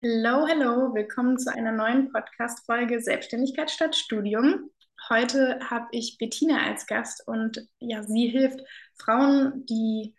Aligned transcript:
Hallo, 0.00 0.46
hallo, 0.46 0.94
willkommen 0.94 1.40
zu 1.40 1.52
einer 1.52 1.72
neuen 1.72 2.12
Podcast-Folge 2.12 3.00
Selbstständigkeit 3.00 3.68
statt 3.68 3.96
Studium. 3.96 4.70
Heute 5.08 5.58
habe 5.68 5.88
ich 5.90 6.18
Bettina 6.18 6.68
als 6.68 6.86
Gast 6.86 7.26
und 7.26 7.66
ja, 7.80 8.04
sie 8.04 8.28
hilft 8.28 8.60
Frauen, 8.96 9.66
die 9.66 10.14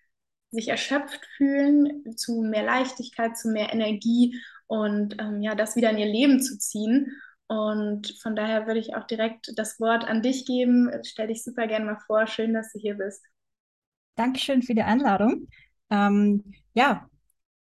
sich 0.52 0.68
erschöpft 0.68 1.26
fühlen, 1.38 2.18
zu 2.18 2.42
mehr 2.42 2.64
Leichtigkeit, 2.64 3.38
zu 3.38 3.52
mehr 3.52 3.72
Energie 3.72 4.38
und 4.68 5.16
ähm, 5.18 5.42
ja, 5.42 5.56
das 5.56 5.78
wieder 5.78 5.92
in 5.92 5.98
ihr 5.98 6.12
Leben 6.12 6.42
zu 6.42 6.58
ziehen. 6.58 7.14
Und 7.48 8.20
von 8.22 8.36
daher 8.36 8.68
würde 8.68 8.82
ich 8.82 8.96
auch 8.96 9.08
direkt 9.08 9.54
das 9.56 9.80
Wort 9.80 10.04
an 10.04 10.22
dich 10.22 10.46
geben. 10.46 10.92
Stell 11.04 11.28
dich 11.28 11.42
super 11.42 11.68
gerne 11.68 11.86
mal 11.86 12.00
vor. 12.06 12.28
Schön, 12.28 12.54
dass 12.54 12.74
du 12.74 12.80
hier 12.80 12.96
bist. 12.96 13.24
Dankeschön 14.16 14.62
für 14.62 14.76
die 14.76 14.84
Einladung. 14.84 15.48
Ähm, 15.90 16.54
ja, 16.74 17.10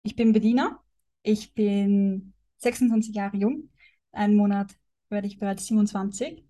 ich 0.02 0.16
bin 0.16 0.32
Bediener. 0.32 0.80
Ich 1.26 1.54
bin 1.54 2.34
26 2.58 3.14
Jahre 3.14 3.36
jung. 3.36 3.70
Einen 4.12 4.36
Monat 4.36 4.72
werde 5.08 5.26
ich 5.26 5.38
bereits 5.38 5.66
27. 5.66 6.44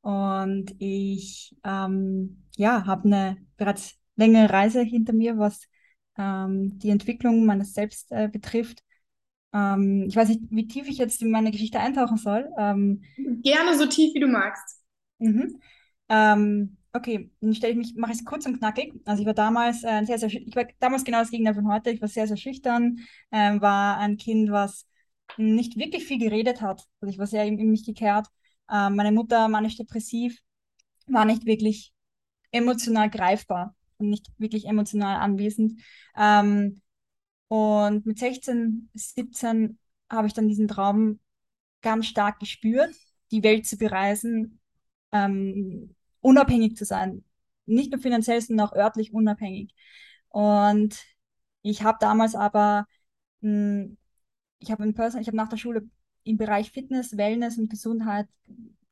Und 0.00 0.74
ich 0.78 1.54
ähm, 1.64 2.42
ja, 2.56 2.86
habe 2.86 3.04
eine 3.04 3.36
bereits 3.58 3.94
längere 4.16 4.50
Reise 4.50 4.80
hinter 4.82 5.12
mir, 5.12 5.36
was 5.38 5.68
ähm, 6.16 6.78
die 6.78 6.88
Entwicklung 6.90 7.44
meines 7.44 7.74
Selbst 7.74 8.10
äh, 8.10 8.28
betrifft. 8.28 8.82
Ähm, 9.52 10.06
ich 10.08 10.16
weiß 10.16 10.28
nicht, 10.30 10.42
wie 10.50 10.66
tief 10.66 10.88
ich 10.88 10.96
jetzt 10.98 11.20
in 11.22 11.30
meine 11.30 11.50
Geschichte 11.50 11.78
eintauchen 11.78 12.16
soll. 12.16 12.48
Ähm, 12.58 13.02
Gerne 13.42 13.76
so 13.78 13.86
tief, 13.86 14.14
wie 14.14 14.20
du 14.20 14.28
magst. 14.28 14.80
mhm. 15.18 15.60
Okay, 16.94 17.30
dann 17.40 17.54
stelle 17.54 17.72
ich 17.72 17.78
mich, 17.78 17.94
mache 17.96 18.12
ich 18.12 18.18
es 18.18 18.24
kurz 18.24 18.44
und 18.44 18.58
knackig. 18.58 18.92
Also 19.06 19.22
ich 19.22 19.26
war 19.26 19.32
damals 19.34 19.82
äh, 19.82 20.04
sehr, 20.04 20.18
sehr, 20.18 20.28
ich 20.30 20.54
war 20.54 20.66
damals 20.78 21.04
genau 21.04 21.20
das 21.20 21.30
Gegenteil 21.30 21.54
von 21.54 21.68
heute. 21.72 21.90
Ich 21.90 22.02
war 22.02 22.08
sehr, 22.08 22.26
sehr 22.26 22.36
schüchtern, 22.36 22.98
ähm, 23.30 23.62
war 23.62 23.96
ein 23.98 24.18
Kind, 24.18 24.50
was 24.50 24.86
nicht 25.38 25.78
wirklich 25.78 26.04
viel 26.04 26.18
geredet 26.18 26.60
hat. 26.60 26.86
Also 27.00 27.10
ich 27.12 27.18
war 27.18 27.26
sehr 27.26 27.44
in, 27.46 27.58
in 27.58 27.70
mich 27.70 27.86
gekehrt. 27.86 28.26
Ähm, 28.70 28.96
meine 28.96 29.10
Mutter 29.12 29.48
manisch 29.48 29.76
depressiv, 29.76 30.38
war 31.08 31.24
nicht 31.24 31.46
wirklich 31.46 31.94
emotional 32.52 33.10
greifbar 33.10 33.74
und 33.98 34.10
nicht 34.10 34.28
wirklich 34.38 34.66
emotional 34.66 35.16
anwesend. 35.20 35.80
Ähm, 36.16 36.82
und 37.48 38.06
mit 38.06 38.18
16, 38.18 38.90
17 38.94 39.78
habe 40.10 40.26
ich 40.26 40.34
dann 40.34 40.48
diesen 40.48 40.68
Traum 40.68 41.20
ganz 41.82 42.06
stark 42.06 42.40
gespürt, 42.40 42.94
die 43.30 43.42
Welt 43.42 43.66
zu 43.66 43.76
bereisen, 43.78 44.60
ähm, 45.12 45.94
unabhängig 46.22 46.76
zu 46.76 46.86
sein. 46.86 47.24
Nicht 47.66 47.92
nur 47.92 48.00
finanziell, 48.02 48.40
sondern 48.40 48.68
auch 48.68 48.74
örtlich 48.74 49.14
unabhängig. 49.14 49.74
Und 50.30 50.98
ich 51.62 51.82
habe 51.84 51.98
damals 52.00 52.34
aber, 52.34 52.86
mh, 53.42 53.90
ich 54.60 54.70
habe 54.70 54.84
in 54.84 54.94
Person, 54.94 55.20
ich 55.20 55.26
habe 55.28 55.36
nach 55.36 55.48
der 55.48 55.56
Schule 55.58 55.88
im 56.24 56.36
Bereich 56.38 56.70
Fitness, 56.72 57.16
Wellness 57.16 57.58
und 57.58 57.70
Gesundheit 57.70 58.28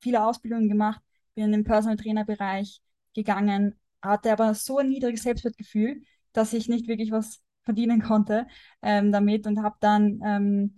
viele 0.01 0.25
Ausbildungen 0.25 0.69
gemacht, 0.69 1.01
bin 1.35 1.45
in 1.47 1.53
den 1.53 1.65
Personal 1.65 1.97
Trainer 1.97 2.25
Bereich 2.25 2.83
gegangen, 3.15 3.79
hatte 4.03 4.33
aber 4.33 4.55
so 4.55 4.79
ein 4.79 4.89
niedriges 4.89 5.23
Selbstwertgefühl, 5.23 6.03
dass 6.33 6.53
ich 6.53 6.69
nicht 6.69 6.89
wirklich 6.89 7.11
was 7.13 7.43
verdienen 7.63 8.03
konnte 8.03 8.47
ähm, 8.83 9.13
damit 9.13 9.47
und 9.47 9.63
habe 9.63 9.77
dann 9.81 10.21
ähm, 10.25 10.77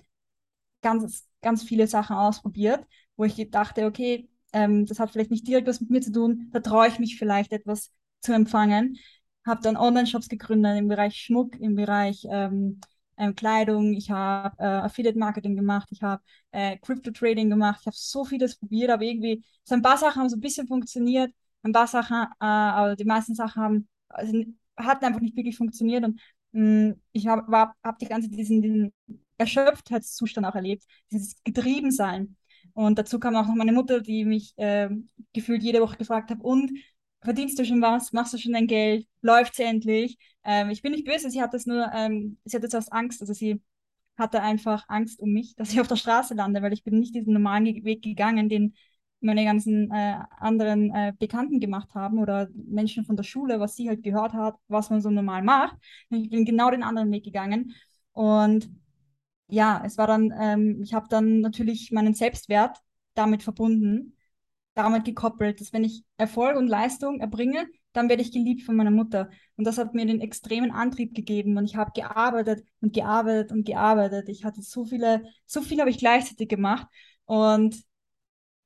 ganz, 0.82 1.28
ganz 1.42 1.62
viele 1.62 1.86
Sachen 1.86 2.16
ausprobiert, 2.16 2.86
wo 3.16 3.24
ich 3.24 3.50
dachte, 3.50 3.86
okay, 3.86 4.28
ähm, 4.52 4.86
das 4.86 4.98
hat 4.98 5.10
vielleicht 5.10 5.30
nicht 5.30 5.46
direkt 5.46 5.66
was 5.68 5.80
mit 5.80 5.90
mir 5.90 6.00
zu 6.00 6.12
tun, 6.12 6.48
da 6.52 6.60
traue 6.60 6.88
ich 6.88 6.98
mich 6.98 7.18
vielleicht 7.18 7.52
etwas 7.52 7.92
zu 8.20 8.32
empfangen. 8.32 8.98
Habe 9.46 9.60
dann 9.62 9.76
Online-Shops 9.76 10.28
gegründet 10.28 10.78
im 10.78 10.88
Bereich 10.88 11.16
Schmuck, 11.16 11.58
im 11.60 11.74
Bereich 11.74 12.26
ähm, 12.30 12.80
ähm, 13.16 13.34
Kleidung, 13.34 13.92
ich 13.94 14.10
habe 14.10 14.56
äh, 14.58 14.64
Affiliate-Marketing 14.66 15.56
gemacht, 15.56 15.88
ich 15.90 16.02
habe 16.02 16.22
äh, 16.52 16.76
Crypto-Trading 16.78 17.50
gemacht, 17.50 17.78
ich 17.80 17.86
habe 17.86 17.96
so 17.98 18.24
vieles 18.24 18.56
probiert, 18.56 18.90
aber 18.90 19.02
irgendwie, 19.02 19.44
so 19.64 19.74
ein 19.74 19.82
paar 19.82 19.98
Sachen 19.98 20.20
haben 20.22 20.28
so 20.28 20.36
ein 20.36 20.40
bisschen 20.40 20.66
funktioniert, 20.66 21.32
ein 21.62 21.72
paar 21.72 21.86
Sachen, 21.86 22.16
äh, 22.22 22.44
aber 22.44 22.96
die 22.96 23.04
meisten 23.04 23.34
Sachen 23.34 23.62
haben, 23.62 23.88
also, 24.08 24.44
hatten 24.76 25.04
einfach 25.04 25.20
nicht 25.20 25.36
wirklich 25.36 25.56
funktioniert 25.56 26.04
und 26.04 26.20
mh, 26.52 26.94
ich 27.12 27.26
habe 27.26 27.72
hab 27.82 27.98
die 27.98 28.06
ganze 28.06 28.28
diesen, 28.28 28.62
diesen 28.62 28.92
Erschöpftheitszustand 29.38 30.46
auch 30.46 30.54
erlebt, 30.54 30.84
dieses 31.10 31.34
Getriebensein. 31.44 32.36
Und 32.74 32.98
dazu 32.98 33.18
kam 33.18 33.36
auch 33.36 33.46
noch 33.46 33.54
meine 33.54 33.72
Mutter, 33.72 34.00
die 34.00 34.24
mich 34.24 34.54
äh, 34.56 34.88
gefühlt 35.32 35.62
jede 35.62 35.80
Woche 35.80 35.96
gefragt 35.96 36.30
hat, 36.30 36.40
und 36.40 36.72
verdienst 37.22 37.58
du 37.58 37.64
schon 37.64 37.82
was? 37.82 38.12
Machst 38.12 38.32
du 38.34 38.38
schon 38.38 38.52
dein 38.52 38.66
Geld? 38.66 39.06
Läuft's 39.20 39.58
endlich? 39.58 40.18
Ähm, 40.44 40.70
ich 40.70 40.82
bin 40.82 40.92
nicht 40.92 41.04
böse, 41.06 41.30
sie 41.30 41.42
hat 41.42 41.54
das 41.54 41.66
nur, 41.66 41.90
ähm, 41.94 42.38
sie 42.44 42.56
hatte 42.56 42.68
zuerst 42.68 42.92
Angst, 42.92 43.20
also 43.20 43.32
sie 43.32 43.62
hatte 44.18 44.42
einfach 44.42 44.84
Angst 44.88 45.20
um 45.20 45.32
mich, 45.32 45.54
dass 45.56 45.72
ich 45.72 45.80
auf 45.80 45.88
der 45.88 45.96
Straße 45.96 46.34
lande, 46.34 46.62
weil 46.62 46.72
ich 46.72 46.84
bin 46.84 46.98
nicht 46.98 47.14
diesen 47.14 47.32
normalen 47.32 47.66
Weg 47.84 48.02
gegangen, 48.02 48.48
den 48.48 48.74
meine 49.20 49.44
ganzen 49.44 49.90
äh, 49.92 50.18
anderen 50.38 50.92
äh, 50.94 51.12
Bekannten 51.18 51.60
gemacht 51.60 51.94
haben 51.94 52.18
oder 52.18 52.48
Menschen 52.54 53.04
von 53.04 53.16
der 53.16 53.22
Schule, 53.22 53.60
was 53.60 53.76
sie 53.76 53.88
halt 53.88 54.02
gehört 54.02 54.32
hat, 54.32 54.56
was 54.68 54.90
man 54.90 55.00
so 55.00 55.10
normal 55.10 55.42
macht. 55.42 55.76
Ich 56.10 56.28
bin 56.30 56.44
genau 56.44 56.70
den 56.70 56.82
anderen 56.82 57.10
Weg 57.12 57.24
gegangen 57.24 57.74
und 58.12 58.68
ja, 59.52 59.82
es 59.84 59.98
war 59.98 60.06
dann, 60.06 60.32
ähm, 60.40 60.80
ich 60.82 60.94
habe 60.94 61.08
dann 61.10 61.40
natürlich 61.40 61.92
meinen 61.92 62.14
Selbstwert 62.14 62.78
damit 63.14 63.42
verbunden, 63.42 64.16
damit 64.74 65.04
gekoppelt, 65.04 65.60
dass 65.60 65.74
wenn 65.74 65.84
ich 65.84 66.04
Erfolg 66.16 66.56
und 66.56 66.68
Leistung 66.68 67.20
erbringe, 67.20 67.66
dann 67.92 68.08
werde 68.08 68.22
ich 68.22 68.32
geliebt 68.32 68.62
von 68.62 68.76
meiner 68.76 68.90
Mutter. 68.90 69.28
Und 69.56 69.66
das 69.66 69.76
hat 69.76 69.92
mir 69.92 70.06
den 70.06 70.22
extremen 70.22 70.70
Antrieb 70.70 71.14
gegeben. 71.14 71.58
Und 71.58 71.66
ich 71.66 71.76
habe 71.76 71.92
gearbeitet 71.94 72.64
und 72.80 72.94
gearbeitet 72.94 73.52
und 73.52 73.66
gearbeitet. 73.66 74.30
Ich 74.30 74.44
hatte 74.46 74.62
so 74.62 74.86
viele, 74.86 75.24
so 75.44 75.60
viel 75.60 75.80
habe 75.80 75.90
ich 75.90 75.98
gleichzeitig 75.98 76.48
gemacht. 76.48 76.86
Und 77.26 77.76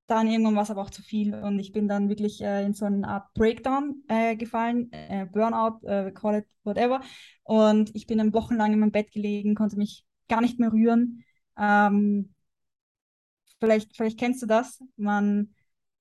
dann 0.06 0.28
irgendwann 0.28 0.54
war 0.54 0.62
es 0.62 0.70
aber 0.70 0.82
auch 0.82 0.90
zu 0.90 1.02
viel. 1.02 1.34
Und 1.34 1.58
ich 1.58 1.72
bin 1.72 1.88
dann 1.88 2.08
wirklich 2.08 2.40
äh, 2.42 2.64
in 2.64 2.74
so 2.74 2.84
eine 2.84 3.08
Art 3.08 3.34
Breakdown 3.34 4.04
äh, 4.06 4.36
gefallen, 4.36 4.92
äh, 4.92 5.26
Burnout, 5.26 5.84
äh, 5.84 6.12
call 6.12 6.36
it 6.36 6.46
whatever. 6.62 7.00
Und 7.42 7.90
ich 7.96 8.06
bin 8.06 8.18
dann 8.18 8.32
wochenlang 8.32 8.72
in 8.72 8.78
meinem 8.78 8.92
Bett 8.92 9.10
gelegen, 9.10 9.56
konnte 9.56 9.76
mich 9.76 10.05
gar 10.28 10.40
nicht 10.40 10.58
mehr 10.58 10.72
rühren. 10.72 11.24
Ähm, 11.58 12.34
vielleicht, 13.60 13.96
vielleicht 13.96 14.18
kennst 14.18 14.42
du 14.42 14.46
das. 14.46 14.82
Man, 14.96 15.54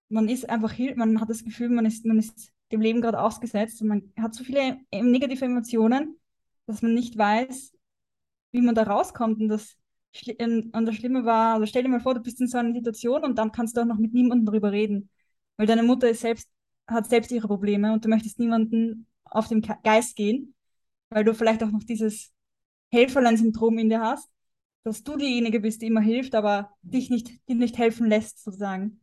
man 0.09 0.29
ist 0.29 0.49
einfach, 0.49 0.73
man 0.95 1.21
hat 1.21 1.29
das 1.29 1.43
Gefühl, 1.43 1.69
man 1.69 1.85
ist, 1.85 2.05
man 2.05 2.19
ist 2.19 2.51
dem 2.71 2.81
Leben 2.81 3.01
gerade 3.01 3.19
ausgesetzt 3.19 3.81
und 3.81 3.87
man 3.87 4.13
hat 4.19 4.33
so 4.33 4.43
viele 4.43 4.79
äh, 4.91 5.01
negative 5.01 5.45
Emotionen, 5.45 6.17
dass 6.65 6.81
man 6.81 6.93
nicht 6.93 7.17
weiß, 7.17 7.73
wie 8.51 8.61
man 8.61 8.75
da 8.75 8.83
rauskommt. 8.83 9.39
Und 9.41 9.49
das, 9.49 9.77
und 10.37 10.85
das 10.85 10.95
Schlimme 10.95 11.25
war, 11.25 11.55
also 11.55 11.65
stell 11.65 11.83
dir 11.83 11.89
mal 11.89 11.99
vor, 11.99 12.15
du 12.15 12.21
bist 12.21 12.41
in 12.41 12.47
so 12.47 12.57
einer 12.57 12.73
Situation 12.73 13.23
und 13.23 13.37
dann 13.37 13.51
kannst 13.51 13.77
du 13.77 13.81
auch 13.81 13.85
noch 13.85 13.97
mit 13.97 14.13
niemandem 14.13 14.45
darüber 14.45 14.71
reden. 14.71 15.09
Weil 15.57 15.67
deine 15.67 15.83
Mutter 15.83 16.09
ist 16.09 16.21
selbst, 16.21 16.49
hat 16.87 17.07
selbst 17.07 17.31
ihre 17.31 17.47
Probleme 17.47 17.93
und 17.93 18.03
du 18.05 18.09
möchtest 18.09 18.39
niemanden 18.39 19.07
auf 19.25 19.47
den 19.47 19.61
Geist 19.61 20.15
gehen, 20.15 20.55
weil 21.09 21.23
du 21.23 21.33
vielleicht 21.33 21.63
auch 21.63 21.71
noch 21.71 21.83
dieses 21.83 22.33
Helferlein-Syndrom 22.91 23.77
in 23.77 23.89
dir 23.89 24.01
hast, 24.01 24.29
dass 24.83 25.03
du 25.03 25.17
diejenige 25.17 25.59
bist, 25.59 25.81
die 25.81 25.87
immer 25.87 26.01
hilft, 26.01 26.35
aber 26.35 26.71
dich 26.83 27.09
nicht, 27.09 27.29
die 27.49 27.55
nicht 27.55 27.77
helfen 27.77 28.07
lässt, 28.07 28.43
sozusagen. 28.43 29.01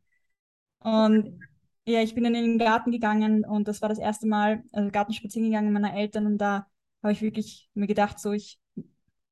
Und 0.80 1.40
ja, 1.86 2.02
ich 2.02 2.14
bin 2.14 2.24
dann 2.24 2.34
in 2.34 2.44
den 2.44 2.58
Garten 2.58 2.90
gegangen 2.92 3.44
und 3.44 3.68
das 3.68 3.82
war 3.82 3.88
das 3.88 3.98
erste 3.98 4.26
Mal, 4.26 4.62
also 4.72 4.90
Gartenspazieren 4.90 5.50
gegangen 5.50 5.72
meiner 5.72 5.94
Eltern 5.94 6.26
und 6.26 6.38
da 6.38 6.66
habe 7.02 7.12
ich 7.12 7.22
wirklich 7.22 7.70
mir 7.74 7.86
gedacht, 7.86 8.18
so 8.20 8.32
ich, 8.32 8.60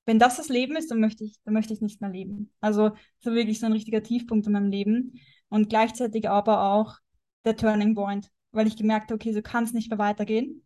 wenn 0.07 0.19
das 0.19 0.37
das 0.37 0.49
Leben 0.49 0.77
ist, 0.77 0.91
dann 0.91 1.01
möchte 1.01 1.25
ich, 1.25 1.39
dann 1.45 1.55
möchte 1.55 1.73
ich 1.75 1.81
nicht 1.81 2.01
mehr 2.01 2.11
leben. 2.11 2.53
Also 2.61 2.91
war 3.25 3.35
wirklich 3.35 3.61
so 3.61 3.67
ein 3.67 3.73
richtiger 3.73 4.03
Tiefpunkt 4.03 4.47
in 4.47 4.53
meinem 4.53 4.71
Leben 4.71 5.21
und 5.49 5.69
gleichzeitig 5.69 6.29
aber 6.29 6.63
auch 6.73 6.97
der 7.45 7.57
Turning 7.57 7.95
Point, 7.95 8.31
weil 8.53 8.67
ich 8.67 8.77
gemerkt 8.77 9.07
habe, 9.11 9.15
okay, 9.15 9.33
so 9.33 9.43
kann 9.43 9.65
es 9.65 9.73
nicht 9.73 9.91
mehr 9.91 9.99
weitergehen. 9.99 10.63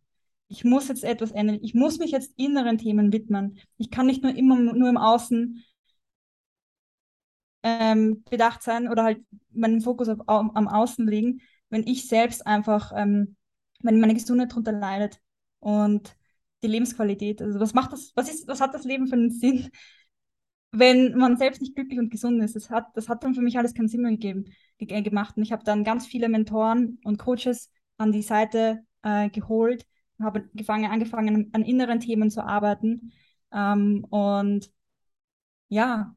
Ich 0.47 0.63
muss 0.63 0.87
jetzt 0.87 1.03
etwas 1.03 1.31
ändern. 1.31 1.59
Ich 1.61 1.73
muss 1.73 1.97
mich 1.97 2.11
jetzt 2.11 2.33
inneren 2.37 2.77
Themen 2.77 3.11
widmen. 3.11 3.59
Ich 3.77 3.89
kann 3.89 4.05
nicht 4.05 4.23
nur 4.23 4.35
immer 4.35 4.55
nur 4.57 4.89
im 4.89 4.97
Außen 4.97 5.63
ähm, 7.63 8.23
bedacht 8.29 8.61
sein 8.61 8.87
oder 8.87 9.03
halt 9.03 9.25
meinen 9.51 9.81
Fokus 9.81 10.07
auf, 10.07 10.19
am, 10.27 10.51
am 10.51 10.67
Außen 10.67 11.07
legen, 11.07 11.41
wenn 11.69 11.87
ich 11.87 12.07
selbst 12.07 12.45
einfach, 12.45 12.91
ähm, 12.95 13.35
wenn 13.81 13.99
meine 13.99 14.13
Gesundheit 14.13 14.51
darunter 14.51 14.71
leidet 14.71 15.19
und 15.59 16.15
die 16.61 16.67
Lebensqualität. 16.67 17.41
Also 17.41 17.59
was 17.59 17.73
macht 17.73 17.91
das, 17.91 18.11
was 18.15 18.29
ist, 18.29 18.47
was 18.47 18.61
hat 18.61 18.75
das 18.75 18.83
Leben 18.83 19.07
für 19.07 19.15
einen 19.15 19.31
Sinn, 19.31 19.69
wenn 20.71 21.15
man 21.17 21.37
selbst 21.37 21.61
nicht 21.61 21.75
glücklich 21.75 21.97
und 21.99 22.11
gesund 22.11 22.41
ist? 22.43 22.55
Das 22.55 22.69
hat, 22.69 22.85
das 22.95 23.09
hat 23.09 23.23
dann 23.23 23.33
für 23.33 23.41
mich 23.41 23.57
alles 23.57 23.73
keinen 23.73 23.87
Sinn 23.87 24.01
mehr 24.01 24.11
gegeben, 24.11 24.45
ge 24.77 24.87
äh, 24.89 25.01
gemacht. 25.01 25.35
Und 25.37 25.43
ich 25.43 25.51
habe 25.51 25.63
dann 25.63 25.83
ganz 25.83 26.05
viele 26.05 26.29
Mentoren 26.29 26.99
und 27.03 27.17
Coaches 27.17 27.71
an 27.97 28.11
die 28.11 28.21
Seite 28.21 28.83
äh, 29.01 29.29
geholt, 29.29 29.87
habe 30.19 30.49
gefangen, 30.53 30.91
angefangen, 30.91 31.49
an 31.53 31.63
inneren 31.63 31.99
Themen 31.99 32.29
zu 32.31 32.43
arbeiten. 32.45 33.13
Ähm, 33.53 34.05
und 34.09 34.71
ja, 35.69 36.15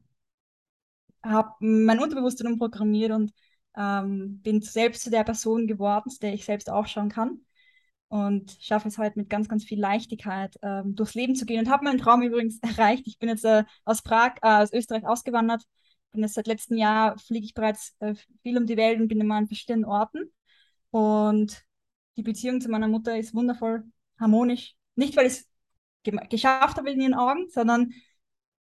habe 1.23 1.53
mein 1.59 1.99
Unterbewusstsein 1.99 2.47
umprogrammiert 2.47 3.11
und 3.11 3.33
ähm, 3.77 4.41
bin 4.41 4.61
selbst 4.61 5.03
zu 5.03 5.09
der 5.09 5.23
Person 5.23 5.67
geworden, 5.67 6.09
zu 6.09 6.19
der 6.19 6.33
ich 6.33 6.45
selbst 6.45 6.69
aufschauen 6.69 7.09
kann. 7.09 7.41
und 8.09 8.57
schaffe 8.61 8.87
es 8.89 8.97
heute 8.97 9.19
mit 9.19 9.29
ganz, 9.29 9.49
ganz 9.49 9.65
viel 9.65 9.79
Leichtigkeit 9.79 10.57
ähm, 10.63 10.95
durchs 10.95 11.15
Leben 11.15 11.35
zu 11.35 11.45
gehen 11.45 11.59
und 11.61 11.71
habe 11.71 11.85
meinen 11.85 11.99
Traum 11.99 12.23
übrigens 12.23 12.59
erreicht. 12.63 13.07
Ich 13.07 13.19
bin 13.19 13.29
jetzt 13.29 13.45
äh, 13.45 13.65
aus 13.85 14.01
Prag, 14.03 14.35
äh, 14.43 14.63
aus 14.63 14.73
Österreich 14.73 15.05
ausgewandert. 15.07 15.63
Bin 16.11 16.23
jetzt 16.23 16.35
seit 16.35 16.47
letztem 16.47 16.77
Jahr 16.77 17.17
fliege 17.19 17.45
ich 17.45 17.53
bereits 17.53 17.95
äh, 17.99 18.15
viel 18.43 18.57
um 18.57 18.65
die 18.65 18.77
Welt 18.77 18.99
und 19.01 19.09
bin 19.09 19.21
immer 19.21 19.35
an 19.35 19.47
verschiedenen 19.47 19.85
Orten. 19.85 20.31
Und 20.91 21.63
die 22.19 22.23
Beziehung 22.23 22.59
zu 22.59 22.69
meiner 22.69 22.89
Mutter 22.89 23.17
ist 23.17 23.33
wundervoll, 23.33 23.85
harmonisch. 24.19 24.75
Nicht, 24.95 25.15
weil 25.15 25.27
ich 25.27 25.33
es 25.33 25.49
geschafft 26.29 26.77
habe 26.77 26.91
in 26.91 26.99
ihren 26.99 27.13
Augen, 27.13 27.47
sondern 27.49 27.93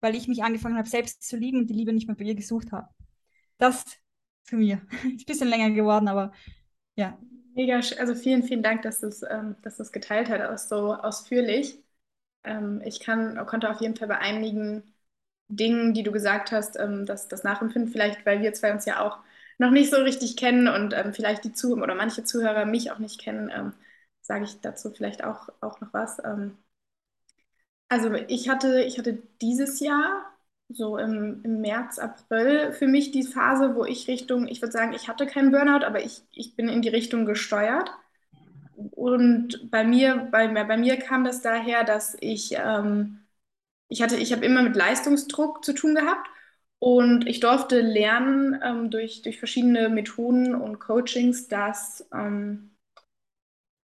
weil 0.02 0.16
ich 0.16 0.28
mich 0.28 0.44
angefangen 0.44 0.78
habe, 0.78 0.88
selbst 0.88 1.24
zu 1.28 1.36
lieben 1.36 1.58
und 1.58 1.68
die 1.68 1.74
Liebe 1.74 1.92
nicht 1.92 2.06
mehr 2.08 2.16
bei 2.16 2.26
ihr 2.26 2.36
gesucht 2.36 2.72
habe. 2.72 2.88
Das 3.58 3.84
für 4.44 4.58
mich. 4.58 4.74
Ist 5.04 5.04
ein 5.04 5.26
bisschen 5.26 5.48
länger 5.48 5.72
geworden, 5.72 6.08
aber 6.08 6.32
ja. 6.96 7.18
Mega, 7.56 7.80
also 7.98 8.14
vielen, 8.14 8.44
vielen 8.44 8.62
Dank, 8.62 8.84
dass 8.84 9.00
du 9.00 9.08
es 9.08 9.24
ähm, 9.24 9.56
dass 9.64 9.92
geteilt 9.92 10.30
hast, 10.30 10.70
so 10.70 10.94
ausführlich. 10.94 11.84
Ähm, 12.44 12.82
ich 12.86 13.00
kann, 13.00 13.44
konnte 13.48 13.70
auf 13.72 13.82
jeden 13.82 13.96
Fall 13.96 14.08
bei 14.08 14.20
einigen 14.20 14.84
Dingen, 15.48 15.96
die 15.96 16.04
du 16.04 16.12
gesagt 16.12 16.52
hast, 16.52 16.78
ähm, 16.78 17.08
das, 17.08 17.28
das 17.28 17.44
nachempfinden, 17.44 17.92
vielleicht, 17.92 18.26
weil 18.28 18.42
wir 18.42 18.54
zwei 18.54 18.72
uns 18.72 18.86
ja 18.86 19.00
auch 19.02 19.18
noch 19.60 19.72
nicht 19.72 19.92
so 19.92 19.98
richtig 19.98 20.38
kennen 20.38 20.68
und 20.68 20.94
ähm, 20.96 21.14
vielleicht 21.14 21.44
die 21.46 21.54
Zuhörer 21.54 21.84
oder 21.84 21.96
manche 21.96 22.24
Zuhörer 22.26 22.66
mich 22.66 22.92
auch 22.92 23.00
nicht 23.00 23.22
kennen, 23.22 23.52
ähm, 23.56 23.74
sage 24.22 24.46
ich 24.46 24.62
dazu 24.62 24.92
vielleicht 24.92 25.24
auch, 25.24 25.50
auch 25.62 25.82
noch 25.82 25.94
was. 25.94 26.20
Ähm, 26.26 26.58
also 27.88 28.14
ich 28.14 28.50
hatte, 28.50 28.82
ich 28.84 28.98
hatte 29.00 29.18
dieses 29.42 29.80
Jahr, 29.80 30.26
so 30.72 30.98
im, 30.98 31.42
im 31.44 31.62
März, 31.62 31.98
April, 32.00 32.72
für 32.74 32.88
mich 32.88 33.12
die 33.12 33.24
Phase, 33.24 33.76
wo 33.76 33.86
ich 33.86 34.08
Richtung, 34.08 34.48
ich 34.48 34.62
würde 34.62 34.72
sagen, 34.72 34.94
ich 34.94 35.08
hatte 35.08 35.26
keinen 35.26 35.52
Burnout, 35.52 35.84
aber 35.86 36.04
ich, 36.04 36.22
ich 36.32 36.56
bin 36.56 36.70
in 36.70 36.82
die 36.84 36.90
Richtung 36.90 37.26
gesteuert. 37.26 37.90
Und 38.92 39.70
bei 39.72 39.84
mir, 39.84 40.28
bei, 40.32 40.48
bei 40.48 40.78
mir 40.78 40.98
kam 40.98 41.24
das 41.26 41.42
daher, 41.42 41.84
dass 41.84 42.16
ich, 42.22 42.54
ähm, 42.58 43.20
ich 43.90 44.02
hatte, 44.02 44.18
ich 44.18 44.34
habe 44.34 44.46
immer 44.46 44.64
mit 44.64 44.76
Leistungsdruck 44.76 45.66
zu 45.66 45.74
tun 45.74 45.96
gehabt 45.96 46.28
und 46.80 47.28
ich 47.28 47.40
durfte 47.42 47.82
lernen 47.82 48.60
ähm, 48.64 48.90
durch, 48.92 49.22
durch 49.22 49.38
verschiedene 49.40 49.90
Methoden 49.90 50.56
und 50.56 50.80
Coachings, 50.80 51.48
dass 51.48 52.08
ähm, 52.14 52.72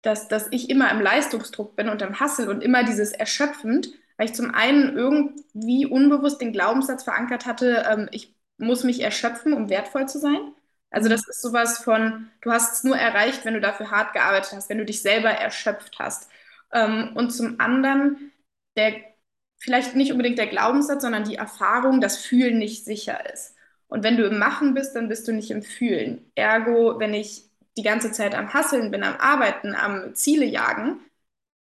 dass, 0.01 0.27
dass 0.27 0.47
ich 0.51 0.69
immer 0.69 0.91
im 0.91 1.01
Leistungsdruck 1.01 1.75
bin 1.75 1.89
und 1.89 2.01
im 2.01 2.19
Hassel 2.19 2.50
und 2.50 2.62
immer 2.63 2.83
dieses 2.83 3.12
erschöpfend, 3.13 3.89
weil 4.18 4.27
ich 4.27 4.35
zum 4.35 4.53
einen 4.53 4.95
irgendwie 4.97 5.85
unbewusst 5.85 6.41
den 6.41 6.51
Glaubenssatz 6.53 7.03
verankert 7.03 7.45
hatte, 7.45 7.85
ähm, 7.89 8.09
ich 8.12 8.35
muss 8.57 8.83
mich 8.83 9.01
erschöpfen, 9.01 9.53
um 9.53 9.69
wertvoll 9.69 10.07
zu 10.07 10.19
sein. 10.19 10.53
Also 10.91 11.09
das 11.09 11.27
ist 11.27 11.41
sowas 11.41 11.79
von, 11.79 12.29
du 12.41 12.51
hast 12.51 12.74
es 12.77 12.83
nur 12.83 12.95
erreicht, 12.97 13.45
wenn 13.45 13.56
du 13.56 13.62
dafür 13.62 13.89
hart 13.91 14.13
gearbeitet 14.13 14.53
hast, 14.53 14.69
wenn 14.69 14.77
du 14.77 14.86
dich 14.86 15.01
selber 15.01 15.29
erschöpft 15.29 15.97
hast. 16.00 16.29
Ähm, 16.71 17.12
und 17.15 17.31
zum 17.31 17.59
anderen, 17.59 18.31
der, 18.75 18.94
vielleicht 19.63 19.95
nicht 19.95 20.12
unbedingt 20.12 20.38
der 20.38 20.48
Glaubenssatz, 20.48 21.01
sondern 21.04 21.24
die 21.24 21.36
Erfahrung, 21.36 22.01
dass 22.01 22.18
Fühlen 22.18 22.57
nicht 22.57 22.83
sicher 22.86 23.31
ist. 23.33 23.56
Und 23.88 24.04
wenn 24.04 24.18
du 24.18 24.25
im 24.25 24.39
Machen 24.39 24.74
bist, 24.74 24.95
dann 24.95 25.07
bist 25.10 25.27
du 25.27 25.31
nicht 25.33 25.51
im 25.51 25.63
Fühlen. 25.63 26.30
Ergo, 26.36 27.00
wenn 27.00 27.13
ich 27.13 27.44
die 27.77 27.83
ganze 27.83 28.12
Zeit 28.12 28.36
am 28.36 28.54
Hasseln 28.54 28.92
bin, 28.92 29.04
am 29.04 29.15
Arbeiten, 29.18 29.74
am 29.75 30.15
Ziele 30.15 30.45
jagen, 30.45 31.00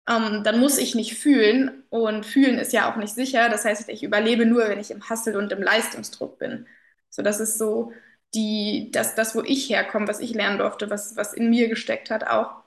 ähm, 0.09 0.43
dann 0.43 0.59
muss 0.59 0.77
ich 0.77 0.95
nicht 0.95 1.17
fühlen. 1.17 1.83
Und 1.89 2.25
fühlen 2.25 2.57
ist 2.59 2.73
ja 2.73 2.91
auch 2.91 2.97
nicht 2.97 3.13
sicher. 3.15 3.49
Das 3.49 3.65
heißt, 3.65 3.89
ich 3.89 4.03
überlebe 4.03 4.45
nur, 4.45 4.69
wenn 4.69 4.79
ich 4.79 4.91
im 4.91 5.09
Hassel 5.09 5.35
und 5.37 5.51
im 5.51 5.61
Leistungsdruck 5.63 6.39
bin. 6.39 6.67
So, 7.09 7.21
das 7.23 7.39
ist 7.39 7.57
so 7.57 7.93
die, 8.33 8.89
das, 8.91 9.15
das, 9.15 9.35
wo 9.35 9.41
ich 9.43 9.69
herkomme, 9.69 10.07
was 10.07 10.19
ich 10.19 10.33
lernen 10.33 10.59
durfte, 10.59 10.89
was, 10.89 11.15
was 11.17 11.33
in 11.33 11.49
mir 11.49 11.69
gesteckt 11.69 12.11
hat 12.11 12.27
auch. 12.27 12.63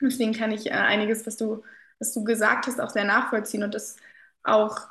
Deswegen 0.00 0.32
kann 0.34 0.52
ich 0.52 0.66
äh, 0.66 0.70
einiges, 0.70 1.26
was 1.26 1.36
du, 1.36 1.64
was 1.98 2.12
du 2.14 2.24
gesagt 2.24 2.66
hast, 2.66 2.80
auch 2.80 2.90
sehr 2.90 3.04
nachvollziehen 3.04 3.62
und 3.64 3.74
das 3.74 3.96
auch 4.48 4.88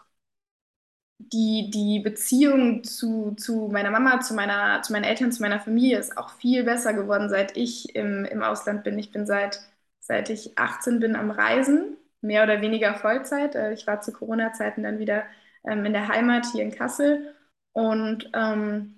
die, 1.20 1.70
die 1.72 2.00
Beziehung 2.00 2.84
zu, 2.84 3.34
zu 3.36 3.70
meiner 3.72 3.90
Mama, 3.92 4.20
zu, 4.22 4.34
meiner, 4.36 4.82
zu 4.84 4.94
meinen 4.94 5.04
Eltern, 5.04 5.32
zu 5.32 5.42
meiner 5.42 5.60
Familie 5.60 5.98
ist 6.00 6.18
auch 6.18 6.30
viel 6.32 6.64
besser 6.64 6.94
geworden, 6.94 7.30
seit 7.30 7.58
ich 7.58 7.96
im, 7.96 8.24
im 8.26 8.44
Ausland 8.44 8.84
bin. 8.84 9.00
Ich 9.00 9.12
bin 9.12 9.26
seit, 9.26 9.60
seit 10.00 10.30
ich 10.30 10.58
18 10.58 11.00
bin 11.00 11.16
am 11.16 11.32
Reisen, 11.32 11.98
mehr 12.22 12.44
oder 12.44 12.62
weniger 12.62 12.96
Vollzeit. 12.96 13.56
Äh, 13.56 13.74
ich 13.74 13.88
war 13.88 14.02
zu 14.02 14.12
Corona-Zeiten 14.14 14.84
dann 14.84 15.00
wieder 15.00 15.24
ähm, 15.66 15.86
in 15.86 15.94
der 15.94 16.08
Heimat 16.08 16.46
hier 16.52 16.64
in 16.64 16.72
Kassel 16.72 17.34
und 17.74 18.30
ähm, 18.34 18.96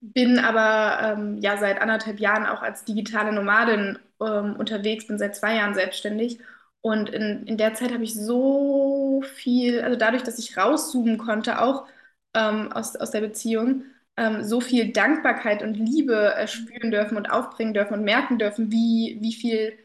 bin 0.00 0.38
aber 0.38 1.14
ähm, 1.18 1.38
ja 1.40 1.56
seit 1.58 1.80
anderthalb 1.80 2.20
Jahren 2.20 2.46
auch 2.46 2.62
als 2.62 2.84
digitale 2.84 3.32
Nomadin 3.32 3.98
ähm, 4.20 4.56
unterwegs, 4.56 5.06
bin 5.06 5.18
seit 5.18 5.34
zwei 5.36 5.56
Jahren 5.56 5.74
selbstständig 5.74 6.40
und 6.80 7.08
in, 7.10 7.46
in 7.46 7.56
der 7.56 7.74
Zeit 7.74 7.92
habe 7.92 8.04
ich 8.04 8.14
so 8.14 8.97
viel, 9.22 9.80
also 9.80 9.96
dadurch, 9.96 10.22
dass 10.22 10.38
ich 10.38 10.56
rauszoomen 10.56 11.18
konnte, 11.18 11.60
auch 11.60 11.86
ähm, 12.34 12.72
aus, 12.72 12.96
aus 12.96 13.10
der 13.10 13.20
Beziehung, 13.20 13.84
ähm, 14.16 14.42
so 14.44 14.60
viel 14.60 14.92
Dankbarkeit 14.92 15.62
und 15.62 15.74
Liebe 15.74 16.34
äh, 16.34 16.46
spüren 16.48 16.90
dürfen 16.90 17.16
und 17.16 17.30
aufbringen 17.30 17.74
dürfen 17.74 17.94
und 17.94 18.04
merken 18.04 18.38
dürfen, 18.38 18.72
wie, 18.72 19.18
wie 19.20 19.32
viel 19.32 19.78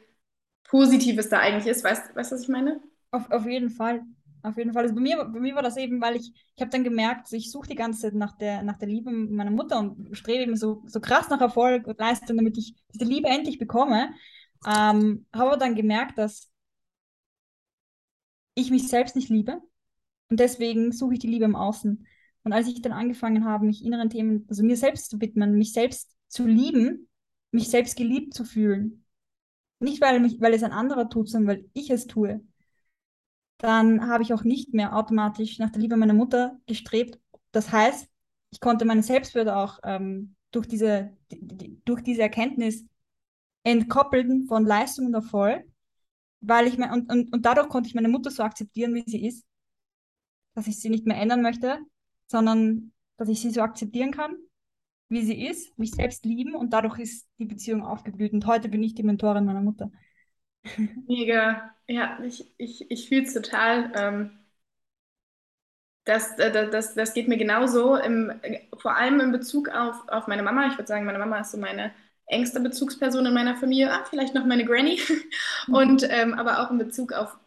Positives 0.63 1.29
da 1.29 1.39
eigentlich 1.39 1.67
ist. 1.67 1.83
Weißt 1.83 2.11
du, 2.11 2.15
was 2.15 2.41
ich 2.41 2.49
meine? 2.49 2.81
Auf, 3.11 3.29
auf 3.31 3.45
jeden 3.45 3.69
Fall. 3.69 4.01
Auf 4.41 4.57
jeden 4.57 4.73
Fall. 4.73 4.83
Also 4.83 4.95
bei 4.95 5.01
mir, 5.01 5.23
bei 5.23 5.39
mir 5.39 5.55
war 5.55 5.61
das 5.61 5.77
eben, 5.77 6.01
weil 6.01 6.17
ich, 6.17 6.33
ich 6.55 6.61
habe 6.61 6.71
dann 6.71 6.83
gemerkt, 6.83 7.31
ich 7.31 7.49
suche 7.49 7.69
die 7.69 7.75
ganze 7.75 8.01
Zeit 8.01 8.13
nach 8.13 8.35
der, 8.37 8.61
nach 8.63 8.77
der 8.77 8.89
Liebe 8.89 9.09
meiner 9.11 9.51
Mutter 9.51 9.79
und 9.79 10.17
strebe 10.17 10.43
eben 10.43 10.57
so, 10.57 10.83
so 10.85 10.99
krass 10.99 11.29
nach 11.29 11.39
Erfolg 11.39 11.87
und 11.87 11.99
Leistung, 11.99 12.35
damit 12.37 12.57
ich 12.57 12.75
diese 12.93 13.05
Liebe 13.05 13.29
endlich 13.29 13.57
bekomme. 13.57 14.13
Ähm, 14.67 15.25
habe 15.33 15.57
dann 15.57 15.75
gemerkt, 15.75 16.17
dass 16.17 16.49
ich 18.55 18.71
mich 18.71 18.87
selbst 18.87 19.15
nicht 19.15 19.29
liebe 19.29 19.61
und 20.29 20.39
deswegen 20.39 20.91
suche 20.91 21.13
ich 21.13 21.19
die 21.19 21.27
Liebe 21.27 21.45
im 21.45 21.55
Außen. 21.55 22.07
Und 22.43 22.53
als 22.53 22.67
ich 22.67 22.81
dann 22.81 22.91
angefangen 22.91 23.45
habe, 23.45 23.65
mich 23.65 23.85
inneren 23.85 24.09
Themen, 24.09 24.45
also 24.49 24.63
mir 24.63 24.77
selbst 24.77 25.09
zu 25.09 25.21
widmen, 25.21 25.57
mich 25.57 25.73
selbst 25.73 26.15
zu 26.27 26.45
lieben, 26.45 27.07
mich 27.51 27.69
selbst 27.69 27.95
geliebt 27.95 28.33
zu 28.33 28.43
fühlen, 28.43 29.05
nicht 29.79 30.01
weil, 30.01 30.19
mich, 30.19 30.41
weil 30.41 30.53
es 30.53 30.63
ein 30.63 30.71
anderer 30.71 31.09
tut, 31.09 31.29
sondern 31.29 31.57
weil 31.57 31.69
ich 31.73 31.89
es 31.89 32.07
tue, 32.07 32.43
dann 33.57 34.07
habe 34.07 34.23
ich 34.23 34.33
auch 34.33 34.43
nicht 34.43 34.73
mehr 34.73 34.95
automatisch 34.95 35.59
nach 35.59 35.69
der 35.69 35.81
Liebe 35.81 35.95
meiner 35.95 36.13
Mutter 36.13 36.59
gestrebt. 36.65 37.19
Das 37.51 37.71
heißt, 37.71 38.09
ich 38.49 38.59
konnte 38.59 38.85
meine 38.85 39.03
Selbstwürde 39.03 39.55
auch 39.55 39.79
ähm, 39.83 40.35
durch, 40.51 40.67
diese, 40.67 41.15
die, 41.31 41.81
durch 41.85 42.01
diese 42.01 42.23
Erkenntnis 42.23 42.85
entkoppeln 43.63 44.47
von 44.47 44.65
Leistung 44.65 45.07
und 45.07 45.13
Erfolg 45.13 45.65
weil 46.43 46.67
ich 46.67 46.77
mein, 46.77 46.91
und, 46.91 47.11
und, 47.11 47.33
und 47.33 47.45
dadurch 47.45 47.69
konnte 47.69 47.87
ich 47.87 47.95
meine 47.95 48.09
Mutter 48.09 48.29
so 48.29 48.43
akzeptieren, 48.43 48.93
wie 48.93 49.03
sie 49.05 49.25
ist, 49.25 49.45
dass 50.55 50.67
ich 50.67 50.79
sie 50.79 50.89
nicht 50.89 51.05
mehr 51.05 51.17
ändern 51.17 51.41
möchte, 51.41 51.79
sondern 52.27 52.91
dass 53.17 53.29
ich 53.29 53.41
sie 53.41 53.51
so 53.51 53.61
akzeptieren 53.61 54.11
kann, 54.11 54.35
wie 55.09 55.23
sie 55.23 55.45
ist, 55.45 55.77
mich 55.77 55.91
selbst 55.91 56.25
lieben 56.25 56.55
und 56.55 56.71
dadurch 56.71 56.99
ist 56.99 57.27
die 57.39 57.45
Beziehung 57.45 57.83
aufgeblüht. 57.83 58.33
Und 58.33 58.45
heute 58.45 58.69
bin 58.69 58.83
ich 58.83 58.95
die 58.95 59.03
Mentorin 59.03 59.45
meiner 59.45 59.61
Mutter. 59.61 59.91
Mega, 61.07 61.73
ja, 61.87 62.19
ich, 62.23 62.53
ich, 62.57 62.89
ich 62.89 63.07
fühle 63.07 63.23
es 63.23 63.33
total. 63.33 63.91
Ähm, 63.95 64.39
das, 66.05 66.35
das, 66.35 66.69
das, 66.71 66.95
das 66.95 67.13
geht 67.13 67.29
mir 67.29 67.37
genauso, 67.37 67.95
im, 67.95 68.33
vor 68.77 68.97
allem 68.97 69.21
in 69.21 69.31
Bezug 69.31 69.69
auf, 69.69 70.07
auf 70.09 70.27
meine 70.27 70.43
Mama. 70.43 70.67
Ich 70.67 70.73
würde 70.73 70.87
sagen, 70.87 71.05
meine 71.05 71.19
Mama 71.19 71.39
ist 71.39 71.51
so 71.51 71.57
meine 71.57 71.93
engste 72.25 72.59
Bezugsperson 72.59 73.25
in 73.25 73.33
meiner 73.33 73.55
Familie, 73.55 73.91
ah, 73.91 74.05
vielleicht 74.09 74.33
noch 74.33 74.45
meine 74.45 74.65
Granny, 74.65 74.99
mhm. 75.67 75.73
und 75.73 76.07
ähm, 76.09 76.33
aber 76.33 76.59
auch 76.59 76.71
in 76.71 76.77
Bezug 76.77 77.13
auf 77.13 77.37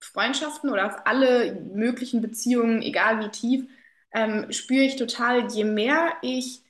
Freundschaften 0.00 0.70
oder 0.70 0.86
auf 0.86 1.06
alle 1.06 1.54
möglichen 1.74 2.20
Beziehungen, 2.20 2.82
egal 2.82 3.20
wie 3.20 3.30
tief, 3.30 3.66
ähm, 4.12 4.50
spüre 4.52 4.84
ich 4.84 4.96
total, 4.96 5.48
je 5.50 5.64
mehr 5.64 6.12
ich 6.22 6.62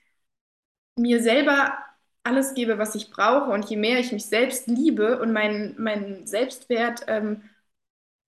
mir 0.96 1.22
selber 1.22 1.78
alles 2.24 2.54
gebe, 2.54 2.78
was 2.78 2.94
ich 2.94 3.10
brauche 3.10 3.50
und 3.50 3.68
je 3.68 3.76
mehr 3.76 3.98
ich 3.98 4.12
mich 4.12 4.26
selbst 4.26 4.68
liebe 4.68 5.18
und 5.20 5.32
meinen 5.32 5.74
mein 5.78 6.26
Selbstwert 6.26 7.04
ähm, 7.08 7.42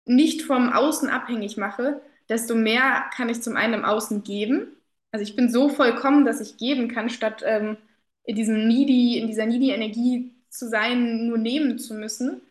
nicht 0.05 0.43
vom 0.43 0.73
Außen 0.73 1.09
abhängig 1.09 1.57
mache, 1.57 2.01
desto 2.29 2.55
mehr 2.55 3.05
kann 3.15 3.29
ich 3.29 3.43
zum 3.43 3.57
einen 3.57 3.75
im 3.75 3.85
Außen 3.85 4.23
geben. 4.23 4.77
Also 5.11 5.23
ich 5.23 5.37
bin 5.37 5.51
so 5.51 5.69
vollkommen, 5.69 6.25
dass 6.25 6.41
ich 6.41 6.57
geben 6.57 6.89
kann, 6.89 7.11
statt 7.11 7.43
ähm, 7.45 7.77
in 8.25 8.37
diesem 8.37 8.69
needy, 8.69 9.19
in 9.19 9.27
dieser 9.27 9.47
needy 9.47 9.71
Energie 9.73 10.33
zu 10.49 10.69
sein, 10.69 11.27
nur 11.27 11.39
nehmen 11.39 11.79
zu 11.79 11.95
müssen. 11.95 12.43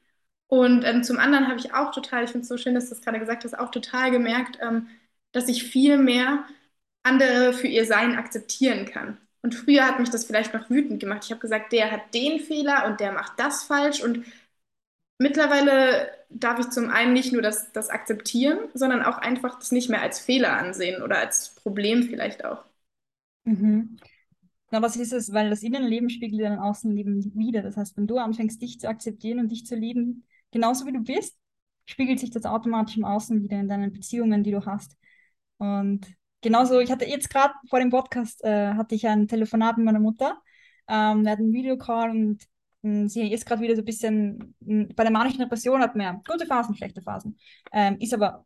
Und 0.48 0.84
ähm, 0.84 1.04
zum 1.04 1.18
anderen 1.20 1.48
habe 1.48 1.60
ich 1.60 1.74
auch 1.74 1.92
total, 1.94 2.26
ich 2.26 2.32
finde 2.32 2.44
es 2.44 2.50
so 2.50 2.58
schön, 2.58 2.76
dass 2.76 2.86
du 2.90 2.96
das 2.96 3.02
gerade 3.04 3.20
gesagt 3.20 3.44
hast, 3.46 3.58
auch 3.58 3.72
total 3.72 4.12
gemerkt, 4.12 4.60
ähm, 4.62 4.88
dass 5.32 5.48
ich 5.48 5.64
viel 5.64 5.98
mehr 5.98 6.46
andere 7.04 7.54
für 7.54 7.68
ihr 7.68 7.86
Sein 7.86 8.16
akzeptieren 8.18 8.86
kann. 8.86 9.18
Und 9.42 9.56
früher 9.56 9.88
hat 9.88 10.00
mich 10.00 10.10
das 10.10 10.26
vielleicht 10.26 10.54
noch 10.54 10.70
wütend 10.70 11.00
gemacht. 11.00 11.24
Ich 11.26 11.32
habe 11.32 11.42
gesagt, 11.42 11.72
der 11.72 11.92
hat 11.92 12.14
den 12.14 12.40
Fehler 12.40 12.86
und 12.86 13.00
der 13.00 13.12
macht 13.12 13.40
das 13.40 13.64
falsch. 13.64 14.02
Und 14.04 14.26
mittlerweile 15.18 16.12
darf 16.30 16.60
ich 16.60 16.70
zum 16.70 16.90
einen 16.90 17.14
nicht 17.14 17.34
nur 17.34 17.42
das, 17.42 17.72
das 17.72 17.90
akzeptieren, 17.90 18.60
sondern 18.74 19.04
auch 19.04 19.18
einfach 19.18 19.58
das 19.60 19.72
nicht 19.72 19.90
mehr 19.90 20.02
als 20.02 20.20
Fehler 20.20 20.58
ansehen 20.58 21.02
oder 21.02 21.18
als 21.18 21.56
Problem 21.56 22.04
vielleicht 22.04 22.46
auch. 22.46 22.64
Mhm. 23.46 23.98
Na, 24.72 24.82
was 24.82 24.96
ist 24.96 25.12
es? 25.14 25.34
Weil 25.34 25.50
das 25.50 25.64
Innenleben 25.64 26.10
spiegelt 26.10 26.42
dein 26.42 26.60
Außenleben 26.60 27.34
wieder. 27.36 27.62
Das 27.62 27.78
heißt, 27.78 27.98
wenn 27.98 28.08
du 28.08 28.18
anfängst, 28.18 28.62
dich 28.62 28.80
zu 28.80 28.88
akzeptieren 28.88 29.40
und 29.40 29.50
dich 29.52 29.66
zu 29.66 29.76
lieben, 29.76 30.26
genauso 30.52 30.86
wie 30.86 30.94
du 30.94 31.02
bist, 31.02 31.38
spiegelt 31.86 32.20
sich 32.20 32.30
das 32.32 32.46
automatisch 32.46 32.98
im 32.98 33.04
Außen 33.06 33.44
wieder 33.44 33.60
in 33.60 33.68
deinen 33.68 33.92
Beziehungen, 33.92 34.44
die 34.44 34.52
du 34.52 34.66
hast. 34.66 34.96
Und 35.58 36.08
genauso, 36.42 36.80
ich 36.80 36.92
hatte 36.92 37.06
jetzt 37.06 37.30
gerade 37.30 37.54
vor 37.70 37.80
dem 37.80 37.90
Podcast, 37.90 38.44
äh, 38.44 38.74
hatte 38.74 38.96
ich 38.96 39.08
ein 39.08 39.28
Telefonat 39.28 39.78
mit 39.78 39.86
meiner 39.86 40.00
Mutter. 40.00 40.42
Ähm, 40.88 41.24
wir 41.24 41.32
hatten 41.32 41.44
einen 41.44 41.54
Videocall 41.54 42.10
und 42.12 42.44
mh, 42.82 43.10
sie 43.10 43.32
ist 43.32 43.46
gerade 43.46 43.62
wieder 43.62 43.76
so 43.76 43.82
ein 43.82 43.86
bisschen, 43.86 44.56
mh, 44.62 44.94
bei 44.96 45.04
der 45.04 45.12
manischen 45.12 45.40
Depression 45.40 45.82
hat 45.82 45.96
man 45.96 46.22
gute 46.24 46.46
Phasen, 46.46 46.76
schlechte 46.76 47.02
Phasen. 47.02 47.38
Ähm, 47.74 47.98
ist 48.00 48.14
aber 48.14 48.46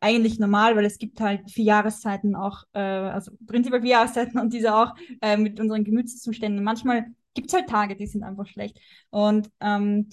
eigentlich 0.00 0.38
normal, 0.38 0.76
weil 0.76 0.84
es 0.84 0.98
gibt 0.98 1.20
halt 1.20 1.50
vier 1.50 1.64
Jahreszeiten 1.64 2.34
auch, 2.34 2.64
äh, 2.72 2.80
also 2.80 3.32
prinzipiell 3.46 3.82
vier 3.82 3.90
Jahreszeiten 3.90 4.38
und 4.38 4.52
diese 4.52 4.74
auch 4.74 4.94
äh, 5.20 5.36
mit 5.36 5.60
unseren 5.60 5.84
Gemütszuständen. 5.84 6.64
Manchmal 6.64 7.06
gibt 7.34 7.48
es 7.48 7.54
halt 7.54 7.68
Tage, 7.68 7.96
die 7.96 8.06
sind 8.06 8.22
einfach 8.22 8.46
schlecht. 8.46 8.78
Und 9.10 9.50
ähm, 9.60 10.08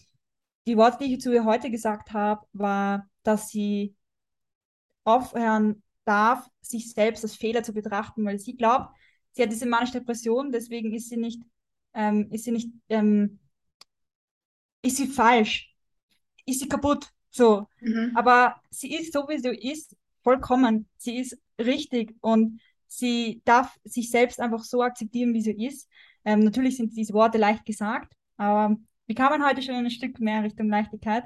die 0.67 0.77
Worte, 0.77 1.03
die 1.03 1.13
ich 1.13 1.21
zu 1.21 1.33
ihr 1.33 1.45
heute 1.45 1.71
gesagt 1.71 2.11
habe, 2.13 2.45
war, 2.53 3.07
dass 3.23 3.49
sie 3.49 3.95
aufhören 5.05 5.81
darf, 6.03 6.47
sich 6.61 6.91
selbst 6.93 7.23
als 7.23 7.35
Fehler 7.35 7.63
zu 7.63 7.73
betrachten, 7.73 8.25
weil 8.25 8.39
sie 8.39 8.55
glaubt, 8.55 8.93
sie 9.31 9.43
hat 9.43 9.51
diese 9.51 9.65
manische 9.65 9.93
Depression, 9.99 10.51
deswegen 10.51 10.93
ist 10.93 11.09
sie 11.09 11.17
nicht, 11.17 11.41
ähm, 11.93 12.29
ist 12.31 12.43
sie 12.43 12.51
nicht, 12.51 12.69
ähm, 12.89 13.39
ist 14.81 14.97
sie 14.97 15.07
falsch, 15.07 15.73
ist 16.45 16.59
sie 16.59 16.67
kaputt, 16.67 17.09
so. 17.37 17.67
Mhm. 17.79 18.11
Aber 18.15 18.55
sie 18.69 18.93
ist 18.93 19.13
so, 19.13 19.27
wie 19.29 19.39
sie 19.39 19.49
ist, 19.49 19.95
vollkommen. 20.23 20.87
Sie 20.97 21.17
ist 21.17 21.37
richtig 21.59 22.15
und 22.21 22.59
sie 22.87 23.41
darf 23.45 23.77
sich 23.83 24.09
selbst 24.09 24.39
einfach 24.39 24.63
so 24.63 24.81
akzeptieren, 24.81 25.33
wie 25.33 25.41
sie 25.41 25.65
ist. 25.65 25.89
Ähm, 26.25 26.39
natürlich 26.39 26.77
sind 26.77 26.95
diese 26.95 27.13
Worte 27.13 27.37
leicht 27.37 27.65
gesagt, 27.65 28.13
aber 28.37 28.75
wir 29.05 29.15
kamen 29.15 29.45
heute 29.45 29.61
schon 29.61 29.75
ein 29.75 29.89
Stück 29.89 30.19
mehr 30.19 30.43
Richtung 30.43 30.67
Leichtigkeit. 30.69 31.23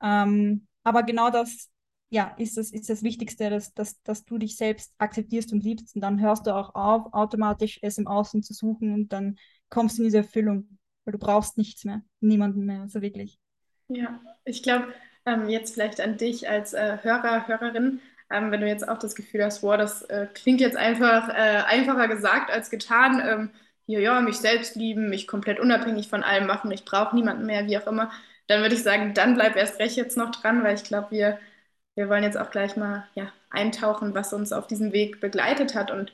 Ähm, 0.00 0.66
aber 0.84 1.02
genau 1.02 1.30
das 1.30 1.70
ja, 2.08 2.34
ist 2.38 2.56
das, 2.56 2.70
ist 2.70 2.88
das 2.88 3.02
Wichtigste, 3.02 3.50
dass, 3.50 3.74
dass, 3.74 4.00
dass 4.02 4.24
du 4.24 4.38
dich 4.38 4.56
selbst 4.56 4.94
akzeptierst 4.98 5.52
und 5.52 5.64
liebst 5.64 5.94
und 5.94 6.00
dann 6.00 6.20
hörst 6.20 6.46
du 6.46 6.54
auch 6.54 6.74
auf, 6.74 7.12
automatisch 7.12 7.78
es 7.82 7.98
im 7.98 8.06
Außen 8.06 8.42
zu 8.42 8.54
suchen 8.54 8.92
und 8.92 9.12
dann 9.12 9.36
kommst 9.70 9.98
du 9.98 10.02
in 10.02 10.06
diese 10.06 10.18
Erfüllung, 10.18 10.78
weil 11.04 11.12
du 11.12 11.18
brauchst 11.18 11.58
nichts 11.58 11.84
mehr, 11.84 12.02
niemanden 12.20 12.64
mehr, 12.64 12.88
so 12.88 13.02
wirklich. 13.02 13.40
Ja, 13.88 14.20
ich 14.44 14.62
glaube, 14.62 14.92
ähm, 15.26 15.48
jetzt 15.48 15.74
vielleicht 15.74 16.00
an 16.00 16.16
dich 16.16 16.48
als 16.48 16.72
äh, 16.74 16.98
Hörer, 17.02 17.46
Hörerin, 17.48 18.00
ähm, 18.30 18.50
wenn 18.50 18.60
du 18.60 18.68
jetzt 18.68 18.88
auch 18.88 18.98
das 18.98 19.14
Gefühl 19.14 19.44
hast, 19.44 19.62
wow, 19.62 19.76
das 19.76 20.02
äh, 20.02 20.26
klingt 20.34 20.60
jetzt 20.60 20.76
einfach 20.76 21.28
äh, 21.28 21.62
einfacher 21.66 22.08
gesagt 22.08 22.50
als 22.50 22.70
getan, 22.70 23.22
ähm, 23.26 23.50
ja, 23.86 24.00
ja, 24.00 24.20
mich 24.20 24.38
selbst 24.38 24.76
lieben, 24.76 25.10
mich 25.10 25.26
komplett 25.28 25.60
unabhängig 25.60 26.08
von 26.08 26.22
allem 26.24 26.46
machen, 26.46 26.70
ich 26.72 26.84
brauche 26.84 27.14
niemanden 27.14 27.46
mehr, 27.46 27.66
wie 27.66 27.78
auch 27.78 27.86
immer, 27.86 28.10
dann 28.48 28.62
würde 28.62 28.74
ich 28.74 28.82
sagen, 28.82 29.14
dann 29.14 29.34
bleib 29.34 29.56
erst 29.56 29.78
recht 29.80 29.96
jetzt 29.96 30.16
noch 30.16 30.30
dran, 30.32 30.64
weil 30.64 30.74
ich 30.74 30.84
glaube, 30.84 31.10
wir 31.10 31.38
wir 31.96 32.08
wollen 32.08 32.22
jetzt 32.24 32.36
auch 32.38 32.50
gleich 32.50 32.76
mal 32.76 33.08
ja, 33.14 33.32
eintauchen, 33.50 34.14
was 34.14 34.32
uns 34.32 34.52
auf 34.52 34.66
diesem 34.66 34.92
Weg 34.92 35.20
begleitet 35.20 35.74
hat. 35.74 35.90
Und 35.90 36.12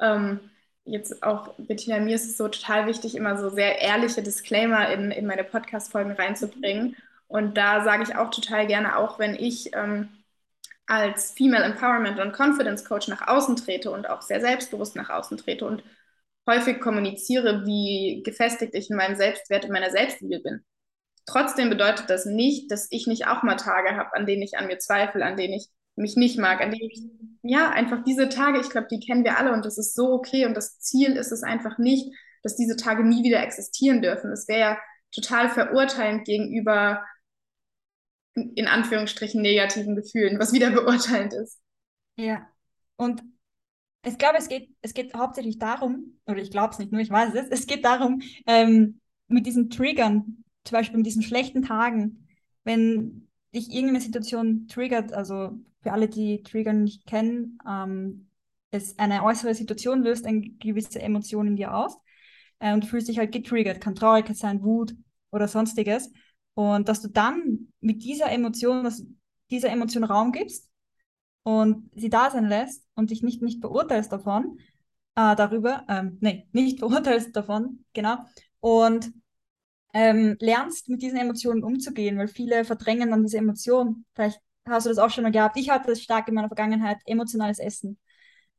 ähm, 0.00 0.40
jetzt 0.84 1.22
auch, 1.22 1.54
Bettina, 1.58 1.98
mir 2.00 2.14
ist 2.14 2.26
es 2.26 2.36
so 2.36 2.48
total 2.48 2.86
wichtig, 2.86 3.16
immer 3.16 3.36
so 3.36 3.50
sehr 3.50 3.80
ehrliche 3.80 4.22
Disclaimer 4.22 4.88
in, 4.90 5.10
in 5.10 5.26
meine 5.26 5.44
Podcast-Folgen 5.44 6.12
reinzubringen. 6.12 6.96
Und 7.34 7.56
da 7.56 7.82
sage 7.82 8.04
ich 8.04 8.14
auch 8.14 8.30
total 8.30 8.68
gerne, 8.68 8.96
auch 8.96 9.18
wenn 9.18 9.34
ich 9.34 9.74
ähm, 9.74 10.08
als 10.86 11.32
Female 11.32 11.64
Empowerment 11.64 12.20
und 12.20 12.32
Confidence 12.32 12.84
Coach 12.84 13.08
nach 13.08 13.26
außen 13.26 13.56
trete 13.56 13.90
und 13.90 14.08
auch 14.08 14.22
sehr 14.22 14.40
selbstbewusst 14.40 14.94
nach 14.94 15.10
außen 15.10 15.38
trete 15.38 15.66
und 15.66 15.82
häufig 16.48 16.78
kommuniziere, 16.78 17.66
wie 17.66 18.22
gefestigt 18.24 18.76
ich 18.76 18.88
in 18.88 18.94
meinem 18.94 19.16
Selbstwert 19.16 19.64
und 19.64 19.72
meiner 19.72 19.90
Selbstliebe 19.90 20.38
bin. 20.44 20.64
Trotzdem 21.26 21.70
bedeutet 21.70 22.08
das 22.08 22.24
nicht, 22.24 22.70
dass 22.70 22.86
ich 22.92 23.08
nicht 23.08 23.26
auch 23.26 23.42
mal 23.42 23.56
Tage 23.56 23.96
habe, 23.96 24.14
an 24.14 24.26
denen 24.26 24.42
ich 24.42 24.56
an 24.56 24.68
mir 24.68 24.78
zweifle, 24.78 25.24
an 25.24 25.36
denen 25.36 25.54
ich 25.54 25.66
mich 25.96 26.14
nicht 26.14 26.38
mag, 26.38 26.60
an 26.60 26.70
denen 26.70 26.88
ich, 26.88 27.02
ja, 27.42 27.68
einfach 27.70 28.04
diese 28.04 28.28
Tage, 28.28 28.60
ich 28.60 28.70
glaube, 28.70 28.86
die 28.92 29.00
kennen 29.00 29.24
wir 29.24 29.38
alle 29.38 29.52
und 29.52 29.64
das 29.64 29.76
ist 29.76 29.96
so 29.96 30.12
okay 30.12 30.46
und 30.46 30.56
das 30.56 30.78
Ziel 30.78 31.16
ist 31.16 31.32
es 31.32 31.42
einfach 31.42 31.78
nicht, 31.78 32.14
dass 32.44 32.54
diese 32.54 32.76
Tage 32.76 33.02
nie 33.02 33.24
wieder 33.24 33.42
existieren 33.42 34.02
dürfen. 34.02 34.30
Es 34.30 34.46
wäre 34.46 34.60
ja 34.60 34.78
total 35.10 35.48
verurteilend 35.48 36.26
gegenüber 36.26 37.04
in 38.34 38.66
Anführungsstrichen 38.66 39.40
negativen 39.40 39.96
Gefühlen, 39.96 40.38
was 40.38 40.52
wieder 40.52 40.70
beurteilend 40.72 41.32
ist. 41.34 41.60
Ja, 42.16 42.48
und 42.96 43.22
ich 44.06 44.18
glaube, 44.18 44.38
es 44.38 44.48
geht, 44.48 44.68
es 44.82 44.94
geht 44.94 45.14
hauptsächlich 45.14 45.58
darum, 45.58 46.18
oder 46.26 46.38
ich 46.38 46.50
glaube 46.50 46.72
es 46.72 46.78
nicht 46.78 46.92
nur, 46.92 47.00
ich 47.00 47.10
weiß 47.10 47.34
es, 47.34 47.48
es 47.48 47.66
geht 47.66 47.84
darum, 47.84 48.20
ähm, 48.46 49.00
mit 49.28 49.46
diesen 49.46 49.70
Triggern, 49.70 50.44
zum 50.64 50.76
Beispiel 50.76 50.98
in 50.98 51.04
diesen 51.04 51.22
schlechten 51.22 51.62
Tagen, 51.62 52.28
wenn 52.64 53.28
dich 53.54 53.70
irgendeine 53.70 54.00
Situation 54.00 54.66
triggert, 54.68 55.12
also 55.12 55.58
für 55.82 55.92
alle, 55.92 56.08
die 56.08 56.42
Trigger 56.42 56.72
nicht 56.72 57.06
kennen, 57.06 57.58
ähm, 57.66 58.28
es 58.70 58.98
eine 58.98 59.22
äußere 59.22 59.54
Situation 59.54 60.02
löst 60.02 60.26
eine 60.26 60.40
gewisse 60.40 61.00
Emotion 61.00 61.46
in 61.46 61.56
dir 61.56 61.74
aus 61.74 61.96
äh, 62.58 62.72
und 62.74 62.84
du 62.84 62.88
fühlst 62.88 63.08
dich 63.08 63.18
halt 63.18 63.32
getriggert, 63.32 63.80
kann 63.80 63.94
Traurigkeit 63.94 64.36
sein, 64.36 64.62
Wut 64.62 64.94
oder 65.30 65.48
sonstiges 65.48 66.10
und 66.54 66.88
dass 66.88 67.02
du 67.02 67.08
dann 67.08 67.68
mit 67.80 68.02
dieser 68.02 68.30
Emotion, 68.30 68.84
dass 68.84 69.04
dieser 69.50 69.70
Emotion 69.70 70.04
Raum 70.04 70.32
gibst 70.32 70.70
und 71.42 71.90
sie 71.94 72.10
da 72.10 72.30
sein 72.30 72.46
lässt 72.46 72.86
und 72.94 73.10
dich 73.10 73.22
nicht, 73.22 73.42
nicht 73.42 73.60
beurteilst 73.60 74.12
davon, 74.12 74.58
äh, 75.16 75.36
darüber, 75.36 75.84
ähm, 75.88 76.18
nee, 76.20 76.48
nicht 76.52 76.78
verurteilst 76.80 77.34
davon, 77.36 77.84
genau, 77.92 78.18
und 78.60 79.12
ähm, 79.92 80.36
lernst, 80.40 80.88
mit 80.88 81.02
diesen 81.02 81.18
Emotionen 81.18 81.62
umzugehen, 81.62 82.18
weil 82.18 82.28
viele 82.28 82.64
verdrängen 82.64 83.10
dann 83.10 83.22
diese 83.22 83.38
Emotionen. 83.38 84.04
Vielleicht 84.14 84.40
hast 84.66 84.86
du 84.86 84.90
das 84.90 84.98
auch 84.98 85.10
schon 85.10 85.22
mal 85.22 85.30
gehabt. 85.30 85.56
Ich 85.56 85.70
hatte 85.70 85.88
das 85.88 86.02
stark 86.02 86.26
in 86.28 86.34
meiner 86.34 86.48
Vergangenheit, 86.48 86.98
emotionales 87.06 87.60
Essen. 87.60 87.98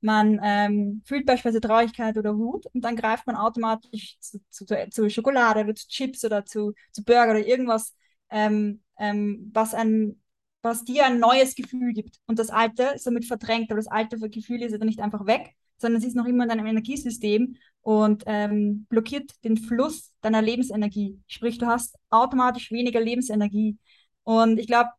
Man 0.06 0.40
ähm, 0.44 1.02
fühlt 1.04 1.26
beispielsweise 1.26 1.62
Traurigkeit 1.62 2.16
oder 2.16 2.38
Wut 2.38 2.68
und 2.68 2.86
dann 2.86 2.96
greift 2.96 3.26
man 3.26 3.36
automatisch 3.36 4.18
zu, 4.20 4.40
zu, 4.52 4.66
zu 4.92 5.10
Schokolade 5.10 5.62
oder 5.62 5.74
zu 5.74 5.88
Chips 5.88 6.24
oder 6.24 6.46
zu, 6.46 6.74
zu 6.92 7.04
Burger 7.04 7.32
oder 7.32 7.48
irgendwas, 7.48 7.96
ähm, 8.30 8.84
ähm, 9.00 9.50
was, 9.52 9.74
ein, 9.74 10.22
was 10.62 10.84
dir 10.84 11.08
ein 11.08 11.18
neues 11.18 11.56
Gefühl 11.56 11.92
gibt. 11.92 12.18
Und 12.28 12.38
das 12.38 12.52
alte 12.52 12.84
ist 12.94 13.04
somit 13.06 13.26
verdrängt, 13.26 13.72
aber 13.72 13.80
das 13.80 13.88
alte 13.88 14.20
Gefühl 14.30 14.62
ist 14.62 14.74
ja 14.74 14.78
dann 14.78 14.88
nicht 14.88 15.00
einfach 15.00 15.26
weg, 15.26 15.56
sondern 15.78 16.00
es 16.00 16.08
ist 16.08 16.16
noch 16.16 16.28
immer 16.28 16.44
in 16.44 16.50
deinem 16.50 16.68
Energiesystem 16.68 17.56
und 17.82 18.26
ähm, 18.28 18.86
blockiert 18.88 19.32
den 19.44 19.58
Fluss 19.58 20.14
deiner 20.22 20.44
Lebensenergie. 20.44 21.20
Sprich, 21.26 21.58
du 21.58 21.66
hast 21.66 21.98
automatisch 22.12 22.72
weniger 22.72 23.02
Lebensenergie. 23.02 23.80
Und 24.22 24.60
ich 24.60 24.68
glaube, 24.68 24.92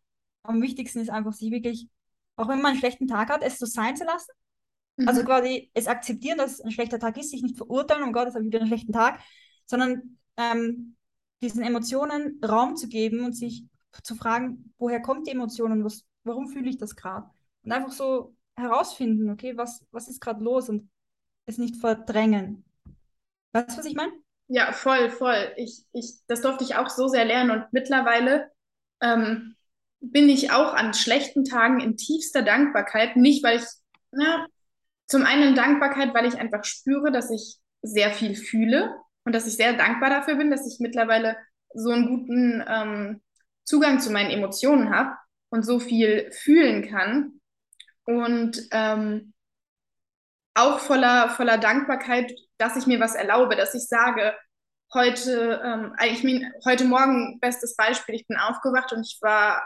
am 0.43 0.61
wichtigsten 0.63 0.99
ist 0.99 1.11
einfach, 1.11 1.33
sich 1.33 1.53
wirklich, 1.53 1.89
auch 2.35 2.49
wenn 2.49 2.61
man 2.61 2.73
einen 2.73 2.81
schlechten 2.81 3.07
Tag 3.07 3.29
hat, 3.29 3.45
es 3.45 3.59
so 3.61 3.67
sein 3.67 3.95
zu 3.95 4.05
lassen. 4.05 4.33
Mhm. 4.97 5.09
Also 5.09 5.25
quasi 5.25 5.71
es 5.75 5.87
akzeptieren, 5.87 6.39
dass 6.39 6.53
es 6.53 6.61
ein 6.61 6.71
schlechter 6.71 6.99
Tag 6.99 7.17
ist, 7.19 7.31
sich 7.31 7.43
nicht 7.43 7.57
verurteilen, 7.57 8.05
oh 8.09 8.13
Gott, 8.13 8.27
das 8.27 8.35
habe 8.35 8.45
ich 8.45 8.49
wieder 8.49 8.61
einen 8.61 8.69
schlechten 8.69 8.93
Tag, 8.93 9.21
sondern 9.67 10.19
ähm, 10.37 10.97
diesen 11.43 11.63
Emotionen 11.63 12.41
Raum 12.45 12.77
zu 12.77 12.89
geben 12.89 13.25
und 13.25 13.35
sich 13.35 13.65
zu 14.03 14.15
fragen, 14.15 14.73
woher 14.79 15.01
kommt 15.01 15.27
die 15.27 15.33
Emotion 15.33 15.73
und 15.73 15.85
was, 15.85 16.05
warum 16.25 16.49
fühle 16.49 16.69
ich 16.69 16.79
das 16.79 16.97
gerade? 16.97 17.29
Und 17.63 17.73
einfach 17.73 17.93
so 17.93 18.35
herausfinden, 18.57 19.31
okay, 19.31 19.57
was, 19.57 19.85
was 19.91 20.09
ist 20.09 20.21
gerade 20.21 20.43
los 20.43 20.69
und 20.69 20.91
es 21.47 21.59
nicht 21.59 21.77
verdrängen. 21.77 22.65
Weißt 23.53 23.71
du, 23.71 23.79
was 23.79 23.87
ich 23.87 23.95
meine? 23.95 24.13
Ja, 24.49 24.73
voll, 24.73 25.11
voll. 25.11 25.53
Ich, 25.57 25.85
ich, 25.93 26.15
das 26.27 26.41
durfte 26.41 26.65
ich 26.65 26.77
auch 26.77 26.89
so 26.89 27.09
sehr 27.09 27.25
lernen 27.25 27.51
und 27.51 27.65
mittlerweile 27.73 28.51
ähm, 29.01 29.57
bin 30.01 30.29
ich 30.29 30.53
auch 30.53 30.73
an 30.75 30.95
schlechten 30.95 31.45
Tagen 31.45 31.81
in 31.81 31.97
tiefster 31.97 32.43
Dankbarkeit. 32.43 33.17
Nicht, 33.17 33.43
weil 33.43 33.59
ich, 33.59 33.65
na, 34.13 34.47
zum 35.07 35.25
einen 35.25 35.55
Dankbarkeit, 35.55 36.15
weil 36.15 36.27
ich 36.27 36.39
einfach 36.39 36.65
spüre, 36.65 37.13
dass 37.13 37.31
ich 37.31 37.57
sehr 37.83 38.11
viel 38.11 38.35
fühle 38.35 38.97
und 39.25 39.35
dass 39.35 39.47
ich 39.47 39.57
sehr 39.57 39.73
dankbar 39.73 40.11
dafür 40.11 40.37
bin, 40.37 40.51
dass 40.51 40.67
ich 40.67 40.81
mittlerweile 40.81 41.37
so 41.75 41.91
einen 41.91 42.09
guten 42.09 42.65
ähm, 42.67 43.23
Zugang 43.65 44.01
zu 44.01 44.11
meinen 44.11 44.31
Emotionen 44.31 44.95
habe 44.95 45.17
und 45.51 45.65
so 45.65 45.79
viel 45.79 46.31
fühlen 46.33 46.89
kann. 46.89 47.41
Und 48.05 48.69
ähm, 48.71 49.33
auch 50.55 50.79
voller, 50.79 51.31
voller 51.31 51.59
Dankbarkeit, 51.59 52.33
dass 52.57 52.77
ich 52.77 52.87
mir 52.87 53.01
was 53.01 53.15
erlaube, 53.15 53.57
dass 53.57 53.75
ich 53.75 53.87
sage, 53.87 54.35
heute, 54.95 55.61
ähm, 55.63 55.95
ich 56.05 56.25
mein, 56.25 56.51
heute 56.65 56.85
Morgen, 56.85 57.39
bestes 57.41 57.77
Beispiel, 57.77 58.15
ich 58.15 58.27
bin 58.27 58.39
aufgewacht 58.39 58.93
und 58.93 59.03
ich 59.03 59.19
war 59.21 59.63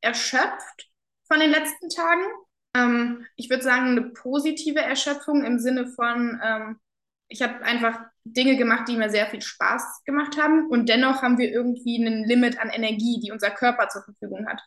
erschöpft 0.00 0.90
von 1.28 1.38
den 1.38 1.50
letzten 1.50 1.88
Tagen. 1.88 2.24
Ähm, 2.74 3.26
ich 3.36 3.50
würde 3.50 3.62
sagen, 3.62 3.88
eine 3.88 4.02
positive 4.10 4.80
Erschöpfung 4.80 5.44
im 5.44 5.58
Sinne 5.58 5.86
von, 5.88 6.40
ähm, 6.42 6.80
ich 7.28 7.42
habe 7.42 7.62
einfach 7.64 8.00
Dinge 8.24 8.56
gemacht, 8.56 8.88
die 8.88 8.96
mir 8.96 9.10
sehr 9.10 9.26
viel 9.26 9.42
Spaß 9.42 10.02
gemacht 10.04 10.36
haben 10.40 10.68
und 10.68 10.88
dennoch 10.88 11.22
haben 11.22 11.38
wir 11.38 11.50
irgendwie 11.50 11.96
ein 12.04 12.24
Limit 12.24 12.58
an 12.60 12.70
Energie, 12.70 13.20
die 13.22 13.32
unser 13.32 13.50
Körper 13.50 13.88
zur 13.88 14.02
Verfügung 14.04 14.46
hat. 14.48 14.60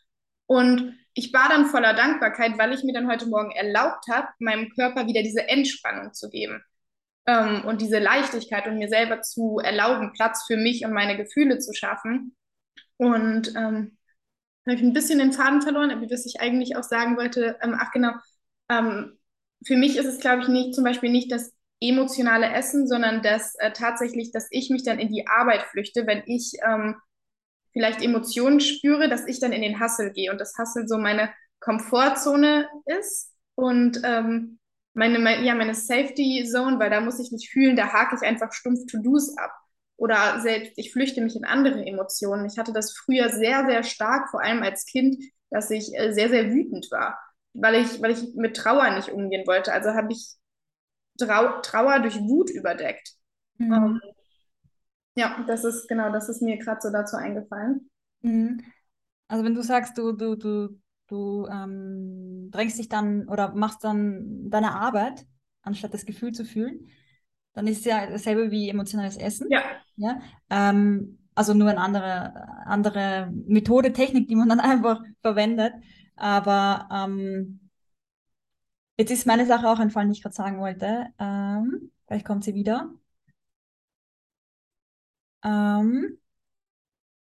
Und 0.47 0.97
ich 1.13 1.33
war 1.33 1.49
dann 1.49 1.67
voller 1.67 1.93
Dankbarkeit, 1.93 2.57
weil 2.57 2.73
ich 2.73 2.83
mir 2.83 2.93
dann 2.93 3.09
heute 3.09 3.27
Morgen 3.27 3.51
erlaubt 3.51 4.05
habe, 4.11 4.27
meinem 4.39 4.69
Körper 4.71 5.07
wieder 5.07 5.23
diese 5.23 5.47
Entspannung 5.47 6.13
zu 6.13 6.29
geben. 6.29 6.63
ähm, 7.27 7.65
und 7.65 7.81
diese 7.81 7.99
Leichtigkeit 7.99 8.67
und 8.67 8.77
mir 8.77 8.89
selber 8.89 9.21
zu 9.21 9.59
erlauben, 9.59 10.13
Platz 10.13 10.45
für 10.47 10.57
mich 10.57 10.85
und 10.85 10.93
meine 10.93 11.17
Gefühle 11.17 11.59
zu 11.59 11.73
schaffen. 11.73 12.35
Und 12.97 13.53
ähm, 13.55 13.97
habe 14.67 14.75
ich 14.77 14.81
ein 14.83 14.93
bisschen 14.93 15.19
den 15.19 15.33
Faden 15.33 15.61
verloren, 15.61 15.91
aber 15.91 16.09
was 16.09 16.25
ich 16.25 16.39
eigentlich 16.41 16.75
auch 16.75 16.83
sagen 16.83 17.17
wollte, 17.17 17.57
ähm, 17.61 17.75
ach 17.79 17.91
genau, 17.91 18.11
ähm, 18.69 19.17
für 19.65 19.77
mich 19.77 19.97
ist 19.97 20.05
es, 20.05 20.19
glaube 20.19 20.41
ich, 20.43 20.47
nicht 20.47 20.75
zum 20.75 20.83
Beispiel 20.83 21.11
nicht 21.11 21.31
das 21.31 21.53
emotionale 21.81 22.47
Essen, 22.53 22.87
sondern 22.87 23.21
das 23.21 23.55
äh, 23.59 23.71
tatsächlich, 23.71 24.31
dass 24.31 24.47
ich 24.51 24.69
mich 24.69 24.83
dann 24.83 24.99
in 24.99 25.09
die 25.09 25.27
Arbeit 25.27 25.63
flüchte, 25.63 26.07
wenn 26.07 26.23
ich 26.25 26.53
ähm, 26.65 26.95
vielleicht 27.73 28.01
Emotionen 28.03 28.59
spüre, 28.59 29.09
dass 29.09 29.27
ich 29.27 29.39
dann 29.39 29.51
in 29.53 29.61
den 29.61 29.79
Hustle 29.81 30.11
gehe 30.11 30.31
und 30.31 30.39
das 30.39 30.57
Hustle 30.57 30.87
so 30.87 30.97
meine 30.97 31.29
Komfortzone 31.59 32.67
ist 32.85 33.33
und 33.55 33.99
ähm, 34.03 34.59
meine, 34.93 35.19
meine, 35.19 35.45
ja, 35.45 35.55
meine 35.55 35.75
Safety 35.75 36.45
Zone, 36.49 36.79
weil 36.79 36.89
da 36.89 37.01
muss 37.01 37.19
ich 37.19 37.31
nicht 37.31 37.49
fühlen, 37.49 37.75
da 37.75 37.91
hake 37.91 38.15
ich 38.15 38.21
einfach 38.27 38.53
stumpf 38.53 38.85
To-Dos 38.89 39.37
ab. 39.37 39.51
Oder 39.97 40.41
selbst, 40.41 40.73
ich 40.75 40.91
flüchte 40.91 41.21
mich 41.21 41.35
in 41.35 41.45
andere 41.45 41.85
Emotionen. 41.85 42.45
Ich 42.45 42.57
hatte 42.57 42.73
das 42.73 42.93
früher 42.97 43.29
sehr, 43.29 43.65
sehr 43.65 43.83
stark, 43.83 44.29
vor 44.29 44.41
allem 44.41 44.61
als 44.61 44.85
Kind, 44.85 45.17
dass 45.49 45.71
ich 45.71 45.93
äh, 45.97 46.11
sehr, 46.11 46.29
sehr 46.29 46.51
wütend 46.51 46.89
war, 46.91 47.17
weil 47.53 47.75
ich, 47.75 48.01
weil 48.01 48.11
ich 48.11 48.35
mit 48.35 48.57
Trauer 48.57 48.91
nicht 48.91 49.09
umgehen 49.09 49.47
wollte. 49.47 49.71
Also 49.71 49.91
habe 49.91 50.11
ich 50.11 50.35
Trau 51.17 51.61
Trauer 51.61 51.99
durch 51.99 52.19
Wut 52.19 52.49
überdeckt. 52.49 53.13
Mhm. 53.57 53.71
Um, 53.71 53.83
ähm, 53.83 54.01
ja, 55.17 55.45
das 55.47 55.63
ist 55.63 55.87
genau, 55.87 56.11
das 56.11 56.27
ist 56.27 56.41
mir 56.41 56.57
gerade 56.57 56.81
so 56.81 56.91
dazu 56.91 57.15
eingefallen. 57.15 57.89
Mhm. 58.21 58.61
Also 59.27 59.45
wenn 59.45 59.55
du 59.55 59.63
sagst, 59.63 59.97
du, 59.97 60.11
du, 60.11 60.35
du, 60.35 60.77
du 61.07 61.47
ähm, 61.47 62.49
drängst 62.51 62.77
dich 62.77 62.89
dann 62.89 63.27
oder 63.29 63.55
machst 63.55 63.83
dann 63.83 64.49
deine 64.49 64.75
Arbeit, 64.75 65.25
anstatt 65.61 65.93
das 65.93 66.05
Gefühl 66.05 66.33
zu 66.33 66.45
fühlen, 66.45 66.89
dann 67.55 67.67
ist 67.67 67.79
es 67.79 67.85
ja 67.85 68.05
dasselbe 68.05 68.51
wie 68.51 68.69
emotionales 68.69 69.17
Essen. 69.17 69.47
Ja. 69.49 69.63
ja? 69.95 70.19
Ähm, 70.49 71.19
also 71.33 71.53
nur 71.53 71.69
eine 71.69 71.79
andere, 71.79 72.65
andere 72.65 73.31
Methode, 73.47 73.93
Technik, 73.93 74.27
die 74.27 74.35
man 74.35 74.49
dann 74.49 74.59
einfach 74.61 75.01
verwendet. 75.21 75.73
Aber 76.15 76.87
ähm, 76.91 77.69
jetzt 78.97 79.11
ist 79.11 79.25
meine 79.25 79.45
Sache 79.45 79.69
auch 79.69 79.79
entfallen, 79.79 80.09
die 80.09 80.17
ich 80.17 80.21
gerade 80.23 80.35
sagen 80.35 80.59
wollte. 80.59 81.07
Ähm, 81.17 81.91
vielleicht 82.07 82.25
kommt 82.25 82.43
sie 82.43 82.53
wieder. 82.55 82.93
Ähm, 85.43 86.17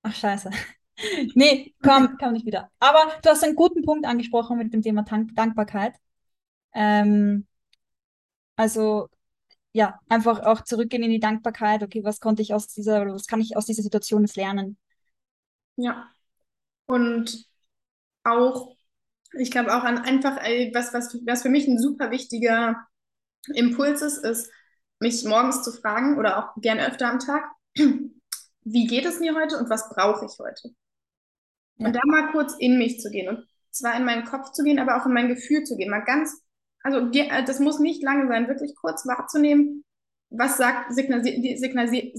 ach, 0.03 0.15
scheiße. 0.15 0.51
nee, 1.35 1.75
kam, 1.83 2.19
kam 2.19 2.33
nicht 2.35 2.47
wieder. 2.47 2.71
Aber 2.81 3.13
du 3.23 3.31
hast 3.31 3.45
einen 3.45 3.55
guten 3.57 3.83
Punkt 3.83 4.07
angesprochen 4.07 4.59
mit 4.59 4.73
dem 4.75 4.83
Thema 4.83 5.03
Dank 5.05 5.35
Dankbarkeit. 5.35 5.95
Ähm, 6.75 7.47
also 8.57 9.09
ja, 9.73 9.99
einfach 10.09 10.41
auch 10.41 10.63
zurückgehen 10.63 11.03
in 11.03 11.11
die 11.11 11.21
Dankbarkeit. 11.21 11.83
Okay, 11.83 12.03
was 12.05 12.21
konnte 12.21 12.43
ich 12.43 12.55
aus 12.55 12.69
dieser, 12.69 13.07
was 13.07 13.27
kann 13.27 13.41
ich 13.41 13.57
aus 13.57 13.67
dieser 13.67 13.83
Situation 13.83 14.23
jetzt 14.23 14.37
lernen? 14.37 14.77
Ja. 15.77 16.09
Und 16.87 17.47
auch, 18.25 18.77
ich 19.33 19.51
glaube 19.51 19.77
auch 19.77 19.85
an 19.85 19.99
einfach, 19.99 20.37
was, 20.37 20.95
was, 20.95 21.15
was 21.27 21.43
für 21.43 21.51
mich 21.51 21.69
ein 21.69 21.79
super 21.79 22.11
wichtiger 22.11 22.77
Impuls 23.55 24.03
ist, 24.03 24.19
ist, 24.19 24.51
mich 25.01 25.25
morgens 25.25 25.63
zu 25.63 25.73
fragen 25.73 26.19
oder 26.19 26.39
auch 26.39 26.61
gern 26.61 26.81
öfter 26.81 27.11
am 27.11 27.21
Tag, 27.21 27.45
wie 27.75 28.87
geht 28.87 29.05
es 29.05 29.21
mir 29.21 29.35
heute 29.35 29.59
und 29.59 29.71
was 29.71 29.89
brauche 29.91 30.27
ich 30.27 30.39
heute? 30.39 30.75
Ja. 31.77 31.87
Und 31.87 31.93
da 31.95 32.01
mal 32.07 32.33
kurz 32.33 32.55
in 32.59 32.79
mich 32.79 33.01
zu 33.01 33.11
gehen 33.11 33.29
und 33.29 33.47
zwar 33.71 33.97
in 33.97 34.05
meinen 34.05 34.25
Kopf 34.25 34.53
zu 34.53 34.65
gehen, 34.65 34.79
aber 34.79 35.01
auch 35.01 35.07
in 35.07 35.13
mein 35.13 35.29
Gefühl 35.29 35.63
zu 35.65 35.77
gehen. 35.77 35.91
Mal 35.91 36.05
ganz, 36.05 36.43
also 36.83 37.11
äh, 37.13 37.45
das 37.45 37.61
muss 37.61 37.79
nicht 37.79 38.03
lange 38.03 38.29
sein, 38.29 38.49
wirklich 38.49 38.75
kurz 38.77 39.07
wahrzunehmen, 39.07 39.85
was 40.31 40.57
sagt, 40.57 40.93
signalisiert, 40.93 41.59
signalisiert, 41.59 42.17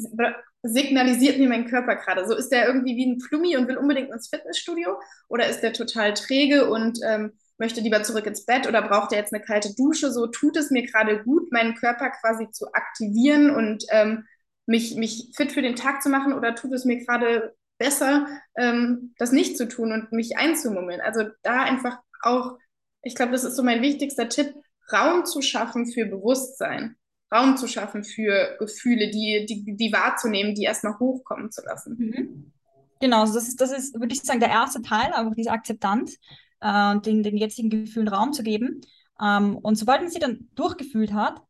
signalisiert 0.63 1.37
mir 1.37 1.47
mein 1.47 1.67
Körper 1.67 1.95
gerade? 1.95 2.27
So 2.27 2.35
ist 2.35 2.49
der 2.49 2.67
irgendwie 2.67 2.95
wie 2.95 3.05
ein 3.05 3.19
Flummi 3.19 3.55
und 3.55 3.67
will 3.67 3.77
unbedingt 3.77 4.11
ins 4.11 4.29
Fitnessstudio 4.29 4.99
oder 5.27 5.47
ist 5.47 5.61
der 5.61 5.73
total 5.73 6.13
träge 6.13 6.69
und 6.69 6.99
ähm, 7.03 7.33
möchte 7.57 7.81
lieber 7.81 8.03
zurück 8.03 8.25
ins 8.25 8.45
Bett 8.45 8.67
oder 8.67 8.81
braucht 8.81 9.11
er 9.11 9.19
jetzt 9.19 9.33
eine 9.33 9.43
kalte 9.43 9.75
Dusche? 9.75 10.11
So 10.11 10.27
tut 10.27 10.57
es 10.57 10.71
mir 10.71 10.85
gerade 10.85 11.23
gut, 11.23 11.51
meinen 11.51 11.75
Körper 11.75 12.09
quasi 12.09 12.49
zu 12.51 12.73
aktivieren 12.73 13.51
und 13.51 13.85
ähm, 13.91 14.25
mich, 14.65 14.95
mich 14.95 15.31
fit 15.35 15.51
für 15.51 15.61
den 15.61 15.75
Tag 15.75 16.01
zu 16.01 16.09
machen 16.09 16.33
oder 16.33 16.55
tut 16.55 16.73
es 16.73 16.85
mir 16.85 17.03
gerade 17.03 17.55
besser, 17.77 18.27
ähm, 18.55 19.13
das 19.17 19.31
nicht 19.31 19.57
zu 19.57 19.67
tun 19.67 19.91
und 19.91 20.11
mich 20.11 20.37
einzumummeln? 20.37 21.01
Also 21.01 21.25
da 21.43 21.63
einfach 21.63 21.99
auch, 22.21 22.57
ich 23.01 23.15
glaube, 23.15 23.31
das 23.31 23.43
ist 23.43 23.55
so 23.55 23.63
mein 23.63 23.81
wichtigster 23.81 24.29
Tipp, 24.29 24.53
Raum 24.91 25.25
zu 25.25 25.41
schaffen 25.41 25.85
für 25.85 26.05
Bewusstsein. 26.05 26.95
Raum 27.33 27.57
zu 27.57 27.67
schaffen 27.67 28.03
für 28.03 28.55
Gefühle, 28.59 29.09
die, 29.11 29.45
die, 29.47 29.75
die 29.75 29.93
wahrzunehmen, 29.93 30.55
die 30.55 30.63
erstmal 30.63 30.97
hochkommen 30.97 31.51
zu 31.51 31.61
lassen. 31.63 31.95
Mhm. 31.97 32.51
Genau, 32.99 33.21
also 33.21 33.35
das 33.35 33.47
ist, 33.47 33.61
das 33.61 33.71
ist, 33.71 33.93
würde 33.99 34.13
ich 34.13 34.21
sagen, 34.21 34.39
der 34.39 34.49
erste 34.49 34.81
Teil, 34.81 35.13
einfach 35.13 35.35
diese 35.35 35.51
Akzeptanz, 35.51 36.17
äh, 36.59 36.99
den, 36.99 37.23
den 37.23 37.37
jetzigen 37.37 37.69
Gefühlen 37.69 38.07
Raum 38.07 38.33
zu 38.33 38.43
geben. 38.43 38.81
Ähm, 39.21 39.57
und 39.57 39.75
sobald 39.75 40.01
man 40.01 40.09
sie 40.09 40.19
dann 40.19 40.49
durchgefühlt 40.55 41.13
hat, 41.13 41.41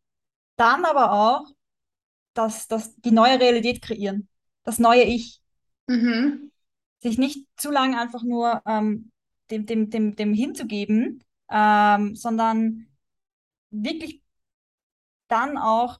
dann 0.57 0.85
aber 0.85 1.13
auch 1.13 1.45
das, 2.33 2.67
das, 2.67 2.95
die 2.97 3.11
neue 3.11 3.39
Realität 3.39 3.81
kreieren, 3.81 4.27
das 4.63 4.79
neue 4.79 5.03
Ich. 5.03 5.41
Mhm. 5.87 6.51
Sich 7.01 7.17
nicht 7.17 7.47
zu 7.55 7.71
lange 7.71 7.99
einfach 7.99 8.23
nur 8.23 8.61
ähm, 8.65 9.11
dem, 9.49 9.65
dem, 9.65 9.89
dem, 9.89 10.15
dem 10.15 10.33
hinzugeben, 10.33 11.23
ähm, 11.51 12.15
sondern 12.15 12.87
wirklich 13.71 14.21
dann 15.27 15.57
auch 15.57 15.99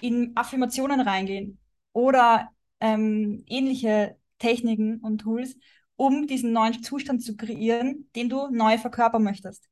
in 0.00 0.32
Affirmationen 0.36 1.00
reingehen 1.00 1.58
oder 1.92 2.50
ähm, 2.80 3.44
ähnliche 3.46 4.16
Techniken 4.38 5.00
und 5.00 5.18
Tools, 5.18 5.56
um 5.96 6.26
diesen 6.26 6.52
neuen 6.52 6.82
Zustand 6.82 7.22
zu 7.22 7.36
kreieren, 7.36 8.10
den 8.14 8.28
du 8.28 8.48
neu 8.50 8.76
verkörpern 8.78 9.22
möchtest. 9.22 9.68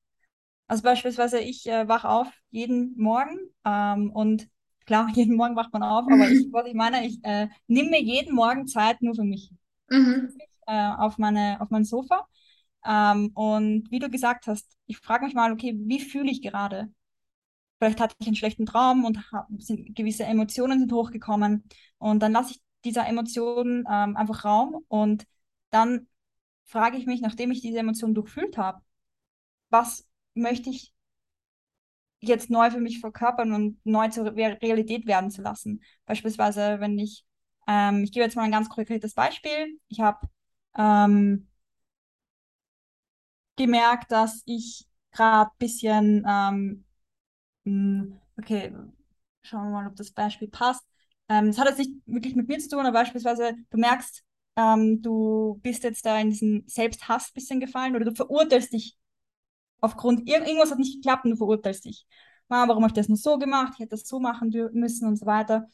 Also 0.67 0.83
beispielsweise, 0.83 1.41
ich 1.41 1.67
äh, 1.69 1.87
wache 1.87 2.09
auf 2.09 2.29
jeden 2.51 2.97
Morgen 2.97 3.39
ähm, 3.65 4.11
und 4.11 4.49
klar, 4.87 5.09
jeden 5.15 5.37
Morgen 5.37 5.57
wacht 5.57 5.73
man 5.73 5.83
auf, 5.83 6.07
aber 6.07 6.31
ich, 6.31 6.47
was 6.53 6.67
ich 6.67 6.75
meine, 6.75 7.07
ich 7.07 7.23
äh, 7.23 7.49
nehme 7.67 7.91
mir 7.91 8.03
jeden 8.03 8.35
Morgen 8.35 8.67
Zeit 8.67 9.03
nur 9.03 9.15
für 9.15 9.25
mich. 9.25 9.51
Mhm. 9.91 10.33
Äh, 10.67 10.93
auf, 10.97 11.19
meine, 11.19 11.61
auf 11.61 11.71
mein 11.71 11.85
Sofa. 11.85 12.27
Ähm, 12.85 13.31
und 13.35 13.91
wie 13.91 13.99
du 13.99 14.11
gesagt 14.11 14.47
hast, 14.47 14.77
ich 14.87 14.99
frage 14.99 15.25
mich 15.25 15.35
mal, 15.35 15.53
okay, 15.53 15.75
wie 15.77 16.01
fühle 16.01 16.31
ich 16.31 16.43
gerade? 16.43 16.93
Vielleicht 17.79 18.01
hatte 18.01 18.15
ich 18.19 18.27
einen 18.27 18.37
schlechten 18.37 18.67
Traum 18.67 19.05
und 19.05 19.33
hab, 19.33 19.49
sind, 19.59 19.95
gewisse 19.97 20.25
Emotionen 20.25 20.81
sind 20.81 20.93
hochgekommen. 20.93 21.65
Und 21.99 22.21
dann 22.23 22.33
lasse 22.33 22.53
ich 22.53 22.63
dieser 22.85 23.07
Emotion 23.07 23.85
ähm, 23.91 24.17
einfach 24.17 24.45
Raum 24.45 24.85
und 24.89 25.27
dann 25.71 26.07
frage 26.65 26.97
ich 26.97 27.07
mich, 27.07 27.21
nachdem 27.21 27.51
ich 27.51 27.61
diese 27.61 27.79
Emotion 27.79 28.15
durchfühlt 28.15 28.57
habe, 28.57 28.83
was 29.71 30.07
möchte 30.35 30.71
ich 30.71 30.93
jetzt 32.21 32.51
neu 32.51 32.71
für 32.71 32.81
mich 32.81 33.01
verkörpern 33.01 33.53
und 33.53 33.79
neu 33.85 34.09
zur 34.09 34.35
Realität 34.35 35.07
werden 35.07 35.31
zu 35.31 35.43
lassen. 35.43 35.83
Beispielsweise, 36.07 36.81
wenn 36.81 36.99
ich, 36.99 37.25
ähm, 37.69 38.05
ich 38.05 38.13
gebe 38.13 38.25
jetzt 38.25 38.37
mal 38.37 38.43
ein 38.45 38.51
ganz 38.51 38.69
konkretes 38.69 39.15
Beispiel. 39.15 39.79
Ich 39.89 40.01
habe 40.01 40.27
ähm, 40.77 41.49
gemerkt, 43.57 44.13
dass 44.13 44.43
ich 44.47 44.87
gerade 45.13 45.51
ein 45.51 45.59
bisschen 45.59 46.25
ähm, 46.29 46.85
hm, 47.65 48.21
okay, 48.39 48.73
schauen 49.43 49.65
wir 49.67 49.71
mal, 49.73 49.87
ob 49.89 49.97
das 49.97 50.13
Beispiel 50.13 50.49
passt. 50.49 50.85
Ähm, 51.29 51.47
das 51.49 51.59
hat 51.59 51.69
jetzt 51.69 51.79
nicht 51.79 51.93
wirklich 52.07 52.35
mit 52.37 52.49
mir 52.49 52.59
zu 52.59 52.69
tun, 52.69 52.81
aber 52.81 52.93
beispielsweise, 52.93 53.55
du 53.71 53.79
merkst, 53.79 54.23
ähm, 54.57 55.03
du 55.03 55.59
bist 55.63 55.85
jetzt 55.85 56.05
da 56.07 56.19
in 56.21 56.31
diesen 56.31 56.65
Selbsthass 56.69 57.29
ein 57.29 57.35
bisschen 57.35 57.61
gefallen 57.61 57.97
oder 57.97 58.05
du 58.05 58.15
verurteilst 58.15 58.73
dich 58.73 58.97
aufgrund, 59.81 60.29
ir 60.29 60.41
irgendwas 60.47 60.71
hat 60.71 60.79
nicht 60.79 60.97
geklappt 60.97 61.25
und 61.25 61.33
du 61.33 61.37
verurteilst 61.37 61.85
dich. 61.85 62.07
Ah, 62.49 62.69
warum 62.69 62.85
habe 62.85 62.91
ich 62.93 62.95
das 62.95 63.09
nur 63.09 63.19
so 63.19 63.39
gemacht? 63.39 63.73
Ich 63.75 63.81
hätte 63.81 63.91
das 63.91 64.07
so 64.07 64.21
machen 64.21 64.51
müssen 64.73 65.09
und 65.09 65.17
so 65.19 65.27
weiter. 65.27 65.69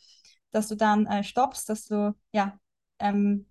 Dass 0.52 0.68
du 0.68 0.76
dann 0.76 1.06
äh, 1.06 1.22
stoppst, 1.24 1.68
dass 1.68 1.86
du 1.86 2.14
ja 2.32 2.58
ähm, 2.98 3.46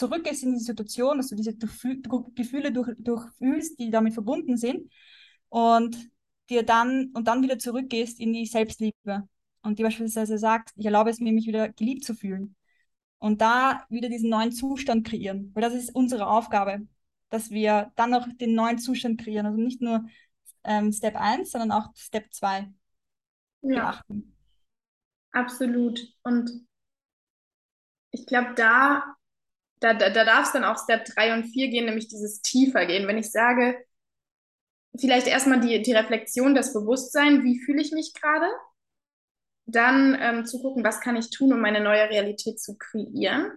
zurückgehst 0.00 0.42
in 0.42 0.54
die 0.54 0.64
Situation, 0.64 1.18
dass 1.18 1.28
du 1.28 1.36
diese 1.36 1.54
Gefühle 1.54 2.72
durch, 2.72 2.90
durchfühlst, 2.98 3.78
die 3.78 3.90
damit 3.90 4.14
verbunden 4.14 4.56
sind 4.56 4.90
und 5.50 5.96
dir 6.48 6.64
dann 6.64 7.10
und 7.14 7.28
dann 7.28 7.42
wieder 7.42 7.58
zurückgehst 7.58 8.18
in 8.18 8.32
die 8.32 8.46
Selbstliebe 8.46 9.28
und 9.62 9.78
dir 9.78 9.84
beispielsweise 9.84 10.38
sagst, 10.38 10.74
ich 10.78 10.86
erlaube 10.86 11.10
es 11.10 11.20
mir, 11.20 11.32
mich 11.32 11.46
wieder 11.46 11.68
geliebt 11.68 12.04
zu 12.04 12.14
fühlen. 12.14 12.56
Und 13.18 13.42
da 13.42 13.84
wieder 13.90 14.08
diesen 14.08 14.30
neuen 14.30 14.50
Zustand 14.50 15.06
kreieren. 15.06 15.50
Weil 15.54 15.62
das 15.62 15.74
ist 15.74 15.94
unsere 15.94 16.26
Aufgabe, 16.26 16.88
dass 17.28 17.50
wir 17.50 17.92
dann 17.94 18.10
noch 18.10 18.26
den 18.32 18.54
neuen 18.54 18.78
Zustand 18.78 19.20
kreieren. 19.20 19.44
Also 19.44 19.60
nicht 19.60 19.82
nur 19.82 20.06
ähm, 20.64 20.90
Step 20.90 21.16
1, 21.16 21.50
sondern 21.50 21.70
auch 21.70 21.94
Step 21.94 22.32
2 22.32 22.72
ja. 23.60 23.74
beachten. 23.74 24.34
Absolut. 25.32 26.00
Und 26.22 26.50
ich 28.10 28.24
glaube, 28.24 28.54
da, 28.56 29.16
da, 29.80 29.94
da, 29.94 30.10
da 30.10 30.24
darf 30.24 30.46
es 30.46 30.52
dann 30.52 30.64
auch 30.64 30.78
Step 30.82 31.04
3 31.06 31.34
und 31.34 31.44
4 31.44 31.68
gehen, 31.68 31.86
nämlich 31.86 32.08
dieses 32.08 32.42
tiefer 32.42 32.86
gehen. 32.86 33.08
Wenn 33.08 33.18
ich 33.18 33.30
sage, 33.30 33.76
vielleicht 34.98 35.26
erstmal 35.26 35.60
die, 35.60 35.82
die 35.82 35.92
Reflexion, 35.92 36.54
das 36.54 36.72
Bewusstsein, 36.72 37.42
wie 37.42 37.60
fühle 37.60 37.82
ich 37.82 37.92
mich 37.92 38.12
gerade? 38.14 38.46
dann 39.72 40.16
ähm, 40.20 40.46
zu 40.46 40.60
gucken, 40.60 40.84
was 40.84 41.00
kann 41.00 41.16
ich 41.16 41.30
tun, 41.30 41.52
um 41.52 41.60
meine 41.60 41.80
neue 41.80 42.08
Realität 42.08 42.60
zu 42.60 42.76
kreieren. 42.76 43.52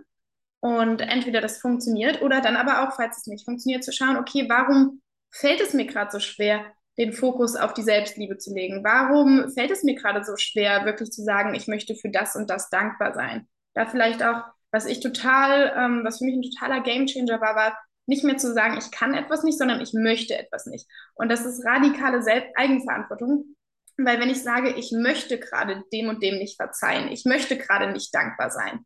Und 0.60 1.02
entweder 1.02 1.42
das 1.42 1.58
funktioniert 1.60 2.22
oder 2.22 2.40
dann 2.40 2.56
aber 2.56 2.88
auch, 2.88 2.96
falls 2.96 3.18
es 3.18 3.28
nicht 3.28 3.46
funktioniert, 3.46 3.84
zu 3.84 3.92
schauen, 3.92 4.16
okay, 4.16 4.46
warum 4.48 5.02
fällt 5.30 5.60
es 5.60 5.74
mir 5.74 5.86
gerade 5.86 6.12
so 6.12 6.20
schwer, 6.20 6.66
den 6.98 7.12
Fokus 7.12 7.56
auf 7.56 7.74
die 7.74 7.82
Selbstliebe 7.82 8.38
zu 8.38 8.54
legen? 8.54 8.84
Warum 8.84 9.52
fällt 9.52 9.72
es 9.72 9.84
mir 9.84 9.96
gerade 9.96 10.24
so 10.24 10.38
schwer, 10.38 10.86
wirklich 10.86 11.12
zu 11.12 11.24
sagen, 11.24 11.54
ich 11.54 11.68
möchte 11.68 11.96
für 11.96 12.10
das 12.10 12.36
und 12.36 12.50
das 12.50 12.70
dankbar 12.70 13.14
sein? 13.14 13.48
Da 13.74 13.86
vielleicht 13.86 14.24
auch, 14.24 14.44
was 14.74 14.86
ich 14.88 15.00
total, 15.00 15.72
ähm, 15.78 16.02
was 16.04 16.18
für 16.18 16.26
mich 16.26 16.36
ein 16.36 16.42
totaler 16.42 16.82
Gamechanger 16.82 17.40
war, 17.40 17.56
war 17.56 17.78
nicht 18.08 18.24
mehr 18.24 18.38
zu 18.38 18.52
sagen, 18.52 18.78
ich 18.78 18.92
kann 18.92 19.14
etwas 19.14 19.44
nicht, 19.44 19.58
sondern 19.58 19.80
ich 19.80 19.94
möchte 19.94 20.38
etwas 20.38 20.66
nicht. 20.66 20.88
Und 21.14 21.30
das 21.30 21.46
ist 21.46 21.64
radikale 21.64 22.22
Selbst 22.22 22.52
Eigenverantwortung. 22.58 23.56
Weil 23.98 24.20
wenn 24.20 24.32
ich 24.32 24.42
sage, 24.42 24.74
ich 24.76 24.92
möchte 24.92 25.40
gerade 25.40 25.84
dem 25.94 26.10
und 26.10 26.24
dem 26.24 26.40
nicht 26.40 26.58
verzeihen, 26.58 27.12
ich 27.12 27.24
möchte 27.26 27.56
gerade 27.56 27.92
nicht 27.92 28.14
dankbar 28.14 28.50
sein, 28.50 28.80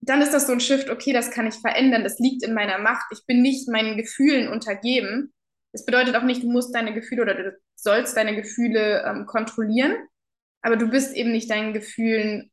dann 0.00 0.20
ist 0.20 0.34
das 0.34 0.48
so 0.48 0.52
ein 0.52 0.60
Shift, 0.60 0.90
okay, 0.90 1.12
das 1.12 1.30
kann 1.30 1.46
ich 1.46 1.54
verändern, 1.54 2.02
das 2.02 2.18
liegt 2.18 2.42
in 2.42 2.52
meiner 2.52 2.78
Macht, 2.78 3.06
ich 3.12 3.24
bin 3.26 3.42
nicht 3.42 3.68
meinen 3.68 3.96
Gefühlen 3.96 4.48
untergeben. 4.48 5.32
Das 5.72 5.86
bedeutet 5.86 6.16
auch 6.16 6.22
nicht, 6.22 6.42
du 6.42 6.50
musst 6.50 6.74
deine 6.74 6.92
Gefühle 6.92 7.22
oder 7.22 7.34
du 7.34 7.56
sollst 7.76 8.16
deine 8.16 8.34
Gefühle 8.34 9.04
ähm, 9.04 9.26
kontrollieren, 9.26 9.96
aber 10.62 10.76
du 10.76 10.90
bist 10.90 11.14
eben 11.14 11.30
nicht 11.30 11.50
deinen 11.50 11.72
Gefühlen 11.72 12.50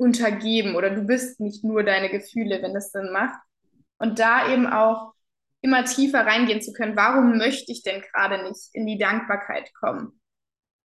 untergeben 0.00 0.76
oder 0.76 0.90
du 0.90 1.02
bist 1.02 1.40
nicht 1.40 1.62
nur 1.62 1.84
deine 1.84 2.08
Gefühle, 2.08 2.62
wenn 2.62 2.72
das 2.72 2.90
Sinn 2.90 3.12
macht. 3.12 3.38
Und 3.98 4.18
da 4.18 4.50
eben 4.50 4.66
auch 4.66 5.12
immer 5.60 5.84
tiefer 5.84 6.26
reingehen 6.26 6.62
zu 6.62 6.72
können, 6.72 6.96
warum 6.96 7.36
möchte 7.36 7.70
ich 7.70 7.82
denn 7.82 8.00
gerade 8.00 8.42
nicht 8.42 8.70
in 8.72 8.86
die 8.86 8.96
Dankbarkeit 8.96 9.74
kommen? 9.74 10.18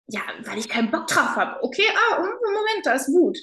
Ja, 0.07 0.23
weil 0.45 0.59
ich 0.59 0.69
keinen 0.69 0.91
Bock 0.91 1.07
drauf 1.09 1.37
habe. 1.37 1.63
Okay, 1.63 1.85
ah, 1.95 2.21
Moment, 2.21 2.85
da 2.85 2.95
ist 2.95 3.09
Wut. 3.09 3.39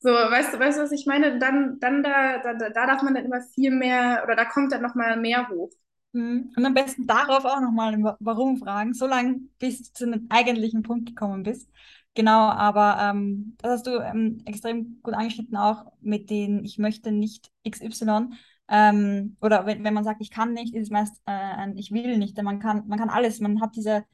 So, 0.00 0.10
weißt 0.10 0.52
du, 0.52 0.58
weißt 0.58 0.78
du, 0.78 0.82
was 0.82 0.92
ich 0.92 1.06
meine? 1.06 1.38
Dann, 1.38 1.80
dann 1.80 2.02
da, 2.02 2.38
da, 2.38 2.52
da 2.52 2.86
darf 2.86 3.02
man 3.02 3.14
dann 3.14 3.24
immer 3.24 3.40
viel 3.54 3.70
mehr, 3.70 4.22
oder 4.24 4.36
da 4.36 4.44
kommt 4.44 4.72
dann 4.72 4.82
nochmal 4.82 5.16
mehr 5.18 5.48
hoch. 5.48 5.70
Mhm. 6.12 6.52
Und 6.54 6.66
am 6.66 6.74
besten 6.74 7.06
darauf 7.06 7.46
auch 7.46 7.60
nochmal 7.60 8.16
Warum 8.20 8.58
fragen, 8.58 8.92
solange 8.92 9.40
bis 9.58 9.82
du 9.82 9.92
zu 9.94 10.04
einem 10.04 10.26
eigentlichen 10.28 10.82
Punkt 10.82 11.08
gekommen 11.08 11.44
bist. 11.44 11.70
Genau, 12.16 12.48
aber 12.48 12.96
ähm, 12.98 13.56
das 13.58 13.72
hast 13.72 13.86
du 13.86 13.98
ähm, 14.00 14.42
extrem 14.46 15.00
gut 15.02 15.12
angeschnitten, 15.12 15.54
auch 15.54 15.92
mit 16.00 16.30
den 16.30 16.64
Ich 16.64 16.78
möchte 16.78 17.12
nicht 17.12 17.52
XY. 17.62 18.30
Ähm, 18.68 19.36
oder 19.42 19.66
wenn, 19.66 19.84
wenn 19.84 19.92
man 19.92 20.02
sagt, 20.02 20.22
ich 20.22 20.30
kann 20.30 20.54
nicht, 20.54 20.74
ist 20.74 20.84
es 20.84 20.90
meist 20.90 21.20
äh, 21.26 21.30
ein 21.30 21.76
Ich 21.76 21.92
will 21.92 22.16
nicht. 22.16 22.38
Denn 22.38 22.46
man 22.46 22.58
kann, 22.58 22.88
man 22.88 22.98
kann 22.98 23.10
alles, 23.10 23.38
man 23.40 23.60
hat 23.60 23.76
diese 23.76 24.06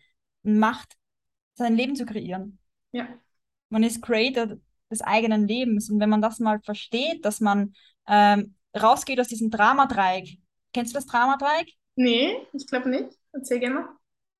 Macht, 0.42 0.96
sein 1.54 1.76
Leben 1.76 1.94
zu 1.94 2.04
kreieren. 2.04 2.58
Ja. 2.90 3.06
Man 3.68 3.84
ist 3.84 4.02
Creator 4.02 4.56
des 4.90 5.00
eigenen 5.00 5.46
Lebens. 5.46 5.88
Und 5.88 6.00
wenn 6.00 6.10
man 6.10 6.20
das 6.20 6.40
mal 6.40 6.60
versteht, 6.60 7.24
dass 7.24 7.40
man 7.40 7.72
ähm, 8.08 8.56
rausgeht 8.76 9.20
aus 9.20 9.28
diesem 9.28 9.50
Dramadreieck. 9.50 10.40
Kennst 10.72 10.92
du 10.92 10.96
das 10.96 11.06
Dramadreieck? 11.06 11.72
Nee, 11.94 12.36
ich 12.52 12.66
glaube 12.66 12.90
nicht. 12.90 13.16
Erzähl 13.30 13.60
gerne 13.60 13.74
mal. 13.76 13.88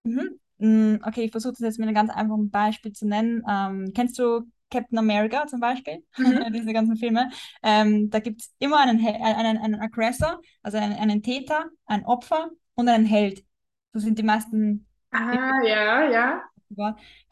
Mhm. 0.03 0.41
Mm, 0.63 0.99
okay, 1.05 1.25
ich 1.25 1.33
versuche 1.33 1.53
das 1.53 1.61
jetzt 1.61 1.79
mit 1.81 1.89
einem 1.89 1.95
ganz 1.97 2.11
einfachen 2.11 2.49
Beispiel 2.51 2.93
zu 2.93 3.07
nennen. 3.07 3.43
Ähm, 3.49 3.93
kennst 3.95 4.17
du 4.19 4.43
Captain 4.71 4.97
America 4.97 5.47
zum 5.49 5.59
Beispiel? 5.59 6.05
Mhm. 6.17 6.53
Diese 6.53 6.73
ganzen 6.73 6.97
Filme. 6.97 7.31
Ähm, 7.65 8.11
da 8.11 8.21
gibt 8.21 8.43
es 8.43 8.55
immer 8.61 8.79
einen, 8.79 9.05
einen, 9.05 9.59
einen 9.59 9.81
Aggressor, 9.81 10.41
also 10.63 10.79
einen, 10.79 10.93
einen 10.93 11.23
Täter, 11.23 11.67
ein 11.87 12.05
Opfer 12.07 12.51
und 12.75 12.89
einen 12.89 13.07
Held. 13.07 13.45
So 13.93 13.99
sind 13.99 14.19
die 14.19 14.23
meisten. 14.23 14.87
Ah, 15.11 15.61
ja, 15.65 16.11
ja. 16.11 16.43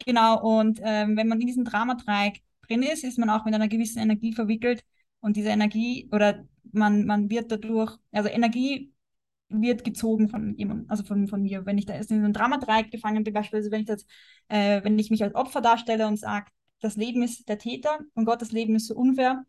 Genau, 0.05 0.41
und 0.59 0.79
ähm, 0.83 1.15
wenn 1.15 1.27
man 1.27 1.39
in 1.39 1.47
diesem 1.47 1.63
Dramadreieck 1.63 2.41
drin 2.67 2.83
ist, 2.83 3.03
ist 3.03 3.17
man 3.17 3.29
auch 3.29 3.45
mit 3.45 3.53
einer 3.55 3.67
gewissen 3.69 3.99
Energie 3.99 4.33
verwickelt 4.33 4.83
und 5.21 5.37
diese 5.37 5.49
Energie 5.49 6.09
oder 6.11 6.43
man, 6.73 7.05
man 7.05 7.29
wird 7.29 7.51
dadurch, 7.51 7.97
also 8.11 8.29
Energie 8.29 8.91
wird 9.51 9.83
gezogen 9.83 10.29
von 10.29 10.55
jemandem, 10.55 10.89
also 10.89 11.03
von, 11.03 11.27
von 11.27 11.41
mir. 11.41 11.65
Wenn 11.65 11.77
ich 11.77 11.85
da 11.85 11.93
in 11.93 12.07
einem 12.09 12.33
Dramadreieck 12.33 12.91
gefangen 12.91 13.23
bin, 13.23 13.33
beispielsweise, 13.33 13.71
wenn 13.71 13.81
ich 13.81 13.87
das, 13.87 14.05
äh, 14.47 14.83
wenn 14.83 14.97
ich 14.97 15.09
mich 15.09 15.23
als 15.23 15.35
Opfer 15.35 15.61
darstelle 15.61 16.07
und 16.07 16.17
sage, 16.17 16.51
das 16.79 16.95
Leben 16.95 17.21
ist 17.23 17.47
der 17.47 17.57
Täter 17.57 17.99
und 18.13 18.25
Gottes 18.25 18.51
Leben 18.51 18.75
ist 18.75 18.87
so 18.87 18.95
unfair, 18.95 19.45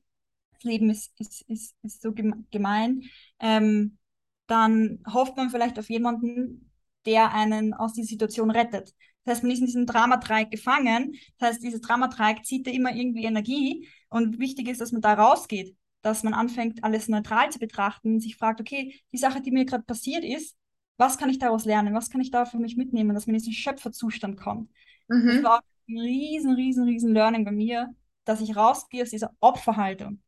das 0.54 0.64
Leben 0.64 0.90
ist, 0.90 1.12
ist, 1.18 1.42
ist, 1.48 1.74
ist 1.82 2.02
so 2.02 2.12
gemein, 2.50 3.02
ähm, 3.40 3.98
dann 4.46 5.02
hofft 5.12 5.36
man 5.36 5.50
vielleicht 5.50 5.78
auf 5.78 5.88
jemanden, 5.88 6.70
der 7.06 7.32
einen 7.32 7.74
aus 7.74 7.94
dieser 7.94 8.08
Situation 8.08 8.50
rettet. 8.50 8.94
Das 9.24 9.36
heißt, 9.36 9.44
man 9.44 9.52
ist 9.52 9.60
in 9.60 9.66
diesem 9.66 9.86
Dramadreieck 9.86 10.50
gefangen. 10.50 11.14
Das 11.38 11.50
heißt, 11.50 11.62
dieses 11.62 11.80
Dramadreieck 11.80 12.44
zieht 12.44 12.66
da 12.66 12.70
immer 12.70 12.94
irgendwie 12.94 13.24
Energie. 13.24 13.88
Und 14.08 14.38
wichtig 14.38 14.68
ist, 14.68 14.80
dass 14.80 14.92
man 14.92 15.00
da 15.00 15.14
rausgeht, 15.14 15.76
dass 16.02 16.22
man 16.22 16.34
anfängt, 16.34 16.84
alles 16.84 17.08
neutral 17.08 17.50
zu 17.50 17.58
betrachten 17.58 18.14
und 18.14 18.20
sich 18.20 18.36
fragt, 18.36 18.60
okay, 18.60 19.00
die 19.12 19.18
Sache, 19.18 19.40
die 19.40 19.50
mir 19.50 19.64
gerade 19.64 19.84
passiert 19.84 20.24
ist, 20.24 20.56
was 20.96 21.18
kann 21.18 21.30
ich 21.30 21.38
daraus 21.38 21.64
lernen? 21.64 21.94
Was 21.94 22.10
kann 22.10 22.20
ich 22.20 22.30
da 22.30 22.44
für 22.44 22.58
mich 22.58 22.76
mitnehmen, 22.76 23.14
dass 23.14 23.26
man 23.26 23.34
in 23.34 23.38
diesen 23.38 23.52
Schöpferzustand 23.52 24.36
kommt? 24.36 24.70
Mhm. 25.08 25.26
Das 25.28 25.42
war 25.42 25.62
ein 25.88 25.98
riesen, 25.98 26.52
riesen, 26.54 26.84
riesen 26.84 27.14
Learning 27.14 27.44
bei 27.44 27.52
mir, 27.52 27.94
dass 28.24 28.40
ich 28.40 28.56
rausgehe 28.56 29.02
aus 29.02 29.10
dieser 29.10 29.34
Opferhaltung. 29.40 30.20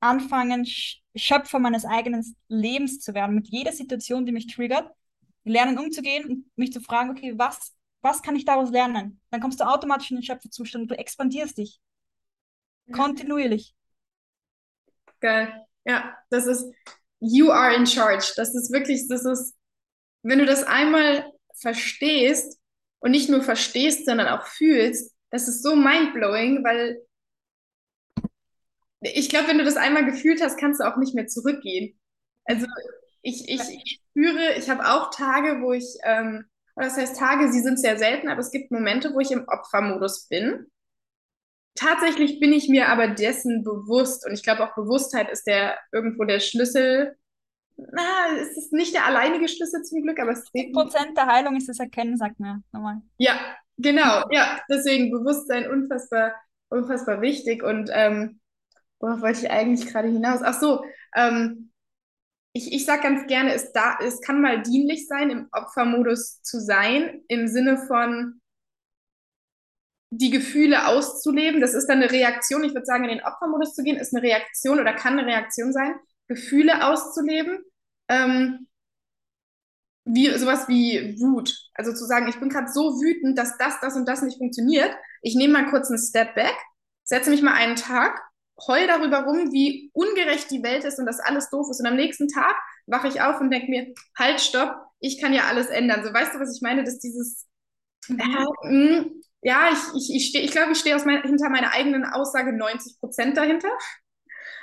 Anfangen, 0.00 0.66
Schöpfer 1.16 1.58
meines 1.58 1.84
eigenen 1.84 2.24
Lebens 2.48 3.00
zu 3.00 3.14
werden, 3.14 3.34
mit 3.34 3.48
jeder 3.48 3.72
Situation, 3.72 4.26
die 4.26 4.32
mich 4.32 4.46
triggert, 4.46 4.90
lernen 5.44 5.78
umzugehen 5.78 6.26
und 6.26 6.44
mich 6.56 6.72
zu 6.72 6.80
fragen, 6.80 7.10
okay, 7.10 7.34
was, 7.36 7.74
was 8.02 8.22
kann 8.22 8.36
ich 8.36 8.44
daraus 8.44 8.70
lernen? 8.70 9.20
Dann 9.30 9.40
kommst 9.40 9.60
du 9.60 9.64
automatisch 9.64 10.10
in 10.10 10.18
den 10.18 10.22
Schöpferzustand 10.22 10.82
und 10.82 10.90
du 10.90 10.98
expandierst 10.98 11.58
dich. 11.58 11.80
Kontinuierlich. 12.92 13.74
Geil. 15.20 15.66
Ja, 15.84 16.16
das 16.30 16.46
ist, 16.46 16.64
you 17.20 17.50
are 17.50 17.74
in 17.74 17.86
charge. 17.86 18.32
Das 18.36 18.54
ist 18.54 18.72
wirklich, 18.72 19.08
das 19.08 19.24
ist, 19.24 19.54
wenn 20.22 20.38
du 20.38 20.46
das 20.46 20.64
einmal 20.64 21.30
verstehst 21.60 22.58
und 23.00 23.12
nicht 23.12 23.28
nur 23.28 23.42
verstehst, 23.42 24.06
sondern 24.06 24.28
auch 24.28 24.46
fühlst, 24.46 25.14
das 25.30 25.48
ist 25.48 25.62
so 25.62 25.76
mindblowing, 25.76 26.64
weil 26.64 27.02
ich 29.00 29.28
glaube, 29.28 29.48
wenn 29.48 29.58
du 29.58 29.64
das 29.64 29.76
einmal 29.76 30.04
gefühlt 30.04 30.42
hast, 30.42 30.58
kannst 30.58 30.80
du 30.80 30.84
auch 30.84 30.96
nicht 30.96 31.14
mehr 31.14 31.26
zurückgehen. 31.26 31.98
Also 32.44 32.66
ich, 33.22 33.48
ich, 33.48 33.60
ich 33.60 34.00
spüre, 34.10 34.54
ich 34.56 34.70
habe 34.70 34.86
auch 34.86 35.10
Tage, 35.10 35.60
wo 35.62 35.72
ich, 35.72 35.98
ähm, 36.04 36.46
das 36.74 36.96
heißt 36.96 37.18
Tage, 37.18 37.52
sie 37.52 37.60
sind 37.60 37.78
sehr 37.80 37.98
selten, 37.98 38.28
aber 38.28 38.40
es 38.40 38.50
gibt 38.50 38.70
Momente, 38.70 39.12
wo 39.14 39.20
ich 39.20 39.30
im 39.30 39.46
Opfermodus 39.48 40.28
bin. 40.28 40.66
Tatsächlich 41.76 42.40
bin 42.40 42.52
ich 42.52 42.68
mir 42.68 42.88
aber 42.88 43.08
dessen 43.08 43.62
bewusst 43.62 44.26
und 44.26 44.32
ich 44.32 44.42
glaube 44.42 44.64
auch 44.64 44.74
Bewusstheit 44.74 45.30
ist 45.30 45.46
der 45.46 45.78
irgendwo 45.92 46.24
der 46.24 46.40
Schlüssel. 46.40 47.16
Na, 47.76 48.36
es 48.40 48.56
ist 48.56 48.72
nicht 48.72 48.94
der 48.94 49.04
alleinige 49.04 49.48
Schlüssel 49.48 49.82
zum 49.82 50.02
Glück, 50.02 50.18
aber 50.18 50.32
es 50.32 50.40
ist. 50.40 50.72
Prozent 50.72 51.16
der 51.16 51.26
Heilung 51.26 51.56
ist 51.56 51.68
das 51.68 51.78
Erkennen, 51.78 52.16
sagt 52.16 52.40
mir 52.40 52.62
nochmal. 52.72 53.02
Ja, 53.18 53.38
genau, 53.76 54.24
ja. 54.30 54.58
Deswegen 54.70 55.10
Bewusstsein 55.10 55.70
unfassbar, 55.70 56.34
unfassbar 56.70 57.20
wichtig. 57.20 57.62
Und 57.62 57.90
ähm, 57.92 58.40
worauf 58.98 59.20
wollte 59.20 59.40
ich 59.40 59.50
eigentlich 59.50 59.86
gerade 59.86 60.08
hinaus? 60.08 60.40
Ach 60.42 60.58
so, 60.58 60.82
ähm, 61.14 61.70
ich, 62.54 62.72
ich 62.72 62.86
sage 62.86 63.02
ganz 63.02 63.26
gerne, 63.26 63.52
es, 63.52 63.72
da, 63.72 63.98
es 64.02 64.22
kann 64.22 64.40
mal 64.40 64.62
dienlich 64.62 65.06
sein, 65.06 65.28
im 65.28 65.48
Opfermodus 65.52 66.40
zu 66.40 66.58
sein, 66.58 67.22
im 67.28 67.48
Sinne 67.48 67.76
von 67.76 68.40
die 70.10 70.30
Gefühle 70.30 70.86
auszuleben. 70.86 71.60
Das 71.60 71.74
ist 71.74 71.86
dann 71.88 72.02
eine 72.02 72.10
Reaktion. 72.10 72.64
Ich 72.64 72.74
würde 72.74 72.86
sagen, 72.86 73.04
in 73.04 73.18
den 73.18 73.24
Opfermodus 73.24 73.74
zu 73.74 73.82
gehen, 73.82 73.96
ist 73.96 74.14
eine 74.14 74.22
Reaktion 74.22 74.80
oder 74.80 74.92
kann 74.94 75.18
eine 75.18 75.26
Reaktion 75.26 75.72
sein, 75.72 75.94
Gefühle 76.28 76.86
auszuleben. 76.86 77.58
Ähm, 78.08 78.66
wie 80.04 80.30
sowas 80.38 80.68
wie 80.68 81.20
Wut. 81.20 81.52
Also 81.74 81.92
zu 81.92 82.04
sagen, 82.04 82.28
ich 82.28 82.38
bin 82.38 82.48
gerade 82.48 82.68
so 82.72 83.00
wütend, 83.00 83.36
dass 83.36 83.58
das, 83.58 83.80
das 83.80 83.96
und 83.96 84.06
das 84.06 84.22
nicht 84.22 84.38
funktioniert. 84.38 84.90
Ich 85.20 85.34
nehme 85.34 85.52
mal 85.54 85.68
kurz 85.70 85.88
einen 85.88 85.98
Step 85.98 86.34
back, 86.36 86.54
setze 87.04 87.30
mich 87.30 87.42
mal 87.42 87.54
einen 87.54 87.76
Tag 87.76 88.22
heul 88.66 88.86
darüber 88.86 89.24
rum, 89.24 89.52
wie 89.52 89.90
ungerecht 89.92 90.50
die 90.50 90.62
Welt 90.62 90.84
ist 90.84 90.98
und 90.98 91.06
dass 91.06 91.20
alles 91.20 91.50
doof 91.50 91.66
ist. 91.70 91.80
Und 91.80 91.86
am 91.86 91.96
nächsten 91.96 92.28
Tag 92.28 92.54
wache 92.86 93.08
ich 93.08 93.20
auf 93.20 93.40
und 93.40 93.50
denke 93.50 93.68
mir, 93.68 93.94
halt, 94.16 94.40
stopp, 94.40 94.74
ich 95.00 95.20
kann 95.20 95.32
ja 95.34 95.44
alles 95.44 95.66
ändern. 95.66 96.04
So, 96.04 96.12
weißt 96.12 96.34
du, 96.34 96.40
was 96.40 96.54
ich 96.56 96.62
meine? 96.62 96.84
Dass 96.84 96.98
dieses, 96.98 97.46
äh, 98.08 98.14
mh, 98.68 99.06
ja, 99.46 99.68
ich, 99.70 99.78
ich, 99.94 100.16
ich, 100.16 100.26
steh, 100.26 100.40
ich 100.40 100.50
glaube, 100.50 100.72
ich 100.72 100.78
stehe 100.78 100.96
mein, 101.04 101.22
hinter 101.22 101.48
meiner 101.50 101.72
eigenen 101.72 102.04
Aussage 102.04 102.52
90 102.52 102.98
Prozent 102.98 103.36
dahinter. 103.36 103.68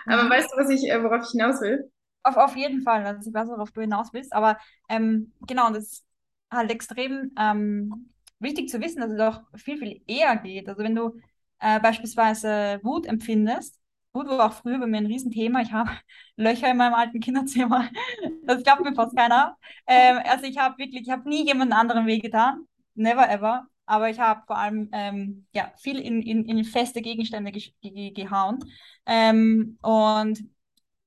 Aber 0.05 0.23
mhm. 0.23 0.29
weißt 0.29 0.51
du, 0.51 0.57
was 0.57 0.69
ich, 0.69 0.91
äh, 0.91 1.01
worauf 1.01 1.23
ich 1.23 1.31
hinaus 1.31 1.61
will? 1.61 1.89
Auf, 2.23 2.35
auf 2.35 2.53
jeden 2.57 2.81
Fall, 2.81 3.05
also 3.05 3.29
ich 3.29 3.33
weiß, 3.33 3.47
worauf 3.47 3.71
du 3.71 3.79
hinaus 3.79 4.11
willst, 4.11 4.33
aber 4.33 4.57
ähm, 4.89 5.31
genau, 5.47 5.69
das 5.71 5.83
ist 5.83 6.05
halt 6.51 6.69
extrem 6.69 7.31
ähm, 7.39 8.11
wichtig 8.39 8.67
zu 8.67 8.81
wissen, 8.81 8.99
dass 8.99 9.11
es 9.13 9.19
auch 9.21 9.41
viel, 9.55 9.77
viel 9.77 10.01
eher 10.05 10.35
geht. 10.35 10.67
Also 10.67 10.83
wenn 10.83 10.95
du 10.95 11.17
äh, 11.59 11.79
beispielsweise 11.79 12.81
Wut 12.83 13.05
empfindest, 13.05 13.79
Wut 14.11 14.27
war 14.27 14.47
auch 14.47 14.53
früher 14.53 14.79
bei 14.79 14.85
mir 14.87 14.97
ein 14.97 15.05
Riesenthema. 15.05 15.61
Ich 15.61 15.71
habe 15.71 15.91
Löcher 16.35 16.69
in 16.69 16.77
meinem 16.77 16.93
alten 16.93 17.21
Kinderzimmer. 17.21 17.89
Das 18.45 18.61
glaubt 18.63 18.81
mir 18.81 18.93
fast 18.93 19.15
keiner. 19.15 19.57
Ähm, 19.87 20.19
also 20.25 20.43
ich 20.45 20.57
habe 20.57 20.77
wirklich, 20.77 21.03
ich 21.03 21.09
habe 21.09 21.29
nie 21.29 21.45
jemand 21.45 21.71
anderen 21.71 22.05
wehgetan. 22.05 22.67
Never 22.95 23.29
ever. 23.29 23.67
Aber 23.85 24.09
ich 24.09 24.19
habe 24.19 24.43
vor 24.47 24.57
allem 24.57 24.89
ähm, 24.93 25.47
ja, 25.53 25.71
viel 25.77 25.99
in, 25.99 26.21
in, 26.21 26.45
in 26.45 26.63
feste 26.63 27.01
Gegenstände 27.01 27.51
ge 27.51 27.73
ge 27.81 28.11
gehauen. 28.11 28.59
Ähm, 29.05 29.77
und 29.81 30.43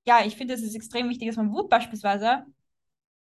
ja, 0.06 0.24
ich 0.24 0.36
finde, 0.36 0.54
es 0.54 0.62
ist 0.62 0.74
extrem 0.76 1.08
wichtig, 1.08 1.28
dass 1.28 1.36
man 1.36 1.52
Wut 1.52 1.68
beispielsweise 1.68 2.44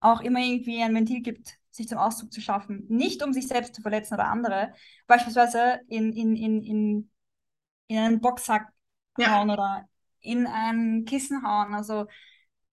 auch 0.00 0.20
immer 0.22 0.40
irgendwie 0.40 0.82
ein 0.82 0.94
Ventil 0.94 1.20
gibt, 1.20 1.58
sich 1.70 1.88
zum 1.88 1.98
Ausdruck 1.98 2.32
zu 2.32 2.40
schaffen. 2.40 2.86
Nicht 2.88 3.22
um 3.22 3.32
sich 3.32 3.48
selbst 3.48 3.74
zu 3.74 3.82
verletzen 3.82 4.14
oder 4.14 4.28
andere, 4.28 4.72
beispielsweise 5.06 5.80
in, 5.88 6.12
in, 6.12 6.36
in, 6.36 6.62
in, 6.62 7.10
in 7.88 7.98
einen 7.98 8.20
Boxsack 8.20 8.72
ja. 9.18 9.30
hauen 9.30 9.50
oder 9.50 9.88
in 10.20 10.46
ein 10.46 11.04
Kissen 11.04 11.42
hauen. 11.42 11.74
Also 11.74 12.06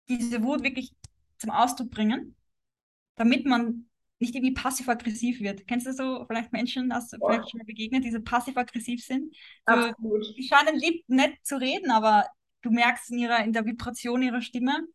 diese 0.09 0.43
Wut 0.43 0.63
wirklich 0.63 0.93
zum 1.37 1.51
Ausdruck 1.51 1.91
bringen, 1.91 2.35
damit 3.15 3.45
man 3.45 3.87
nicht 4.21 4.35
irgendwie 4.35 4.53
passiv-aggressiv 4.53 5.41
wird. 5.41 5.67
Kennst 5.67 5.87
du 5.87 5.93
so 5.93 6.25
vielleicht 6.27 6.53
Menschen, 6.53 6.93
hast 6.93 7.11
du 7.11 7.17
vielleicht 7.17 7.49
schon 7.49 7.57
mal 7.57 7.65
begegnet, 7.65 8.03
die 8.03 8.11
so 8.11 8.21
passiv-aggressiv 8.21 9.03
sind? 9.03 9.35
So, 9.67 9.73
Absolut. 9.73 10.37
Die 10.37 10.43
scheinen 10.43 10.79
lieb, 10.79 11.03
nett 11.07 11.33
zu 11.43 11.59
reden, 11.59 11.91
aber 11.91 12.27
du 12.61 12.69
merkst 12.69 13.11
in 13.11 13.17
ihrer, 13.17 13.43
in 13.43 13.51
der 13.51 13.65
Vibration 13.65 14.21
ihrer 14.21 14.41
Stimme, 14.41 14.87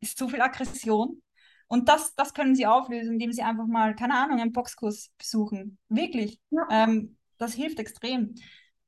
ist 0.00 0.18
so 0.18 0.28
viel 0.28 0.40
Aggression. 0.40 1.22
Und 1.68 1.88
das, 1.88 2.14
das 2.16 2.34
können 2.34 2.54
sie 2.54 2.66
auflösen, 2.66 3.14
indem 3.14 3.32
sie 3.32 3.42
einfach 3.42 3.66
mal, 3.66 3.94
keine 3.94 4.14
Ahnung, 4.14 4.40
einen 4.40 4.52
Boxkurs 4.52 5.10
besuchen. 5.16 5.78
Wirklich. 5.88 6.40
Ja. 6.50 6.66
Ähm, 6.70 7.16
das 7.38 7.54
hilft 7.54 7.78
extrem. 7.78 8.34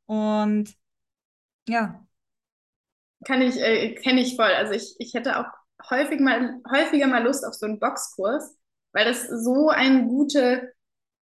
Und 0.07 0.75
ja. 1.69 2.07
Kann 3.25 3.41
ich, 3.41 3.57
äh, 3.57 3.95
kenne 3.95 4.21
ich 4.21 4.37
voll. 4.37 4.51
Also 4.51 4.75
ich, 4.75 4.97
ich 4.99 5.15
hätte 5.15 5.39
auch 5.39 5.47
häufig 5.89 6.21
mal, 6.21 6.61
häufiger 6.71 7.07
mal 7.07 7.23
Lust 7.23 7.47
auf 7.47 7.55
so 7.55 7.65
einen 7.65 7.79
Boxkurs, 7.79 8.57
weil 8.95 9.05
das 9.05 9.27
so 9.29 9.69
eine 9.69 10.05
gute, 10.05 10.73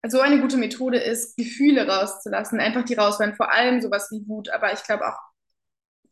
so 0.07 0.19
eine 0.19 0.41
gute 0.41 0.57
Methode 0.57 0.99
ist, 0.99 1.37
Gefühle 1.37 1.87
rauszulassen, 1.87 2.59
einfach 2.59 2.83
die 2.83 2.95
rausholen, 2.95 3.35
vor 3.35 3.51
allem 3.51 3.81
sowas 3.81 4.09
wie 4.11 4.27
Wut, 4.27 4.49
aber 4.49 4.73
ich 4.73 4.83
glaube 4.83 5.07
auch 5.07 5.17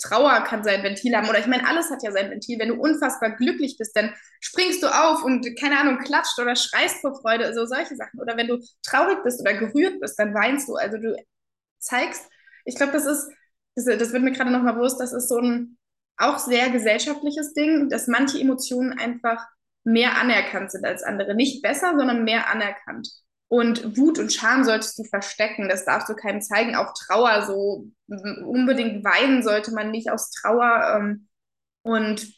Trauer 0.03 0.41
kann 0.41 0.63
sein 0.63 0.83
Ventil 0.83 1.15
haben 1.15 1.29
oder 1.29 1.39
ich 1.39 1.47
meine, 1.47 1.67
alles 1.67 1.89
hat 1.89 2.03
ja 2.03 2.11
sein 2.11 2.29
Ventil. 2.29 2.59
Wenn 2.59 2.69
du 2.69 2.75
unfassbar 2.75 3.35
glücklich 3.35 3.77
bist, 3.77 3.95
dann 3.95 4.13
springst 4.41 4.83
du 4.83 4.87
auf 4.87 5.23
und 5.23 5.47
keine 5.59 5.79
Ahnung, 5.79 5.99
klatscht 5.99 6.37
oder 6.39 6.55
schreist 6.55 6.97
vor 7.01 7.19
Freude, 7.21 7.45
so 7.53 7.61
also 7.61 7.65
solche 7.75 7.95
Sachen. 7.95 8.19
Oder 8.19 8.35
wenn 8.35 8.47
du 8.47 8.59
traurig 8.85 9.23
bist 9.23 9.39
oder 9.39 9.53
gerührt 9.53 9.99
bist, 10.01 10.19
dann 10.19 10.33
weinst 10.33 10.67
du. 10.67 10.75
Also 10.75 10.97
du 10.97 11.15
zeigst, 11.79 12.23
ich 12.65 12.75
glaube, 12.75 12.91
das 12.91 13.05
ist, 13.05 13.29
das, 13.75 13.85
das 13.85 14.11
wird 14.11 14.23
mir 14.23 14.31
gerade 14.33 14.51
nochmal 14.51 14.73
bewusst, 14.73 14.99
das 14.99 15.13
ist 15.13 15.29
so 15.29 15.39
ein 15.39 15.77
auch 16.17 16.37
sehr 16.37 16.69
gesellschaftliches 16.69 17.53
Ding, 17.53 17.89
dass 17.89 18.07
manche 18.07 18.39
Emotionen 18.39 18.97
einfach 18.97 19.45
mehr 19.83 20.17
anerkannt 20.17 20.71
sind 20.71 20.85
als 20.85 21.03
andere. 21.03 21.35
Nicht 21.35 21.61
besser, 21.61 21.93
sondern 21.97 22.23
mehr 22.23 22.49
anerkannt. 22.49 23.09
Und 23.47 23.97
Wut 23.97 24.17
und 24.17 24.33
Scham 24.33 24.63
solltest 24.63 24.97
du 24.97 25.03
verstecken. 25.03 25.69
Das 25.69 25.85
darfst 25.85 26.09
du 26.09 26.15
keinem 26.15 26.41
zeigen. 26.41 26.75
Auch 26.75 26.93
Trauer, 26.93 27.45
so 27.45 27.85
unbedingt 28.07 29.03
weinen 29.03 29.43
sollte 29.43 29.73
man 29.73 29.91
nicht 29.91 30.09
aus 30.09 30.31
Trauer. 30.31 30.95
Ähm, 30.97 31.27
und 31.83 32.33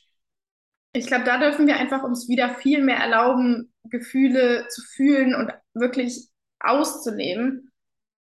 ich 0.94 1.08
glaube, 1.08 1.26
da 1.26 1.38
dürfen 1.38 1.68
wir 1.68 1.78
einfach 1.78 2.04
uns 2.04 2.28
wieder 2.28 2.56
viel 2.56 2.84
mehr 2.84 2.98
erlauben, 2.98 3.74
Gefühle 3.84 4.68
zu 4.70 4.82
fühlen 4.82 5.36
und 5.36 5.52
wirklich 5.74 6.30
auszuleben. 6.60 7.72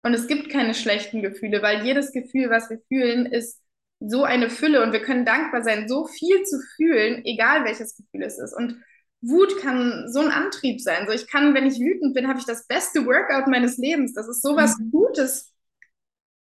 Und 0.03 0.13
es 0.13 0.27
gibt 0.27 0.49
keine 0.49 0.73
schlechten 0.73 1.21
Gefühle, 1.21 1.61
weil 1.61 1.83
jedes 1.83 2.11
Gefühl, 2.11 2.49
was 2.49 2.69
wir 2.69 2.79
fühlen, 2.88 3.25
ist 3.25 3.61
so 3.99 4.23
eine 4.23 4.49
Fülle 4.49 4.83
und 4.83 4.91
wir 4.91 5.01
können 5.01 5.25
dankbar 5.25 5.63
sein, 5.63 5.88
so 5.88 6.05
viel 6.05 6.43
zu 6.43 6.59
fühlen, 6.75 7.25
egal 7.25 7.65
welches 7.65 7.95
Gefühl 7.95 8.23
es 8.23 8.38
ist. 8.38 8.53
Und 8.53 8.81
Wut 9.27 9.57
kann 9.61 10.05
so 10.07 10.19
ein 10.19 10.31
Antrieb 10.31 10.81
sein. 10.81 11.05
So, 11.07 11.13
ich 11.13 11.27
kann, 11.27 11.53
wenn 11.53 11.65
ich 11.65 11.79
wütend 11.79 12.13
bin, 12.13 12.27
habe 12.27 12.39
ich 12.39 12.45
das 12.45 12.67
beste 12.67 13.05
Workout 13.05 13.47
meines 13.47 13.77
Lebens. 13.77 14.13
Das 14.13 14.27
ist 14.27 14.41
sowas 14.41 14.77
mhm. 14.77 14.91
Gutes. 14.91 15.53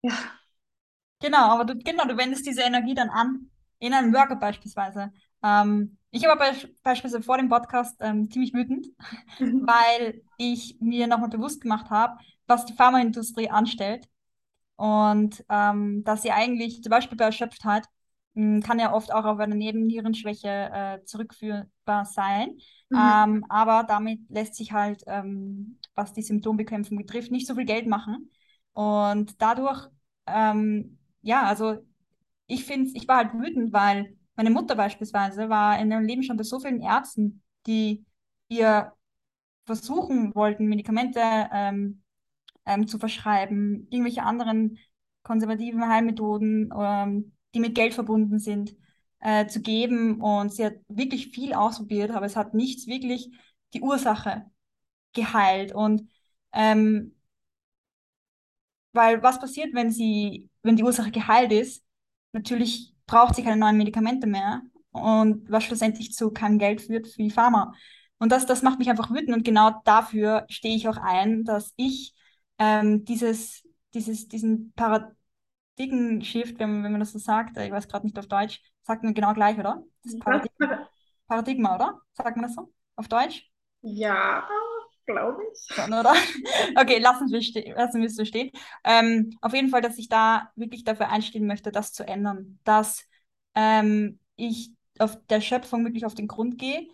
Ja. 0.01 0.13
Genau, 1.21 1.51
aber 1.51 1.65
du, 1.65 1.75
genau, 1.75 2.05
du 2.05 2.17
wendest 2.17 2.45
diese 2.45 2.63
Energie 2.63 2.93
dann 2.93 3.09
an, 3.09 3.49
in 3.79 3.93
einem 3.93 4.13
Workout 4.13 4.41
beispielsweise. 4.41 5.11
Ähm, 5.41 5.97
ich 6.11 6.23
war 6.23 6.37
be 6.37 6.51
beispielsweise 6.83 7.23
vor 7.23 7.37
dem 7.37 7.49
Podcast 7.49 7.95
ähm, 8.01 8.29
ziemlich 8.29 8.53
wütend, 8.53 8.87
mhm. 9.39 9.63
weil 9.67 10.21
ich 10.37 10.77
mir 10.79 11.07
nochmal 11.07 11.29
bewusst 11.29 11.61
gemacht 11.61 11.89
habe, 11.89 12.17
was 12.45 12.65
die 12.65 12.73
Pharmaindustrie 12.73 13.49
anstellt. 13.49 14.07
Und 14.75 15.43
ähm, 15.49 16.03
dass 16.03 16.23
sie 16.23 16.31
eigentlich, 16.31 16.83
zum 16.83 16.89
Beispiel 16.89 17.17
bei 17.17 17.25
Erschöpftheit, 17.25 17.85
kann 18.35 18.79
ja 18.79 18.93
oft 18.93 19.13
auch 19.13 19.25
auf 19.25 19.39
eine 19.39 19.55
Nebennierenschwäche 19.55 20.47
äh, 20.47 21.03
zurückführbar 21.05 22.05
sein. 22.05 22.57
Mhm. 22.89 22.97
Ähm, 22.97 23.45
aber 23.49 23.83
damit 23.87 24.21
lässt 24.29 24.55
sich 24.55 24.71
halt, 24.71 25.03
ähm, 25.07 25.79
was 25.95 26.13
die 26.13 26.23
Symptombekämpfung 26.23 26.97
betrifft, 26.97 27.31
nicht 27.31 27.47
so 27.47 27.55
viel 27.55 27.65
Geld 27.65 27.87
machen. 27.87 28.31
Und 28.73 29.41
dadurch, 29.41 29.87
ähm, 30.25 30.97
ja, 31.21 31.43
also 31.43 31.85
ich 32.47 32.65
finde, 32.65 32.91
ich 32.95 33.07
war 33.07 33.17
halt 33.17 33.33
wütend, 33.33 33.71
weil 33.71 34.17
meine 34.35 34.49
Mutter 34.49 34.75
beispielsweise 34.75 35.49
war 35.49 35.79
in 35.79 35.91
ihrem 35.91 36.05
Leben 36.05 36.23
schon 36.23 36.37
bei 36.37 36.43
so 36.43 36.59
vielen 36.59 36.81
Ärzten, 36.81 37.43
die 37.67 38.03
ihr 38.47 38.93
versuchen 39.65 40.33
wollten, 40.35 40.67
Medikamente 40.67 41.21
ähm, 41.21 42.01
ähm, 42.65 42.87
zu 42.87 42.97
verschreiben, 42.97 43.87
irgendwelche 43.89 44.23
anderen 44.23 44.79
konservativen 45.21 45.87
Heilmethoden 45.87 46.73
ähm, 46.77 47.32
die 47.53 47.59
mit 47.59 47.75
Geld 47.75 47.93
verbunden 47.93 48.39
sind, 48.39 48.75
äh, 49.19 49.47
zu 49.47 49.61
geben. 49.61 50.21
Und 50.21 50.53
sie 50.53 50.65
hat 50.65 50.75
wirklich 50.87 51.29
viel 51.29 51.53
ausprobiert, 51.53 52.11
aber 52.11 52.25
es 52.25 52.35
hat 52.35 52.53
nichts 52.53 52.87
wirklich 52.87 53.29
die 53.73 53.81
Ursache 53.81 54.45
geheilt. 55.13 55.73
Und 55.73 56.09
ähm, 56.53 57.15
weil 58.93 59.21
was 59.23 59.39
passiert, 59.39 59.73
wenn 59.73 59.91
sie, 59.91 60.49
wenn 60.61 60.75
die 60.75 60.83
Ursache 60.83 61.11
geheilt 61.11 61.51
ist? 61.51 61.83
Natürlich 62.33 62.93
braucht 63.07 63.35
sie 63.35 63.43
keine 63.43 63.57
neuen 63.57 63.77
Medikamente 63.77 64.27
mehr 64.27 64.61
und 64.91 65.49
was 65.51 65.63
schlussendlich 65.63 66.13
zu 66.13 66.31
keinem 66.31 66.59
Geld 66.59 66.81
führt 66.81 67.07
für 67.07 67.23
die 67.23 67.31
Pharma. 67.31 67.73
Und 68.19 68.31
das, 68.31 68.45
das 68.45 68.61
macht 68.61 68.79
mich 68.79 68.89
einfach 68.89 69.11
wütend 69.11 69.35
und 69.35 69.43
genau 69.43 69.81
dafür 69.85 70.45
stehe 70.49 70.75
ich 70.75 70.87
auch 70.87 70.97
ein, 70.97 71.43
dass 71.43 71.73
ich 71.75 72.13
ähm, 72.59 73.03
dieses, 73.05 73.67
dieses, 73.93 74.27
diesen 74.27 74.73
Paradigma 74.73 75.15
dicken 75.77 76.21
Shift, 76.21 76.59
wenn, 76.59 76.83
wenn 76.83 76.91
man 76.91 76.99
das 76.99 77.11
so 77.11 77.19
sagt, 77.19 77.57
ich 77.57 77.71
weiß 77.71 77.87
gerade 77.87 78.05
nicht 78.05 78.17
auf 78.19 78.27
Deutsch, 78.27 78.61
sagt 78.83 79.03
man 79.03 79.13
genau 79.13 79.33
gleich, 79.33 79.57
oder? 79.57 79.83
Das 80.03 80.17
Paradigma, 80.19 80.89
Paradigma, 81.27 81.75
oder? 81.75 82.01
Sagt 82.13 82.37
man 82.37 82.43
das 82.43 82.55
so? 82.55 82.71
Auf 82.95 83.07
Deutsch? 83.07 83.49
Ja, 83.81 84.47
glaube 85.05 85.41
ich. 85.51 85.75
Schon, 85.75 85.93
oder? 85.93 86.13
Okay, 86.79 86.99
lassen 86.99 87.29
wir, 87.29 87.75
lassen 87.75 88.01
wir 88.01 88.07
es 88.07 88.15
so 88.15 88.25
stehen. 88.25 88.51
Ähm, 88.83 89.31
auf 89.41 89.53
jeden 89.53 89.69
Fall, 89.69 89.81
dass 89.81 89.97
ich 89.97 90.09
da 90.09 90.51
wirklich 90.55 90.83
dafür 90.83 91.09
einstehen 91.09 91.47
möchte, 91.47 91.71
das 91.71 91.93
zu 91.93 92.07
ändern. 92.07 92.59
Dass 92.63 93.03
ähm, 93.55 94.19
ich 94.35 94.71
auf 94.99 95.17
der 95.29 95.41
Schöpfung 95.41 95.83
wirklich 95.85 96.05
auf 96.05 96.15
den 96.15 96.27
Grund 96.27 96.57
gehe 96.57 96.87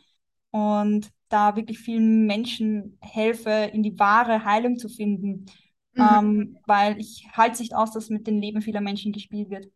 und 0.52 1.10
da 1.30 1.56
wirklich 1.56 1.80
vielen 1.80 2.26
Menschen 2.26 2.98
helfe, 3.02 3.70
in 3.74 3.84
die 3.84 4.00
wahre 4.00 4.46
Heilung 4.46 4.78
zu 4.78 4.90
finden 4.90 5.46
Mhm. 5.94 6.02
Ähm, 6.02 6.58
weil 6.66 7.00
ich 7.00 7.28
halte 7.34 7.54
es 7.54 7.60
nicht 7.60 7.76
aus, 7.76 7.92
dass 7.92 8.10
mit 8.10 8.28
dem 8.28 8.40
Leben 8.40 8.62
vieler 8.62 8.82
Menschen 8.82 9.12
gespielt 9.12 9.50
wird. 9.50 9.68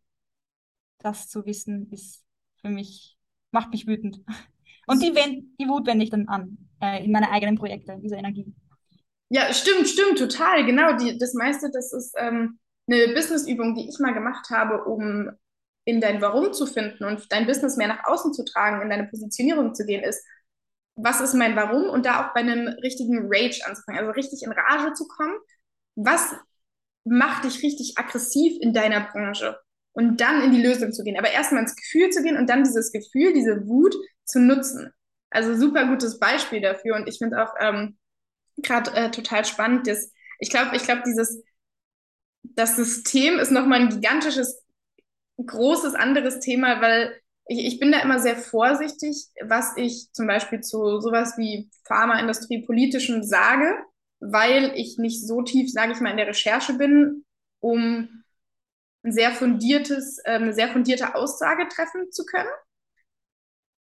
Das 0.98 1.28
zu 1.28 1.44
wissen, 1.44 1.90
ist 1.90 2.24
für 2.60 2.68
mich, 2.68 3.18
macht 3.50 3.70
mich 3.70 3.86
wütend. 3.86 4.20
Und 4.86 5.02
die, 5.02 5.12
die 5.12 5.68
Wut 5.68 5.86
wende 5.86 6.04
ich 6.04 6.10
dann 6.10 6.28
an, 6.28 6.58
äh, 6.82 7.04
in 7.04 7.10
meine 7.10 7.30
eigenen 7.30 7.56
Projekte, 7.56 7.98
diese 8.02 8.16
Energie. 8.16 8.54
Ja, 9.30 9.52
stimmt, 9.52 9.88
stimmt, 9.88 10.18
total. 10.18 10.66
Genau, 10.66 10.96
die, 10.96 11.16
das 11.16 11.32
meiste, 11.32 11.70
das 11.72 11.92
ist 11.92 12.14
ähm, 12.18 12.58
eine 12.86 13.14
Businessübung, 13.14 13.74
die 13.74 13.88
ich 13.88 13.98
mal 13.98 14.12
gemacht 14.12 14.50
habe, 14.50 14.84
um 14.84 15.30
in 15.86 16.00
dein 16.00 16.20
Warum 16.20 16.52
zu 16.52 16.66
finden 16.66 17.04
und 17.04 17.30
dein 17.32 17.46
Business 17.46 17.76
mehr 17.76 17.88
nach 17.88 18.04
außen 18.04 18.32
zu 18.32 18.44
tragen, 18.44 18.82
in 18.82 18.90
deine 18.90 19.08
Positionierung 19.08 19.74
zu 19.74 19.84
gehen, 19.86 20.02
ist, 20.02 20.22
was 20.96 21.20
ist 21.20 21.34
mein 21.34 21.56
Warum 21.56 21.88
und 21.88 22.06
da 22.06 22.24
auch 22.24 22.34
bei 22.34 22.40
einem 22.40 22.68
richtigen 22.82 23.26
Rage 23.26 23.62
anzufangen, 23.66 24.00
also 24.00 24.12
richtig 24.12 24.42
in 24.42 24.52
Rage 24.52 24.92
zu 24.92 25.08
kommen 25.08 25.34
was 25.94 26.34
macht 27.04 27.44
dich 27.44 27.62
richtig 27.62 27.94
aggressiv 27.96 28.56
in 28.60 28.72
deiner 28.72 29.00
Branche? 29.00 29.58
Und 29.92 30.20
dann 30.20 30.42
in 30.42 30.50
die 30.50 30.62
Lösung 30.62 30.92
zu 30.92 31.04
gehen. 31.04 31.16
Aber 31.16 31.30
erstmal 31.30 31.62
ins 31.62 31.76
Gefühl 31.76 32.10
zu 32.10 32.22
gehen 32.22 32.36
und 32.36 32.50
dann 32.50 32.64
dieses 32.64 32.90
Gefühl, 32.90 33.32
diese 33.32 33.66
Wut 33.68 33.94
zu 34.24 34.40
nutzen. 34.40 34.92
Also 35.30 35.54
super 35.54 35.86
gutes 35.86 36.18
Beispiel 36.18 36.60
dafür. 36.60 36.96
Und 36.96 37.06
ich 37.06 37.18
finde 37.18 37.40
auch 37.40 37.54
ähm, 37.60 37.96
gerade 38.56 38.92
äh, 38.92 39.10
total 39.12 39.44
spannend, 39.44 39.86
dass 39.86 40.10
ich 40.40 40.50
glaube, 40.50 40.74
ich 40.74 40.82
glaube, 40.82 41.02
dieses 41.06 41.44
das 42.42 42.76
System 42.76 43.38
ist 43.38 43.50
nochmal 43.50 43.80
ein 43.80 43.88
gigantisches, 43.88 44.62
großes 45.44 45.94
anderes 45.94 46.40
Thema, 46.40 46.80
weil 46.80 47.20
ich, 47.46 47.64
ich 47.66 47.80
bin 47.80 47.92
da 47.92 48.00
immer 48.00 48.20
sehr 48.20 48.36
vorsichtig, 48.36 49.26
was 49.42 49.76
ich 49.76 50.08
zum 50.12 50.26
Beispiel 50.26 50.60
zu 50.60 51.00
sowas 51.00 51.34
wie 51.36 51.70
Pharmaindustrie 51.84 52.64
politischem 52.64 53.22
sage, 53.22 53.76
weil 54.30 54.72
ich 54.74 54.98
nicht 54.98 55.26
so 55.26 55.42
tief, 55.42 55.70
sage 55.70 55.92
ich 55.92 56.00
mal, 56.00 56.10
in 56.10 56.16
der 56.16 56.28
Recherche 56.28 56.74
bin, 56.74 57.24
um 57.60 58.24
ein 59.04 59.12
sehr 59.12 59.32
fundiertes, 59.32 60.18
äh, 60.24 60.32
eine 60.32 60.54
sehr 60.54 60.68
fundierte 60.68 61.14
Aussage 61.14 61.68
treffen 61.68 62.10
zu 62.10 62.24
können. 62.24 62.50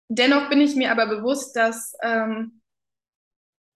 Dennoch 0.09 0.49
bin 0.49 0.61
ich 0.61 0.75
mir 0.75 0.91
aber 0.91 1.07
bewusst, 1.07 1.57
dass 1.57 1.95
ähm, 2.03 2.61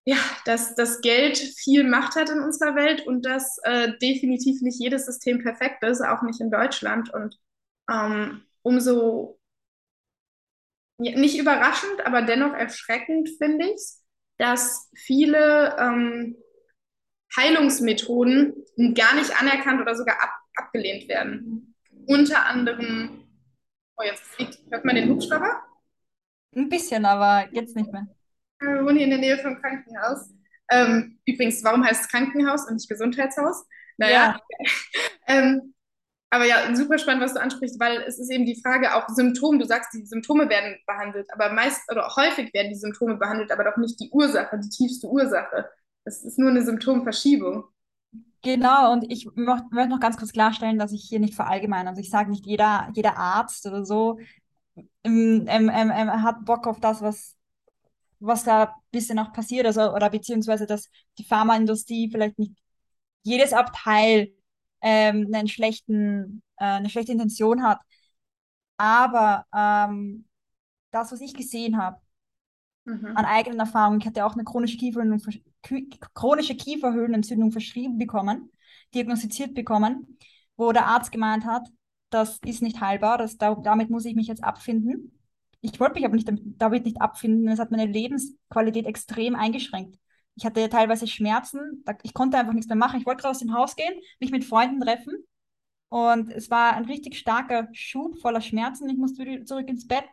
ja, 0.05 0.17
dass 0.45 0.75
das 0.75 1.01
Geld 1.01 1.39
viel 1.39 1.85
Macht 1.85 2.17
hat 2.17 2.29
in 2.29 2.41
unserer 2.41 2.75
Welt 2.75 3.07
und 3.07 3.25
dass 3.25 3.59
äh, 3.63 3.93
definitiv 3.99 4.61
nicht 4.61 4.81
jedes 4.81 5.07
System 5.07 5.43
perfekt 5.43 5.85
ist, 5.85 6.01
auch 6.01 6.23
nicht 6.23 6.41
in 6.41 6.51
Deutschland. 6.51 7.13
Und 7.15 7.39
ähm, 7.91 8.43
umso 8.63 9.39
ja, 10.99 11.17
nicht 11.19 11.39
überraschend, 11.39 12.05
aber 12.05 12.23
dennoch 12.23 12.53
erschreckend 12.53 13.29
finde 13.39 13.67
ich 13.67 13.75
es, 13.75 14.05
dass 14.39 14.91
viele 14.95 15.77
ähm, 15.79 16.37
Heilungsmethoden 17.37 18.65
gar 18.95 19.15
nicht 19.15 19.41
anerkannt 19.41 19.81
oder 19.81 19.95
sogar 19.95 20.21
ab, 20.23 20.31
abgelehnt 20.57 21.09
werden. 21.09 21.75
Unter 22.07 22.47
anderem, 22.47 23.25
oh, 23.97 24.03
jetzt 24.03 24.25
fliegt, 24.25 24.59
hört 24.71 24.85
man 24.85 24.97
den 24.97 25.09
Hubschrauber? 25.09 25.63
Ein 26.55 26.69
bisschen, 26.69 27.05
aber 27.05 27.49
jetzt 27.53 27.77
nicht 27.77 27.93
mehr. 27.93 28.07
Wir 28.61 28.85
wohnen 28.85 28.97
hier 28.97 29.05
in 29.05 29.11
der 29.11 29.19
Nähe 29.19 29.39
vom 29.39 29.61
Krankenhaus. 29.61 30.31
Ähm, 30.71 31.19
übrigens, 31.27 31.63
warum 31.65 31.85
heißt 31.85 32.03
es 32.03 32.09
Krankenhaus 32.09 32.67
und 32.67 32.75
nicht 32.75 32.89
Gesundheitshaus? 32.89 33.65
Naja, 33.97 34.39
ja. 34.59 34.67
ähm, 35.29 35.75
aber 36.31 36.47
ja, 36.47 36.75
super 36.75 36.97
spannend, 36.97 37.23
was 37.23 37.35
du 37.35 37.43
ansprichst, 37.43 37.79
weil 37.79 38.03
es 38.03 38.19
ist 38.19 38.31
eben 38.31 38.47
die 38.47 38.61
Frage 38.63 38.95
auch 38.95 39.07
Symptome. 39.09 39.59
Du 39.59 39.67
sagst, 39.67 39.93
die 39.93 40.07
Symptome 40.07 40.49
werden 40.49 40.79
behandelt, 40.87 41.29
aber 41.31 41.53
meist 41.53 41.83
oder 41.91 42.09
häufig 42.17 42.55
werden 42.55 42.71
die 42.71 42.79
Symptome 42.79 43.17
behandelt, 43.17 43.53
aber 43.53 43.65
doch 43.65 43.77
nicht 43.77 44.01
die 44.01 44.09
Ursache, 44.11 44.59
die 44.59 44.71
tiefste 44.71 45.09
Ursache. 45.09 45.69
Das 46.05 46.23
ist 46.25 46.39
nur 46.39 46.51
eine 46.51 46.65
Symptomverschiebung. 46.65 47.65
Genau, 48.43 48.93
und 48.93 49.11
ich 49.11 49.27
möchte 49.37 49.89
noch 49.89 50.01
ganz 50.01 50.17
kurz 50.17 50.33
klarstellen, 50.33 50.79
dass 50.79 50.93
ich 50.93 51.05
hier 51.05 51.21
nicht 51.21 51.35
verallgemeine. 51.35 51.89
Also 51.91 52.01
ich 52.01 52.11
sage 52.11 52.31
nicht, 52.31 52.45
jeder, 52.45 52.91
jeder 52.95 53.17
Arzt 53.17 53.67
oder 53.67 53.85
so 53.85 54.19
ähm, 55.05 55.45
ähm, 55.49 55.71
ähm, 55.71 56.23
hat 56.23 56.45
Bock 56.45 56.67
auf 56.67 56.81
das, 56.81 57.03
was, 57.03 57.37
was 58.21 58.45
da 58.45 58.75
bisschen 58.91 59.19
auch 59.19 59.33
passiert, 59.33 59.67
also, 59.67 59.93
oder 59.95 60.11
beziehungsweise, 60.11 60.67
dass 60.67 60.91
die 61.19 61.25
Pharmaindustrie 61.25 62.11
vielleicht 62.11 62.39
nicht 62.39 62.55
jedes 63.23 63.53
Abteil 63.53 64.33
ähm, 64.83 65.29
einen 65.33 65.49
schlechten, 65.49 66.43
äh, 66.57 66.65
eine 66.65 66.91
schlechte 66.91 67.13
Intention 67.13 67.63
hat. 67.63 67.81
Aber 68.77 69.47
ähm, 69.55 70.27
das, 70.91 71.13
was 71.13 71.21
ich 71.21 71.35
gesehen 71.35 71.79
habe, 71.79 72.01
mhm. 72.85 73.17
an 73.17 73.25
eigenen 73.25 73.61
Erfahrungen, 73.61 74.01
ich 74.01 74.07
hatte 74.07 74.25
auch 74.25 74.35
eine 74.35 74.45
chronische 74.45 74.77
Kieferhöhlenentzündung, 74.77 75.43
chronische 76.15 76.55
Kieferhöhlenentzündung 76.55 77.53
verschrieben 77.53 77.99
bekommen, 77.99 78.51
diagnostiziert 78.95 79.55
bekommen, 79.55 80.19
wo 80.57 80.73
der 80.73 80.87
Arzt 80.87 81.13
gemeint 81.13 81.45
hat, 81.45 81.69
das 82.11 82.39
ist 82.45 82.63
nicht 82.63 82.81
heilbar, 82.81 83.19
das, 83.19 83.39
da, 83.39 83.55
damit 83.55 83.91
muss 83.91 84.05
ich 84.05 84.15
mich 84.15 84.27
jetzt 84.27 84.45
abfinden. 84.45 85.19
Ich 85.61 85.79
wollte 85.81 85.95
mich 85.95 86.05
aber 86.05 86.15
nicht 86.15 86.29
damit, 86.59 86.85
nicht 86.85 87.01
abfinden. 87.01 87.49
Es 87.49 87.61
hat 87.61 87.71
meine 87.71 87.87
Lebensqualität 87.87 88.85
extrem 88.85 89.37
eingeschränkt. 89.37 89.97
Ich 90.35 90.45
hatte 90.45 90.69
teilweise 90.69 91.07
Schmerzen, 91.07 91.85
ich 92.03 92.15
konnte 92.15 92.39
einfach 92.39 92.53
nichts 92.53 92.69
mehr 92.69 92.77
machen. 92.77 92.99
Ich 92.99 93.07
wollte 93.07 93.25
raus 93.25 93.39
dem 93.39 93.55
Haus 93.55 93.77
gehen, 93.77 93.95
mich 94.19 94.31
mit 94.31 94.45
Freunden 94.45 94.81
treffen. 94.81 95.15
Und 95.89 96.31
es 96.33 96.51
war 96.51 96.75
ein 96.75 96.87
richtig 96.87 97.19
starker 97.19 97.69
Schub 97.73 98.19
voller 98.19 98.41
Schmerzen. 98.41 98.89
Ich 98.89 98.97
musste 98.97 99.45
zurück 99.45 99.69
ins 99.69 99.87
Bett. 99.87 100.05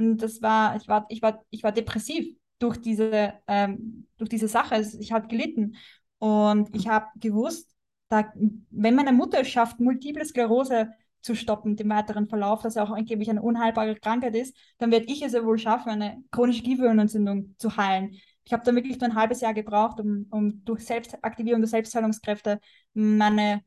Und 0.00 0.22
das 0.22 0.40
war, 0.40 0.76
ich 0.76 0.88
war, 0.88 1.04
ich 1.10 1.20
war, 1.20 1.44
ich 1.50 1.62
war 1.62 1.72
depressiv 1.72 2.34
durch 2.58 2.78
diese, 2.78 3.34
ähm, 3.46 4.06
durch 4.16 4.30
diese 4.30 4.48
Sache. 4.48 4.80
Ich 4.98 5.12
habe 5.12 5.28
gelitten. 5.28 5.76
Und 6.18 6.74
ich 6.74 6.88
habe 6.88 7.06
gewusst, 7.16 7.70
da, 8.08 8.32
wenn 8.70 8.94
meine 8.94 9.12
Mutter 9.12 9.40
es 9.40 9.48
schafft, 9.48 9.78
multiple 9.78 10.24
Sklerose 10.24 10.90
zu 11.20 11.34
stoppen, 11.34 11.76
dem 11.76 11.90
weiteren 11.90 12.28
Verlauf, 12.28 12.62
dass 12.62 12.76
er 12.76 12.84
auch 12.84 12.90
angeblich 12.90 13.28
eine 13.28 13.42
unheilbare 13.42 13.94
Krankheit 13.94 14.34
ist, 14.34 14.56
dann 14.78 14.90
werde 14.90 15.06
ich 15.06 15.22
es 15.22 15.32
ja 15.32 15.44
wohl 15.44 15.58
schaffen, 15.58 15.90
eine 15.90 16.24
chronische 16.30 16.62
Kieferhöhlenentzündung 16.62 17.54
zu 17.58 17.76
heilen. 17.76 18.16
Ich 18.44 18.54
habe 18.54 18.64
da 18.64 18.74
wirklich 18.74 18.98
nur 18.98 19.10
ein 19.10 19.16
halbes 19.16 19.42
Jahr 19.42 19.52
gebraucht, 19.52 20.00
um, 20.00 20.26
um 20.30 20.64
durch 20.64 20.84
Selbstaktivierung 20.84 21.60
der 21.60 21.68
Selbstheilungskräfte 21.68 22.58
meine 22.94 23.60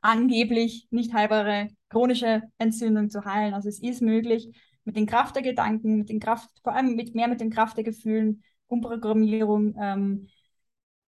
angeblich 0.00 0.88
nicht 0.90 1.12
heilbare 1.12 1.68
chronische 1.90 2.42
Entzündung 2.56 3.10
zu 3.10 3.24
heilen. 3.26 3.52
Also 3.52 3.68
es 3.68 3.82
ist 3.82 4.00
möglich, 4.00 4.50
mit 4.86 4.96
den 4.96 5.06
Kraft 5.06 5.36
der 5.36 5.42
Gedanken, 5.42 5.98
mit 5.98 6.08
den 6.08 6.20
Kraft, 6.20 6.48
vor 6.62 6.74
allem 6.74 6.96
mit 6.96 7.14
mehr 7.14 7.28
mit 7.28 7.40
den 7.40 7.50
Kraft 7.50 7.76
der 7.76 7.84
Gefühlen, 7.84 8.42
Umprogrammierung, 8.68 9.76
ähm, 9.78 10.28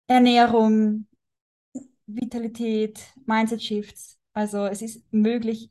Ernährung, 0.06 1.06
Vitalität, 2.06 3.00
Mindset-Shifts. 3.26 4.18
Also 4.32 4.66
es 4.66 4.82
ist 4.82 5.12
möglich, 5.12 5.70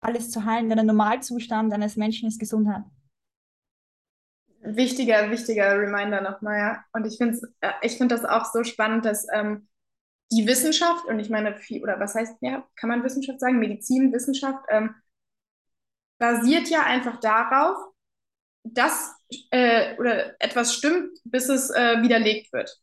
alles 0.00 0.30
zu 0.30 0.44
heilen, 0.44 0.68
denn 0.68 0.76
der 0.76 0.84
Normalzustand 0.84 1.72
eines 1.72 1.96
Menschen 1.96 2.28
ist 2.28 2.38
Gesundheit 2.38 2.84
wichtiger, 4.62 5.30
wichtiger 5.30 5.78
Reminder 5.78 6.20
nochmal, 6.20 6.58
ja. 6.58 6.84
Und 6.92 7.06
ich 7.06 7.18
finde 7.18 7.38
äh, 7.60 7.72
ich 7.82 7.96
find 7.96 8.12
das 8.12 8.24
auch 8.24 8.44
so 8.46 8.64
spannend, 8.64 9.04
dass 9.04 9.26
ähm, 9.32 9.68
die 10.30 10.46
Wissenschaft, 10.46 11.04
und 11.06 11.18
ich 11.18 11.30
meine, 11.30 11.56
oder 11.82 12.00
was 12.00 12.14
heißt, 12.14 12.36
ja, 12.40 12.66
kann 12.76 12.88
man 12.88 13.04
Wissenschaft 13.04 13.40
sagen? 13.40 13.58
Medizin, 13.58 14.12
Wissenschaft, 14.12 14.64
ähm, 14.70 14.94
basiert 16.22 16.68
ja 16.68 16.84
einfach 16.84 17.18
darauf, 17.18 17.76
dass 18.62 19.12
äh, 19.50 19.96
oder 19.98 20.40
etwas 20.40 20.72
stimmt, 20.72 21.18
bis 21.24 21.48
es 21.48 21.70
äh, 21.70 22.00
widerlegt 22.00 22.52
wird. 22.52 22.78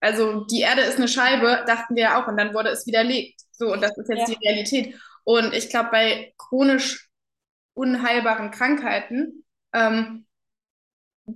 Also 0.00 0.46
die 0.46 0.62
Erde 0.62 0.80
ist 0.80 0.96
eine 0.96 1.08
Scheibe, 1.08 1.62
dachten 1.66 1.94
wir 1.94 2.04
ja 2.04 2.22
auch, 2.22 2.26
und 2.26 2.38
dann 2.38 2.54
wurde 2.54 2.70
es 2.70 2.86
widerlegt. 2.86 3.42
So, 3.52 3.70
und 3.70 3.82
das 3.82 3.98
ist 3.98 4.08
jetzt 4.08 4.30
ja. 4.30 4.34
die 4.34 4.46
Realität. 4.48 5.00
Und 5.24 5.52
ich 5.52 5.68
glaube, 5.68 5.90
bei 5.90 6.32
chronisch 6.38 7.10
unheilbaren 7.74 8.50
Krankheiten 8.50 9.44
ähm, 9.74 10.26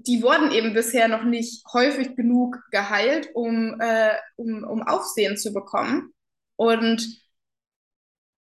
die 0.02 0.22
wurden 0.22 0.50
eben 0.50 0.74
bisher 0.74 1.08
noch 1.08 1.24
nicht 1.24 1.64
häufig 1.72 2.16
genug 2.16 2.58
geheilt, 2.70 3.28
um, 3.34 3.80
äh, 3.80 4.16
um, 4.36 4.64
um 4.64 4.82
Aufsehen 4.82 5.36
zu 5.36 5.52
bekommen. 5.52 6.12
Und 6.56 7.06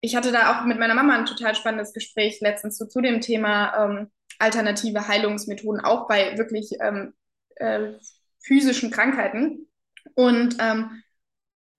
ich 0.01 0.15
hatte 0.15 0.31
da 0.31 0.51
auch 0.59 0.65
mit 0.65 0.79
meiner 0.79 0.95
Mama 0.95 1.15
ein 1.15 1.25
total 1.25 1.55
spannendes 1.55 1.93
Gespräch 1.93 2.39
letztens 2.41 2.77
so 2.77 2.85
zu 2.85 3.01
dem 3.01 3.21
Thema 3.21 3.73
ähm, 3.83 4.11
alternative 4.39 5.07
Heilungsmethoden, 5.07 5.81
auch 5.81 6.07
bei 6.07 6.37
wirklich 6.37 6.71
ähm, 6.81 7.13
äh, 7.55 7.93
physischen 8.41 8.91
Krankheiten. 8.91 9.67
Und 10.15 10.57
ähm, 10.59 11.03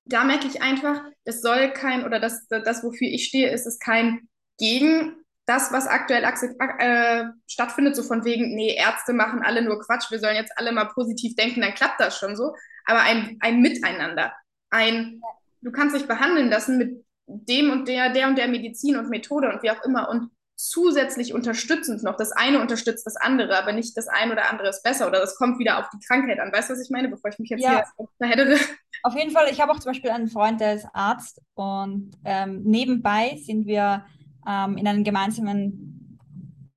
da 0.04 0.24
merke 0.24 0.46
ich 0.46 0.62
einfach, 0.62 1.02
das 1.24 1.40
soll 1.40 1.70
kein, 1.72 2.04
oder 2.04 2.20
das, 2.20 2.46
das, 2.48 2.82
wofür 2.82 3.08
ich 3.08 3.26
stehe, 3.26 3.50
ist 3.50 3.66
es 3.66 3.78
kein 3.78 4.28
Gegen 4.58 5.16
das, 5.46 5.72
was 5.72 5.86
aktuell 5.86 6.22
äh, 6.22 7.24
stattfindet, 7.46 7.96
so 7.96 8.02
von 8.02 8.24
wegen, 8.24 8.54
nee, 8.54 8.76
Ärzte 8.76 9.12
machen 9.12 9.42
alle 9.42 9.62
nur 9.62 9.80
Quatsch, 9.80 10.10
wir 10.10 10.20
sollen 10.20 10.36
jetzt 10.36 10.52
alle 10.56 10.70
mal 10.70 10.84
positiv 10.86 11.34
denken, 11.34 11.62
dann 11.62 11.74
klappt 11.74 11.98
das 11.98 12.18
schon 12.18 12.36
so. 12.36 12.54
Aber 12.84 13.00
ein, 13.00 13.36
ein 13.40 13.60
Miteinander, 13.60 14.32
ein, 14.68 15.20
du 15.62 15.72
kannst 15.72 15.96
dich 15.96 16.06
behandeln 16.06 16.50
lassen 16.50 16.78
mit 16.78 17.04
dem 17.30 17.70
und 17.70 17.88
der, 17.88 18.12
der 18.12 18.28
und 18.28 18.36
der 18.36 18.48
Medizin 18.48 18.96
und 18.96 19.10
Methode 19.10 19.50
und 19.50 19.62
wie 19.62 19.70
auch 19.70 19.82
immer 19.84 20.08
und 20.08 20.30
zusätzlich 20.56 21.32
unterstützend 21.32 22.02
noch. 22.02 22.16
Das 22.16 22.32
eine 22.32 22.60
unterstützt 22.60 23.06
das 23.06 23.16
andere, 23.16 23.56
aber 23.56 23.72
nicht 23.72 23.96
das 23.96 24.08
eine 24.08 24.32
oder 24.32 24.50
andere 24.50 24.68
ist 24.68 24.82
besser 24.82 25.08
oder 25.08 25.18
das 25.18 25.36
kommt 25.36 25.58
wieder 25.58 25.78
auf 25.78 25.88
die 25.88 26.04
Krankheit 26.06 26.38
an. 26.38 26.52
Weißt 26.52 26.68
du, 26.68 26.74
was 26.74 26.84
ich 26.84 26.90
meine, 26.90 27.08
bevor 27.08 27.30
ich 27.30 27.38
mich 27.38 27.48
jetzt 27.48 27.62
ja. 27.62 27.84
hier 27.96 28.06
verheddere? 28.18 28.58
Auf 29.02 29.14
jeden 29.14 29.30
Fall, 29.30 29.48
ich 29.50 29.60
habe 29.60 29.72
auch 29.72 29.78
zum 29.78 29.92
Beispiel 29.92 30.10
einen 30.10 30.28
Freund, 30.28 30.60
der 30.60 30.74
ist 30.74 30.86
Arzt 30.92 31.40
und 31.54 32.10
ähm, 32.24 32.62
nebenbei 32.62 33.38
sind 33.42 33.66
wir 33.66 34.04
ähm, 34.46 34.76
in 34.76 34.86
einem 34.86 35.02
gemeinsamen 35.02 36.18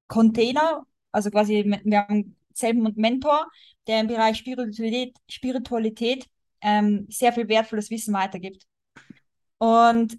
Container, 0.08 0.86
also 1.12 1.30
quasi 1.30 1.66
wir 1.84 2.00
haben 2.00 2.38
selben 2.54 2.94
Mentor, 2.96 3.48
der 3.88 4.00
im 4.00 4.08
Bereich 4.08 4.38
Spiritualität, 4.38 5.18
Spiritualität 5.30 6.28
ähm, 6.62 7.06
sehr 7.10 7.34
viel 7.34 7.50
wertvolles 7.50 7.90
Wissen 7.90 8.14
weitergibt. 8.14 8.64
Und 9.58 10.18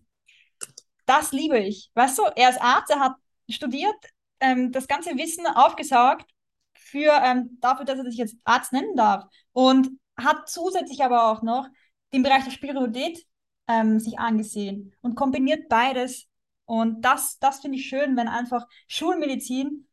das 1.06 1.32
liebe 1.32 1.58
ich. 1.58 1.90
Weißt 1.94 2.18
du, 2.18 2.22
er 2.36 2.50
ist 2.50 2.60
Arzt, 2.60 2.90
er 2.90 3.00
hat 3.00 3.14
studiert, 3.48 3.94
ähm, 4.40 4.72
das 4.72 4.88
ganze 4.88 5.16
Wissen 5.16 5.46
aufgesaugt 5.46 6.26
für, 6.74 7.12
ähm, 7.24 7.58
dafür, 7.60 7.84
dass 7.84 7.98
er 7.98 8.04
sich 8.04 8.16
jetzt 8.16 8.36
Arzt 8.44 8.72
nennen 8.72 8.96
darf. 8.96 9.24
Und 9.52 9.90
hat 10.16 10.48
zusätzlich 10.48 11.02
aber 11.04 11.30
auch 11.30 11.42
noch 11.42 11.68
den 12.12 12.22
Bereich 12.22 12.44
der 12.44 12.52
Spiritualität 12.52 13.24
ähm, 13.68 13.98
sich 13.98 14.18
angesehen 14.18 14.94
und 15.00 15.16
kombiniert 15.16 15.68
beides 15.68 16.28
und 16.66 17.02
das, 17.02 17.38
das 17.38 17.60
finde 17.60 17.78
ich 17.78 17.86
schön, 17.86 18.16
wenn 18.16 18.28
einfach 18.28 18.66
Schulmedizin 18.86 19.86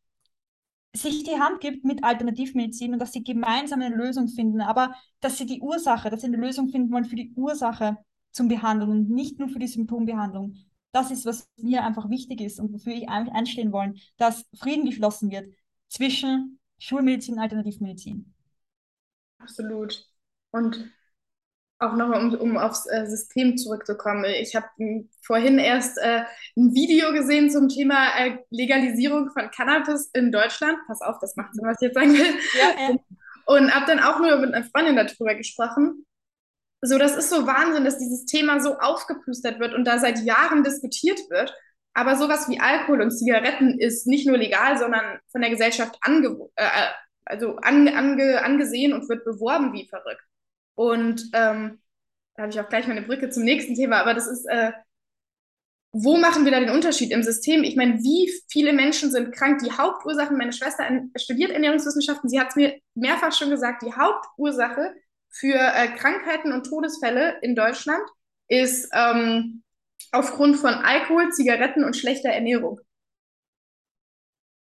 sich 0.94 1.24
die 1.24 1.40
Hand 1.40 1.60
gibt 1.60 1.84
mit 1.84 2.04
Alternativmedizin 2.04 2.92
und 2.92 2.98
dass 2.98 3.12
sie 3.12 3.24
gemeinsam 3.24 3.80
eine 3.80 3.94
Lösung 3.94 4.28
finden, 4.28 4.60
aber 4.60 4.94
dass 5.20 5.38
sie 5.38 5.46
die 5.46 5.60
Ursache, 5.60 6.10
dass 6.10 6.20
sie 6.20 6.26
eine 6.26 6.36
Lösung 6.36 6.68
finden 6.68 6.92
wollen 6.92 7.06
für 7.06 7.16
die 7.16 7.32
Ursache 7.34 7.96
zum 8.30 8.48
Behandeln 8.48 8.90
und 8.90 9.10
nicht 9.10 9.38
nur 9.38 9.48
für 9.48 9.58
die 9.58 9.66
Symptombehandlung. 9.66 10.56
Das 10.92 11.10
ist, 11.10 11.24
was 11.26 11.48
mir 11.56 11.84
einfach 11.84 12.10
wichtig 12.10 12.40
ist 12.40 12.60
und 12.60 12.72
wofür 12.72 12.92
ich 12.92 13.08
eigentlich 13.08 13.34
einstehen 13.34 13.72
wollen, 13.72 13.98
dass 14.18 14.44
Frieden 14.54 14.84
geschlossen 14.84 15.30
wird 15.30 15.48
zwischen 15.88 16.58
Schulmedizin 16.78 17.34
und 17.34 17.40
Alternativmedizin. 17.40 18.34
Absolut. 19.38 20.06
Und 20.50 20.92
auch 21.82 21.96
nochmal, 21.96 22.20
um, 22.22 22.34
um 22.34 22.56
aufs 22.56 22.86
äh, 22.86 23.06
System 23.06 23.56
zurückzukommen. 23.56 24.24
Ich 24.24 24.54
habe 24.54 24.66
vorhin 25.22 25.58
erst 25.58 25.98
äh, 25.98 26.22
ein 26.56 26.74
Video 26.74 27.12
gesehen 27.12 27.50
zum 27.50 27.68
Thema 27.68 28.08
äh, 28.18 28.38
Legalisierung 28.50 29.30
von 29.30 29.50
Cannabis 29.50 30.10
in 30.12 30.30
Deutschland. 30.30 30.78
Pass 30.86 31.00
auf, 31.00 31.18
das 31.20 31.34
macht 31.36 31.54
Sinn, 31.54 31.64
was 31.66 31.78
ich 31.80 31.88
jetzt 31.88 31.94
sagen 31.94 32.12
will. 32.12 32.34
Ja, 32.54 32.96
Und 33.46 33.74
habe 33.74 33.86
dann 33.86 33.98
auch 33.98 34.20
nur 34.20 34.36
mit 34.38 34.54
einer 34.54 34.64
Freundin 34.64 34.94
darüber 34.94 35.34
gesprochen. 35.34 36.06
So, 36.84 36.98
das 36.98 37.16
ist 37.16 37.30
so 37.30 37.46
Wahnsinn, 37.46 37.84
dass 37.84 37.98
dieses 37.98 38.24
Thema 38.24 38.60
so 38.60 38.78
aufgeplustert 38.78 39.60
wird 39.60 39.72
und 39.72 39.84
da 39.84 39.98
seit 39.98 40.18
Jahren 40.20 40.64
diskutiert 40.64 41.20
wird. 41.30 41.54
Aber 41.94 42.16
sowas 42.16 42.48
wie 42.48 42.58
Alkohol 42.58 43.02
und 43.02 43.12
Zigaretten 43.12 43.78
ist 43.78 44.06
nicht 44.06 44.26
nur 44.26 44.36
legal, 44.36 44.78
sondern 44.78 45.20
von 45.30 45.42
der 45.42 45.50
Gesellschaft 45.50 45.96
ange 46.00 46.48
äh, 46.56 46.68
also 47.24 47.56
an, 47.56 47.86
ange 47.88 48.42
angesehen 48.42 48.92
und 48.92 49.08
wird 49.08 49.24
beworben 49.24 49.72
wie 49.72 49.86
verrückt. 49.86 50.24
Und 50.74 51.22
ähm, 51.34 51.80
da 52.34 52.42
habe 52.42 52.52
ich 52.52 52.60
auch 52.60 52.68
gleich 52.68 52.88
meine 52.88 53.02
Brücke 53.02 53.30
zum 53.30 53.44
nächsten 53.44 53.74
Thema, 53.74 54.00
aber 54.00 54.14
das 54.14 54.26
ist, 54.26 54.46
äh, 54.46 54.72
wo 55.92 56.16
machen 56.16 56.44
wir 56.44 56.52
da 56.52 56.58
den 56.58 56.70
Unterschied 56.70 57.10
im 57.10 57.22
System? 57.22 57.62
Ich 57.62 57.76
meine, 57.76 57.98
wie 57.98 58.32
viele 58.48 58.72
Menschen 58.72 59.10
sind 59.10 59.32
krank? 59.32 59.60
Die 59.62 59.70
Hauptursachen, 59.70 60.38
meine 60.38 60.54
Schwester 60.54 60.84
studiert 61.16 61.50
Ernährungswissenschaften, 61.50 62.30
sie 62.30 62.40
hat 62.40 62.48
es 62.48 62.56
mir 62.56 62.80
mehrfach 62.94 63.32
schon 63.32 63.50
gesagt, 63.50 63.82
die 63.82 63.92
Hauptursache 63.92 64.94
für 65.32 65.54
äh, 65.56 65.88
Krankheiten 65.96 66.52
und 66.52 66.66
Todesfälle 66.66 67.38
in 67.42 67.56
Deutschland 67.56 68.02
ist 68.48 68.88
ähm, 68.92 69.62
aufgrund 70.12 70.56
von 70.56 70.74
Alkohol, 70.74 71.30
Zigaretten 71.30 71.84
und 71.84 71.96
schlechter 71.96 72.28
Ernährung. 72.28 72.80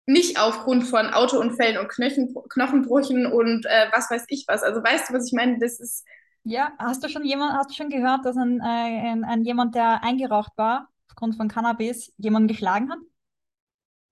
Nicht 0.06 0.40
aufgrund 0.40 0.84
von 0.84 1.06
Autounfällen 1.08 1.78
und 1.78 1.88
Knochen, 1.88 2.34
Knochenbrüchen 2.48 3.26
und 3.26 3.66
äh, 3.66 3.88
was 3.92 4.10
weiß 4.10 4.24
ich 4.28 4.44
was. 4.48 4.62
Also 4.62 4.82
weißt 4.82 5.10
du, 5.10 5.14
was 5.14 5.26
ich 5.26 5.32
meine? 5.34 5.58
Das 5.58 5.80
ist. 5.80 6.04
Ja, 6.44 6.72
hast 6.78 7.04
du 7.04 7.08
schon 7.08 7.24
jemand, 7.24 7.52
hast 7.54 7.70
du 7.70 7.74
schon 7.74 7.90
gehört, 7.90 8.24
dass 8.24 8.36
ein, 8.36 8.60
äh, 8.60 8.64
ein, 8.64 9.24
ein 9.24 9.44
jemand, 9.44 9.74
der 9.74 10.02
eingeraucht 10.02 10.52
war, 10.56 10.88
aufgrund 11.10 11.36
von 11.36 11.48
Cannabis, 11.48 12.12
jemanden 12.16 12.48
geschlagen 12.48 12.90
hat? 12.90 12.98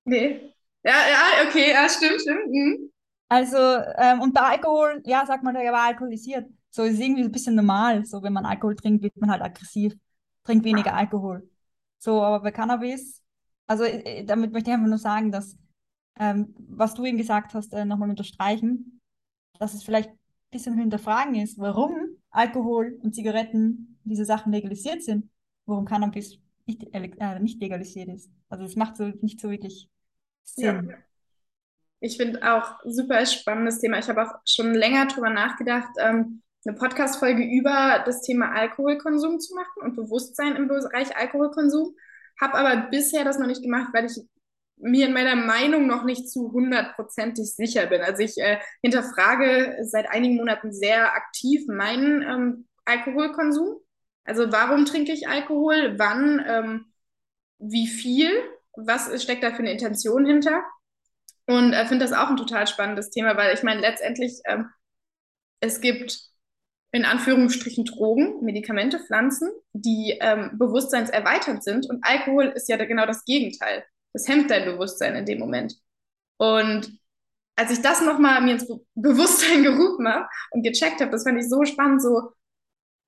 Nee. 0.05 0.53
Ja, 0.85 0.93
ja, 1.09 1.49
okay, 1.49 1.73
ja, 1.73 1.89
stimmt, 1.89 2.21
stimmt. 2.21 2.47
Mhm. 2.49 2.93
Also, 3.29 3.57
ähm, 3.57 4.21
und 4.21 4.35
bei 4.35 4.43
Alkohol, 4.43 5.03
ja, 5.05 5.25
sag 5.27 5.43
mal, 5.43 5.53
der 5.53 5.73
war 5.73 5.87
alkoholisiert. 5.87 6.49
So 6.71 6.85
ist 6.85 7.01
irgendwie 7.01 7.23
ein 7.25 7.33
bisschen 7.33 7.55
normal. 7.57 8.05
So, 8.05 8.23
wenn 8.23 8.33
man 8.33 8.47
Alkohol 8.47 8.77
trinkt, 8.77 9.03
wird 9.03 9.17
man 9.17 9.31
halt 9.31 9.43
aggressiv, 9.43 9.95
trinkt 10.45 10.65
weniger 10.65 10.95
Alkohol. 10.95 11.49
So, 11.99 12.23
aber 12.23 12.41
bei 12.41 12.53
Cannabis, 12.53 13.23
also 13.67 13.85
äh, 13.85 14.25
damit 14.25 14.53
möchte 14.53 14.71
ich 14.71 14.75
einfach 14.75 14.89
nur 14.89 14.99
sagen, 14.99 15.33
dass, 15.33 15.57
ähm, 16.19 16.55
was 16.69 16.95
du 16.95 17.05
eben 17.05 17.19
gesagt 17.19 17.55
hast, 17.55 17.73
äh, 17.73 17.85
nochmal 17.85 18.11
unterstreichen, 18.11 19.01
dass 19.59 19.75
es 19.75 19.83
vielleicht 19.83 20.11
ein 20.11 20.19
bisschen 20.51 20.79
hinterfragen 20.79 21.35
ist, 21.35 21.59
warum 21.59 21.95
Alkohol 22.31 22.99
und 23.03 23.15
Zigaretten, 23.15 23.99
diese 24.05 24.25
Sachen 24.25 24.53
legalisiert 24.53 25.03
sind, 25.03 25.29
warum 25.65 25.85
Cannabis 25.85 26.39
nicht, 26.67 26.83
äh, 26.93 27.41
nicht 27.41 27.61
legalisiert 27.61 28.09
ist. 28.09 28.31
Also 28.49 28.65
es 28.65 28.77
macht 28.77 28.97
so 28.97 29.09
nicht 29.21 29.41
so 29.41 29.51
wirklich 29.51 29.89
Sinn. 30.45 30.91
Ja. 30.91 30.97
Ich 32.01 32.17
finde 32.17 32.43
auch 32.55 32.79
super 32.85 33.25
spannendes 33.27 33.81
Thema. 33.81 33.99
Ich 33.99 34.09
habe 34.09 34.23
auch 34.23 34.35
schon 34.45 34.75
länger 34.75 35.07
darüber 35.07 35.31
nachgedacht, 35.31 35.91
ähm, 35.99 36.43
eine 36.67 36.77
Podcast-Folge 36.77 37.45
über 37.45 38.03
das 38.05 38.23
Thema 38.23 38.53
Alkoholkonsum 38.53 39.39
zu 39.39 39.55
machen 39.55 39.83
und 39.83 39.97
Bewusstsein 39.97 40.57
im 40.57 40.69
Bereich 40.69 41.17
Alkoholkonsum. 41.17 41.95
Habe 42.41 42.55
aber 42.55 42.89
bisher 42.91 43.25
das 43.25 43.39
noch 43.39 43.47
nicht 43.47 43.63
gemacht, 43.63 43.91
weil 43.93 44.07
ich 44.07 44.21
mir 44.79 45.07
in 45.07 45.15
meiner 45.15 45.37
Meinung 45.37 45.87
noch 45.87 46.05
nicht 46.05 46.29
zu 46.29 46.53
hundertprozentig 46.53 47.55
sicher 47.55 47.87
bin. 47.87 48.03
Also 48.03 48.23
ich 48.23 48.37
äh, 48.39 48.59
hinterfrage 48.83 49.79
seit 49.83 50.11
einigen 50.11 50.37
Monaten 50.37 50.73
sehr 50.73 51.15
aktiv 51.15 51.67
meinen 51.67 52.23
ähm, 52.23 52.69
Alkoholkonsum. 52.85 53.77
Also 54.25 54.53
warum 54.53 54.85
trinke 54.85 55.13
ich 55.13 55.29
Alkohol? 55.29 55.99
Wann? 55.99 56.45
Ähm, 56.47 56.87
wie 57.59 57.87
viel? 57.87 58.31
Was 58.77 59.23
steckt 59.23 59.43
da 59.43 59.51
für 59.51 59.61
eine 59.61 59.73
Intention 59.73 60.27
hinter? 60.27 60.63
Und 61.47 61.73
äh, 61.73 61.87
finde 61.87 62.05
das 62.05 62.17
auch 62.17 62.29
ein 62.29 62.37
total 62.37 62.67
spannendes 62.67 63.11
Thema, 63.11 63.37
weil 63.37 63.55
ich 63.55 63.63
meine, 63.63 63.81
letztendlich, 63.81 64.41
ähm, 64.47 64.69
es 65.61 65.81
gibt 65.81 66.21
in 66.93 67.05
Anführungsstrichen 67.05 67.85
Drogen, 67.85 68.43
Medikamente, 68.43 68.99
Pflanzen, 68.99 69.51
die 69.73 70.17
ähm, 70.21 70.53
bewusstseinserweiternd 70.55 71.63
sind. 71.63 71.89
Und 71.89 72.03
Alkohol 72.03 72.47
ist 72.47 72.69
ja 72.69 72.77
genau 72.77 73.07
das 73.07 73.25
Gegenteil. 73.25 73.85
Das 74.13 74.27
hemmt 74.29 74.51
dein 74.51 74.65
Bewusstsein 74.65 75.15
in 75.15 75.27
dem 75.27 75.39
Moment. 75.39 75.75
Und 76.39 76.99
als 77.57 77.71
ich 77.71 77.83
das 77.83 78.03
nochmal 78.03 78.41
mir 78.43 78.53
ins 78.53 78.67
Be 78.67 78.81
Bewusstsein 78.95 79.63
gerufen 79.63 80.09
habe 80.09 80.29
und 80.51 80.63
gecheckt 80.63 81.01
habe, 81.01 81.11
das 81.11 81.25
fand 81.25 81.39
ich 81.39 81.49
so 81.49 81.65
spannend, 81.65 82.03
so, 82.03 82.33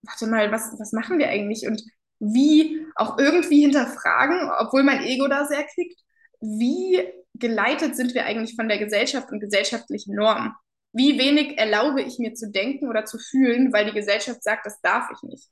warte 0.02 0.26
mal, 0.26 0.52
was, 0.52 0.78
was 0.78 0.92
machen 0.92 1.18
wir 1.18 1.28
eigentlich? 1.28 1.66
Und 1.66 1.82
wie 2.20 2.86
auch 2.96 3.18
irgendwie 3.18 3.60
hinterfragen, 3.62 4.50
obwohl 4.58 4.82
mein 4.82 5.02
Ego 5.04 5.28
da 5.28 5.46
sehr 5.46 5.64
klickt, 5.64 6.00
wie 6.40 6.98
geleitet 7.38 7.96
sind 7.96 8.14
wir 8.14 8.24
eigentlich 8.24 8.56
von 8.56 8.68
der 8.68 8.78
Gesellschaft 8.78 9.30
und 9.30 9.40
gesellschaftlichen 9.40 10.14
Normen? 10.14 10.52
Wie 10.92 11.18
wenig 11.18 11.58
erlaube 11.58 12.02
ich 12.02 12.18
mir 12.18 12.34
zu 12.34 12.50
denken 12.50 12.88
oder 12.88 13.04
zu 13.04 13.18
fühlen, 13.18 13.72
weil 13.72 13.86
die 13.86 13.92
Gesellschaft 13.92 14.42
sagt, 14.42 14.66
das 14.66 14.80
darf 14.80 15.08
ich 15.12 15.22
nicht? 15.22 15.48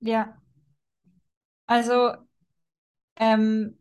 Ja. 0.00 0.40
Also, 1.66 2.14
ähm, 3.16 3.78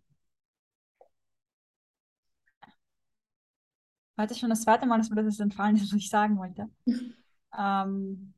heute 4.18 4.36
schon 4.36 4.50
das 4.50 4.62
zweite 4.62 4.86
Mal, 4.86 4.98
dass 4.98 5.10
mir 5.10 5.24
das 5.24 5.40
entfallen 5.40 5.76
ist, 5.78 5.84
was 5.84 5.94
ich 5.94 6.10
sagen 6.10 6.38
wollte. 6.38 6.70
ähm, 7.58 8.34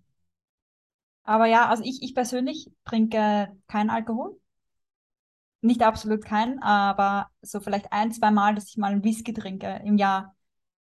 aber 1.23 1.45
ja, 1.45 1.69
also 1.69 1.83
ich, 1.83 2.01
ich 2.01 2.15
persönlich 2.15 2.71
trinke 2.85 3.55
keinen 3.67 3.89
Alkohol. 3.89 4.39
Nicht 5.61 5.83
absolut 5.83 6.23
keinen, 6.23 6.59
aber 6.59 7.29
so 7.41 7.59
vielleicht 7.59 7.91
ein, 7.91 8.11
zwei 8.11 8.31
Mal, 8.31 8.55
dass 8.55 8.69
ich 8.69 8.77
mal 8.77 8.91
einen 8.91 9.03
Whisky 9.03 9.33
trinke 9.33 9.81
im 9.85 9.97
Jahr. 9.97 10.35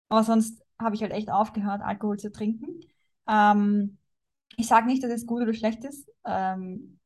Aber 0.09 0.25
sonst 0.25 0.63
habe 0.79 0.95
ich 0.95 1.03
halt 1.03 1.13
echt 1.13 1.31
aufgehört, 1.31 1.83
Alkohol 1.83 2.19
zu 2.19 2.33
trinken. 2.33 2.81
Ähm, 3.29 3.99
ich 4.57 4.67
sage 4.67 4.87
nicht, 4.87 5.03
dass 5.03 5.11
es 5.11 5.27
gut 5.27 5.43
oder 5.43 5.55
schlecht 5.55 5.85
ist. 5.85 6.09
Ähm, 6.25 6.99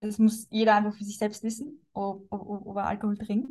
das 0.00 0.18
muss 0.18 0.46
jeder 0.50 0.76
einfach 0.76 0.94
für 0.96 1.04
sich 1.04 1.18
selbst 1.18 1.42
wissen, 1.42 1.86
ob, 1.92 2.26
ob, 2.30 2.66
ob 2.66 2.76
er 2.76 2.86
Alkohol 2.86 3.16
trinkt. 3.18 3.50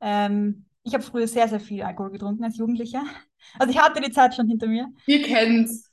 Ähm, 0.00 0.66
ich 0.82 0.94
habe 0.94 1.02
früher 1.04 1.26
sehr, 1.28 1.48
sehr 1.48 1.60
viel 1.60 1.82
Alkohol 1.82 2.10
getrunken 2.10 2.44
als 2.44 2.56
Jugendlicher. 2.56 3.04
Also 3.58 3.70
ich 3.72 3.78
hatte 3.78 4.00
die 4.00 4.10
Zeit 4.10 4.34
schon 4.34 4.48
hinter 4.48 4.66
mir. 4.66 4.90
Wir 5.04 5.22
kennen's. 5.22 5.90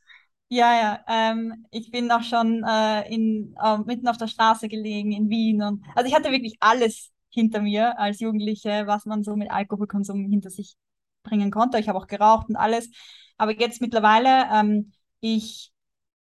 Ja, 0.54 0.74
ja. 0.76 1.06
Ähm, 1.08 1.66
ich 1.72 1.92
bin 1.92 2.12
auch 2.12 2.24
schon 2.24 2.64
äh, 2.68 3.08
in, 3.14 3.56
äh, 3.64 3.78
mitten 3.80 4.08
auf 4.10 4.18
der 4.18 4.28
Straße 4.28 4.68
gelegen 4.68 5.14
in 5.14 5.30
Wien. 5.30 5.62
Und, 5.64 5.82
also 5.96 6.10
ich 6.10 6.14
hatte 6.16 6.30
wirklich 6.32 6.58
alles 6.60 7.12
hinter 7.30 7.62
mir 7.62 7.98
als 7.98 8.20
Jugendliche, 8.20 8.86
was 8.86 9.06
man 9.06 9.24
so 9.24 9.38
mit 9.38 9.50
Alkoholkonsum 9.50 10.26
hinter 10.30 10.50
sich 10.50 10.76
bringen 11.24 11.52
konnte. 11.52 11.80
Ich 11.80 11.88
habe 11.88 11.98
auch 11.98 12.08
geraucht 12.08 12.50
und 12.50 12.58
alles. 12.58 12.90
Aber 13.38 13.58
jetzt 13.58 13.80
mittlerweile, 13.80 14.48
ähm, 14.52 14.92
ich 15.22 15.72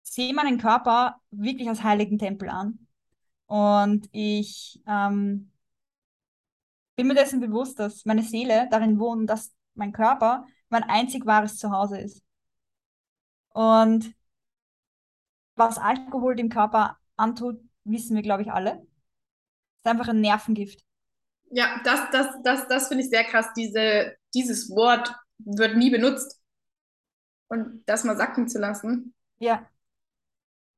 sehe 0.03 0.33
meinen 0.33 0.57
Körper 0.57 1.17
wirklich 1.31 1.67
als 1.67 1.83
heiligen 1.83 2.17
Tempel 2.17 2.47
an. 2.49 2.87
Und 3.47 4.07
ich 4.13 4.81
ähm, 4.87 5.51
bin 6.95 7.07
mir 7.07 7.15
dessen 7.15 7.39
bewusst, 7.41 7.79
dass 7.79 8.05
meine 8.05 8.23
Seele 8.23 8.67
darin 8.71 8.97
wohnt, 8.99 9.29
dass 9.29 9.53
mein 9.75 9.91
Körper 9.91 10.45
mein 10.69 10.83
einzig 10.83 11.25
wahres 11.25 11.57
Zuhause 11.57 11.99
ist. 11.99 12.23
Und 13.53 14.13
was 15.55 15.77
Alkohol 15.77 16.35
dem 16.35 16.49
Körper 16.49 16.97
antut, 17.17 17.59
wissen 17.83 18.15
wir, 18.15 18.23
glaube 18.23 18.43
ich, 18.43 18.51
alle. 18.51 18.71
Es 18.71 19.85
ist 19.85 19.87
einfach 19.87 20.09
ein 20.09 20.21
Nervengift. 20.21 20.83
Ja, 21.49 21.81
das, 21.83 22.09
das, 22.11 22.27
das, 22.43 22.67
das 22.67 22.87
finde 22.87 23.03
ich 23.03 23.09
sehr 23.09 23.23
krass. 23.23 23.47
Diese, 23.55 24.15
dieses 24.33 24.69
Wort 24.69 25.13
wird 25.39 25.75
nie 25.75 25.89
benutzt. 25.89 26.39
Und 27.47 27.83
das 27.85 28.03
mal 28.03 28.15
sacken 28.15 28.47
zu 28.47 28.59
lassen. 28.59 29.13
Ja. 29.39 29.67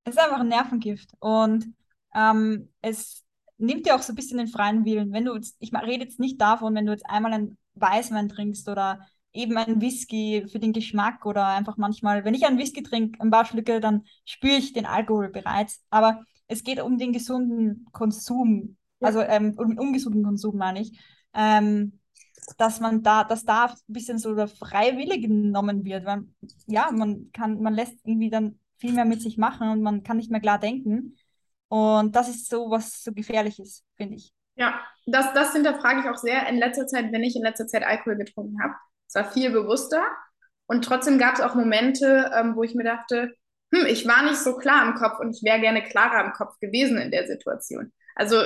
Es 0.06 0.16
ist 0.16 0.20
einfach 0.20 0.40
ein 0.40 0.48
Nervengift. 0.48 1.12
Und 1.20 1.76
ähm, 2.16 2.74
es 2.82 3.24
nimmt 3.58 3.86
dir 3.86 3.96
auch 3.96 4.02
so 4.02 4.14
ein 4.14 4.16
bisschen 4.16 4.40
den 4.40 4.48
freien 4.48 4.84
Willen. 4.86 5.14
Wenn 5.14 5.26
du, 5.26 5.36
jetzt, 5.36 5.56
ich 5.60 5.74
rede 5.74 6.04
jetzt 6.04 6.20
nicht 6.20 6.42
davon, 6.42 6.74
wenn 6.76 6.86
du 6.86 6.92
jetzt 6.92 7.08
einmal 7.08 7.34
einen 7.34 7.58
Weißwein 7.76 8.30
trinkst 8.30 8.68
oder 8.68 9.08
eben 9.34 9.58
einen 9.58 9.82
Whisky 9.82 10.46
für 10.52 10.60
den 10.60 10.74
Geschmack 10.74 11.26
oder 11.26 11.48
einfach 11.48 11.78
manchmal, 11.78 12.24
wenn 12.24 12.36
ich 12.36 12.46
einen 12.46 12.58
Whisky 12.58 12.84
trinke, 12.84 13.20
ein 13.22 13.32
paar 13.32 13.46
Schlücke, 13.46 13.80
dann 13.80 14.04
spüre 14.26 14.58
ich 14.58 14.74
den 14.74 14.86
Alkohol 14.86 15.30
bereits. 15.30 15.84
Aber 15.90 16.24
es 16.48 16.64
geht 16.64 16.80
um 16.82 16.98
den 16.98 17.14
gesunden 17.14 17.88
Konsum, 17.92 18.78
also 19.00 19.22
ähm, 19.22 19.56
um 19.58 19.70
den 19.70 19.80
ungesunden 19.80 20.24
Konsum, 20.24 20.58
meine 20.58 20.82
ich. 20.82 21.00
Ähm, 21.34 22.00
dass 22.58 22.80
man 22.80 23.04
da, 23.04 23.24
dass 23.24 23.46
da 23.46 23.66
ein 23.66 23.76
bisschen 23.88 24.20
so 24.20 24.36
freiwillig 24.48 25.24
genommen 25.24 25.86
wird, 25.86 26.06
weil 26.06 26.24
ja, 26.68 26.92
man 26.92 27.32
kann, 27.32 27.62
man 27.62 27.74
lässt 27.74 27.98
irgendwie 28.04 28.30
dann 28.30 28.60
viel 28.78 28.94
mehr 28.94 29.06
mit 29.06 29.22
sich 29.22 29.38
machen 29.38 29.70
und 29.70 29.82
man 29.82 30.04
kann 30.04 30.18
nicht 30.18 30.30
mehr 30.30 30.42
klar 30.42 30.60
denken. 30.60 31.16
Und 31.70 32.16
das 32.16 32.30
ist 32.30 32.50
so, 32.50 32.70
was 32.70 33.02
so 33.02 33.14
gefährlich 33.14 33.60
ist, 33.60 33.84
finde 33.96 34.16
ich. 34.16 34.34
Ja, 34.56 34.80
das, 35.06 35.34
das 35.34 35.54
hinterfrage 35.54 36.02
ich 36.02 36.10
auch 36.10 36.18
sehr 36.18 36.48
in 36.48 36.58
letzter 36.58 36.86
Zeit, 36.86 37.12
wenn 37.12 37.24
ich 37.24 37.36
in 37.36 37.44
letzter 37.44 37.66
Zeit 37.66 37.84
Alkohol 37.84 38.18
getrunken 38.18 38.62
habe. 38.62 38.74
Es 39.08 39.16
war 39.16 39.32
viel 39.32 39.52
bewusster 39.52 40.04
und 40.66 40.86
trotzdem 40.86 41.18
gab 41.18 41.36
es 41.36 41.42
auch 41.42 41.56
Momente, 41.56 42.32
ähm, 42.36 42.56
wo 42.56 42.64
ich 42.64 42.76
mir 42.76 42.84
dachte, 42.84 43.36
hm, 43.74 43.86
ich 43.88 44.08
war 44.08 44.24
nicht 44.24 44.38
so 44.38 44.58
klar 44.58 44.88
im 44.88 44.96
Kopf 44.96 45.20
und 45.20 45.36
ich 45.36 45.44
wäre 45.44 45.60
gerne 45.60 45.84
klarer 45.84 46.26
im 46.26 46.34
Kopf 46.34 46.60
gewesen 46.60 46.98
in 46.98 47.12
der 47.12 47.28
Situation. 47.28 47.92
Also 48.16 48.38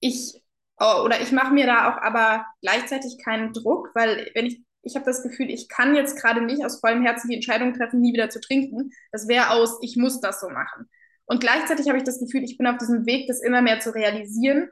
ich 0.00 0.42
Oh, 0.80 1.02
oder 1.04 1.20
ich 1.20 1.30
mache 1.30 1.52
mir 1.54 1.66
da 1.66 1.88
auch 1.92 2.02
aber 2.02 2.44
gleichzeitig 2.60 3.18
keinen 3.22 3.52
Druck, 3.52 3.90
weil 3.94 4.30
wenn 4.34 4.46
ich 4.46 4.62
ich 4.84 4.96
habe 4.96 5.04
das 5.04 5.22
Gefühl, 5.22 5.48
ich 5.48 5.68
kann 5.68 5.94
jetzt 5.94 6.20
gerade 6.20 6.40
nicht 6.40 6.64
aus 6.64 6.80
vollem 6.80 7.04
Herzen 7.04 7.28
die 7.28 7.36
Entscheidung 7.36 7.72
treffen, 7.72 8.00
nie 8.00 8.12
wieder 8.12 8.30
zu 8.30 8.40
trinken. 8.40 8.90
Das 9.12 9.28
wäre 9.28 9.50
aus, 9.50 9.78
ich 9.80 9.96
muss 9.96 10.20
das 10.20 10.40
so 10.40 10.48
machen. 10.48 10.90
Und 11.24 11.40
gleichzeitig 11.40 11.88
habe 11.88 11.98
ich 11.98 12.04
das 12.04 12.18
Gefühl, 12.18 12.42
ich 12.42 12.58
bin 12.58 12.66
auf 12.66 12.78
diesem 12.78 13.06
Weg, 13.06 13.28
das 13.28 13.40
immer 13.42 13.62
mehr 13.62 13.78
zu 13.78 13.94
realisieren, 13.94 14.70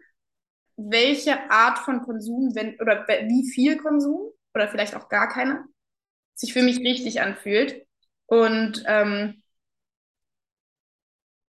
welche 0.76 1.48
Art 1.48 1.78
von 1.78 2.02
Konsum, 2.02 2.56
wenn, 2.56 2.74
oder 2.80 3.06
wie 3.06 3.48
viel 3.48 3.76
Konsum, 3.76 4.32
oder 4.54 4.68
vielleicht 4.68 4.94
auch 4.96 5.08
gar 5.08 5.28
keiner, 5.28 5.64
sich 6.34 6.52
für 6.52 6.62
mich 6.62 6.78
richtig 6.80 7.20
anfühlt. 7.22 7.86
Und 8.26 8.82
ähm, 8.86 9.42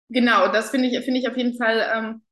genau, 0.08 0.48
das 0.48 0.70
finde 0.70 0.88
ich, 0.88 1.04
finde 1.04 1.20
ich 1.20 1.28
auf 1.28 1.36
jeden 1.36 1.56
Fall 1.56 1.88
ähm, 1.94 2.22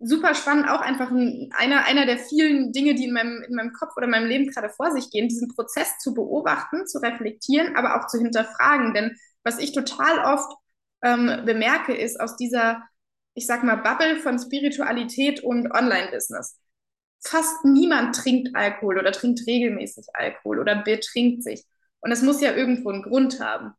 super 0.00 0.34
spannend, 0.34 0.68
auch 0.68 0.80
einfach 0.80 1.10
ein, 1.10 1.50
einer, 1.56 1.84
einer 1.84 2.06
der 2.06 2.18
vielen 2.18 2.72
Dinge, 2.72 2.94
die 2.94 3.04
in 3.06 3.12
meinem, 3.12 3.42
in 3.48 3.54
meinem 3.54 3.72
Kopf 3.72 3.96
oder 3.96 4.06
meinem 4.06 4.28
Leben 4.28 4.48
gerade 4.48 4.68
vor 4.70 4.92
sich 4.92 5.10
gehen, 5.10 5.28
diesen 5.28 5.48
Prozess 5.54 5.98
zu 5.98 6.14
beobachten, 6.14 6.86
zu 6.86 6.98
reflektieren, 7.00 7.76
aber 7.76 7.96
auch 7.98 8.06
zu 8.08 8.18
hinterfragen. 8.18 8.94
Denn 8.94 9.16
was 9.44 9.58
ich 9.58 9.72
total 9.72 10.20
oft 10.34 10.52
ähm, 11.02 11.44
bemerke, 11.46 11.94
ist 11.94 12.20
aus 12.20 12.36
dieser, 12.36 12.82
ich 13.34 13.46
sag 13.46 13.64
mal, 13.64 13.76
Bubble 13.76 14.16
von 14.18 14.38
Spiritualität 14.38 15.42
und 15.42 15.70
Online-Business. 15.72 16.58
Fast 17.24 17.64
niemand 17.64 18.16
trinkt 18.16 18.54
Alkohol 18.54 18.98
oder 18.98 19.12
trinkt 19.12 19.46
regelmäßig 19.46 20.06
Alkohol 20.12 20.58
oder 20.58 20.82
betrinkt 20.82 21.42
sich. 21.42 21.64
Und 22.00 22.12
es 22.12 22.22
muss 22.22 22.40
ja 22.40 22.52
irgendwo 22.52 22.90
einen 22.90 23.02
Grund 23.02 23.40
haben. 23.40 23.72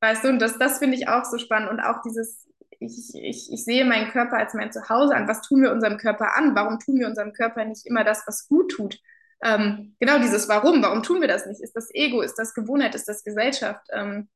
Weißt 0.00 0.22
du, 0.22 0.28
und 0.28 0.38
das, 0.38 0.58
das 0.58 0.78
finde 0.78 0.96
ich 0.96 1.08
auch 1.08 1.24
so 1.24 1.38
spannend. 1.38 1.70
Und 1.70 1.80
auch 1.80 2.02
dieses, 2.02 2.46
ich, 2.78 3.14
ich, 3.14 3.52
ich 3.52 3.64
sehe 3.64 3.84
meinen 3.84 4.10
Körper 4.10 4.36
als 4.36 4.54
mein 4.54 4.70
Zuhause 4.70 5.14
an. 5.14 5.26
Was 5.26 5.42
tun 5.42 5.62
wir 5.62 5.72
unserem 5.72 5.98
Körper 5.98 6.36
an? 6.36 6.54
Warum 6.54 6.78
tun 6.78 7.00
wir 7.00 7.08
unserem 7.08 7.32
Körper 7.32 7.64
nicht 7.64 7.84
immer 7.84 8.04
das, 8.04 8.22
was 8.26 8.46
gut 8.46 8.70
tut? 8.70 9.00
Ähm, 9.42 9.96
genau 9.98 10.18
dieses 10.18 10.48
Warum. 10.48 10.82
Warum 10.82 11.02
tun 11.02 11.20
wir 11.20 11.28
das 11.28 11.46
nicht? 11.46 11.60
Ist 11.60 11.74
das 11.74 11.92
Ego? 11.92 12.20
Ist 12.20 12.36
das 12.36 12.54
Gewohnheit? 12.54 12.94
Ist 12.94 13.08
das 13.08 13.24
Gesellschaft? 13.24 13.86
Ähm, 13.92 14.28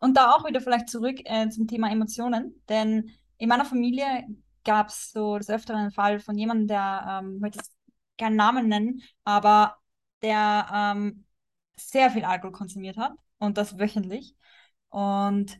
und 0.00 0.16
da 0.16 0.32
auch 0.32 0.46
wieder 0.46 0.60
vielleicht 0.60 0.88
zurück 0.88 1.18
äh, 1.24 1.48
zum 1.50 1.68
Thema 1.68 1.90
Emotionen. 1.92 2.60
Denn 2.68 3.10
in 3.38 3.48
meiner 3.48 3.64
Familie 3.64 4.26
gab 4.70 4.88
es 4.88 5.10
so 5.10 5.36
des 5.36 5.50
Öfteren 5.50 5.80
einen 5.80 5.90
Fall 5.90 6.20
von 6.20 6.38
jemandem, 6.38 6.68
der, 6.68 7.22
ähm, 7.24 7.34
ich 7.34 7.40
möchte 7.40 7.58
jetzt 7.58 7.74
keinen 8.16 8.36
Namen 8.36 8.68
nennen, 8.68 9.02
aber 9.24 9.76
der 10.22 10.68
ähm, 10.72 11.24
sehr 11.74 12.08
viel 12.12 12.24
Alkohol 12.24 12.52
konsumiert 12.52 12.96
hat 12.96 13.12
und 13.38 13.58
das 13.58 13.80
wöchentlich. 13.80 14.36
Und 14.90 15.58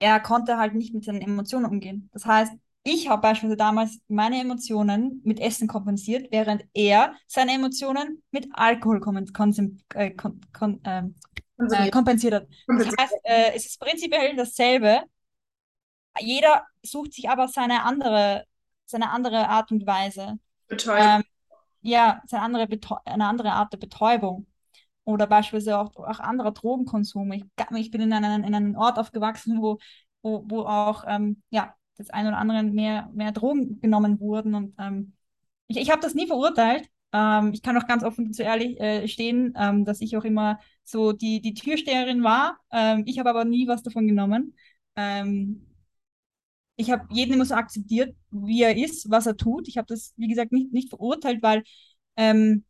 er 0.00 0.18
konnte 0.18 0.58
halt 0.58 0.74
nicht 0.74 0.92
mit 0.92 1.04
seinen 1.04 1.20
Emotionen 1.22 1.66
umgehen. 1.66 2.10
Das 2.12 2.26
heißt, 2.26 2.52
ich 2.82 3.08
habe 3.08 3.22
beispielsweise 3.22 3.56
damals 3.56 4.00
meine 4.08 4.40
Emotionen 4.40 5.20
mit 5.24 5.38
Essen 5.38 5.68
kompensiert, 5.68 6.32
während 6.32 6.64
er 6.74 7.14
seine 7.28 7.52
Emotionen 7.52 8.20
mit 8.32 8.48
Alkohol 8.52 9.00
äh, 9.94 10.10
kon 10.10 10.40
kon 10.52 10.80
ähm, 10.84 11.14
äh, 11.70 11.88
kompensiert 11.90 12.34
hat. 12.34 12.48
Das 12.76 12.88
heißt, 12.98 13.14
äh, 13.22 13.52
es 13.54 13.66
ist 13.66 13.80
prinzipiell 13.80 14.34
dasselbe. 14.34 15.02
Jeder 16.20 16.64
sucht 16.82 17.12
sich 17.14 17.28
aber 17.28 17.48
seine 17.48 17.84
andere, 17.84 18.44
seine 18.86 19.10
andere 19.10 19.48
Art 19.48 19.72
und 19.72 19.86
Weise. 19.86 20.38
Betäubung. 20.68 21.06
Ähm, 21.06 21.22
ja, 21.82 22.22
seine 22.26 22.42
andere 22.42 22.68
eine 23.06 23.26
andere 23.26 23.52
Art 23.52 23.72
der 23.72 23.78
Betäubung 23.78 24.46
oder 25.04 25.26
beispielsweise 25.26 25.78
auch, 25.78 25.96
auch 25.96 26.20
anderer 26.20 26.52
Drogenkonsum. 26.52 27.32
Ich, 27.32 27.44
ich 27.76 27.90
bin 27.90 28.00
in 28.00 28.12
einem, 28.12 28.44
in 28.44 28.54
einem 28.54 28.76
Ort 28.76 28.98
aufgewachsen, 28.98 29.60
wo, 29.60 29.78
wo, 30.22 30.44
wo 30.46 30.60
auch 30.62 31.04
ähm, 31.06 31.42
ja, 31.50 31.74
das 31.96 32.10
ein 32.10 32.26
oder 32.26 32.38
andere 32.38 32.62
mehr, 32.62 33.08
mehr 33.12 33.32
Drogen 33.32 33.80
genommen 33.80 34.20
wurden. 34.20 34.54
Und 34.54 34.74
ähm, 34.78 35.14
ich, 35.68 35.78
ich 35.78 35.90
habe 35.90 36.00
das 36.00 36.14
nie 36.14 36.26
verurteilt. 36.26 36.88
Ähm, 37.12 37.52
ich 37.52 37.62
kann 37.62 37.76
auch 37.76 37.86
ganz 37.86 38.04
offen 38.04 38.32
zu 38.32 38.42
ehrlich 38.42 38.78
äh, 38.80 39.08
stehen, 39.08 39.54
ähm, 39.56 39.84
dass 39.84 40.00
ich 40.00 40.16
auch 40.16 40.24
immer 40.24 40.60
so 40.84 41.12
die, 41.12 41.40
die 41.40 41.54
Türsteherin 41.54 42.22
war. 42.22 42.58
Ähm, 42.70 43.04
ich 43.06 43.18
habe 43.18 43.30
aber 43.30 43.44
nie 43.44 43.66
was 43.66 43.82
davon 43.82 44.06
genommen. 44.06 44.54
Ich 46.80 46.90
habe 46.90 47.06
jeden 47.10 47.34
immer 47.34 47.44
so 47.44 47.54
akzeptiert, 47.54 48.16
wie 48.30 48.62
er 48.62 48.74
ist, 48.74 49.10
was 49.10 49.26
er 49.26 49.36
tut. 49.36 49.68
Ich 49.68 49.76
habe 49.76 49.86
das, 49.86 50.14
wie 50.16 50.28
gesagt, 50.28 50.50
nicht, 50.50 50.72
nicht 50.72 50.88
verurteilt, 50.88 51.42
weil 51.42 51.62
ähm, 52.16 52.64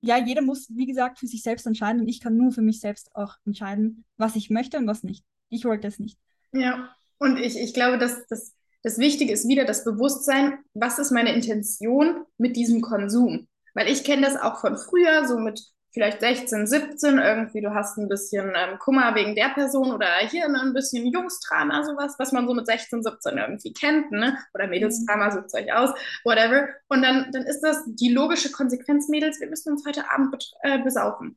ja, 0.00 0.18
jeder 0.18 0.42
muss, 0.42 0.68
wie 0.70 0.86
gesagt, 0.86 1.20
für 1.20 1.28
sich 1.28 1.42
selbst 1.42 1.66
entscheiden 1.66 2.00
und 2.00 2.08
ich 2.08 2.20
kann 2.20 2.36
nur 2.36 2.50
für 2.50 2.62
mich 2.62 2.80
selbst 2.80 3.14
auch 3.14 3.36
entscheiden, 3.46 4.04
was 4.16 4.34
ich 4.34 4.50
möchte 4.50 4.78
und 4.78 4.86
was 4.88 5.04
nicht. 5.04 5.24
Ich 5.48 5.64
wollte 5.64 5.86
es 5.86 6.00
nicht. 6.00 6.18
Ja, 6.52 6.90
und 7.18 7.38
ich, 7.38 7.56
ich 7.56 7.72
glaube, 7.72 7.98
dass 7.98 8.26
das, 8.26 8.56
das 8.82 8.98
Wichtige 8.98 9.32
ist 9.32 9.46
wieder 9.46 9.64
das 9.64 9.84
Bewusstsein, 9.84 10.58
was 10.74 10.98
ist 10.98 11.12
meine 11.12 11.32
Intention 11.32 12.24
mit 12.36 12.56
diesem 12.56 12.80
Konsum? 12.80 13.46
Weil 13.74 13.88
ich 13.88 14.02
kenne 14.02 14.22
das 14.22 14.36
auch 14.36 14.60
von 14.60 14.76
früher, 14.76 15.28
so 15.28 15.38
mit 15.38 15.62
vielleicht 15.92 16.20
16, 16.20 16.66
17, 16.66 17.18
irgendwie 17.18 17.60
du 17.60 17.74
hast 17.74 17.98
ein 17.98 18.08
bisschen 18.08 18.52
ähm, 18.54 18.78
Kummer 18.78 19.14
wegen 19.14 19.34
der 19.34 19.48
Person 19.48 19.92
oder 19.92 20.06
hier 20.28 20.46
ein 20.46 20.72
bisschen 20.72 21.06
Jungstrama, 21.06 21.82
sowas, 21.84 22.14
was 22.18 22.32
man 22.32 22.46
so 22.46 22.54
mit 22.54 22.66
16, 22.66 23.02
17 23.02 23.38
irgendwie 23.38 23.72
kennt, 23.72 24.10
ne? 24.12 24.38
Oder 24.54 24.68
Mädelsdrama, 24.68 25.26
mhm. 25.26 25.32
sucht 25.32 25.54
euch 25.54 25.72
aus, 25.72 25.90
whatever. 26.24 26.68
Und 26.88 27.02
dann, 27.02 27.30
dann 27.32 27.42
ist 27.42 27.60
das 27.60 27.82
die 27.86 28.12
logische 28.12 28.52
Konsequenz, 28.52 29.08
Mädels, 29.08 29.40
wir 29.40 29.48
müssen 29.48 29.72
uns 29.72 29.84
heute 29.86 30.10
Abend 30.10 30.52
äh, 30.62 30.78
besaufen. 30.78 31.36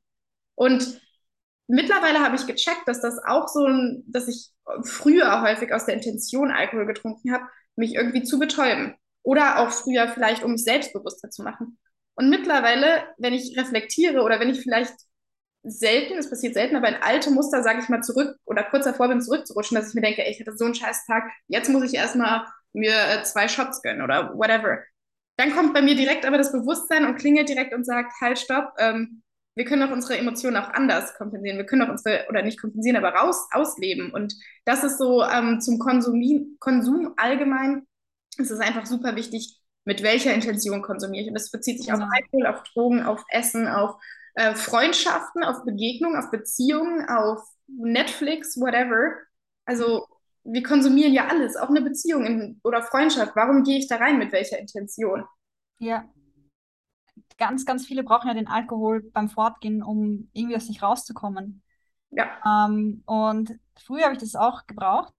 Und 0.56 1.01
mittlerweile 1.68 2.20
habe 2.20 2.36
ich 2.36 2.45
gecheckt, 2.45 2.88
dass 2.88 3.01
das 3.01 3.20
auch 3.26 3.47
so 3.47 3.66
ein, 3.66 4.04
dass 4.08 4.28
ich 4.28 4.51
früher 4.84 5.41
häufig 5.41 5.74
aus 5.74 5.86
der 5.86 5.95
Intention 5.95 6.51
Alkohol 6.51 6.86
getrunken 6.86 7.34
habe, 7.34 7.45
mich 7.76 7.95
irgendwie 7.95 8.24
zu 8.24 8.39
betäuben. 8.39 8.95
Oder 9.24 9.60
auch 9.60 9.72
früher 9.72 10.08
vielleicht, 10.10 10.43
um 10.43 10.51
mich 10.51 10.64
selbstbewusster 10.64 11.30
zu 11.30 11.43
machen. 11.43 11.80
Und 12.16 12.30
mittlerweile, 12.30 13.03
wenn 13.18 13.34
ich 13.34 13.57
reflektiere 13.57 14.22
oder 14.22 14.39
wenn 14.39 14.49
ich 14.49 14.61
vielleicht 14.61 14.93
selten, 15.64 16.18
es 16.18 16.30
passiert 16.30 16.53
selten, 16.53 16.76
aber 16.76 16.89
in 16.89 17.01
alte 17.01 17.32
Muster, 17.32 17.64
sage 17.64 17.80
ich 17.82 17.89
mal, 17.89 18.01
zurück 18.01 18.36
oder 18.45 18.64
kurz 18.64 18.86
davor 18.86 19.07
bin, 19.07 19.22
zurückzurutschen, 19.22 19.76
dass 19.76 19.89
ich 19.89 19.95
mir 19.95 20.01
denke, 20.01 20.24
ey, 20.24 20.32
ich 20.32 20.39
hatte 20.39 20.57
so 20.57 20.66
einen 20.66 20.76
scheiß 20.76 21.05
Tag, 21.05 21.24
jetzt 21.47 21.70
muss 21.70 21.84
ich 21.84 21.95
erstmal 21.95 22.45
mir 22.74 22.93
äh, 22.93 23.24
zwei 23.24 23.47
Shots 23.47 23.82
gönnen 23.82 24.01
oder 24.01 24.34
whatever. 24.38 24.80
Dann 25.38 25.55
kommt 25.55 25.74
bei 25.74 25.82
mir 25.82 25.95
direkt 25.95 26.26
aber 26.26 26.38
das 26.38 26.51
Bewusstsein 26.51 27.05
und 27.05 27.16
klingelt 27.16 27.49
direkt 27.49 27.74
und 27.74 27.86
sagt, 27.86 28.14
halt, 28.22 28.38
stopp, 28.39 28.74
ähm, 28.78 29.24
wir 29.55 29.66
können 29.66 29.84
auch 29.84 29.91
unsere 29.91 30.18
Emotionen 30.18 30.57
auch 30.57 30.70
anders 30.74 31.16
kompensieren. 31.16 31.57
Wir 31.57 31.66
können 31.66 31.84
auch 31.84 31.89
unsere, 31.89 32.26
oder 32.30 32.41
nicht 32.41 32.59
kompensieren, 32.59 32.97
aber 32.97 33.16
raus, 33.16 33.47
ausleben. 33.51 34.11
Und 34.11 34.34
das 34.66 34.84
ist 34.84 34.97
so 34.97 35.24
ähm, 35.24 35.61
zum 35.61 35.80
Konsum, 35.80 36.57
Konsum 36.59 37.14
allgemein, 37.18 37.88
es 38.38 38.49
ist 38.49 38.61
einfach 38.61 38.86
super 38.86 39.16
wichtig, 39.16 39.59
mit 39.86 40.03
welcher 40.03 40.34
Intention 40.34 40.81
konsumiere 40.81 41.23
ich. 41.23 41.27
Und 41.29 41.36
das 41.36 41.51
bezieht 41.51 41.77
sich 41.77 41.88
genau. 41.88 42.05
auf 42.05 42.11
Alkohol, 42.13 42.47
auf 42.47 42.63
Drogen, 42.63 43.03
auf 43.03 43.23
Essen, 43.29 43.67
auf 43.67 43.95
äh, 44.36 44.55
Freundschaften, 44.55 45.43
auf 45.43 45.63
Begegnungen, 45.63 46.17
auf 46.17 46.31
Beziehungen, 46.31 47.07
auf 47.07 47.41
Netflix, 47.67 48.59
whatever. 48.59 49.13
Also 49.65 50.07
wir 50.43 50.63
konsumieren 50.63 51.13
ja 51.13 51.27
alles, 51.27 51.55
auch 51.55 51.69
eine 51.69 51.81
Beziehung 51.81 52.25
in, 52.25 52.59
oder 52.63 52.84
Freundschaft. 52.84 53.36
Warum 53.36 53.63
gehe 53.63 53.77
ich 53.77 53.88
da 53.88 53.97
rein, 53.97 54.17
mit 54.17 54.31
welcher 54.31 54.59
Intention? 54.59 55.25
Ja. 55.79 56.05
Ganz, 57.38 57.65
ganz 57.65 57.86
viele 57.86 58.03
brauchen 58.03 58.27
ja 58.27 58.34
den 58.34 58.47
Alkohol 58.47 59.03
beim 59.11 59.29
Fortgehen, 59.29 59.81
um 59.81 60.29
irgendwie 60.34 60.55
aus 60.55 60.67
sich 60.67 60.81
rauszukommen. 60.81 61.63
Ja. 62.11 62.39
Ähm, 62.45 63.03
und 63.05 63.57
früher 63.77 64.03
habe 64.03 64.13
ich 64.13 64.19
das 64.19 64.36
auch 64.36 64.67
gebraucht, 64.67 65.13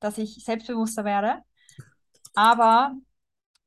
dass 0.00 0.18
ich 0.18 0.44
selbstbewusster 0.44 1.04
werde. 1.04 1.42
Aber 2.34 2.94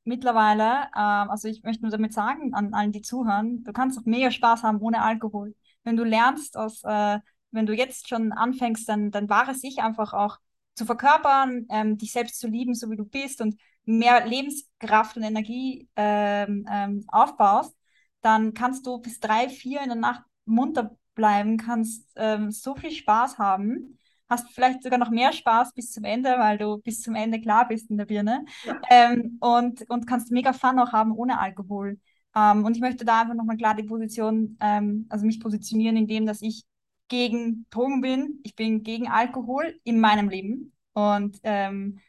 mittlerweile, 0.09 0.87
ähm, 0.95 1.29
also 1.29 1.47
ich 1.47 1.63
möchte 1.63 1.83
nur 1.83 1.91
damit 1.91 2.13
sagen, 2.13 2.53
an 2.53 2.73
allen, 2.73 2.91
die 2.91 3.01
zuhören, 3.01 3.63
du 3.63 3.71
kannst 3.71 3.97
auch 3.97 4.05
mega 4.05 4.31
Spaß 4.31 4.63
haben 4.63 4.81
ohne 4.81 5.01
Alkohol. 5.01 5.55
Wenn 5.83 5.95
du 5.95 6.03
lernst, 6.03 6.57
aus, 6.57 6.83
äh, 6.83 7.19
wenn 7.51 7.65
du 7.65 7.73
jetzt 7.73 8.09
schon 8.09 8.33
anfängst, 8.33 8.89
dann, 8.89 9.11
dann 9.11 9.29
wahre 9.29 9.55
sich 9.55 9.79
einfach 9.79 10.13
auch 10.13 10.37
zu 10.75 10.85
verkörpern, 10.85 11.65
ähm, 11.69 11.97
dich 11.97 12.11
selbst 12.11 12.39
zu 12.39 12.47
lieben, 12.47 12.73
so 12.73 12.89
wie 12.89 12.97
du 12.97 13.05
bist 13.05 13.39
und 13.41 13.55
mehr 13.85 14.25
Lebenskraft 14.25 15.15
und 15.17 15.23
Energie 15.23 15.87
ähm, 15.95 16.65
ähm, 16.69 17.05
aufbaust, 17.07 17.75
dann 18.21 18.53
kannst 18.53 18.85
du 18.85 18.99
bis 18.99 19.19
drei, 19.19 19.49
vier 19.49 19.81
in 19.81 19.89
der 19.89 19.97
Nacht 19.97 20.23
munter 20.45 20.97
bleiben, 21.15 21.57
kannst 21.57 22.09
ähm, 22.15 22.51
so 22.51 22.75
viel 22.75 22.91
Spaß 22.91 23.37
haben 23.37 23.99
hast 24.29 24.49
vielleicht 24.51 24.83
sogar 24.83 24.99
noch 24.99 25.09
mehr 25.09 25.33
Spaß 25.33 25.73
bis 25.73 25.91
zum 25.91 26.03
Ende, 26.03 26.35
weil 26.37 26.57
du 26.57 26.77
bis 26.77 27.01
zum 27.01 27.15
Ende 27.15 27.41
klar 27.41 27.67
bist 27.67 27.89
in 27.89 27.97
der 27.97 28.05
Birne 28.05 28.45
ja. 28.63 28.79
ähm, 28.89 29.37
und, 29.39 29.89
und 29.89 30.07
kannst 30.07 30.31
mega 30.31 30.53
Fun 30.53 30.79
auch 30.79 30.91
haben 30.91 31.11
ohne 31.11 31.39
Alkohol. 31.39 31.99
Ähm, 32.35 32.63
und 32.63 32.75
ich 32.75 32.81
möchte 32.81 33.05
da 33.05 33.21
einfach 33.21 33.33
nochmal 33.33 33.57
klar 33.57 33.75
die 33.75 33.83
Position, 33.83 34.57
ähm, 34.59 35.07
also 35.09 35.25
mich 35.25 35.39
positionieren, 35.39 35.97
indem 35.97 36.25
dass 36.25 36.41
ich 36.41 36.63
gegen 37.07 37.65
Drogen 37.71 38.01
bin, 38.01 38.39
ich 38.43 38.55
bin 38.55 38.83
gegen 38.83 39.07
Alkohol 39.07 39.79
in 39.83 39.99
meinem 39.99 40.29
Leben 40.29 40.73
und 40.93 41.39
ähm, 41.43 41.99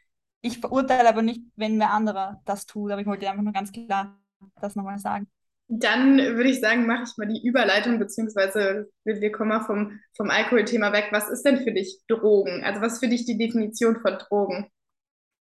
ich 0.41 0.59
verurteile 0.59 1.09
aber 1.09 1.23
nicht, 1.23 1.41
wenn 1.55 1.79
wer 1.79 1.91
anderer 1.91 2.41
das 2.45 2.65
tut, 2.65 2.91
aber 2.91 3.01
ich 3.01 3.07
wollte 3.07 3.29
einfach 3.29 3.43
nur 3.43 3.53
ganz 3.53 3.71
klar 3.71 4.19
das 4.59 4.75
nochmal 4.75 4.99
sagen. 4.99 5.27
Dann 5.73 6.17
würde 6.17 6.49
ich 6.49 6.59
sagen, 6.59 6.85
mache 6.85 7.03
ich 7.03 7.17
mal 7.17 7.27
die 7.27 7.47
Überleitung, 7.47 7.97
beziehungsweise 7.97 8.91
wir 9.05 9.31
kommen 9.31 9.49
mal 9.49 9.63
vom, 9.63 9.99
vom 10.17 10.29
Alkoholthema 10.29 10.91
weg. 10.91 11.07
Was 11.11 11.29
ist 11.29 11.43
denn 11.43 11.63
für 11.63 11.71
dich 11.71 12.01
Drogen? 12.07 12.61
Also 12.65 12.81
was 12.81 12.93
ist 12.93 12.99
für 12.99 13.07
dich 13.07 13.25
die 13.25 13.37
Definition 13.37 14.01
von 14.01 14.17
Drogen? 14.17 14.69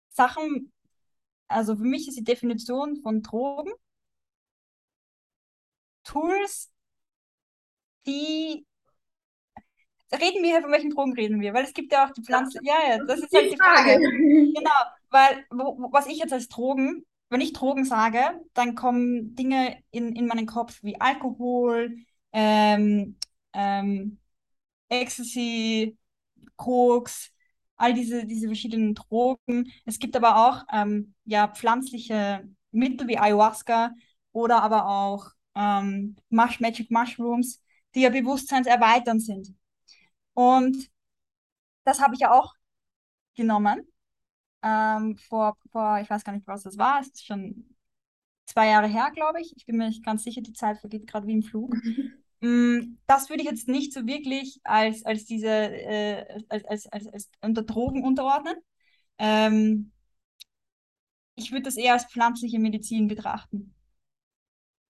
Sachen, 0.10 0.74
also 1.48 1.78
für 1.78 1.84
mich 1.84 2.10
ist 2.10 2.18
die 2.18 2.24
Definition 2.26 2.98
von 2.98 3.22
Drogen 3.22 3.72
Tools, 6.04 6.72
die 8.06 8.66
reden 10.12 10.44
wir, 10.44 10.62
von 10.62 10.72
welchen 10.72 10.90
Drogen 10.90 11.14
reden 11.14 11.40
wir? 11.40 11.54
Weil 11.54 11.66
es 11.66 11.74
gibt 11.74 11.92
ja 11.92 12.08
auch 12.08 12.12
die 12.12 12.24
Pflanzen. 12.24 12.62
Ja, 12.64 12.76
ja, 12.90 13.04
das 13.06 13.20
ist 13.20 13.34
halt 13.34 13.54
die 13.54 13.58
Frage. 13.58 14.00
Genau, 14.00 14.72
weil 15.12 15.46
wo, 15.52 15.90
was 15.92 16.08
ich 16.08 16.18
jetzt 16.18 16.34
als 16.34 16.48
Drogen, 16.48 17.06
wenn 17.30 17.42
ich 17.42 17.54
Drogen 17.54 17.86
sage, 17.86 18.20
dann 18.54 18.76
kommen 18.76 19.36
Dinge 19.36 19.78
in, 19.92 20.16
in 20.16 20.28
meinen 20.28 20.46
Kopf 20.48 20.82
wie 20.84 21.00
Alkohol, 21.00 21.96
ähm, 22.34 23.18
ähm, 23.54 24.20
Ecstasy, 24.90 25.98
Koks, 26.56 27.32
all 27.78 27.94
diese, 27.94 28.26
diese 28.26 28.48
verschiedenen 28.48 28.96
Drogen. 28.96 29.72
Es 29.86 30.00
gibt 30.00 30.16
aber 30.16 30.50
auch 30.50 30.66
ähm, 30.74 31.14
ja, 31.26 31.48
pflanzliche 31.48 32.48
Mittel 32.72 33.08
wie 33.08 33.18
Ayahuasca 33.18 33.94
oder 34.32 34.62
aber 34.64 34.88
auch 34.88 35.32
ähm, 35.56 36.16
Magic 36.30 36.92
Mushrooms, 36.92 37.62
die 37.96 38.02
ja 38.02 38.10
bewusstseinserweiternd 38.10 39.22
sind. 39.24 39.56
Und 40.34 40.90
das 41.84 42.02
habe 42.02 42.16
ich 42.16 42.22
ja 42.22 42.32
auch 42.34 42.54
genommen. 43.36 43.88
Ähm, 44.62 45.16
vor, 45.18 45.58
vor, 45.72 46.00
ich 46.02 46.10
weiß 46.10 46.24
gar 46.24 46.34
nicht, 46.34 46.48
was 46.48 46.64
das 46.64 46.78
war. 46.78 47.00
Es 47.02 47.08
ist 47.08 47.26
schon 47.26 47.76
zwei 48.46 48.68
Jahre 48.68 48.88
her, 48.88 49.12
glaube 49.14 49.42
ich. 49.42 49.56
Ich 49.56 49.66
bin 49.66 49.78
mir 49.78 49.88
nicht 49.88 50.04
ganz 50.06 50.24
sicher, 50.24 50.42
die 50.42 50.54
Zeit 50.54 50.80
vergeht 50.80 51.08
gerade 51.08 51.28
wie 51.28 51.34
im 51.34 51.44
Flug. 51.44 51.76
Mm, 52.42 52.98
das 53.06 53.30
würde 53.30 53.44
ich 53.44 53.50
jetzt 53.50 53.68
nicht 53.68 53.92
so 53.92 54.08
wirklich 54.08 54.62
als, 54.64 55.04
als 55.04 55.26
diese, 55.26 55.50
äh, 55.50 56.26
als, 56.48 56.64
als, 56.64 56.88
als, 56.88 57.08
als 57.08 57.30
unter 57.42 57.64
Drogen 57.64 58.06
unterordnen. 58.06 58.56
Ähm, 59.18 59.92
ich 61.36 61.52
würde 61.52 61.64
das 61.64 61.76
eher 61.76 61.92
als 61.92 62.06
pflanzliche 62.06 62.60
Medizin 62.60 63.10
betrachten. 63.10 63.74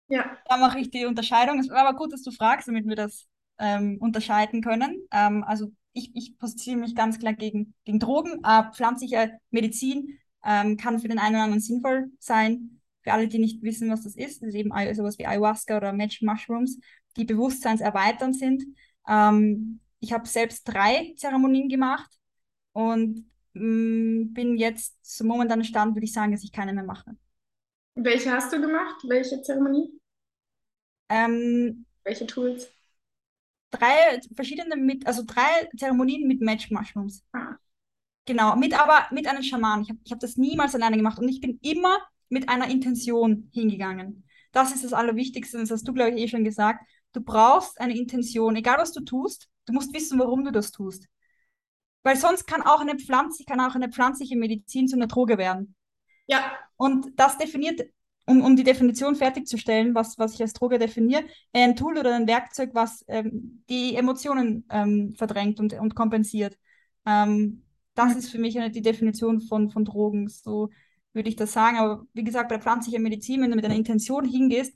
Ja. 0.07 0.37
Da 0.45 0.57
mache 0.57 0.79
ich 0.79 0.89
die 0.91 1.05
Unterscheidung. 1.05 1.59
Es 1.59 1.69
war 1.69 1.85
aber 1.85 1.97
gut, 1.97 2.13
dass 2.13 2.23
du 2.23 2.31
fragst, 2.31 2.67
damit 2.67 2.87
wir 2.87 2.95
das 2.95 3.27
ähm, 3.57 3.97
unterscheiden 3.99 4.61
können. 4.61 5.07
Ähm, 5.11 5.43
also 5.43 5.71
ich, 5.93 6.15
ich 6.15 6.37
positioniere 6.37 6.85
mich 6.85 6.95
ganz 6.95 7.19
klar 7.19 7.33
gegen, 7.33 7.73
gegen 7.85 7.99
Drogen. 7.99 8.43
Äh, 8.43 8.71
pflanzliche 8.73 9.39
Medizin 9.51 10.19
ähm, 10.43 10.77
kann 10.77 10.99
für 10.99 11.07
den 11.07 11.19
einen 11.19 11.35
oder 11.35 11.43
anderen 11.45 11.61
sinnvoll 11.61 12.11
sein. 12.19 12.81
Für 13.01 13.13
alle, 13.13 13.27
die 13.27 13.39
nicht 13.39 13.61
wissen, 13.61 13.89
was 13.89 14.03
das 14.03 14.15
ist, 14.15 14.41
das 14.41 14.49
ist 14.49 14.55
eben 14.55 14.71
sowas 14.93 15.17
wie 15.17 15.25
Ayahuasca 15.25 15.77
oder 15.77 15.91
Magic 15.91 16.21
Mushrooms, 16.21 16.79
die 17.17 17.25
bewusstseinserweiternd 17.25 18.37
sind. 18.37 18.63
Ähm, 19.07 19.81
ich 19.99 20.13
habe 20.13 20.27
selbst 20.27 20.63
drei 20.65 21.13
Zeremonien 21.17 21.69
gemacht 21.69 22.09
und 22.71 23.25
mh, 23.53 23.63
mm, 23.63 24.33
bin 24.33 24.57
jetzt 24.57 25.05
zum 25.05 25.27
momentanen 25.27 25.65
Stand, 25.65 25.95
würde 25.95 26.05
ich 26.05 26.13
sagen, 26.13 26.31
dass 26.31 26.43
ich 26.43 26.51
keine 26.51 26.73
mehr 26.73 26.83
mache. 26.83 27.11
Welche 27.95 28.31
hast 28.31 28.51
du 28.51 28.59
gemacht? 28.59 28.95
Welche 29.03 29.41
Zeremonie? 29.41 29.91
Ähm, 31.09 31.85
Welche 32.03 32.25
Tools? 32.25 32.71
Drei 33.73 34.19
verschiedene 34.35 34.75
mit, 34.75 35.05
also 35.07 35.23
drei 35.25 35.69
Zeremonien 35.77 36.27
mit 36.27 36.41
Magic 36.41 36.71
Mushrooms. 36.71 37.23
Ah. 37.33 37.55
Genau, 38.25 38.55
mit 38.55 38.79
aber 38.79 39.07
mit 39.11 39.27
einem 39.27 39.43
Schaman. 39.43 39.81
Ich 39.81 39.89
habe 39.89 39.99
ich 40.03 40.11
hab 40.11 40.19
das 40.19 40.37
niemals 40.37 40.75
alleine 40.75 40.95
gemacht 40.95 41.19
und 41.19 41.27
ich 41.27 41.41
bin 41.41 41.59
immer 41.61 41.97
mit 42.29 42.47
einer 42.47 42.69
Intention 42.69 43.49
hingegangen. 43.53 44.25
Das 44.51 44.73
ist 44.73 44.83
das 44.83 44.93
Allerwichtigste, 44.93 45.57
das 45.59 45.71
hast 45.71 45.87
du, 45.87 45.93
glaube 45.93 46.11
ich, 46.11 46.21
eh 46.21 46.27
schon 46.27 46.43
gesagt. 46.43 46.85
Du 47.11 47.21
brauchst 47.21 47.79
eine 47.81 47.97
Intention, 47.97 48.55
egal 48.55 48.77
was 48.77 48.93
du 48.93 49.01
tust, 49.01 49.49
du 49.65 49.73
musst 49.73 49.93
wissen, 49.93 50.19
warum 50.19 50.43
du 50.45 50.51
das 50.51 50.71
tust. 50.71 51.07
Weil 52.03 52.15
sonst 52.17 52.45
kann 52.45 52.61
auch 52.61 52.81
eine 52.81 52.97
Pflanze, 52.97 53.43
kann 53.45 53.59
auch 53.59 53.75
eine 53.75 53.89
pflanzliche 53.89 54.35
Medizin 54.35 54.87
zu 54.87 54.95
einer 54.95 55.07
Droge 55.07 55.37
werden. 55.37 55.75
Ja. 56.27 56.51
Und 56.77 57.07
das 57.15 57.37
definiert 57.37 57.81
um, 58.25 58.41
um 58.41 58.55
die 58.55 58.63
Definition 58.63 59.15
fertigzustellen, 59.15 59.95
was, 59.95 60.17
was 60.17 60.35
ich 60.35 60.41
als 60.41 60.53
Droge 60.53 60.79
definiere, 60.79 61.23
ein 61.51 61.75
Tool 61.75 61.97
oder 61.97 62.15
ein 62.15 62.27
Werkzeug, 62.27 62.71
was 62.73 63.03
ähm, 63.07 63.63
die 63.69 63.95
Emotionen 63.95 64.65
ähm, 64.69 65.13
verdrängt 65.15 65.59
und, 65.59 65.73
und 65.73 65.95
kompensiert. 65.95 66.57
Ähm, 67.05 67.63
das 67.95 68.15
ist 68.15 68.29
für 68.29 68.39
mich 68.39 68.57
eine, 68.57 68.71
die 68.71 68.81
Definition 68.81 69.41
von, 69.41 69.69
von 69.69 69.85
Drogen, 69.85 70.27
so 70.27 70.69
würde 71.13 71.29
ich 71.29 71.35
das 71.35 71.53
sagen. 71.53 71.77
Aber 71.77 72.05
wie 72.13 72.23
gesagt, 72.23 72.49
bei 72.49 72.59
pflanzlicher 72.59 72.99
Medizin, 72.99 73.41
wenn 73.41 73.49
du 73.51 73.55
mit 73.55 73.65
einer 73.65 73.75
Intention 73.75 74.25
hingehst, 74.25 74.73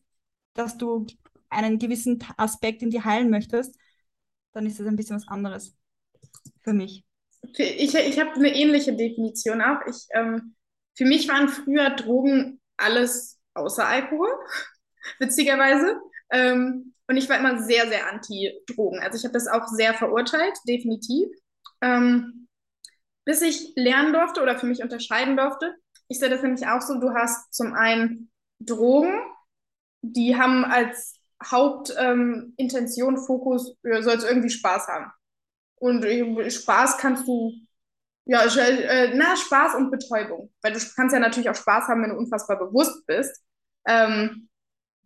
dass 0.53 0.77
du 0.77 1.07
einen 1.49 1.79
gewissen 1.79 2.19
Aspekt 2.35 2.81
in 2.81 2.89
dir 2.89 3.05
heilen 3.05 3.29
möchtest, 3.29 3.75
dann 4.51 4.65
ist 4.65 4.79
das 4.79 4.87
ein 4.87 4.95
bisschen 4.95 5.15
was 5.15 5.27
anderes 5.27 5.75
für 6.61 6.73
mich. 6.73 7.03
Ich, 7.53 7.95
ich 7.95 8.19
habe 8.19 8.33
eine 8.33 8.53
ähnliche 8.53 8.95
Definition 8.95 9.61
auch. 9.61 9.79
Ich, 9.87 10.07
ähm, 10.13 10.55
für 10.95 11.05
mich 11.05 11.27
waren 11.27 11.47
früher 11.47 11.91
Drogen 11.91 12.59
alles 12.75 13.36
außer 13.58 13.88
Alkohol, 13.88 14.30
witzigerweise. 15.20 15.99
Ähm, 16.32 16.93
und 17.08 17.18
ich 17.18 17.30
war 17.30 17.38
immer 17.38 17.62
sehr, 17.64 17.88
sehr 17.88 18.12
anti-Drogen. 18.12 18.99
Also 18.99 19.18
ich 19.18 19.24
habe 19.24 19.34
das 19.34 19.47
auch 19.47 19.68
sehr 19.68 19.93
verurteilt, 19.93 20.58
definitiv. 20.68 21.30
Ähm, 21.82 22.47
bis 23.26 23.41
ich 23.41 23.74
lernen 23.76 24.14
durfte 24.14 24.41
oder 24.41 24.58
für 24.58 24.66
mich 24.66 24.82
unterscheiden 24.82 25.38
durfte. 25.38 25.76
Ich 26.08 26.20
sehe 26.20 26.30
das 26.30 26.41
nämlich 26.41 26.68
auch 26.68 26.82
so, 26.82 26.99
du 26.99 27.14
hast 27.14 27.53
zum 27.53 27.74
einen 27.74 28.32
Drogen, 28.60 29.20
die 30.01 30.38
haben 30.38 30.66
als 30.66 31.16
Hauptintention, 31.43 33.16
ähm, 33.16 33.22
Fokus, 33.22 33.76
du 33.84 34.03
sollst 34.03 34.26
irgendwie 34.26 34.49
Spaß 34.49 34.88
haben. 34.88 35.12
Und 35.76 36.03
äh, 36.05 36.49
Spaß 36.49 36.97
kannst 36.97 37.28
du 37.28 37.53
ja, 38.26 38.43
äh, 38.45 39.16
na, 39.16 39.36
Spaß 39.36 39.76
und 39.76 39.89
Betäubung. 39.89 40.51
Weil 40.62 40.74
du 40.74 40.80
kannst 40.95 41.14
ja 41.14 41.20
natürlich 41.20 41.49
auch 41.49 41.55
Spaß 41.55 41.88
haben, 41.88 42.03
wenn 42.03 42.12
du 42.12 42.18
unfassbar 42.18 42.58
bewusst 42.58 43.05
bist. 43.08 43.41
Ähm, 43.88 44.49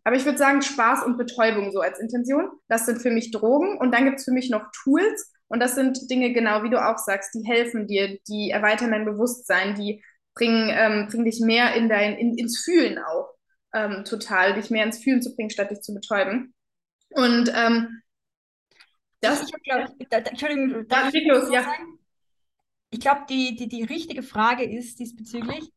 aber 0.04 0.16
ich 0.16 0.26
würde 0.26 0.38
sagen, 0.38 0.62
Spaß 0.62 1.04
und 1.06 1.18
Betäubung 1.18 1.72
so 1.72 1.80
als 1.80 2.00
Intention. 2.00 2.50
Das 2.68 2.86
sind 2.86 3.02
für 3.02 3.12
mich 3.12 3.32
Drogen. 3.32 3.78
Und 3.78 3.94
dann 3.94 4.06
gibt 4.06 4.20
es 4.20 4.26
für 4.26 4.32
mich 4.32 4.50
noch 4.50 4.64
Tools. 4.84 5.32
Und 5.48 5.60
das 5.60 5.76
sind 5.76 6.10
Dinge, 6.10 6.34
genau 6.34 6.64
wie 6.64 6.70
du 6.70 6.84
auch 6.84 6.98
sagst, 6.98 7.34
die 7.36 7.46
helfen 7.46 7.88
dir, 7.88 8.18
die 8.28 8.50
erweitern 8.50 8.92
dein 8.92 9.06
Bewusstsein, 9.06 9.76
die 9.76 10.04
bringen, 10.34 10.70
ähm, 10.72 11.08
bringen 11.08 11.26
dich 11.26 11.40
mehr 11.40 11.76
in 11.76 11.90
dein, 11.90 12.16
in, 12.18 12.38
ins 12.38 12.64
Fühlen 12.64 12.98
auch. 13.00 13.30
Ähm, 13.74 14.04
total, 14.04 14.56
dich 14.56 14.70
mehr 14.70 14.86
ins 14.86 14.98
Fühlen 14.98 15.22
zu 15.22 15.36
bringen, 15.36 15.50
statt 15.50 15.72
dich 15.72 15.82
zu 15.82 15.94
betäuben. 15.94 16.54
Und 17.10 17.52
ähm, 17.56 18.02
das. 19.22 19.44
Ich, 19.44 19.54
ich 19.54 19.64
glaub, 19.64 19.88
da, 20.10 20.18
Entschuldigung, 20.18 20.88
darf 20.88 21.14
ich 21.14 21.28
los, 21.28 21.50
ja. 21.52 21.64
Sagen? 21.64 22.00
ich 22.92 23.00
glaube, 23.00 23.22
die, 23.30 23.56
die, 23.56 23.70
die 23.70 23.84
richtige 23.84 24.22
Frage 24.22 24.64
ist 24.64 25.00
diesbezüglich, 25.00 25.72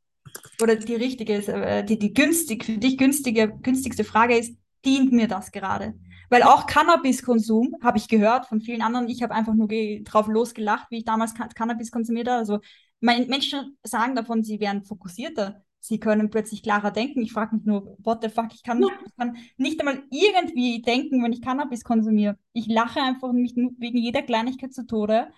oder 0.63 0.77
die 0.77 0.95
richtige, 0.95 1.35
äh, 1.35 1.85
die, 1.85 1.99
die 1.99 2.13
günstig, 2.13 2.65
für 2.65 2.79
dich 2.79 2.99
günstige, 2.99 3.53
günstigste 3.63 4.05
Frage 4.05 4.37
ist, 4.37 4.57
dient 4.85 5.13
mir 5.13 5.29
das 5.29 5.53
gerade? 5.53 5.95
Weil 6.31 6.43
auch 6.43 6.67
Cannabiskonsum, 6.67 7.77
habe 7.83 7.99
ich 7.99 8.09
gehört 8.09 8.47
von 8.47 8.61
vielen 8.61 8.83
anderen, 8.83 9.09
ich 9.09 9.23
habe 9.23 9.35
einfach 9.35 9.55
nur 9.55 9.69
drauf 10.05 10.27
losgelacht, 10.27 10.91
wie 10.91 10.99
ich 10.99 11.05
damals 11.05 11.35
Cannabis 11.35 11.91
konsumiert 11.91 12.29
habe. 12.29 12.39
Also 12.39 12.59
mein, 13.01 13.29
Menschen 13.29 13.77
sagen 13.83 14.15
davon, 14.15 14.43
sie 14.43 14.61
wären 14.61 14.83
fokussierter, 14.83 15.63
sie 15.79 16.01
können 16.01 16.31
plötzlich 16.31 16.63
klarer 16.63 16.91
denken. 16.91 17.21
Ich 17.21 17.33
frage 17.33 17.55
mich 17.55 17.65
nur, 17.65 17.97
what 18.03 18.23
the 18.23 18.31
fuck, 18.31 18.53
ich 18.55 18.63
kann, 18.63 18.79
nicht, 18.79 18.93
ich 19.07 19.17
kann 19.17 19.37
nicht 19.59 19.79
einmal 19.79 20.03
irgendwie 20.11 20.81
denken, 20.81 21.23
wenn 21.23 21.33
ich 21.33 21.43
Cannabis 21.43 21.85
konsumiere. 21.85 22.39
Ich 22.53 22.67
lache 22.67 23.01
einfach 23.01 23.33
mich 23.33 23.55
wegen 23.55 23.99
jeder 23.99 24.23
Kleinigkeit 24.23 24.73
zu 24.73 24.87
Tode 24.87 25.29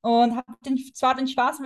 und 0.00 0.34
habe 0.34 0.46
zwar 0.94 1.14
den 1.14 1.28
Spaß 1.28 1.60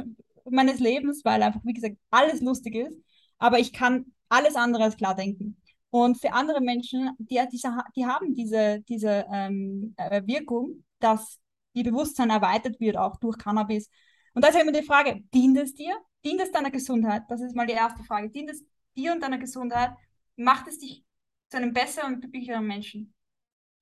meines 0.51 0.81
Lebens, 0.81 1.25
weil 1.25 1.43
einfach, 1.43 1.61
wie 1.65 1.73
gesagt, 1.73 1.97
alles 2.11 2.41
lustig 2.41 2.75
ist, 2.77 2.99
aber 3.39 3.59
ich 3.59 3.73
kann 3.73 4.13
alles 4.29 4.57
andere 4.57 4.85
als 4.85 4.97
klar 4.97 5.15
denken. 5.15 5.61
Und 5.91 6.21
für 6.21 6.33
andere 6.33 6.61
Menschen, 6.61 7.11
die, 7.19 7.41
diese, 7.53 7.77
die 7.95 8.05
haben 8.05 8.35
diese, 8.35 8.81
diese 8.89 9.27
ähm, 9.33 9.95
äh, 9.97 10.23
Wirkung, 10.27 10.85
dass 10.99 11.39
ihr 11.73 11.85
Bewusstsein 11.85 12.31
erweitert 12.31 12.81
wird, 12.81 12.97
auch 12.97 13.17
durch 13.19 13.39
Cannabis. 13.39 13.89
Und 14.33 14.45
da 14.45 14.49
ist 14.49 14.61
immer 14.61 14.73
die 14.73 14.83
Frage, 14.83 15.23
dient 15.33 15.57
es 15.59 15.75
dir? 15.75 15.95
Dient 16.25 16.41
es 16.41 16.51
deiner 16.51 16.71
Gesundheit? 16.71 17.23
Das 17.29 17.41
ist 17.41 17.55
mal 17.55 17.67
die 17.67 17.75
erste 17.75 18.03
Frage. 18.03 18.31
Dient 18.31 18.51
es 18.51 18.65
dir 18.97 19.13
und 19.13 19.23
deiner 19.23 19.39
Gesundheit? 19.39 19.93
Macht 20.37 20.67
es 20.67 20.79
dich 20.79 21.05
zu 21.49 21.59
einem 21.59 21.73
besseren 21.73 22.15
und 22.15 22.21
glücklicheren 22.21 22.67
Menschen? 22.67 23.15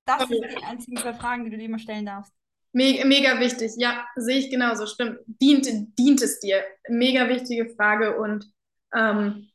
Das 0.05 0.29
sind 0.29 0.45
die 0.45 0.65
einzigen 0.65 0.97
zwei 0.97 1.15
Fragen, 1.15 1.45
die 1.45 1.51
du 1.51 1.57
dir 1.57 1.65
immer 1.65 1.79
stellen 1.79 2.05
darfst. 2.05 2.35
Mega, 2.73 3.05
mega 3.05 3.39
wichtig, 3.41 3.73
ja, 3.77 4.07
sehe 4.17 4.39
ich 4.39 4.51
genauso, 4.51 4.87
stimmt. 4.87 5.19
Dient, 5.27 5.67
dient 5.99 6.23
es 6.23 6.41
dir? 6.41 6.63
Mega 6.89 7.29
wichtige 7.29 7.69
Frage 7.75 8.17
und 8.19 8.47
ähm, 8.95 9.49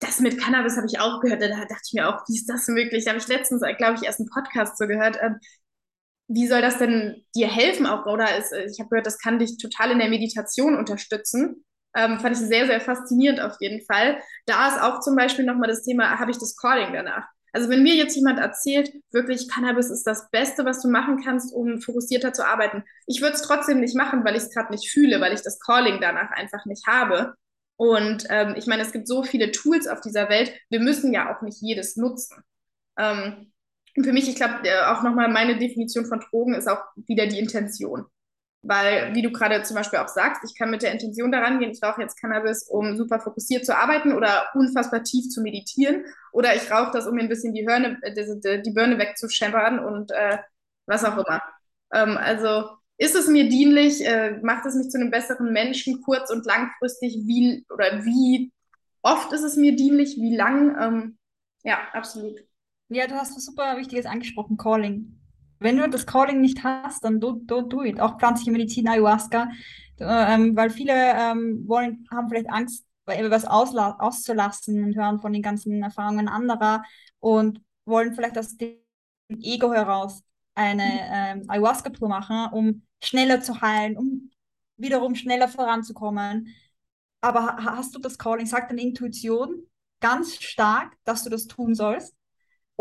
das 0.00 0.20
mit 0.20 0.38
Cannabis 0.40 0.76
habe 0.76 0.86
ich 0.86 0.98
auch 1.00 1.20
gehört, 1.20 1.42
da 1.42 1.48
dachte 1.48 1.82
ich 1.86 1.92
mir 1.92 2.08
auch, 2.08 2.22
wie 2.28 2.34
ist 2.36 2.48
das 2.48 2.66
möglich? 2.68 3.04
Da 3.04 3.10
habe 3.10 3.20
ich 3.20 3.28
letztens, 3.28 3.62
glaube 3.78 3.94
ich, 3.96 4.02
erst 4.04 4.18
einen 4.20 4.28
Podcast 4.28 4.76
so 4.78 4.86
gehört. 4.86 5.16
Ähm, 5.22 5.38
wie 6.28 6.46
soll 6.48 6.62
das 6.62 6.78
denn 6.78 7.24
dir 7.36 7.48
helfen 7.48 7.86
auch? 7.86 8.06
Oder 8.06 8.36
ist, 8.38 8.52
ich 8.52 8.80
habe 8.80 8.90
gehört, 8.90 9.06
das 9.06 9.18
kann 9.18 9.38
dich 9.38 9.58
total 9.58 9.92
in 9.92 9.98
der 9.98 10.08
Meditation 10.10 10.76
unterstützen. 10.76 11.64
Ähm, 11.96 12.20
fand 12.20 12.36
ich 12.36 12.42
sehr, 12.42 12.66
sehr 12.66 12.80
faszinierend 12.80 13.40
auf 13.40 13.56
jeden 13.60 13.84
Fall. 13.86 14.20
Da 14.46 14.68
ist 14.68 14.80
auch 14.82 15.00
zum 15.00 15.16
Beispiel 15.16 15.44
nochmal 15.44 15.68
das 15.68 15.84
Thema, 15.84 16.18
habe 16.18 16.30
ich 16.30 16.38
das 16.38 16.56
Calling 16.56 16.92
danach? 16.94 17.26
Also 17.52 17.68
wenn 17.68 17.82
mir 17.82 17.94
jetzt 17.94 18.16
jemand 18.16 18.38
erzählt, 18.38 18.92
wirklich 19.10 19.48
Cannabis 19.48 19.90
ist 19.90 20.06
das 20.06 20.30
Beste, 20.30 20.64
was 20.64 20.80
du 20.80 20.88
machen 20.88 21.22
kannst, 21.22 21.54
um 21.54 21.80
fokussierter 21.80 22.32
zu 22.32 22.46
arbeiten, 22.46 22.82
ich 23.06 23.20
würde 23.20 23.34
es 23.34 23.42
trotzdem 23.42 23.80
nicht 23.80 23.94
machen, 23.94 24.24
weil 24.24 24.36
ich 24.36 24.44
es 24.44 24.50
gerade 24.50 24.72
nicht 24.72 24.90
fühle, 24.90 25.20
weil 25.20 25.34
ich 25.34 25.42
das 25.42 25.60
Calling 25.60 26.00
danach 26.00 26.30
einfach 26.30 26.64
nicht 26.64 26.86
habe. 26.86 27.34
Und 27.76 28.26
ähm, 28.30 28.54
ich 28.56 28.66
meine, 28.66 28.82
es 28.82 28.92
gibt 28.92 29.06
so 29.06 29.22
viele 29.22 29.50
Tools 29.50 29.86
auf 29.86 30.00
dieser 30.00 30.28
Welt, 30.28 30.52
wir 30.70 30.80
müssen 30.80 31.12
ja 31.12 31.34
auch 31.34 31.42
nicht 31.42 31.60
jedes 31.60 31.96
nutzen. 31.96 32.42
Ähm, 32.96 33.52
für 34.00 34.12
mich, 34.12 34.28
ich 34.28 34.36
glaube, 34.36 34.66
äh, 34.66 34.84
auch 34.86 35.02
nochmal 35.02 35.28
meine 35.28 35.58
Definition 35.58 36.06
von 36.06 36.20
Drogen 36.20 36.54
ist 36.54 36.68
auch 36.68 36.82
wieder 36.96 37.26
die 37.26 37.38
Intention. 37.38 38.06
Weil, 38.64 39.12
wie 39.14 39.22
du 39.22 39.32
gerade 39.32 39.62
zum 39.64 39.76
Beispiel 39.76 39.98
auch 39.98 40.08
sagst, 40.08 40.42
ich 40.48 40.56
kann 40.56 40.70
mit 40.70 40.82
der 40.82 40.92
Intention 40.92 41.32
daran 41.32 41.58
gehen, 41.58 41.72
ich 41.72 41.82
rauche 41.82 42.00
jetzt 42.00 42.20
Cannabis, 42.20 42.62
um 42.68 42.96
super 42.96 43.18
fokussiert 43.18 43.66
zu 43.66 43.76
arbeiten 43.76 44.12
oder 44.12 44.46
unfassbar 44.54 45.02
tief 45.02 45.28
zu 45.30 45.42
meditieren. 45.42 46.04
Oder 46.32 46.54
ich 46.54 46.70
rauche 46.70 46.92
das, 46.92 47.06
um 47.06 47.14
mir 47.16 47.22
ein 47.22 47.28
bisschen 47.28 47.54
die, 47.54 47.66
Hörne, 47.66 47.98
äh, 48.02 48.14
die, 48.14 48.62
die 48.62 48.70
Birne 48.72 48.98
wegzuscheppern 48.98 49.80
und 49.80 50.12
äh, 50.12 50.38
was 50.86 51.04
auch 51.04 51.16
immer. 51.16 51.42
Ähm, 51.92 52.16
also 52.16 52.70
ist 52.98 53.16
es 53.16 53.26
mir 53.26 53.48
dienlich, 53.48 54.04
äh, 54.06 54.38
macht 54.42 54.64
es 54.66 54.74
mich 54.76 54.90
zu 54.90 54.98
einem 54.98 55.10
besseren 55.10 55.52
Menschen, 55.52 56.00
kurz- 56.02 56.30
und 56.30 56.46
langfristig, 56.46 57.22
wie 57.26 57.66
oder 57.68 58.04
wie 58.04 58.52
oft 59.02 59.32
ist 59.32 59.42
es 59.42 59.56
mir 59.56 59.74
dienlich, 59.74 60.16
wie 60.16 60.36
lang? 60.36 60.76
Ähm, 60.80 61.18
ja, 61.64 61.78
absolut. 61.92 62.38
Ja, 62.88 63.06
du 63.06 63.14
hast 63.14 63.36
was 63.36 63.44
super 63.44 63.76
Wichtiges 63.76 64.06
angesprochen, 64.06 64.56
Calling. 64.56 65.21
Wenn 65.62 65.76
du 65.76 65.88
das 65.88 66.06
Calling 66.06 66.40
nicht 66.40 66.62
hast, 66.64 67.04
dann 67.04 67.20
do, 67.20 67.32
do, 67.32 67.62
do 67.62 67.82
it. 67.82 68.00
Auch 68.00 68.18
pflanzliche 68.18 68.50
Medizin, 68.50 68.88
Ayahuasca, 68.88 69.48
ähm, 70.00 70.56
weil 70.56 70.70
viele 70.70 70.92
ähm, 70.94 71.64
wollen, 71.66 72.06
haben 72.10 72.28
vielleicht 72.28 72.50
Angst, 72.50 72.84
etwas 73.06 73.44
auszulassen 73.44 74.84
und 74.84 74.96
hören 74.96 75.20
von 75.20 75.32
den 75.32 75.42
ganzen 75.42 75.82
Erfahrungen 75.82 76.28
anderer 76.28 76.84
und 77.18 77.60
wollen 77.84 78.14
vielleicht 78.14 78.38
aus 78.38 78.56
dem 78.56 78.76
Ego 79.28 79.72
heraus 79.72 80.22
eine 80.54 80.84
ähm, 80.84 81.44
Ayahuasca-Tour 81.48 82.08
machen, 82.08 82.52
um 82.52 82.82
schneller 83.02 83.40
zu 83.40 83.60
heilen, 83.60 83.96
um 83.96 84.30
wiederum 84.76 85.14
schneller 85.14 85.48
voranzukommen. 85.48 86.54
Aber 87.20 87.56
hast 87.64 87.94
du 87.94 87.98
das 87.98 88.18
Calling, 88.18 88.46
sagt 88.46 88.70
deine 88.70 88.82
Intuition 88.82 89.66
ganz 90.00 90.34
stark, 90.42 90.96
dass 91.04 91.24
du 91.24 91.30
das 91.30 91.46
tun 91.46 91.74
sollst? 91.74 92.14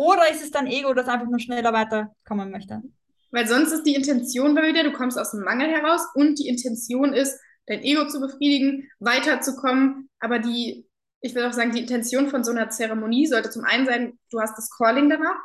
Oder 0.01 0.31
ist 0.31 0.41
es 0.41 0.49
dann 0.49 0.65
Ego, 0.65 0.95
das 0.95 1.07
einfach 1.07 1.27
nur 1.27 1.39
schneller 1.39 1.73
weiterkommen 1.73 2.49
möchte? 2.49 2.81
Weil 3.29 3.47
sonst 3.47 3.71
ist 3.71 3.83
die 3.83 3.93
Intention 3.93 4.55
dir, 4.55 4.83
du 4.83 4.93
kommst 4.93 5.15
aus 5.19 5.29
dem 5.29 5.41
Mangel 5.41 5.69
heraus 5.69 6.01
und 6.15 6.39
die 6.39 6.47
Intention 6.47 7.13
ist, 7.13 7.39
dein 7.67 7.83
Ego 7.83 8.07
zu 8.07 8.19
befriedigen, 8.19 8.89
weiterzukommen. 8.99 10.09
Aber 10.19 10.39
die, 10.39 10.87
ich 11.21 11.35
will 11.35 11.45
auch 11.45 11.53
sagen, 11.53 11.71
die 11.71 11.81
Intention 11.81 12.29
von 12.29 12.43
so 12.43 12.49
einer 12.49 12.71
Zeremonie 12.71 13.27
sollte 13.27 13.51
zum 13.51 13.63
einen 13.63 13.85
sein, 13.85 14.17
du 14.31 14.41
hast 14.41 14.57
das 14.57 14.71
Calling 14.75 15.07
danach, 15.07 15.37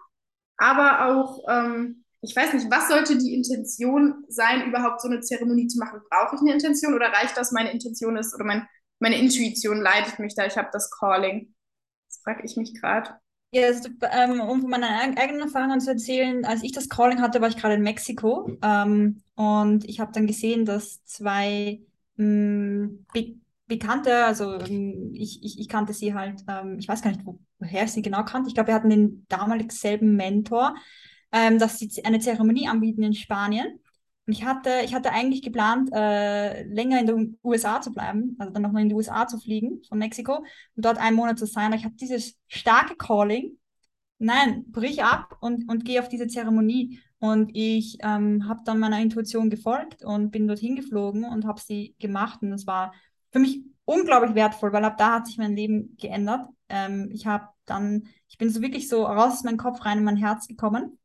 aber 0.56 1.04
auch, 1.04 1.44
ähm, 1.50 2.04
ich 2.22 2.34
weiß 2.34 2.54
nicht, 2.54 2.70
was 2.70 2.88
sollte 2.88 3.18
die 3.18 3.34
Intention 3.34 4.24
sein, 4.28 4.66
überhaupt 4.66 5.02
so 5.02 5.08
eine 5.08 5.20
Zeremonie 5.20 5.66
zu 5.66 5.78
machen? 5.78 6.00
Brauche 6.08 6.36
ich 6.36 6.40
eine 6.40 6.54
Intention 6.54 6.94
oder 6.94 7.08
reicht 7.08 7.36
das, 7.36 7.52
meine 7.52 7.72
Intention 7.72 8.16
ist 8.16 8.34
oder 8.34 8.44
mein, 8.44 8.66
meine 9.00 9.20
Intuition 9.20 9.82
leitet 9.82 10.18
mich 10.18 10.34
da, 10.34 10.46
ich 10.46 10.56
habe 10.56 10.70
das 10.72 10.90
Calling? 10.90 11.54
Das 12.08 12.22
frage 12.24 12.42
ich 12.46 12.56
mich 12.56 12.72
gerade. 12.80 13.20
Ja, 13.56 13.68
also, 13.68 13.88
ähm, 14.12 14.40
um 14.40 14.60
von 14.60 14.68
meinen 14.68 15.16
eigenen 15.16 15.40
Erfahrungen 15.40 15.80
zu 15.80 15.90
erzählen, 15.90 16.44
als 16.44 16.62
ich 16.62 16.72
das 16.72 16.90
Calling 16.90 17.22
hatte, 17.22 17.40
war 17.40 17.48
ich 17.48 17.56
gerade 17.56 17.74
in 17.74 17.82
Mexiko 17.82 18.58
ähm, 18.62 19.22
und 19.34 19.88
ich 19.88 19.98
habe 19.98 20.12
dann 20.12 20.26
gesehen, 20.26 20.66
dass 20.66 21.02
zwei 21.04 21.80
mh, 22.16 22.26
mm, 22.26 23.06
Be 23.14 23.34
Bekannte, 23.68 24.24
also 24.26 24.60
ähm, 24.60 25.10
ich, 25.14 25.42
ich, 25.42 25.58
ich 25.58 25.68
kannte 25.68 25.92
sie 25.94 26.14
halt, 26.14 26.44
ähm, 26.48 26.76
ich 26.78 26.86
weiß 26.86 27.00
gar 27.02 27.10
nicht, 27.10 27.24
wo, 27.24 27.40
woher 27.58 27.84
ich 27.84 27.92
sie 27.92 28.02
genau 28.02 28.22
kannte. 28.24 28.48
Ich 28.48 28.54
glaube, 28.54 28.68
wir 28.68 28.74
hatten 28.74 28.90
den 28.90 29.24
damalig 29.28 29.72
selben 29.72 30.14
Mentor, 30.14 30.76
ähm, 31.32 31.58
dass 31.58 31.78
sie 31.78 32.04
eine 32.04 32.20
Zeremonie 32.20 32.68
anbieten 32.68 33.02
in 33.02 33.14
Spanien. 33.14 33.80
Ich 34.28 34.44
hatte, 34.44 34.70
ich 34.84 34.92
hatte 34.92 35.12
eigentlich 35.12 35.42
geplant, 35.42 35.90
äh, 35.92 36.64
länger 36.64 36.98
in 36.98 37.06
den 37.06 37.38
USA 37.44 37.80
zu 37.80 37.92
bleiben, 37.92 38.34
also 38.38 38.52
dann 38.52 38.62
noch 38.62 38.74
in 38.74 38.88
die 38.88 38.94
USA 38.94 39.28
zu 39.28 39.38
fliegen 39.38 39.82
von 39.88 39.98
Mexiko 39.98 40.38
und 40.38 40.84
dort 40.84 40.98
einen 40.98 41.14
Monat 41.14 41.38
zu 41.38 41.46
sein. 41.46 41.66
Aber 41.66 41.76
ich 41.76 41.84
habe 41.84 41.94
dieses 41.94 42.36
starke 42.48 42.96
Calling, 42.96 43.56
nein, 44.18 44.64
brich 44.68 45.04
ab 45.04 45.36
und, 45.40 45.68
und 45.70 45.84
gehe 45.84 46.00
auf 46.00 46.08
diese 46.08 46.26
Zeremonie. 46.26 47.00
Und 47.18 47.50
ich 47.54 47.98
ähm, 48.02 48.48
habe 48.48 48.60
dann 48.64 48.80
meiner 48.80 49.00
Intuition 49.00 49.48
gefolgt 49.48 50.04
und 50.04 50.30
bin 50.32 50.48
dorthin 50.48 50.76
geflogen 50.76 51.24
und 51.24 51.46
habe 51.46 51.60
sie 51.60 51.94
gemacht. 51.98 52.42
Und 52.42 52.50
das 52.50 52.66
war 52.66 52.92
für 53.30 53.38
mich 53.38 53.62
unglaublich 53.84 54.34
wertvoll, 54.34 54.72
weil 54.72 54.84
ab 54.84 54.98
da 54.98 55.14
hat 55.14 55.26
sich 55.26 55.38
mein 55.38 55.56
Leben 55.56 55.96
geändert. 55.98 56.46
Ähm, 56.68 57.10
ich 57.12 57.26
habe 57.26 57.48
dann, 57.64 58.08
ich 58.28 58.38
bin 58.38 58.50
so 58.50 58.60
wirklich 58.60 58.88
so 58.88 59.04
raus 59.04 59.34
aus 59.34 59.44
meinem 59.44 59.56
Kopf 59.56 59.84
rein 59.84 59.98
in 59.98 60.04
mein 60.04 60.16
Herz 60.16 60.48
gekommen. 60.48 60.98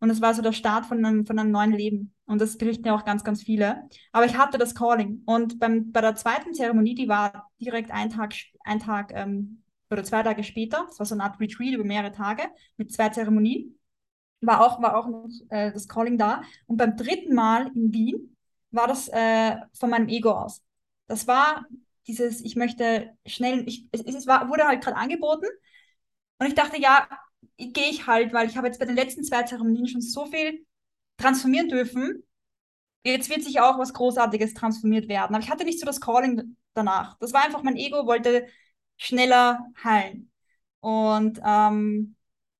Und 0.00 0.10
es 0.10 0.20
war 0.20 0.34
so 0.34 0.42
der 0.42 0.52
Start 0.52 0.86
von 0.86 1.04
einem, 1.04 1.26
von 1.26 1.38
einem 1.38 1.50
neuen 1.50 1.72
Leben. 1.72 2.14
Und 2.32 2.40
das 2.40 2.56
berichten 2.56 2.86
ja 2.86 2.94
auch 2.94 3.04
ganz, 3.04 3.24
ganz 3.24 3.42
viele. 3.42 3.90
Aber 4.10 4.24
ich 4.24 4.38
hatte 4.38 4.56
das 4.56 4.74
Calling. 4.74 5.20
Und 5.26 5.60
beim, 5.60 5.92
bei 5.92 6.00
der 6.00 6.14
zweiten 6.14 6.54
Zeremonie, 6.54 6.94
die 6.94 7.06
war 7.06 7.50
direkt 7.60 7.90
ein 7.90 8.08
Tag, 8.08 8.32
ein 8.64 8.80
Tag 8.80 9.12
ähm, 9.14 9.62
oder 9.90 10.02
zwei 10.02 10.22
Tage 10.22 10.42
später, 10.42 10.86
das 10.88 10.98
war 10.98 11.04
so 11.04 11.14
eine 11.14 11.24
Art 11.24 11.38
Retreat 11.38 11.74
über 11.74 11.84
mehrere 11.84 12.10
Tage 12.10 12.44
mit 12.78 12.90
zwei 12.90 13.10
Zeremonien, 13.10 13.78
war 14.40 14.62
auch, 14.62 14.80
war 14.80 14.96
auch 14.96 15.08
noch 15.08 15.28
äh, 15.50 15.72
das 15.72 15.86
Calling 15.86 16.16
da. 16.16 16.40
Und 16.64 16.78
beim 16.78 16.96
dritten 16.96 17.34
Mal 17.34 17.70
in 17.74 17.92
Wien 17.92 18.34
war 18.70 18.88
das 18.88 19.08
äh, 19.08 19.56
von 19.78 19.90
meinem 19.90 20.08
Ego 20.08 20.30
aus. 20.30 20.62
Das 21.08 21.26
war 21.26 21.66
dieses, 22.06 22.40
ich 22.40 22.56
möchte 22.56 23.10
schnell, 23.26 23.68
ich, 23.68 23.88
es, 23.92 24.00
es 24.00 24.26
war, 24.26 24.48
wurde 24.48 24.64
halt 24.66 24.82
gerade 24.82 24.96
angeboten. 24.96 25.48
Und 26.38 26.46
ich 26.46 26.54
dachte, 26.54 26.80
ja, 26.80 27.06
gehe 27.58 27.90
ich 27.90 28.06
halt, 28.06 28.32
weil 28.32 28.48
ich 28.48 28.56
habe 28.56 28.68
jetzt 28.68 28.80
bei 28.80 28.86
den 28.86 28.96
letzten 28.96 29.22
zwei 29.22 29.42
Zeremonien 29.42 29.86
schon 29.86 30.00
so 30.00 30.24
viel 30.24 30.64
transformieren 31.16 31.68
dürfen. 31.68 32.22
Jetzt 33.04 33.30
wird 33.30 33.42
sich 33.42 33.60
auch 33.60 33.78
was 33.78 33.94
Großartiges 33.94 34.54
transformiert 34.54 35.08
werden. 35.08 35.34
Aber 35.34 35.44
ich 35.44 35.50
hatte 35.50 35.64
nicht 35.64 35.80
so 35.80 35.86
das 35.86 36.00
Calling 36.00 36.56
danach. 36.74 37.18
Das 37.18 37.32
war 37.32 37.44
einfach, 37.44 37.62
mein 37.62 37.76
Ego 37.76 38.06
wollte 38.06 38.46
schneller 38.96 39.66
heilen. 39.82 40.30
Und 40.80 41.40
ähm, 41.44 42.16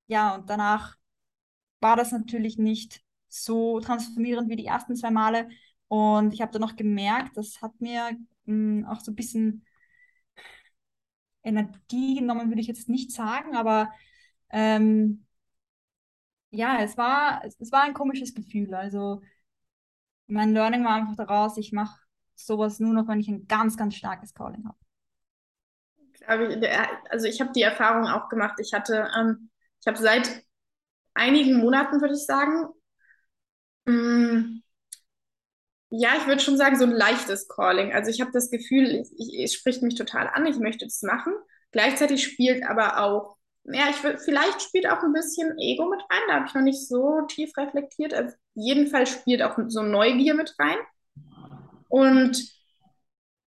ja, 0.07 0.35
und 0.35 0.51
danach 0.51 0.97
war 1.81 1.97
das 1.97 2.13
natürlich 2.13 2.59
nicht 2.59 3.03
so 3.29 3.81
transformierend 3.81 4.51
wie 4.51 4.57
die 4.57 4.67
ersten 4.67 4.97
zwei 4.97 5.11
Male. 5.11 5.49
Und 5.89 6.33
ich 6.35 6.41
habe 6.41 6.53
dann 6.53 6.63
noch 6.63 6.77
gemerkt, 6.77 7.37
das 7.37 7.61
hat 7.63 7.81
mir 7.81 8.13
mh, 8.47 8.83
hm, 8.83 8.87
auch 8.87 9.01
so 9.01 9.13
ein 9.13 9.17
bisschen 9.17 9.65
Energie 11.43 12.17
genommen, 12.17 12.49
würde 12.51 12.61
ich 12.61 12.67
jetzt 12.69 12.89
nicht 12.89 13.11
sagen, 13.13 13.57
aber 13.57 13.93
ähm, 14.51 15.27
ja, 16.53 16.83
es 16.83 16.97
war, 16.97 17.43
es 17.45 17.73
war 17.73 17.83
ein 17.83 17.95
komisches 17.95 18.35
Gefühl. 18.35 18.75
Also 18.75 19.23
mein 20.27 20.53
Learning 20.53 20.85
war 20.85 20.95
einfach 20.95 21.17
daraus, 21.17 21.57
ich 21.57 21.73
mache 21.73 21.99
sowas 22.35 22.79
nur 22.79 22.93
noch, 22.93 23.09
wenn 23.09 23.21
ich 23.21 23.29
ein 23.29 23.47
ganz, 23.49 23.77
ganz 23.77 23.95
starkes 23.95 24.35
Calling 24.35 24.67
habe. 24.67 24.79
Also 27.09 27.27
ich 27.27 27.41
habe 27.41 27.53
die 27.53 27.63
Erfahrung 27.63 28.07
auch 28.07 28.29
gemacht. 28.29 28.61
Ich 28.61 28.73
hatte, 28.73 29.11
ähm, 29.19 29.51
ich 29.81 29.87
habe 29.87 29.99
seit 29.99 30.45
einigen 31.15 31.59
Monaten, 31.59 32.01
würde 32.01 32.15
ich 32.15 32.25
sagen, 32.25 32.69
mh, 33.87 33.93
mm, 33.93 34.63
ja, 35.95 36.17
ich 36.17 36.27
würde 36.27 36.41
schon 36.41 36.57
sagen, 36.57 36.79
so 36.79 36.85
ein 36.85 36.91
leichtes 36.91 37.49
Calling. 37.49 37.93
Also 37.93 38.11
ich 38.11 38.21
habe 38.21 38.31
das 38.33 38.51
Gefühl, 38.51 39.05
es 39.43 39.55
spricht 39.55 39.83
mich 39.83 39.95
total 39.95 40.27
an, 40.29 40.47
ich 40.47 40.59
möchte 40.59 40.87
das 40.87 41.03
machen. 41.03 41.35
Gleichzeitig 41.71 42.25
spielt 42.25 42.63
aber 42.65 43.03
auch 43.03 43.37
ja, 43.65 43.89
ich 43.91 44.03
will, 44.03 44.19
vielleicht 44.19 44.63
spielt 44.63 44.89
auch 44.89 45.03
ein 45.03 45.13
bisschen 45.13 45.57
Ego 45.59 45.89
mit 45.89 46.01
rein, 46.01 46.23
da 46.29 46.35
habe 46.35 46.47
ich 46.47 46.55
noch 46.55 46.63
nicht 46.63 46.87
so 46.89 47.23
tief 47.29 47.57
reflektiert. 47.57 48.13
Also 48.15 48.35
jedenfalls 48.55 49.11
spielt 49.11 49.43
auch 49.43 49.57
so 49.69 49.83
Neugier 49.83 50.35
mit 50.35 50.55
rein. 50.59 50.79
Und 51.89 52.43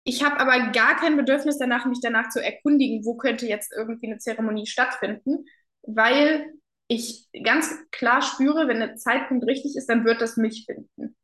ich 0.04 0.24
habe 0.24 0.40
aber 0.40 0.72
gar 0.72 0.96
kein 0.96 1.16
Bedürfnis 1.16 1.58
danach, 1.58 1.86
mich 1.86 2.00
danach 2.02 2.28
zu 2.28 2.42
erkundigen, 2.42 3.04
wo 3.04 3.16
könnte 3.16 3.46
jetzt 3.46 3.72
irgendwie 3.72 4.08
eine 4.08 4.18
Zeremonie 4.18 4.66
stattfinden, 4.66 5.46
weil 5.82 6.52
ich 6.88 7.28
ganz 7.44 7.72
klar 7.90 8.20
spüre, 8.20 8.68
wenn 8.68 8.80
der 8.80 8.96
Zeitpunkt 8.96 9.46
richtig 9.46 9.76
ist, 9.76 9.88
dann 9.88 10.04
wird 10.04 10.20
das 10.20 10.36
mich 10.36 10.66
finden. 10.66 11.16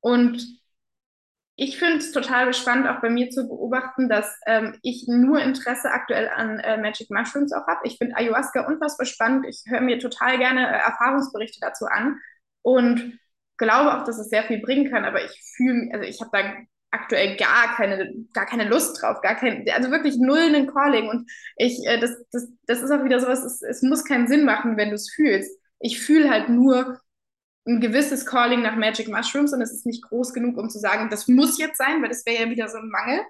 Und 0.00 0.44
ich 1.56 1.78
finde 1.78 1.98
es 1.98 2.10
total 2.10 2.52
spannend, 2.52 2.88
auch 2.88 3.00
bei 3.00 3.10
mir 3.10 3.30
zu 3.30 3.46
beobachten, 3.46 4.08
dass 4.08 4.38
ähm, 4.46 4.76
ich 4.82 5.06
nur 5.06 5.40
Interesse 5.40 5.90
aktuell 5.90 6.28
an 6.28 6.58
äh, 6.58 6.78
Magic 6.78 7.10
Mushrooms 7.10 7.52
auch 7.52 7.66
habe. 7.68 7.80
Ich 7.84 7.96
finde 7.98 8.16
Ayahuasca 8.16 8.66
unfassbar 8.66 9.06
spannend. 9.06 9.46
Ich 9.48 9.62
höre 9.66 9.80
mir 9.80 10.00
total 10.00 10.38
gerne 10.38 10.66
äh, 10.66 10.80
Erfahrungsberichte 10.80 11.58
dazu 11.60 11.86
an 11.86 12.18
und 12.62 13.18
glaube 13.56 13.94
auch, 13.94 14.04
dass 14.04 14.18
es 14.18 14.30
sehr 14.30 14.42
viel 14.44 14.60
bringen 14.60 14.90
kann. 14.90 15.04
Aber 15.04 15.24
ich 15.24 15.30
fühle, 15.56 15.90
also 15.92 16.04
ich 16.04 16.20
habe 16.20 16.30
da 16.32 16.54
aktuell 16.90 17.36
gar 17.36 17.76
keine, 17.76 18.12
gar 18.32 18.46
keine 18.46 18.68
Lust 18.68 19.00
drauf, 19.00 19.20
gar 19.20 19.36
kein, 19.36 19.64
also 19.74 19.90
wirklich 19.92 20.16
null 20.16 20.38
einen 20.38 20.66
Calling. 20.66 21.08
Und 21.08 21.30
ich, 21.56 21.78
äh, 21.86 22.00
das, 22.00 22.16
das, 22.32 22.48
das 22.66 22.82
ist 22.82 22.90
auch 22.90 23.04
wieder 23.04 23.20
sowas, 23.20 23.44
es, 23.44 23.62
es 23.62 23.82
muss 23.82 24.04
keinen 24.04 24.26
Sinn 24.26 24.44
machen, 24.44 24.76
wenn 24.76 24.88
du 24.88 24.96
es 24.96 25.12
fühlst. 25.12 25.56
Ich 25.78 26.00
fühle 26.00 26.30
halt 26.30 26.48
nur, 26.48 27.00
ein 27.66 27.80
gewisses 27.80 28.26
Calling 28.26 28.62
nach 28.62 28.76
Magic 28.76 29.08
Mushrooms 29.08 29.52
und 29.52 29.62
es 29.62 29.72
ist 29.72 29.86
nicht 29.86 30.02
groß 30.02 30.32
genug, 30.34 30.58
um 30.58 30.68
zu 30.68 30.78
sagen, 30.78 31.08
das 31.10 31.28
muss 31.28 31.58
jetzt 31.58 31.78
sein, 31.78 32.02
weil 32.02 32.10
das 32.10 32.26
wäre 32.26 32.44
ja 32.44 32.50
wieder 32.50 32.68
so 32.68 32.78
ein 32.78 32.90
Mangel. 32.90 33.20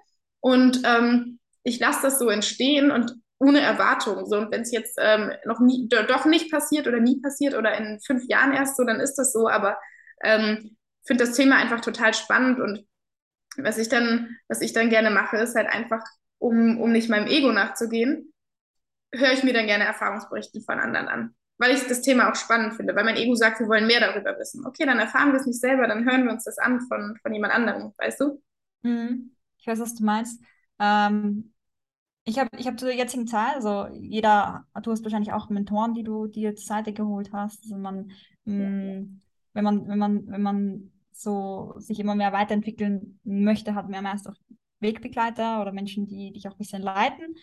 Und 0.41 0.81
ähm, 0.85 1.39
ich 1.63 1.79
lasse 1.79 2.01
das 2.03 2.19
so 2.19 2.29
entstehen 2.29 2.91
und 2.91 3.13
ohne 3.39 3.61
Erwartung. 3.61 4.25
So, 4.25 4.37
und 4.37 4.51
wenn 4.51 4.61
es 4.61 4.71
jetzt 4.71 4.97
ähm, 5.01 5.31
noch 5.45 5.59
nie, 5.59 5.87
doch 5.89 6.25
nicht 6.25 6.51
passiert 6.51 6.87
oder 6.87 6.99
nie 6.99 7.19
passiert 7.21 7.55
oder 7.55 7.77
in 7.77 7.99
fünf 8.05 8.23
Jahren 8.27 8.53
erst 8.53 8.77
so, 8.77 8.83
dann 8.83 8.99
ist 8.99 9.15
das 9.15 9.31
so. 9.31 9.47
Aber 9.47 9.77
ähm, 10.23 10.77
finde 11.05 11.25
das 11.25 11.35
Thema 11.35 11.57
einfach 11.57 11.81
total 11.81 12.13
spannend 12.13 12.59
und 12.59 12.85
was 13.57 13.77
ich 13.77 13.89
dann, 13.89 14.37
was 14.47 14.61
ich 14.61 14.73
dann 14.73 14.89
gerne 14.89 15.11
mache, 15.11 15.37
ist 15.37 15.55
halt 15.55 15.67
einfach, 15.67 16.03
um, 16.39 16.79
um 16.79 16.91
nicht 16.91 17.09
meinem 17.09 17.27
Ego 17.27 17.51
nachzugehen, 17.51 18.33
höre 19.13 19.31
ich 19.31 19.43
mir 19.43 19.53
dann 19.53 19.67
gerne 19.67 19.85
Erfahrungsberichte 19.85 20.61
von 20.61 20.79
anderen 20.79 21.07
an. 21.07 21.35
Weil 21.57 21.75
ich 21.75 21.87
das 21.87 22.01
Thema 22.01 22.29
auch 22.29 22.35
spannend 22.35 22.73
finde, 22.75 22.95
weil 22.95 23.05
mein 23.05 23.15
Ego 23.15 23.35
sagt, 23.35 23.59
wir 23.59 23.67
wollen 23.67 23.87
mehr 23.87 23.99
darüber 23.99 24.37
wissen. 24.37 24.65
Okay, 24.65 24.85
dann 24.85 24.99
erfahren 24.99 25.31
wir 25.31 25.39
es 25.39 25.45
nicht 25.45 25.59
selber, 25.59 25.87
dann 25.87 26.05
hören 26.05 26.25
wir 26.25 26.31
uns 26.31 26.43
das 26.43 26.57
an 26.57 26.81
von, 26.81 27.17
von 27.21 27.33
jemand 27.33 27.53
anderem, 27.53 27.93
weißt 27.97 28.19
du? 28.19 28.41
Mhm. 28.83 29.31
Ich 29.57 29.67
weiß, 29.67 29.79
was 29.79 29.95
du 29.95 30.03
meinst. 30.03 30.43
Ähm, 30.79 31.53
ich 32.25 32.39
habe 32.39 32.49
ich 32.57 32.67
hab 32.67 32.79
zu 32.79 32.85
der 32.85 32.95
jetzigen 32.95 33.27
Zeit, 33.27 33.55
also 33.55 33.87
jeder, 33.93 34.65
du 34.81 34.91
hast 34.91 35.03
wahrscheinlich 35.03 35.31
auch 35.31 35.49
Mentoren, 35.49 35.93
die 35.93 36.03
du 36.03 36.27
dir 36.27 36.55
zur 36.55 36.65
Seite 36.65 36.91
geholt 36.91 37.31
hast. 37.31 37.63
Also 37.63 37.77
man, 37.77 38.11
mh, 38.45 38.69
mm, 38.69 39.21
wenn 39.53 39.63
man, 39.63 39.87
wenn 39.87 39.99
man, 39.99 40.27
wenn 40.27 40.41
man 40.41 40.91
so 41.11 41.73
sich 41.77 41.99
immer 41.99 42.15
mehr 42.15 42.33
weiterentwickeln 42.33 43.19
möchte, 43.23 43.75
hat 43.75 43.89
man 43.89 44.03
meist 44.03 44.27
auch 44.27 44.35
Wegbegleiter 44.79 45.61
oder 45.61 45.71
Menschen, 45.71 46.07
die 46.07 46.33
dich 46.33 46.47
auch 46.47 46.53
ein 46.53 46.57
bisschen 46.57 46.81
leiten, 46.81 47.35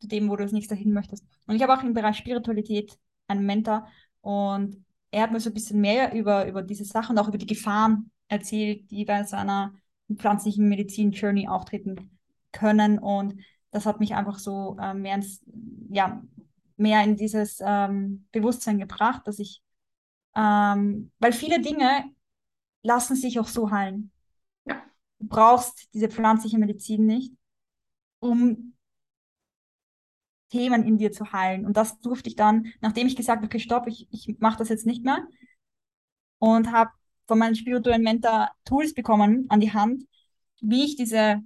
zu 0.00 0.08
dem, 0.08 0.28
wo 0.28 0.36
du 0.36 0.42
als 0.42 0.52
nächstes 0.52 0.78
hin 0.78 0.92
möchtest. 0.92 1.24
Und 1.46 1.54
ich 1.54 1.62
habe 1.62 1.74
auch 1.74 1.82
im 1.82 1.94
Bereich 1.94 2.16
Spiritualität 2.16 2.98
einen 3.30 3.46
Mentor 3.46 3.86
und 4.20 4.84
er 5.10 5.22
hat 5.22 5.32
mir 5.32 5.40
so 5.40 5.50
ein 5.50 5.54
bisschen 5.54 5.80
mehr 5.80 6.14
über, 6.14 6.46
über 6.46 6.62
diese 6.62 6.84
Sachen, 6.84 7.18
auch 7.18 7.28
über 7.28 7.38
die 7.38 7.46
Gefahren 7.46 8.10
erzählt, 8.28 8.90
die 8.90 9.04
bei 9.04 9.24
seiner 9.24 9.74
pflanzlichen 10.14 10.68
Medizin-Journey 10.68 11.48
auftreten 11.48 12.18
können. 12.52 12.98
Und 12.98 13.40
das 13.70 13.86
hat 13.86 14.00
mich 14.00 14.14
einfach 14.14 14.38
so 14.38 14.76
äh, 14.80 14.94
mehr, 14.94 15.16
ins, 15.16 15.42
ja, 15.88 16.22
mehr 16.76 17.02
in 17.02 17.16
dieses 17.16 17.58
ähm, 17.60 18.26
Bewusstsein 18.32 18.78
gebracht, 18.78 19.26
dass 19.26 19.38
ich, 19.38 19.62
ähm, 20.36 21.10
weil 21.18 21.32
viele 21.32 21.60
Dinge 21.60 22.04
lassen 22.82 23.16
sich 23.16 23.38
auch 23.40 23.48
so 23.48 23.70
heilen. 23.70 24.12
Ja. 24.64 24.82
Du 25.18 25.26
brauchst 25.26 25.92
diese 25.92 26.08
pflanzliche 26.08 26.58
Medizin 26.58 27.06
nicht, 27.06 27.32
um 28.20 28.74
Themen 30.50 30.84
in 30.84 30.98
dir 30.98 31.12
zu 31.12 31.32
heilen. 31.32 31.64
Und 31.64 31.76
das 31.76 32.00
durfte 32.00 32.28
ich 32.28 32.36
dann, 32.36 32.66
nachdem 32.80 33.06
ich 33.06 33.16
gesagt 33.16 33.38
habe, 33.38 33.46
okay, 33.46 33.58
stopp, 33.58 33.86
ich, 33.86 34.08
ich 34.10 34.36
mache 34.38 34.58
das 34.58 34.68
jetzt 34.68 34.86
nicht 34.86 35.04
mehr 35.04 35.26
und 36.38 36.72
habe 36.72 36.90
von 37.26 37.38
meinem 37.38 37.54
spirituellen 37.54 38.02
Mentor 38.02 38.50
Tools 38.64 38.92
bekommen 38.92 39.46
an 39.48 39.60
die 39.60 39.72
Hand, 39.72 40.04
wie 40.60 40.84
ich 40.84 40.96
diese 40.96 41.40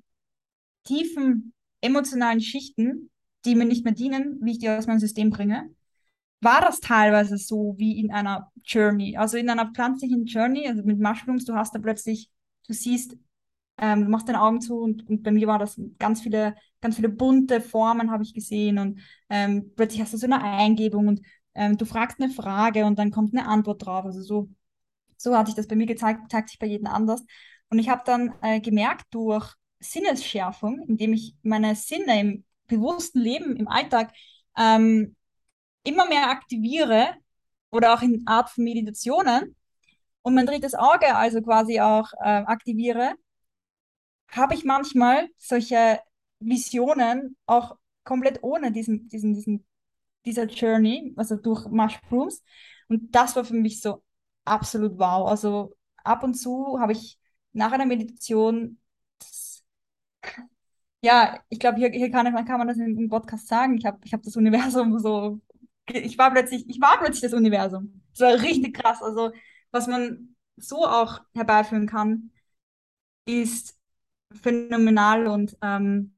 tiefen 0.84 1.52
emotionalen 1.80 2.40
Schichten, 2.40 3.10
die 3.44 3.54
mir 3.54 3.66
nicht 3.66 3.84
mehr 3.84 3.92
dienen, 3.92 4.38
wie 4.42 4.52
ich 4.52 4.58
die 4.58 4.68
aus 4.70 4.86
meinem 4.86 4.98
System 5.00 5.30
bringe, 5.30 5.70
war 6.40 6.60
das 6.60 6.80
teilweise 6.80 7.36
so 7.36 7.74
wie 7.78 7.98
in 7.98 8.10
einer 8.10 8.50
Journey. 8.64 9.16
Also 9.16 9.36
in 9.36 9.50
einer 9.50 9.72
pflanzlichen 9.72 10.26
Journey, 10.26 10.66
also 10.66 10.82
mit 10.82 10.98
Mushrooms, 10.98 11.44
du 11.44 11.54
hast 11.54 11.74
da 11.74 11.78
plötzlich, 11.78 12.30
du 12.66 12.72
siehst, 12.72 13.16
ähm, 13.78 14.04
du 14.04 14.10
machst 14.10 14.28
deine 14.28 14.42
Augen 14.42 14.60
zu 14.60 14.78
und, 14.78 15.08
und 15.08 15.22
bei 15.22 15.30
mir 15.30 15.46
war 15.46 15.58
das 15.58 15.80
ganz 15.98 16.22
viele, 16.22 16.54
ganz 16.80 16.96
viele 16.96 17.08
bunte 17.08 17.60
Formen 17.60 18.10
habe 18.10 18.22
ich 18.22 18.34
gesehen 18.34 18.78
und 18.78 19.00
ähm, 19.30 19.72
plötzlich 19.76 20.00
hast 20.00 20.12
du 20.12 20.16
so 20.16 20.26
eine 20.26 20.42
Eingebung 20.42 21.08
und 21.08 21.20
ähm, 21.54 21.76
du 21.76 21.84
fragst 21.84 22.20
eine 22.20 22.32
Frage 22.32 22.84
und 22.84 22.98
dann 22.98 23.10
kommt 23.10 23.34
eine 23.34 23.46
Antwort 23.48 23.84
drauf. 23.84 24.04
Also 24.04 24.22
so, 24.22 24.48
so 25.16 25.36
hat 25.36 25.46
sich 25.46 25.56
das 25.56 25.66
bei 25.68 25.76
mir 25.76 25.86
gezeigt, 25.86 26.30
zeigt 26.30 26.50
sich 26.50 26.58
bei 26.58 26.66
jedem 26.66 26.86
anders. 26.86 27.24
Und 27.70 27.78
ich 27.78 27.88
habe 27.88 28.02
dann 28.04 28.34
äh, 28.42 28.60
gemerkt 28.60 29.06
durch 29.10 29.54
Sinnesschärfung, 29.80 30.84
indem 30.88 31.12
ich 31.12 31.34
meine 31.42 31.74
Sinne 31.74 32.20
im 32.20 32.44
bewussten 32.66 33.20
Leben, 33.20 33.56
im 33.56 33.68
Alltag 33.68 34.12
ähm, 34.56 35.16
immer 35.82 36.08
mehr 36.08 36.30
aktiviere 36.30 37.14
oder 37.70 37.94
auch 37.94 38.02
in 38.02 38.26
Art 38.26 38.50
von 38.50 38.64
Meditationen 38.64 39.56
und 40.22 40.34
mein 40.34 40.46
drittes 40.46 40.74
Auge 40.74 41.14
also 41.14 41.42
quasi 41.42 41.80
auch 41.80 42.08
äh, 42.20 42.42
aktiviere, 42.46 43.14
habe 44.28 44.54
ich 44.54 44.64
manchmal 44.64 45.28
solche 45.36 46.00
Visionen 46.40 47.36
auch 47.46 47.76
komplett 48.04 48.42
ohne 48.42 48.72
diesen, 48.72 49.08
diesen, 49.08 49.34
diesen, 49.34 49.66
dieser 50.24 50.44
Journey, 50.46 51.12
also 51.16 51.36
durch 51.36 51.66
Mushrooms. 51.68 52.42
Und 52.88 53.14
das 53.14 53.36
war 53.36 53.44
für 53.44 53.54
mich 53.54 53.80
so 53.80 54.02
absolut 54.44 54.98
wow. 54.98 55.28
Also 55.28 55.76
ab 56.04 56.22
und 56.22 56.34
zu 56.34 56.78
habe 56.80 56.92
ich 56.92 57.18
nach 57.52 57.72
einer 57.72 57.86
Meditation, 57.86 58.78
das, 59.18 59.64
ja, 61.02 61.40
ich 61.48 61.58
glaube, 61.58 61.78
hier, 61.78 61.90
hier 61.90 62.10
kann, 62.10 62.32
kann 62.46 62.58
man 62.58 62.68
das 62.68 62.78
im, 62.78 63.08
Podcast 63.08 63.48
sagen. 63.48 63.76
Ich 63.78 63.84
habe 63.84 63.98
ich 64.04 64.12
hab 64.12 64.22
das 64.22 64.36
Universum 64.36 64.98
so, 64.98 65.40
ich 65.88 66.18
war 66.18 66.30
plötzlich, 66.32 66.68
ich 66.68 66.80
war 66.80 66.98
plötzlich 66.98 67.22
das 67.22 67.34
Universum. 67.34 68.02
Das 68.12 68.20
war 68.20 68.42
richtig 68.42 68.74
krass. 68.74 69.02
Also, 69.02 69.32
was 69.70 69.86
man 69.86 70.34
so 70.56 70.86
auch 70.86 71.20
herbeiführen 71.34 71.86
kann, 71.86 72.30
ist 73.26 73.76
phänomenal 74.34 75.26
und 75.26 75.56
ähm, 75.62 76.14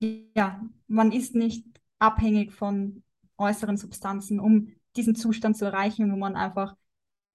ja, 0.00 0.60
man 0.86 1.12
ist 1.12 1.34
nicht 1.34 1.64
abhängig 1.98 2.52
von 2.52 3.02
äußeren 3.38 3.76
Substanzen, 3.76 4.40
um 4.40 4.68
diesen 4.96 5.14
Zustand 5.14 5.56
zu 5.56 5.64
erreichen, 5.64 6.10
wo 6.12 6.16
man 6.16 6.36
einfach 6.36 6.76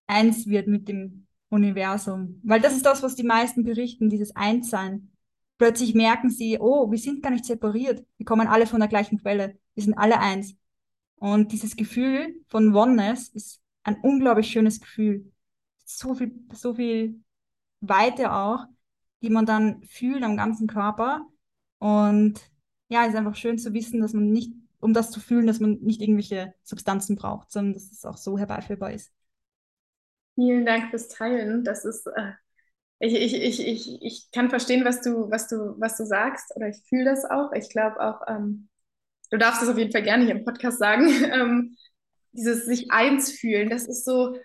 eins 0.07 0.47
wird 0.47 0.67
mit 0.67 0.87
dem 0.87 1.27
Universum. 1.49 2.39
Weil 2.43 2.61
das 2.61 2.75
ist 2.75 2.85
das, 2.85 3.03
was 3.03 3.15
die 3.15 3.23
meisten 3.23 3.63
berichten, 3.63 4.09
dieses 4.09 4.35
Einssein. 4.35 5.11
Plötzlich 5.57 5.93
merken 5.93 6.29
sie, 6.29 6.57
oh, 6.59 6.89
wir 6.89 6.97
sind 6.97 7.21
gar 7.21 7.31
nicht 7.31 7.45
separiert. 7.45 8.05
Wir 8.17 8.25
kommen 8.25 8.47
alle 8.47 8.65
von 8.65 8.79
der 8.79 8.87
gleichen 8.87 9.19
Quelle. 9.19 9.57
Wir 9.73 9.83
sind 9.83 9.95
alle 9.95 10.19
eins. 10.19 10.55
Und 11.15 11.51
dieses 11.51 11.75
Gefühl 11.75 12.35
von 12.47 12.73
Oneness 12.73 13.29
ist 13.29 13.61
ein 13.83 13.97
unglaublich 14.01 14.47
schönes 14.47 14.79
Gefühl. 14.79 15.31
So 15.85 16.13
viel, 16.13 16.31
so 16.53 16.75
viel 16.75 17.21
Weite 17.81 18.31
auch, 18.33 18.65
die 19.21 19.29
man 19.29 19.45
dann 19.45 19.83
fühlt 19.83 20.23
am 20.23 20.37
ganzen 20.37 20.67
Körper. 20.67 21.25
Und 21.79 22.39
ja, 22.89 23.03
es 23.03 23.09
ist 23.09 23.15
einfach 23.15 23.35
schön 23.35 23.57
zu 23.57 23.73
wissen, 23.73 24.01
dass 24.01 24.13
man 24.13 24.31
nicht, 24.31 24.53
um 24.79 24.93
das 24.93 25.11
zu 25.11 25.19
fühlen, 25.19 25.47
dass 25.47 25.59
man 25.59 25.79
nicht 25.81 26.01
irgendwelche 26.01 26.53
Substanzen 26.63 27.15
braucht, 27.15 27.51
sondern 27.51 27.73
dass 27.73 27.91
es 27.91 28.05
auch 28.05 28.17
so 28.17 28.37
herbeiführbar 28.37 28.91
ist. 28.91 29.11
Vielen 30.35 30.65
Dank 30.65 30.89
fürs 30.89 31.09
Teilen. 31.09 31.63
Das 31.63 31.85
ist, 31.85 32.07
äh, 32.07 32.31
ich, 32.99 33.13
ich, 33.13 33.33
ich, 33.33 33.67
ich, 33.67 34.01
ich 34.01 34.31
kann 34.31 34.49
verstehen, 34.49 34.85
was 34.85 35.01
du, 35.01 35.29
was 35.29 35.47
du, 35.47 35.75
was 35.79 35.97
du 35.97 36.05
sagst, 36.05 36.55
oder 36.55 36.69
ich 36.69 36.77
fühle 36.87 37.05
das 37.05 37.25
auch. 37.25 37.51
Ich 37.53 37.69
glaube 37.69 37.99
auch, 37.99 38.21
ähm, 38.27 38.69
du 39.31 39.37
darfst 39.37 39.61
das 39.61 39.69
auf 39.69 39.77
jeden 39.77 39.91
Fall 39.91 40.03
gerne 40.03 40.25
hier 40.25 40.35
im 40.35 40.45
Podcast 40.45 40.79
sagen. 40.79 41.07
ähm, 41.31 41.75
dieses 42.31 42.65
sich 42.65 42.91
eins 42.91 43.31
fühlen, 43.31 43.69
das 43.69 43.87
ist 43.87 44.05
so, 44.05 44.37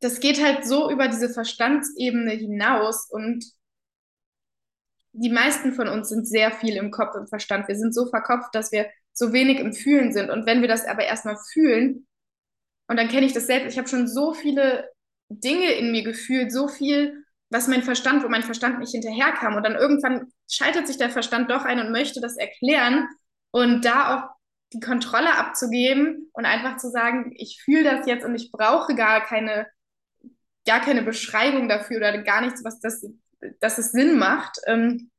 das 0.00 0.20
geht 0.20 0.42
halt 0.42 0.64
so 0.64 0.90
über 0.90 1.08
diese 1.08 1.28
Verstandsebene 1.28 2.32
hinaus 2.32 3.08
und 3.10 3.44
die 5.12 5.30
meisten 5.30 5.72
von 5.72 5.88
uns 5.88 6.08
sind 6.08 6.26
sehr 6.26 6.52
viel 6.52 6.76
im 6.76 6.90
Kopf, 6.90 7.14
im 7.16 7.26
Verstand. 7.26 7.68
Wir 7.68 7.76
sind 7.76 7.94
so 7.94 8.06
verkopft, 8.06 8.54
dass 8.54 8.72
wir 8.72 8.86
so 9.12 9.32
wenig 9.32 9.58
im 9.58 9.72
Fühlen 9.72 10.12
sind. 10.12 10.30
Und 10.30 10.46
wenn 10.46 10.60
wir 10.60 10.68
das 10.68 10.86
aber 10.86 11.04
erstmal 11.04 11.36
fühlen, 11.52 12.06
und 12.88 12.96
dann 12.96 13.08
kenne 13.08 13.26
ich 13.26 13.32
das 13.32 13.46
selbst, 13.46 13.72
ich 13.72 13.78
habe 13.78 13.88
schon 13.88 14.08
so 14.08 14.34
viele 14.34 14.88
Dinge 15.28 15.72
in 15.72 15.92
mir 15.92 16.02
gefühlt, 16.02 16.52
so 16.52 16.68
viel, 16.68 17.24
was 17.50 17.68
mein 17.68 17.82
Verstand, 17.82 18.24
wo 18.24 18.28
mein 18.28 18.42
Verstand 18.42 18.78
nicht 18.78 18.92
hinterherkam. 18.92 19.56
Und 19.56 19.64
dann 19.64 19.76
irgendwann 19.76 20.32
schaltet 20.50 20.86
sich 20.86 20.98
der 20.98 21.10
Verstand 21.10 21.50
doch 21.50 21.64
ein 21.64 21.80
und 21.80 21.92
möchte 21.92 22.20
das 22.20 22.36
erklären 22.36 23.08
und 23.52 23.84
da 23.84 24.16
auch 24.16 24.40
die 24.72 24.80
Kontrolle 24.80 25.36
abzugeben 25.36 26.30
und 26.32 26.44
einfach 26.44 26.76
zu 26.76 26.90
sagen, 26.90 27.32
ich 27.36 27.60
fühle 27.64 27.84
das 27.84 28.06
jetzt 28.06 28.24
und 28.24 28.34
ich 28.34 28.52
brauche 28.52 28.94
gar 28.94 29.24
keine, 29.24 29.66
gar 30.66 30.80
keine 30.80 31.02
Beschreibung 31.02 31.68
dafür 31.68 31.98
oder 31.98 32.22
gar 32.22 32.40
nichts, 32.40 32.62
was 32.64 32.80
das, 32.80 33.04
dass 33.60 33.78
es 33.78 33.92
Sinn 33.92 34.18
macht. 34.18 34.58
Ähm, 34.66 35.10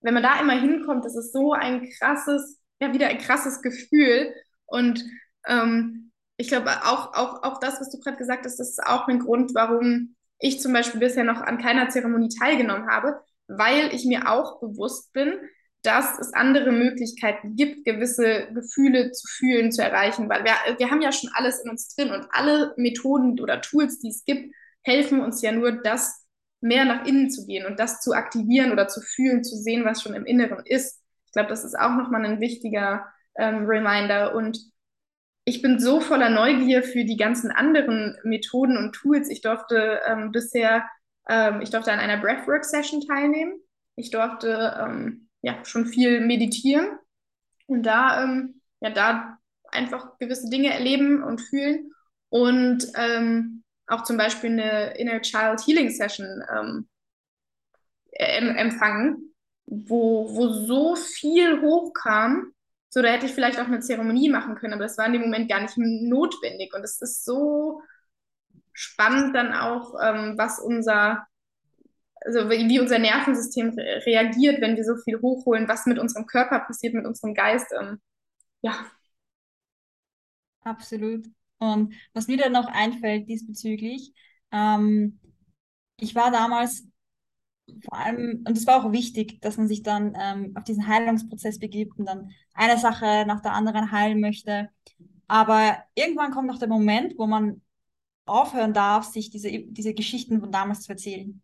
wenn 0.00 0.14
man 0.14 0.22
da 0.22 0.40
immer 0.40 0.58
hinkommt, 0.60 1.04
das 1.04 1.16
ist 1.16 1.32
so 1.32 1.52
ein 1.52 1.88
krasses, 1.98 2.60
ja, 2.80 2.92
wieder 2.92 3.08
ein 3.08 3.18
krasses 3.18 3.62
Gefühl. 3.62 4.34
Und 4.66 5.04
ähm, 5.46 6.12
ich 6.36 6.48
glaube, 6.48 6.70
auch, 6.84 7.14
auch, 7.14 7.42
auch 7.42 7.60
das, 7.60 7.80
was 7.80 7.90
du 7.90 7.98
gerade 8.00 8.16
gesagt 8.16 8.44
hast, 8.44 8.58
das 8.58 8.70
ist 8.70 8.82
auch 8.82 9.08
ein 9.08 9.20
Grund, 9.20 9.54
warum 9.54 10.14
ich 10.38 10.60
zum 10.60 10.72
Beispiel 10.72 11.00
bisher 11.00 11.24
noch 11.24 11.40
an 11.40 11.58
keiner 11.58 11.88
Zeremonie 11.88 12.28
teilgenommen 12.28 12.88
habe, 12.88 13.20
weil 13.46 13.94
ich 13.94 14.04
mir 14.04 14.30
auch 14.30 14.60
bewusst 14.60 15.12
bin, 15.12 15.38
dass 15.82 16.18
es 16.18 16.32
andere 16.32 16.72
Möglichkeiten 16.72 17.56
gibt, 17.56 17.84
gewisse 17.84 18.48
Gefühle 18.52 19.12
zu 19.12 19.26
fühlen, 19.28 19.70
zu 19.70 19.82
erreichen, 19.82 20.28
weil 20.28 20.44
wir, 20.44 20.78
wir 20.78 20.90
haben 20.90 21.02
ja 21.02 21.12
schon 21.12 21.30
alles 21.34 21.60
in 21.60 21.70
uns 21.70 21.94
drin 21.94 22.10
und 22.10 22.26
alle 22.30 22.74
Methoden 22.76 23.38
oder 23.38 23.60
Tools, 23.60 24.00
die 24.00 24.08
es 24.08 24.24
gibt, 24.24 24.54
helfen 24.82 25.20
uns 25.20 25.42
ja 25.42 25.52
nur, 25.52 25.72
das 25.72 26.23
mehr 26.64 26.86
nach 26.86 27.06
innen 27.06 27.30
zu 27.30 27.46
gehen 27.46 27.66
und 27.66 27.78
das 27.78 28.00
zu 28.00 28.14
aktivieren 28.14 28.72
oder 28.72 28.88
zu 28.88 29.02
fühlen, 29.02 29.44
zu 29.44 29.54
sehen, 29.54 29.84
was 29.84 30.02
schon 30.02 30.14
im 30.14 30.24
Inneren 30.24 30.64
ist. 30.64 31.02
Ich 31.26 31.32
glaube, 31.32 31.50
das 31.50 31.62
ist 31.62 31.78
auch 31.78 31.94
nochmal 31.94 32.24
ein 32.24 32.40
wichtiger 32.40 33.06
ähm, 33.36 33.66
Reminder 33.66 34.34
und 34.34 34.58
ich 35.44 35.60
bin 35.60 35.78
so 35.78 36.00
voller 36.00 36.30
Neugier 36.30 36.82
für 36.82 37.04
die 37.04 37.18
ganzen 37.18 37.50
anderen 37.50 38.16
Methoden 38.24 38.78
und 38.78 38.94
Tools. 38.94 39.28
Ich 39.28 39.42
durfte 39.42 40.00
ähm, 40.06 40.32
bisher, 40.32 40.88
ähm, 41.28 41.60
ich 41.60 41.68
durfte 41.68 41.92
an 41.92 41.98
einer 41.98 42.16
Breathwork-Session 42.16 43.02
teilnehmen. 43.02 43.60
Ich 43.96 44.10
durfte 44.10 44.74
ähm, 44.80 45.28
ja 45.42 45.62
schon 45.64 45.84
viel 45.84 46.22
meditieren 46.22 46.98
und 47.66 47.82
da, 47.82 48.24
ähm, 48.24 48.62
ja, 48.80 48.88
da 48.88 49.38
einfach 49.70 50.16
gewisse 50.18 50.48
Dinge 50.48 50.72
erleben 50.72 51.22
und 51.22 51.42
fühlen 51.42 51.92
und 52.30 52.86
ähm, 52.96 53.63
auch 53.86 54.04
zum 54.04 54.16
Beispiel 54.16 54.50
eine 54.50 54.96
Inner 54.98 55.20
Child 55.20 55.60
Healing 55.66 55.90
Session 55.90 56.42
ähm, 56.50 56.88
empfangen, 58.12 59.34
wo, 59.66 60.34
wo 60.34 60.48
so 60.48 60.96
viel 60.96 61.60
hochkam 61.60 62.52
So, 62.90 63.02
da 63.02 63.08
hätte 63.08 63.26
ich 63.26 63.32
vielleicht 63.34 63.58
auch 63.60 63.66
eine 63.66 63.80
Zeremonie 63.80 64.28
machen 64.30 64.54
können, 64.56 64.74
aber 64.74 64.84
das 64.84 64.98
war 64.98 65.06
in 65.06 65.14
dem 65.14 65.22
Moment 65.22 65.48
gar 65.50 65.60
nicht 65.60 65.76
notwendig. 65.76 66.72
Und 66.74 66.82
es 66.84 67.00
ist 67.02 67.24
so 67.24 67.82
spannend 68.72 69.34
dann 69.34 69.52
auch, 69.54 69.94
ähm, 70.02 70.34
was 70.38 70.60
unser, 70.60 71.26
also 72.24 72.50
wie 72.50 72.80
unser 72.80 72.98
Nervensystem 72.98 73.70
re 73.70 74.02
reagiert, 74.06 74.60
wenn 74.60 74.76
wir 74.76 74.84
so 74.84 74.96
viel 74.96 75.20
hochholen, 75.20 75.68
was 75.68 75.86
mit 75.86 75.98
unserem 75.98 76.26
Körper 76.26 76.60
passiert, 76.60 76.94
mit 76.94 77.06
unserem 77.06 77.34
Geist. 77.34 77.72
Ähm, 77.80 78.00
ja. 78.62 78.74
Absolut. 80.64 81.28
Und 81.58 81.94
was 82.12 82.28
mir 82.28 82.36
dann 82.36 82.52
noch 82.52 82.66
einfällt 82.66 83.28
diesbezüglich, 83.28 84.12
ähm, 84.52 85.18
ich 85.98 86.14
war 86.14 86.30
damals 86.30 86.86
vor 87.82 87.98
allem, 87.98 88.44
und 88.46 88.56
es 88.56 88.66
war 88.66 88.84
auch 88.84 88.92
wichtig, 88.92 89.40
dass 89.40 89.56
man 89.56 89.68
sich 89.68 89.82
dann 89.82 90.14
ähm, 90.20 90.52
auf 90.54 90.64
diesen 90.64 90.86
Heilungsprozess 90.86 91.58
begibt 91.58 91.98
und 91.98 92.06
dann 92.06 92.30
eine 92.52 92.78
Sache 92.78 93.24
nach 93.26 93.40
der 93.40 93.52
anderen 93.52 93.90
heilen 93.90 94.20
möchte. 94.20 94.68
Aber 95.26 95.78
irgendwann 95.94 96.30
kommt 96.30 96.48
noch 96.48 96.58
der 96.58 96.68
Moment, 96.68 97.14
wo 97.16 97.26
man 97.26 97.62
aufhören 98.26 98.72
darf, 98.74 99.04
sich 99.06 99.30
diese, 99.30 99.50
diese 99.50 99.94
Geschichten 99.94 100.40
von 100.40 100.52
damals 100.52 100.82
zu 100.82 100.92
erzählen. 100.92 101.42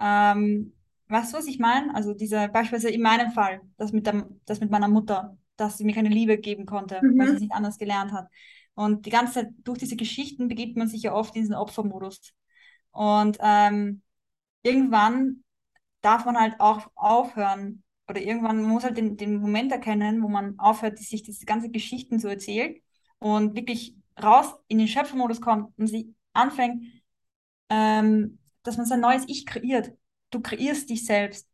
Ähm, 0.00 0.72
weißt 1.08 1.32
du, 1.32 1.38
was 1.38 1.46
ich 1.46 1.58
meine? 1.58 1.94
Also 1.94 2.14
diese, 2.14 2.48
beispielsweise 2.48 2.92
in 2.92 3.02
meinem 3.02 3.32
Fall, 3.32 3.60
das 3.76 3.92
mit, 3.92 4.06
der, 4.06 4.28
das 4.46 4.60
mit 4.60 4.70
meiner 4.70 4.88
Mutter, 4.88 5.36
dass 5.56 5.78
sie 5.78 5.84
mir 5.84 5.94
keine 5.94 6.08
Liebe 6.08 6.38
geben 6.38 6.66
konnte, 6.66 7.00
mhm. 7.02 7.18
weil 7.18 7.28
sie 7.28 7.34
es 7.34 7.40
nicht 7.40 7.52
anders 7.52 7.78
gelernt 7.78 8.12
hat. 8.12 8.28
Und 8.74 9.06
die 9.06 9.10
ganze 9.10 9.34
Zeit 9.34 9.48
durch 9.64 9.78
diese 9.78 9.96
Geschichten 9.96 10.48
begibt 10.48 10.76
man 10.76 10.88
sich 10.88 11.02
ja 11.02 11.12
oft 11.12 11.34
in 11.36 11.42
diesen 11.42 11.54
Opfermodus. 11.54 12.32
Und 12.90 13.38
ähm, 13.40 14.02
irgendwann 14.62 15.44
darf 16.00 16.24
man 16.24 16.38
halt 16.38 16.60
auch 16.60 16.90
aufhören 16.94 17.82
oder 18.08 18.20
irgendwann 18.20 18.62
man 18.62 18.70
muss 18.70 18.84
halt 18.84 18.96
den, 18.96 19.16
den 19.16 19.36
Moment 19.36 19.72
erkennen, 19.72 20.22
wo 20.22 20.28
man 20.28 20.58
aufhört, 20.58 20.98
sich 20.98 21.22
diese 21.22 21.46
ganze 21.46 21.70
Geschichten 21.70 22.18
zu 22.18 22.28
erzählen 22.28 22.76
und 23.18 23.54
wirklich 23.54 23.96
raus 24.22 24.54
in 24.68 24.78
den 24.78 24.88
Schöpfermodus 24.88 25.40
kommt 25.40 25.76
und 25.78 25.86
sich 25.86 26.08
anfängt, 26.32 26.84
ähm, 27.68 28.38
dass 28.62 28.76
man 28.76 28.86
sein 28.86 29.00
neues 29.00 29.24
Ich 29.28 29.46
kreiert. 29.46 29.92
Du 30.30 30.40
kreierst 30.40 30.90
dich 30.90 31.04
selbst. 31.06 31.48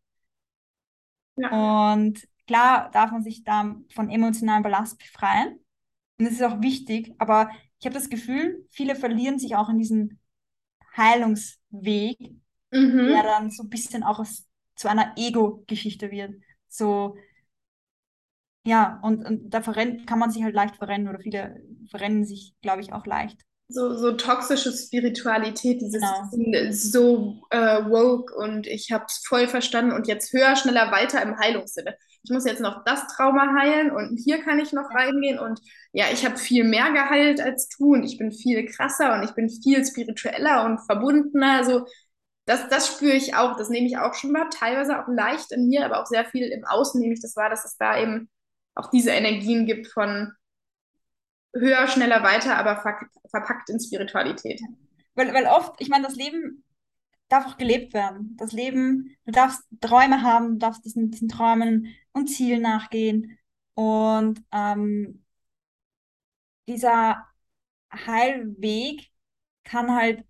Ja. 1.37 1.93
Und 1.93 2.27
klar 2.47 2.91
darf 2.91 3.11
man 3.13 3.23
sich 3.23 3.45
da 3.45 3.77
von 3.95 4.11
emotionalen 4.11 4.63
Ballast 4.63 4.99
befreien. 4.99 5.61
Und 6.19 6.25
das 6.27 6.35
ist 6.35 6.43
auch 6.43 6.61
wichtig, 6.61 7.15
aber 7.19 7.51
ich 7.79 7.87
habe 7.87 7.95
das 7.95 8.11
Gefühl, 8.11 8.67
viele 8.71 8.97
verlieren 8.97 9.39
sich 9.39 9.55
auch 9.55 9.69
in 9.69 9.79
diesem 9.79 10.19
Heilungsweg, 10.97 12.19
mhm. 12.73 13.07
der 13.09 13.23
dann 13.23 13.51
so 13.51 13.63
ein 13.63 13.69
bisschen 13.69 14.03
auch 14.03 14.19
aus, 14.19 14.47
zu 14.75 14.89
einer 14.89 15.15
Ego-Geschichte 15.17 16.11
wird. 16.11 16.35
So, 16.69 17.17
ja, 18.65 18.99
und, 19.03 19.25
und 19.25 19.51
da 19.51 19.63
verrennt, 19.63 20.07
kann 20.07 20.19
man 20.19 20.31
sich 20.31 20.43
halt 20.43 20.55
leicht 20.55 20.77
verrennen 20.77 21.09
oder 21.09 21.21
viele 21.21 21.63
verrennen 21.89 22.25
sich, 22.25 22.55
glaube 22.61 22.83
ich, 22.83 22.93
auch 22.93 23.07
leicht. 23.07 23.41
So, 23.71 23.95
so 23.95 24.13
toxische 24.13 24.73
Spiritualität, 24.73 25.83
dieses 25.83 26.03
genau. 26.31 26.73
so 26.73 27.43
äh, 27.51 27.85
woke 27.85 28.35
und 28.35 28.67
ich 28.67 28.91
habe 28.93 29.05
es 29.07 29.23
voll 29.27 29.47
verstanden 29.47 29.93
und 29.93 30.07
jetzt 30.09 30.33
höher, 30.33 30.57
schneller, 30.57 30.91
weiter 30.91 31.21
im 31.21 31.39
Heilungssinne. 31.39 31.95
Ich 32.23 32.31
muss 32.31 32.47
jetzt 32.47 32.63
noch 32.63 32.83
das 32.85 33.07
Trauma 33.09 33.55
heilen 33.61 33.91
und 33.91 34.17
hier 34.17 34.43
kann 34.43 34.59
ich 34.59 34.73
noch 34.73 34.89
reingehen 34.91 35.39
und 35.39 35.61
ja, 35.93 36.07
ich 36.11 36.25
habe 36.25 36.39
viel 36.39 36.65
mehr 36.65 36.93
geheilt 36.93 37.43
als 37.43 37.69
du 37.69 37.93
und 37.93 38.05
ich 38.05 38.17
bin 38.17 38.33
viel 38.33 38.65
krasser 38.65 39.15
und 39.15 39.25
ich 39.25 39.33
bin 39.33 39.51
viel 39.51 39.85
spiritueller 39.85 40.65
und 40.65 40.79
verbundener. 40.79 41.59
Also 41.59 41.85
das, 42.47 42.69
das 42.71 42.87
spüre 42.87 43.17
ich 43.17 43.35
auch, 43.35 43.57
das 43.59 43.69
nehme 43.69 43.87
ich 43.87 43.99
auch 43.99 44.15
schon 44.15 44.33
mal, 44.33 44.49
teilweise 44.49 44.99
auch 44.99 45.09
leicht 45.09 45.53
in 45.53 45.69
mir, 45.69 45.85
aber 45.85 46.01
auch 46.01 46.07
sehr 46.07 46.25
viel 46.25 46.49
im 46.49 46.65
Außen 46.65 46.99
nehme 46.99 47.13
ich 47.13 47.21
das 47.21 47.37
wahr, 47.37 47.51
dass 47.51 47.67
es 47.67 47.77
da 47.77 48.01
eben 48.01 48.31
auch 48.75 48.91
diese 48.91 49.11
Energien 49.11 49.67
gibt 49.67 49.89
von 49.89 50.33
höher, 51.55 51.87
schneller, 51.89 52.23
weiter, 52.23 52.57
aber 52.57 52.77
verpackt 53.31 53.71
in 53.71 53.81
Spiritualität. 53.81 54.61
Weil, 55.15 55.33
weil 55.35 55.47
oft, 55.47 55.81
ich 55.81 55.89
meine, 55.89 56.05
das 56.05 56.17
Leben 56.17 56.65
darf 57.29 57.47
auch 57.47 57.57
gelebt 57.59 57.93
werden. 57.95 58.37
Das 58.39 58.53
Leben, 58.53 59.17
du 59.27 59.33
darfst 59.33 59.63
Träume 59.81 60.23
haben, 60.23 60.53
du 60.53 60.59
darfst 60.59 60.85
diesen, 60.85 61.11
diesen 61.11 61.29
Träumen 61.29 61.95
und 62.13 62.29
Zielen 62.29 62.63
nachgehen. 62.63 63.39
Und 63.75 64.43
ähm, 64.53 65.25
dieser 66.67 67.27
Heilweg 67.93 69.11
kann 69.65 69.95
halt, 69.95 70.25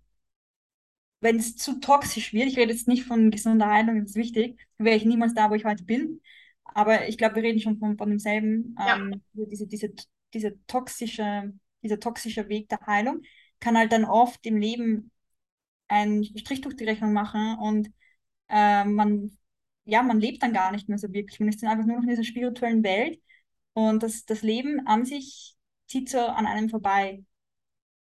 wenn 1.21 1.37
es 1.37 1.57
zu 1.57 1.79
toxisch 1.79 2.33
wird, 2.33 2.47
ich 2.47 2.57
rede 2.57 2.71
jetzt 2.71 2.87
nicht 2.87 3.05
von 3.05 3.31
gesunder 3.31 3.67
Heilung, 3.67 3.99
das 3.99 4.11
ist 4.11 4.15
wichtig, 4.15 4.59
wäre 4.77 4.95
ich 4.95 5.05
niemals 5.05 5.33
da, 5.33 5.49
wo 5.49 5.55
ich 5.55 5.65
heute 5.65 5.83
bin, 5.83 6.21
aber 6.63 7.07
ich 7.07 7.17
glaube, 7.17 7.35
wir 7.35 7.43
reden 7.43 7.59
schon 7.59 7.77
von, 7.77 7.97
von 7.97 8.09
demselben. 8.09 8.75
Ja. 8.79 8.97
Ähm, 8.97 9.21
diese, 9.33 9.67
diese, 9.67 9.89
diese 10.33 10.63
toxische, 10.67 11.53
dieser 11.83 11.99
toxische 11.99 12.49
Weg 12.49 12.69
der 12.69 12.79
Heilung 12.85 13.21
kann 13.59 13.77
halt 13.77 13.91
dann 13.91 14.05
oft 14.05 14.45
im 14.45 14.57
Leben 14.57 15.11
einen 15.87 16.23
Strich 16.23 16.61
durch 16.61 16.75
die 16.75 16.85
Rechnung 16.85 17.13
machen 17.13 17.57
und 17.59 17.89
äh, 18.47 18.85
man, 18.85 19.37
ja, 19.85 20.03
man 20.03 20.19
lebt 20.19 20.43
dann 20.43 20.53
gar 20.53 20.71
nicht 20.71 20.87
mehr 20.87 20.97
so 20.97 21.11
wirklich. 21.11 21.39
Man 21.39 21.49
ist 21.49 21.61
dann 21.61 21.69
einfach 21.69 21.85
nur 21.85 21.97
noch 21.97 22.03
in 22.03 22.09
dieser 22.09 22.23
spirituellen 22.23 22.83
Welt 22.83 23.19
und 23.73 24.03
das, 24.03 24.25
das 24.25 24.41
Leben 24.41 24.85
an 24.87 25.05
sich 25.05 25.55
zieht 25.87 26.09
so 26.09 26.19
an 26.19 26.45
einem 26.45 26.69
vorbei. 26.69 27.23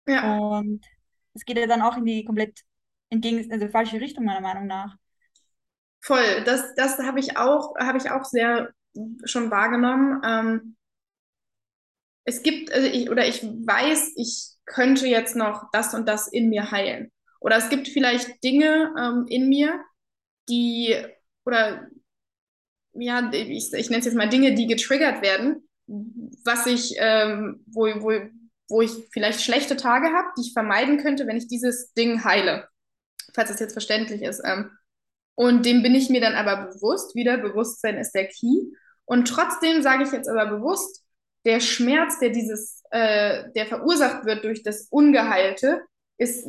Ja. 0.06 0.38
Und 0.38 0.84
es 1.34 1.44
geht 1.44 1.58
ja 1.58 1.66
dann 1.66 1.82
auch 1.82 1.96
in 1.96 2.04
die 2.04 2.24
komplett 2.24 2.60
entgegen, 3.10 3.50
also 3.50 3.68
falsche 3.68 4.00
Richtung, 4.00 4.24
meiner 4.24 4.40
Meinung 4.40 4.66
nach. 4.66 4.96
Voll, 6.00 6.42
das, 6.44 6.74
das 6.74 6.98
habe 6.98 7.20
ich 7.20 7.36
auch, 7.36 7.74
habe 7.76 7.98
ich 7.98 8.10
auch 8.10 8.24
sehr 8.24 8.72
schon 9.24 9.50
wahrgenommen. 9.50 10.20
Ähm, 10.24 10.76
es 12.24 12.42
gibt, 12.42 12.72
also 12.72 12.86
ich, 12.86 13.10
oder 13.10 13.26
ich 13.26 13.42
weiß, 13.42 14.12
ich 14.16 14.54
könnte 14.66 15.06
jetzt 15.06 15.36
noch 15.36 15.70
das 15.72 15.94
und 15.94 16.08
das 16.08 16.28
in 16.28 16.48
mir 16.48 16.70
heilen. 16.70 17.12
Oder 17.40 17.56
es 17.56 17.68
gibt 17.68 17.88
vielleicht 17.88 18.42
Dinge 18.42 18.94
ähm, 18.98 19.26
in 19.28 19.48
mir, 19.48 19.78
die, 20.48 20.96
oder 21.44 21.86
ja, 22.94 23.30
ich, 23.32 23.72
ich 23.72 23.90
nenne 23.90 24.00
es 24.00 24.06
jetzt 24.06 24.16
mal 24.16 24.28
Dinge, 24.28 24.54
die 24.54 24.66
getriggert 24.66 25.22
werden, 25.22 25.68
was 25.86 26.66
ich, 26.66 26.94
ähm, 26.98 27.62
wo, 27.66 27.86
wo, 28.02 28.12
wo 28.68 28.80
ich 28.80 28.92
vielleicht 29.12 29.42
schlechte 29.42 29.76
Tage 29.76 30.08
habe, 30.08 30.28
die 30.38 30.42
ich 30.42 30.52
vermeiden 30.52 30.98
könnte, 30.98 31.26
wenn 31.26 31.36
ich 31.36 31.48
dieses 31.48 31.92
Ding 31.92 32.24
heile. 32.24 32.68
Falls 33.34 33.50
das 33.50 33.60
jetzt 33.60 33.72
verständlich 33.72 34.22
ist. 34.22 34.40
Ähm, 34.44 34.70
und 35.34 35.66
dem 35.66 35.82
bin 35.82 35.94
ich 35.94 36.08
mir 36.08 36.20
dann 36.20 36.34
aber 36.34 36.68
bewusst, 36.68 37.14
wieder 37.14 37.36
Bewusstsein 37.36 37.98
ist 37.98 38.12
der 38.12 38.28
Key. 38.28 38.70
Und 39.04 39.28
trotzdem 39.28 39.82
sage 39.82 40.04
ich 40.04 40.12
jetzt 40.12 40.28
aber 40.28 40.46
bewusst, 40.46 41.03
der 41.44 41.60
Schmerz, 41.60 42.18
der 42.18 42.30
dieses, 42.30 42.82
äh, 42.90 43.44
der 43.54 43.66
verursacht 43.66 44.24
wird 44.24 44.44
durch 44.44 44.62
das 44.62 44.88
Ungeheilte, 44.90 45.82
ist, 46.16 46.46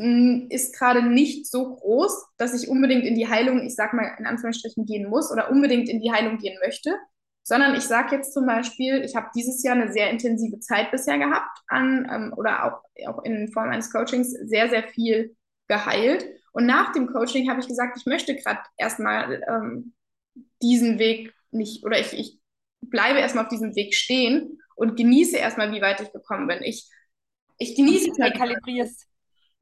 ist 0.49 0.77
gerade 0.77 1.01
nicht 1.01 1.49
so 1.49 1.75
groß, 1.75 2.27
dass 2.37 2.53
ich 2.53 2.69
unbedingt 2.69 3.03
in 3.03 3.15
die 3.15 3.27
Heilung, 3.27 3.65
ich 3.65 3.75
sag 3.75 3.93
mal 3.93 4.15
in 4.19 4.27
Anführungsstrichen, 4.27 4.85
gehen 4.85 5.09
muss 5.09 5.31
oder 5.31 5.49
unbedingt 5.49 5.89
in 5.89 6.01
die 6.01 6.11
Heilung 6.11 6.37
gehen 6.37 6.57
möchte, 6.63 6.95
sondern 7.43 7.75
ich 7.75 7.83
sage 7.83 8.15
jetzt 8.15 8.33
zum 8.33 8.45
Beispiel, 8.45 9.03
ich 9.03 9.15
habe 9.15 9.29
dieses 9.35 9.63
Jahr 9.63 9.75
eine 9.75 9.91
sehr 9.91 10.09
intensive 10.09 10.59
Zeit 10.59 10.91
bisher 10.91 11.17
gehabt 11.17 11.59
an 11.67 12.07
ähm, 12.11 12.33
oder 12.37 12.65
auch, 12.65 12.81
auch 13.07 13.23
in 13.23 13.51
Form 13.51 13.69
eines 13.69 13.91
Coachings 13.91 14.31
sehr, 14.31 14.69
sehr 14.69 14.83
viel 14.83 15.35
geheilt. 15.67 16.25
Und 16.53 16.65
nach 16.65 16.91
dem 16.93 17.07
Coaching 17.07 17.49
habe 17.49 17.59
ich 17.59 17.67
gesagt, 17.67 17.97
ich 17.97 18.05
möchte 18.05 18.35
gerade 18.35 18.61
erstmal 18.77 19.43
ähm, 19.47 19.93
diesen 20.61 20.99
Weg 20.99 21.33
nicht, 21.51 21.83
oder 21.85 21.99
ich, 21.99 22.13
ich 22.13 22.39
bleibe 22.81 23.19
erstmal 23.19 23.45
auf 23.45 23.49
diesem 23.49 23.75
Weg 23.75 23.95
stehen 23.95 24.59
und 24.75 24.95
genieße 24.95 25.37
erstmal, 25.37 25.71
wie 25.71 25.81
weit 25.81 26.01
ich 26.01 26.11
gekommen 26.11 26.47
bin. 26.47 26.61
Ich, 26.63 26.89
ich 27.57 27.75
genieße 27.75 28.11
es. 28.11 28.19
Halt 28.19 28.35
rekalibrierst. 28.35 29.07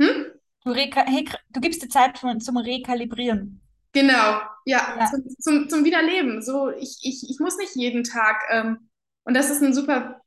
Hm? 0.01 0.25
Du, 0.63 0.71
reka 0.71 1.05
du 1.49 1.61
gibst 1.61 1.83
dir 1.83 1.89
Zeit 1.89 2.17
zum, 2.17 2.39
zum 2.39 2.57
Rekalibrieren. 2.57 3.61
Genau, 3.93 4.41
ja, 4.65 4.97
ja. 4.97 5.05
Zum, 5.09 5.23
zum, 5.39 5.69
zum, 5.69 5.85
Wiederleben. 5.85 6.41
So, 6.41 6.71
ich, 6.71 6.97
ich, 7.03 7.29
ich 7.29 7.37
muss 7.39 7.57
nicht 7.57 7.75
jeden 7.75 8.03
Tag, 8.03 8.41
ähm, 8.49 8.89
und 9.23 9.35
das 9.35 9.49
ist 9.49 9.61
ein 9.61 9.73
super 9.73 10.21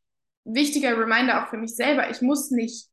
wichtiger 0.45 0.97
Reminder 0.97 1.43
auch 1.43 1.49
für 1.49 1.57
mich 1.57 1.74
selber, 1.74 2.09
ich 2.09 2.22
muss 2.22 2.51
nicht 2.51 2.89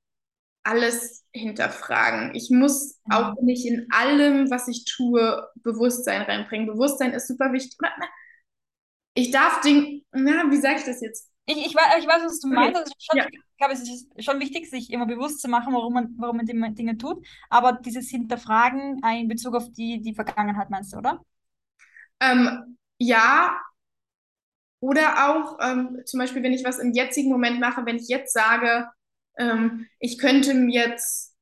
alles 0.63 1.25
hinterfragen. 1.31 2.33
Ich 2.33 2.49
muss 2.49 2.99
mhm. 3.05 3.13
auch 3.13 3.41
nicht 3.41 3.65
in 3.65 3.87
allem, 3.91 4.49
was 4.49 4.67
ich 4.67 4.85
tue, 4.85 5.47
Bewusstsein 5.55 6.21
reinbringen. 6.21 6.67
Bewusstsein 6.67 7.13
ist 7.13 7.27
super 7.27 7.51
wichtig. 7.53 7.77
Ich 9.13 9.31
darf 9.31 9.61
Dinge, 9.61 10.01
na, 10.11 10.49
wie 10.49 10.57
sage 10.57 10.77
ich 10.77 10.85
das 10.85 11.01
jetzt? 11.01 11.29
Ich, 11.45 11.57
ich, 11.57 11.75
weiß, 11.75 11.99
ich 11.99 12.07
weiß, 12.07 12.23
was 12.23 12.39
du 12.39 12.47
meinst. 12.47 12.79
Also 12.79 12.93
schon, 12.97 13.17
ja. 13.17 13.27
Ich 13.27 13.57
glaube, 13.57 13.73
es 13.73 13.81
ist 13.81 14.23
schon 14.23 14.39
wichtig, 14.39 14.69
sich 14.69 14.91
immer 14.91 15.05
bewusst 15.05 15.41
zu 15.41 15.47
machen, 15.47 15.73
warum 15.73 15.93
man, 15.93 16.15
warum 16.17 16.37
man 16.37 16.75
Dinge 16.75 16.97
tut. 16.97 17.25
Aber 17.49 17.73
dieses 17.73 18.09
Hinterfragen 18.09 19.01
in 19.03 19.27
Bezug 19.27 19.55
auf 19.55 19.71
die, 19.71 20.01
die 20.01 20.15
Vergangenheit, 20.15 20.69
meinst 20.69 20.93
du, 20.93 20.97
oder? 20.97 21.21
Ähm, 22.19 22.77
ja. 22.97 23.59
Oder 24.79 25.29
auch 25.29 25.57
ähm, 25.61 26.01
zum 26.05 26.19
Beispiel, 26.19 26.43
wenn 26.43 26.53
ich 26.53 26.65
was 26.65 26.79
im 26.79 26.93
jetzigen 26.93 27.29
Moment 27.29 27.59
mache, 27.59 27.85
wenn 27.85 27.95
ich 27.97 28.07
jetzt 28.07 28.33
sage, 28.33 28.89
ähm, 29.37 29.87
ich 29.99 30.17
könnte 30.17 30.51
jetzt 30.69 31.33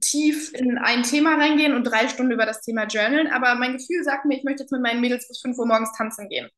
tief 0.00 0.52
in 0.54 0.78
ein 0.78 1.02
Thema 1.02 1.36
reingehen 1.36 1.74
und 1.74 1.84
drei 1.84 2.08
Stunden 2.08 2.32
über 2.32 2.46
das 2.46 2.60
Thema 2.60 2.84
journalen, 2.86 3.26
aber 3.28 3.54
mein 3.54 3.72
Gefühl 3.72 4.04
sagt 4.04 4.26
mir, 4.26 4.36
ich 4.36 4.44
möchte 4.44 4.62
jetzt 4.62 4.70
mit 4.72 4.82
meinen 4.82 5.00
Mädels 5.00 5.26
bis 5.26 5.40
5 5.40 5.58
Uhr 5.58 5.66
morgens 5.66 5.92
tanzen 5.96 6.28
gehen. 6.28 6.48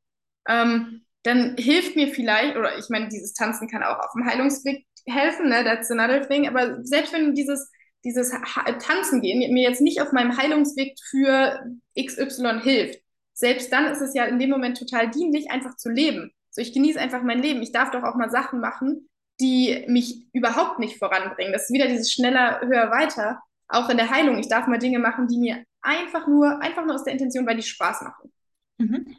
Ähm, 0.49 1.07
dann 1.23 1.57
hilft 1.59 1.97
mir 1.97 2.09
vielleicht, 2.09 2.57
oder 2.57 2.79
ich 2.79 2.89
meine, 2.89 3.09
dieses 3.09 3.35
Tanzen 3.35 3.69
kann 3.69 3.83
auch 3.83 3.99
auf 3.99 4.13
dem 4.15 4.27
Heilungsweg 4.27 4.87
helfen, 5.07 5.49
ne? 5.49 5.65
That's 5.65 5.91
another 5.91 6.27
thing. 6.27 6.49
Aber 6.49 6.83
selbst 6.85 7.13
wenn 7.13 7.35
dieses, 7.35 7.71
dieses 8.05 8.33
Tanzen 8.81 9.21
gehen 9.21 9.53
mir 9.53 9.69
jetzt 9.69 9.81
nicht 9.81 10.01
auf 10.01 10.13
meinem 10.13 10.37
Heilungsweg 10.37 10.95
für 11.11 11.61
XY 11.99 12.61
hilft, 12.63 13.01
selbst 13.35 13.73
dann 13.73 13.87
ist 13.87 14.01
es 14.01 14.15
ja 14.15 14.25
in 14.25 14.39
dem 14.39 14.51
Moment 14.51 14.79
total 14.79 15.11
dienlich, 15.11 15.51
einfach 15.51 15.77
zu 15.77 15.91
leben. 15.91 16.31
So, 16.51 16.61
ich 16.63 16.73
genieße 16.73 17.01
einfach 17.01 17.23
mein 17.23 17.41
Leben. 17.41 17.63
Ich 17.63 17.73
darf 17.73 17.91
doch 17.91 18.03
auch 18.03 18.17
mal 18.17 18.31
Sachen 18.31 18.61
machen, 18.61 19.09
die 19.41 19.85
mich 19.89 20.27
überhaupt 20.33 20.79
nicht 20.79 20.99
voranbringen. 20.99 21.53
Das 21.53 21.65
ist 21.65 21.73
wieder 21.73 21.87
dieses 21.87 22.13
schneller, 22.13 22.61
höher, 22.61 22.91
weiter. 22.91 23.41
Auch 23.69 23.89
in 23.89 23.97
der 23.97 24.11
Heilung. 24.11 24.39
Ich 24.39 24.49
darf 24.49 24.67
mal 24.67 24.79
Dinge 24.79 24.99
machen, 24.99 25.29
die 25.29 25.39
mir 25.39 25.65
einfach 25.81 26.27
nur, 26.27 26.61
einfach 26.61 26.85
nur 26.85 26.95
aus 26.97 27.05
der 27.05 27.13
Intention, 27.13 27.47
weil 27.47 27.57
die 27.57 27.63
Spaß 27.63 28.03
machen. 28.03 28.33
Mhm. 28.79 29.17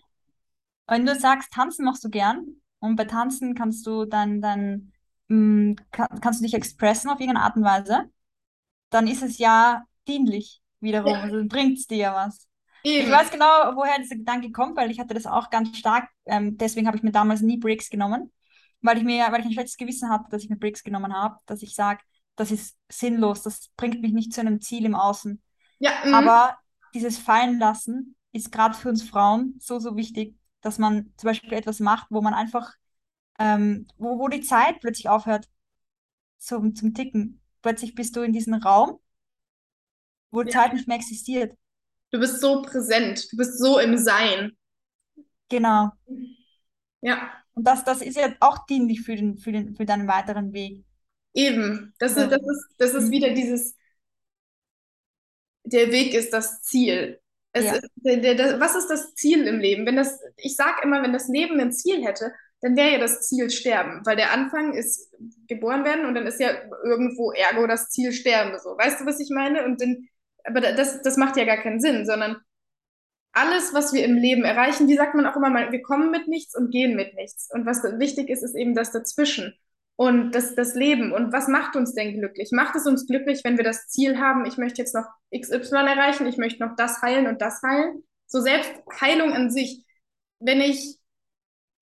Wenn 0.92 1.06
du 1.06 1.18
sagst, 1.18 1.54
tanzen 1.54 1.86
machst 1.86 2.04
du 2.04 2.10
gern 2.10 2.46
und 2.80 2.98
bei 2.98 3.06
Tanzen 3.06 3.56
kannst 3.56 3.88
du 3.88 4.04
dann, 4.04 4.42
dann 4.42 4.92
mh, 5.30 5.38
mm, 5.38 5.76
kann, 5.90 6.20
kannst 6.20 6.42
du 6.42 6.44
dich 6.44 6.54
expressen 6.54 7.10
auf 7.10 7.22
irgendeine 7.22 7.46
Art 7.46 7.56
und 7.56 7.64
Weise, 7.64 8.12
dann 8.90 9.08
ist 9.08 9.24
es 9.24 9.38
ja 9.38 9.86
dienlich 10.06 10.62
wiederum. 10.82 11.14
Ja. 11.14 11.22
Also 11.22 11.46
bringt 11.48 11.78
es 11.78 11.88
dir 11.88 11.98
ja 11.98 12.14
was. 12.14 12.46
Eben. 12.84 13.06
Ich 13.06 13.10
weiß 13.10 13.32
genau, 13.32 13.46
woher 13.76 14.00
dieser 14.00 14.18
Gedanke 14.18 14.52
kommt, 14.52 14.76
weil 14.76 14.92
ich 14.92 15.00
hatte 15.00 15.14
das 15.14 15.26
auch 15.26 15.50
ganz 15.50 15.78
stark. 15.78 16.10
Ähm, 16.26 16.58
deswegen 16.58 16.88
habe 16.88 16.98
ich 16.98 17.04
mir 17.04 17.14
damals 17.14 17.40
nie 17.40 17.58
Breaks 17.58 17.90
genommen, 17.90 18.30
weil 18.82 18.98
ich 18.98 19.06
mir, 19.06 19.32
weil 19.32 19.40
ich 19.40 19.46
ein 19.46 19.54
schlechtes 19.54 19.78
Gewissen 19.78 20.10
hatte, 20.10 20.26
dass 20.30 20.44
ich 20.44 20.50
mir 20.50 20.58
Breaks 20.58 20.84
genommen 20.84 21.14
habe, 21.14 21.38
dass 21.46 21.62
ich 21.62 21.74
sage, 21.74 22.02
das 22.36 22.52
ist 22.52 22.76
sinnlos, 22.90 23.44
das 23.44 23.70
bringt 23.78 24.02
mich 24.02 24.12
nicht 24.12 24.34
zu 24.34 24.42
einem 24.42 24.60
Ziel 24.60 24.84
im 24.84 24.96
Außen. 24.96 25.42
Ja, 25.80 25.92
mhm. 26.04 26.16
Aber 26.16 26.58
dieses 26.94 27.18
Fallen 27.18 27.60
lassen 27.60 28.18
ist 28.34 28.52
gerade 28.52 28.76
für 28.76 28.90
uns 28.90 29.04
Frauen 29.04 29.56
so, 29.58 29.80
so 29.80 29.96
wichtig, 29.96 30.36
dass 30.62 30.78
man 30.78 31.14
zum 31.18 31.28
Beispiel 31.28 31.54
etwas 31.54 31.80
macht, 31.80 32.08
wo 32.10 32.22
man 32.22 32.34
einfach, 32.34 32.74
ähm, 33.40 33.88
wo, 33.98 34.20
wo 34.20 34.28
die 34.28 34.42
Zeit 34.42 34.80
plötzlich 34.80 35.10
aufhört 35.10 35.50
zum, 36.38 36.76
zum 36.76 36.94
Ticken. 36.94 37.42
Plötzlich 37.62 37.96
bist 37.96 38.16
du 38.16 38.22
in 38.22 38.34
diesem 38.34 38.56
Raum, 38.56 39.00
wo 40.32 40.42
ja. 40.42 40.50
Zeit 40.50 40.74
nicht 40.74 40.88
mehr 40.88 40.98
existiert. 40.98 41.56
Du 42.12 42.20
bist 42.20 42.42
so 42.42 42.62
präsent, 42.62 43.32
du 43.32 43.38
bist 43.38 43.58
so 43.58 43.80
im 43.80 43.98
Sein. 43.98 44.58
Genau. 45.50 45.92
Ja. 47.02 47.32
Und 47.54 47.66
das, 47.66 47.84
das 47.84 48.02
ist 48.02 48.18
ja 48.18 48.34
auch 48.40 48.66
dienlich 48.66 49.02
für, 49.02 49.16
den, 49.16 49.38
für, 49.38 49.52
den, 49.52 49.76
für 49.76 49.86
deinen 49.86 50.08
weiteren 50.08 50.54
Weg. 50.54 50.84
Eben. 51.34 51.94
Das, 52.00 52.16
ja. 52.16 52.24
ist, 52.24 52.32
das, 52.32 52.42
ist, 52.42 52.68
das 52.78 52.94
ist 52.94 53.08
mhm. 53.08 53.12
wieder 53.12 53.34
dieses, 53.34 53.76
der 55.64 55.92
Weg 55.92 56.14
ist 56.14 56.34
das 56.34 56.62
Ziel. 56.62 57.20
Ja. 57.56 57.80
Der, 57.96 58.36
der, 58.36 58.60
was 58.60 58.76
ist 58.76 58.88
das 58.88 59.14
Ziel 59.16 59.46
im 59.46 59.60
Leben? 59.60 59.86
Wenn 59.86 59.98
das, 59.98 60.20
ich 60.38 60.56
sage 60.56 60.82
immer, 60.84 61.04
wenn 61.04 61.14
das 61.14 61.28
Leben 61.28 61.60
ein 61.60 61.74
Ziel 61.74 62.04
hätte, 62.06 62.32
dann 62.62 62.76
wäre 62.78 62.94
ja 62.94 63.00
das 63.00 63.28
Ziel 63.28 63.50
Sterben, 63.50 64.02
weil 64.06 64.16
der 64.16 64.32
Anfang 64.32 64.74
ist 64.74 65.12
geboren 65.48 65.84
werden 65.84 66.06
und 66.06 66.14
dann 66.14 66.28
ist 66.28 66.40
ja 66.40 66.52
irgendwo 66.84 67.32
ergo 67.32 67.68
das 67.68 67.90
Ziel 67.90 68.14
Sterben. 68.14 68.58
So, 68.60 68.70
weißt 68.78 69.02
du, 69.02 69.06
was 69.06 69.20
ich 69.20 69.30
meine? 69.32 69.66
Und 69.66 69.82
dann, 69.82 70.08
aber 70.44 70.62
das, 70.62 71.02
das 71.02 71.18
macht 71.18 71.38
ja 71.38 71.46
gar 71.46 71.58
keinen 71.58 71.82
Sinn, 71.82 72.06
sondern 72.06 72.38
alles, 73.34 73.74
was 73.74 73.94
wir 73.94 74.06
im 74.06 74.16
Leben 74.16 74.44
erreichen, 74.44 74.88
wie 74.88 74.96
sagt 74.96 75.16
man 75.16 75.26
auch 75.26 75.36
immer 75.36 75.50
mal, 75.50 75.72
wir 75.72 75.82
kommen 75.82 76.12
mit 76.12 76.28
nichts 76.28 76.56
und 76.56 76.72
gehen 76.72 76.96
mit 76.96 77.16
nichts. 77.16 77.50
Und 77.52 77.66
was 77.66 77.84
wichtig 77.84 78.30
ist, 78.30 78.44
ist 78.44 78.56
eben 78.56 78.76
das 78.76 78.92
dazwischen 78.92 79.54
und 79.96 80.32
das, 80.32 80.56
das 80.56 80.74
Leben. 80.76 81.12
Und 81.12 81.32
was 81.32 81.48
macht 81.48 81.76
uns 81.76 81.94
denn 81.94 82.18
glücklich? 82.18 82.50
Macht 82.52 82.76
es 82.76 82.88
uns 82.88 83.06
glücklich, 83.06 83.42
wenn 83.44 83.58
wir 83.58 83.64
das 83.64 83.88
Ziel 83.88 84.18
haben, 84.20 84.46
ich 84.46 84.58
möchte 84.58 84.82
jetzt 84.82 84.96
noch 84.96 85.06
XY 85.36 85.76
erreichen, 85.76 86.26
ich 86.26 86.38
möchte 86.38 86.64
noch 86.66 86.76
das 86.76 87.02
heilen 87.02 87.28
und 87.28 87.42
das 87.42 87.62
heilen? 87.62 88.04
So 88.28 88.42
selbst 88.42 88.72
Heilung 89.00 89.34
an 89.34 89.52
sich, 89.52 89.86
wenn 90.40 90.62
ich, 90.62 90.98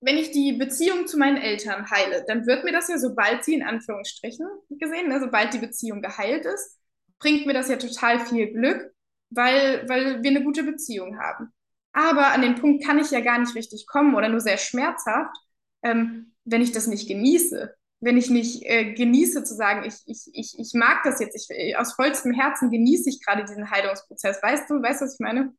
wenn 0.00 0.18
ich 0.18 0.32
die 0.32 0.52
Beziehung 0.52 1.06
zu 1.06 1.18
meinen 1.18 1.36
Eltern 1.36 1.90
heile, 1.90 2.24
dann 2.26 2.46
wird 2.46 2.64
mir 2.64 2.72
das 2.72 2.88
ja, 2.88 2.98
sobald 2.98 3.44
sie 3.44 3.54
in 3.54 3.62
Anführungsstrichen 3.62 4.46
gesehen, 4.70 5.08
ne, 5.08 5.20
sobald 5.20 5.54
die 5.54 5.58
Beziehung 5.58 6.02
geheilt 6.02 6.44
ist, 6.44 6.78
bringt 7.20 7.46
mir 7.46 7.54
das 7.54 7.68
ja 7.68 7.76
total 7.76 8.20
viel 8.20 8.52
Glück, 8.52 8.92
weil, 9.30 9.88
weil 9.88 10.22
wir 10.22 10.30
eine 10.30 10.42
gute 10.42 10.64
Beziehung 10.64 11.18
haben. 11.18 11.52
Aber 11.92 12.28
an 12.28 12.42
den 12.42 12.54
Punkt 12.56 12.84
kann 12.84 12.98
ich 12.98 13.10
ja 13.10 13.20
gar 13.20 13.38
nicht 13.38 13.54
richtig 13.54 13.86
kommen 13.86 14.14
oder 14.14 14.28
nur 14.28 14.40
sehr 14.40 14.58
schmerzhaft, 14.58 15.36
ähm, 15.82 16.34
wenn 16.44 16.62
ich 16.62 16.72
das 16.72 16.86
nicht 16.86 17.08
genieße 17.08 17.74
wenn 18.00 18.16
ich 18.16 18.30
nicht 18.30 18.62
äh, 18.64 18.94
genieße 18.94 19.44
zu 19.44 19.54
sagen, 19.54 19.84
ich, 19.84 19.96
ich, 20.06 20.30
ich, 20.32 20.58
ich 20.58 20.72
mag 20.74 21.02
das 21.04 21.20
jetzt, 21.20 21.36
ich, 21.36 21.56
äh, 21.56 21.76
aus 21.76 21.92
vollstem 21.92 22.32
Herzen 22.32 22.70
genieße 22.70 23.10
ich 23.10 23.22
gerade 23.24 23.44
diesen 23.44 23.70
Heilungsprozess. 23.70 24.42
Weißt 24.42 24.70
du, 24.70 24.82
weißt 24.82 25.00
du, 25.00 25.04
was 25.04 25.14
ich 25.14 25.20
meine? 25.20 25.52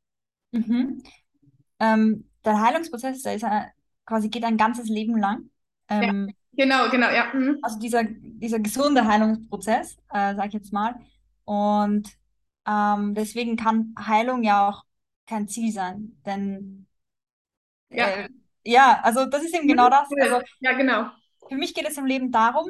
Mhm. 0.51 1.03
Ähm, 1.79 2.29
der 2.43 2.59
Heilungsprozess, 2.59 3.21
der 3.21 3.35
ist 3.35 3.43
ein, 3.43 3.67
quasi 4.05 4.29
geht 4.29 4.43
ein 4.43 4.57
ganzes 4.57 4.89
Leben 4.89 5.17
lang. 5.17 5.51
Ähm, 5.87 6.33
ja, 6.53 6.65
genau, 6.65 6.89
genau, 6.89 7.09
ja. 7.11 7.31
Mhm. 7.31 7.59
Also 7.61 7.79
dieser, 7.79 8.03
dieser 8.03 8.59
gesunde 8.59 9.05
Heilungsprozess, 9.05 9.97
äh, 10.11 10.35
sag 10.35 10.47
ich 10.47 10.53
jetzt 10.53 10.73
mal. 10.73 10.95
Und 11.45 12.09
ähm, 12.67 13.13
deswegen 13.13 13.55
kann 13.55 13.93
Heilung 13.99 14.43
ja 14.43 14.67
auch 14.67 14.83
kein 15.27 15.47
Ziel 15.47 15.71
sein, 15.71 16.19
denn 16.25 16.87
ja, 17.89 18.07
äh, 18.07 18.29
ja 18.63 18.99
also 19.03 19.25
das 19.25 19.43
ist 19.43 19.55
eben 19.55 19.67
genau 19.67 19.89
das. 19.89 20.07
Also, 20.19 20.41
ja, 20.59 20.73
genau 20.73 21.11
für 21.51 21.57
mich 21.57 21.73
geht 21.73 21.85
es 21.85 21.97
im 21.97 22.05
Leben 22.05 22.31
darum, 22.31 22.69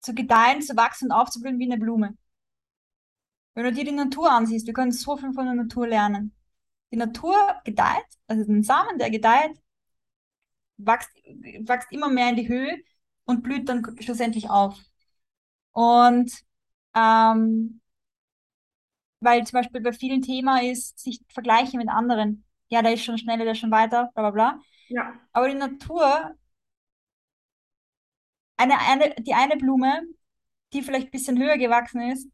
zu 0.00 0.12
gedeihen, 0.14 0.60
zu 0.62 0.76
wachsen 0.76 1.06
und 1.06 1.12
aufzublühen 1.12 1.58
wie 1.58 1.66
eine 1.70 1.78
Blume. 1.78 2.16
Wenn 3.54 3.64
du 3.64 3.72
dir 3.72 3.84
die 3.84 3.92
Natur 3.92 4.30
ansiehst, 4.32 4.66
wir 4.66 4.72
können 4.74 4.92
so 4.92 5.16
viel 5.18 5.32
von 5.34 5.44
der 5.44 5.54
Natur 5.54 5.86
lernen. 5.88 6.34
Die 6.92 6.96
Natur 6.96 7.36
gedeiht, 7.64 8.06
also 8.26 8.50
ein 8.50 8.62
Samen, 8.62 8.98
der 8.98 9.10
gedeiht, 9.10 9.60
wächst, 10.78 11.10
wächst 11.68 11.92
immer 11.92 12.08
mehr 12.08 12.30
in 12.30 12.36
die 12.36 12.48
Höhe 12.48 12.78
und 13.24 13.42
blüht 13.42 13.68
dann 13.68 13.84
schlussendlich 14.00 14.48
auf. 14.50 14.78
Und 15.72 16.32
ähm, 16.94 17.80
weil 19.20 19.44
zum 19.46 19.58
Beispiel 19.60 19.80
bei 19.80 19.92
vielen 19.92 20.22
Thema 20.22 20.62
ist, 20.62 20.98
sich 20.98 21.20
vergleichen 21.28 21.78
mit 21.78 21.88
anderen. 21.88 22.44
Ja, 22.68 22.82
der 22.82 22.94
ist 22.94 23.04
schon 23.04 23.18
schneller, 23.18 23.44
der 23.44 23.52
ist 23.52 23.58
schon 23.58 23.70
weiter, 23.70 24.10
bla 24.14 24.30
bla 24.30 24.30
bla. 24.30 24.60
Ja. 24.88 25.14
Aber 25.32 25.48
die 25.48 25.54
Natur, 25.54 26.34
eine, 28.56 28.78
eine, 28.78 29.14
die 29.18 29.34
eine 29.34 29.56
Blume, 29.56 30.02
die 30.72 30.82
vielleicht 30.82 31.08
ein 31.08 31.10
bisschen 31.12 31.38
höher 31.38 31.58
gewachsen 31.58 32.00
ist, 32.10 32.28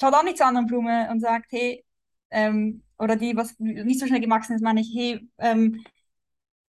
schaut 0.00 0.14
auch 0.14 0.24
nicht 0.24 0.38
zur 0.38 0.46
anderen 0.46 0.66
Blume 0.66 1.08
und 1.10 1.20
sagt, 1.20 1.52
hey, 1.52 1.84
ähm, 2.30 2.82
oder 2.98 3.16
die, 3.16 3.36
was 3.36 3.58
nicht 3.58 4.00
so 4.00 4.06
schnell 4.06 4.20
gewachsen 4.20 4.54
ist, 4.54 4.62
meine 4.62 4.80
ich, 4.80 4.92
hey, 4.94 5.28
ähm, 5.38 5.84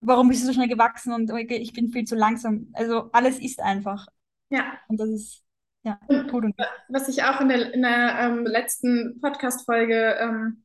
warum 0.00 0.28
bist 0.28 0.42
du 0.42 0.46
so 0.46 0.52
schnell 0.52 0.68
gewachsen 0.68 1.12
und 1.12 1.30
ich 1.30 1.72
bin 1.72 1.90
viel 1.90 2.04
zu 2.04 2.16
langsam. 2.16 2.68
Also 2.72 3.10
alles 3.12 3.38
ist 3.38 3.60
einfach. 3.60 4.06
Ja. 4.50 4.78
Und 4.88 4.98
das 4.98 5.08
ist 5.08 5.44
ja 5.84 5.98
gut. 6.06 6.44
Und 6.44 6.54
was 6.88 7.08
ich 7.08 7.22
auch 7.22 7.40
in 7.40 7.48
der, 7.48 7.72
in 7.72 7.82
der 7.82 8.18
ähm, 8.18 8.44
letzten 8.44 9.20
Podcast-Folge 9.20 10.16
ähm, 10.20 10.64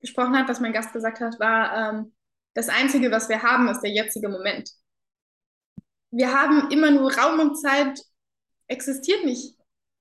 gesprochen 0.00 0.36
habe, 0.36 0.48
was 0.48 0.60
mein 0.60 0.72
Gast 0.72 0.92
gesagt 0.92 1.20
hat, 1.20 1.40
war, 1.40 1.92
ähm, 1.92 2.12
das 2.54 2.68
Einzige, 2.68 3.10
was 3.10 3.28
wir 3.28 3.42
haben, 3.42 3.68
ist 3.68 3.80
der 3.80 3.90
jetzige 3.90 4.28
Moment. 4.28 4.70
Wir 6.10 6.32
haben 6.32 6.70
immer 6.70 6.90
nur 6.90 7.14
Raum 7.14 7.38
und 7.40 7.56
Zeit, 7.56 8.00
existiert 8.66 9.24
nicht 9.24 9.56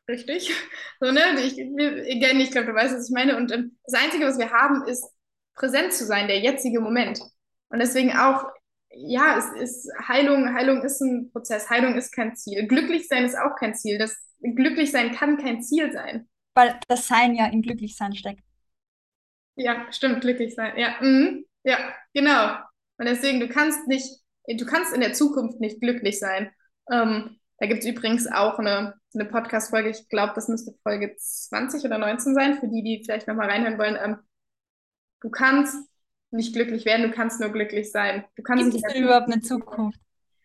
richtig. 0.10 0.52
So, 1.02 1.12
ne? 1.12 1.22
Ich, 1.40 1.58
ich, 1.58 1.70
ich 1.70 2.52
glaube, 2.52 2.68
du 2.68 2.74
weißt, 2.74 2.94
was 2.94 3.08
ich 3.08 3.14
meine. 3.14 3.38
Und 3.38 3.54
ähm, 3.54 3.78
das 3.86 4.02
Einzige, 4.02 4.26
was 4.26 4.38
wir 4.38 4.52
haben, 4.52 4.86
ist 4.86 5.06
präsent 5.56 5.94
zu 5.94 6.06
sein, 6.06 6.28
der 6.28 6.40
jetzige 6.40 6.82
Moment. 6.82 7.22
Und 7.70 7.80
deswegen 7.80 8.12
auch, 8.12 8.44
ja, 8.90 9.38
es 9.38 9.62
ist 9.62 9.90
Heilung, 10.08 10.54
Heilung 10.54 10.84
ist 10.84 11.00
ein 11.00 11.32
Prozess, 11.32 11.70
Heilung 11.70 11.96
ist 11.96 12.12
kein 12.12 12.36
Ziel. 12.36 12.68
Glücklich 12.68 13.08
sein 13.08 13.24
ist 13.24 13.38
auch 13.38 13.56
kein 13.58 13.76
Ziel. 13.76 13.98
Das 13.98 14.14
glücklich 14.42 14.92
sein 14.92 15.14
kann 15.14 15.38
kein 15.38 15.62
Ziel 15.62 15.94
sein. 15.94 16.28
Weil 16.54 16.78
das 16.90 17.08
Sein 17.08 17.34
ja 17.36 17.46
in 17.46 17.62
Glücklichsein 17.62 18.14
steckt. 18.14 18.44
Ja, 19.56 19.90
stimmt, 19.92 20.20
glücklich 20.20 20.56
sein. 20.56 20.78
Ja, 20.78 20.96
mhm. 21.00 21.46
Ja, 21.70 21.78
genau. 22.16 22.56
Und 22.98 23.06
deswegen, 23.06 23.40
du 23.40 23.48
kannst 23.48 23.88
nicht, 23.88 24.08
du 24.48 24.66
kannst 24.66 24.92
in 24.92 25.02
der 25.02 25.14
Zukunft 25.14 25.60
nicht 25.60 25.80
glücklich 25.80 26.18
sein. 26.18 26.50
Ähm, 26.92 27.38
da 27.60 27.68
gibt 27.68 27.84
es 27.84 27.90
übrigens 27.90 28.26
auch 28.26 28.58
eine, 28.58 28.96
eine 29.14 29.26
Podcast-Folge, 29.26 29.90
ich 29.90 30.10
glaube, 30.10 30.34
das 30.34 30.48
müsste 30.48 30.74
Folge 30.82 31.16
20 31.16 31.86
oder 31.86 32.00
19 32.00 32.34
sein, 32.34 32.60
für 32.60 32.68
die, 32.68 32.82
die 32.82 33.04
vielleicht 33.06 33.28
nochmal 33.28 33.52
reinhören 33.52 33.78
wollen. 33.78 34.00
Ähm, 34.04 34.18
du 35.22 35.30
kannst 35.30 35.78
nicht 36.32 36.54
glücklich 36.54 36.86
werden, 36.86 37.08
du 37.08 37.12
kannst 37.12 37.40
nur 37.40 37.50
glücklich 37.52 37.92
sein. 37.92 38.26
Du 38.36 38.42
kannst 38.42 38.64
Gibt 38.72 38.84
es 38.84 38.94
denn 38.94 39.04
überhaupt 39.04 39.32
eine 39.32 39.42
Zukunft? 39.42 40.00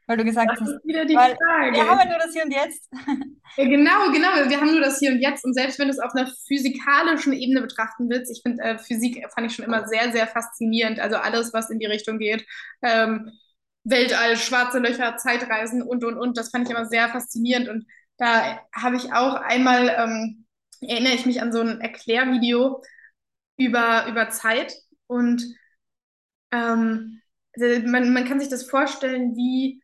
Weil 0.06 0.18
du 0.18 0.24
gesagt 0.24 0.50
das 0.50 0.60
hast, 0.60 0.68
ist 0.68 0.84
wieder 0.84 1.04
die 1.06 1.14
Frage. 1.14 1.38
wir 1.38 1.88
haben 1.88 1.98
ja 1.98 2.08
nur 2.08 2.18
das 2.18 2.32
Hier 2.32 2.44
und 2.44 2.52
Jetzt. 2.52 2.90
Ja, 3.56 3.64
genau, 3.68 4.10
genau. 4.10 4.48
Wir 4.48 4.60
haben 4.60 4.72
nur 4.72 4.80
das 4.80 4.98
Hier 4.98 5.12
und 5.12 5.20
Jetzt. 5.20 5.44
Und 5.44 5.54
selbst 5.54 5.78
wenn 5.78 5.86
du 5.86 5.94
es 5.94 6.00
auf 6.00 6.12
einer 6.14 6.28
physikalischen 6.48 7.32
Ebene 7.32 7.60
betrachten 7.62 8.10
willst, 8.10 8.32
ich 8.32 8.42
finde 8.42 8.62
äh, 8.64 8.78
Physik 8.78 9.24
fand 9.32 9.46
ich 9.46 9.54
schon 9.54 9.64
immer 9.64 9.86
sehr, 9.86 10.10
sehr 10.10 10.26
faszinierend. 10.26 10.98
Also 10.98 11.16
alles, 11.16 11.52
was 11.52 11.70
in 11.70 11.78
die 11.78 11.86
Richtung 11.86 12.18
geht. 12.18 12.44
Ähm, 12.82 13.30
Weltall, 13.84 14.36
schwarze 14.36 14.80
Löcher, 14.80 15.16
Zeitreisen 15.18 15.82
und, 15.82 16.04
und, 16.04 16.18
und. 16.18 16.36
Das 16.36 16.50
fand 16.50 16.66
ich 16.66 16.74
immer 16.74 16.86
sehr 16.86 17.08
faszinierend. 17.10 17.68
Und 17.68 17.86
da 18.18 18.60
habe 18.74 18.96
ich 18.96 19.12
auch 19.12 19.34
einmal, 19.34 19.88
ähm, 19.96 20.46
erinnere 20.80 21.14
ich 21.14 21.24
mich 21.24 21.40
an 21.40 21.52
so 21.52 21.60
ein 21.60 21.80
Erklärvideo 21.80 22.82
über, 23.56 24.06
über 24.08 24.30
Zeit. 24.30 24.74
Und 25.06 25.44
ähm, 26.50 27.20
man, 27.56 28.12
man 28.12 28.24
kann 28.24 28.40
sich 28.40 28.48
das 28.48 28.68
vorstellen, 28.68 29.36
wie, 29.36 29.83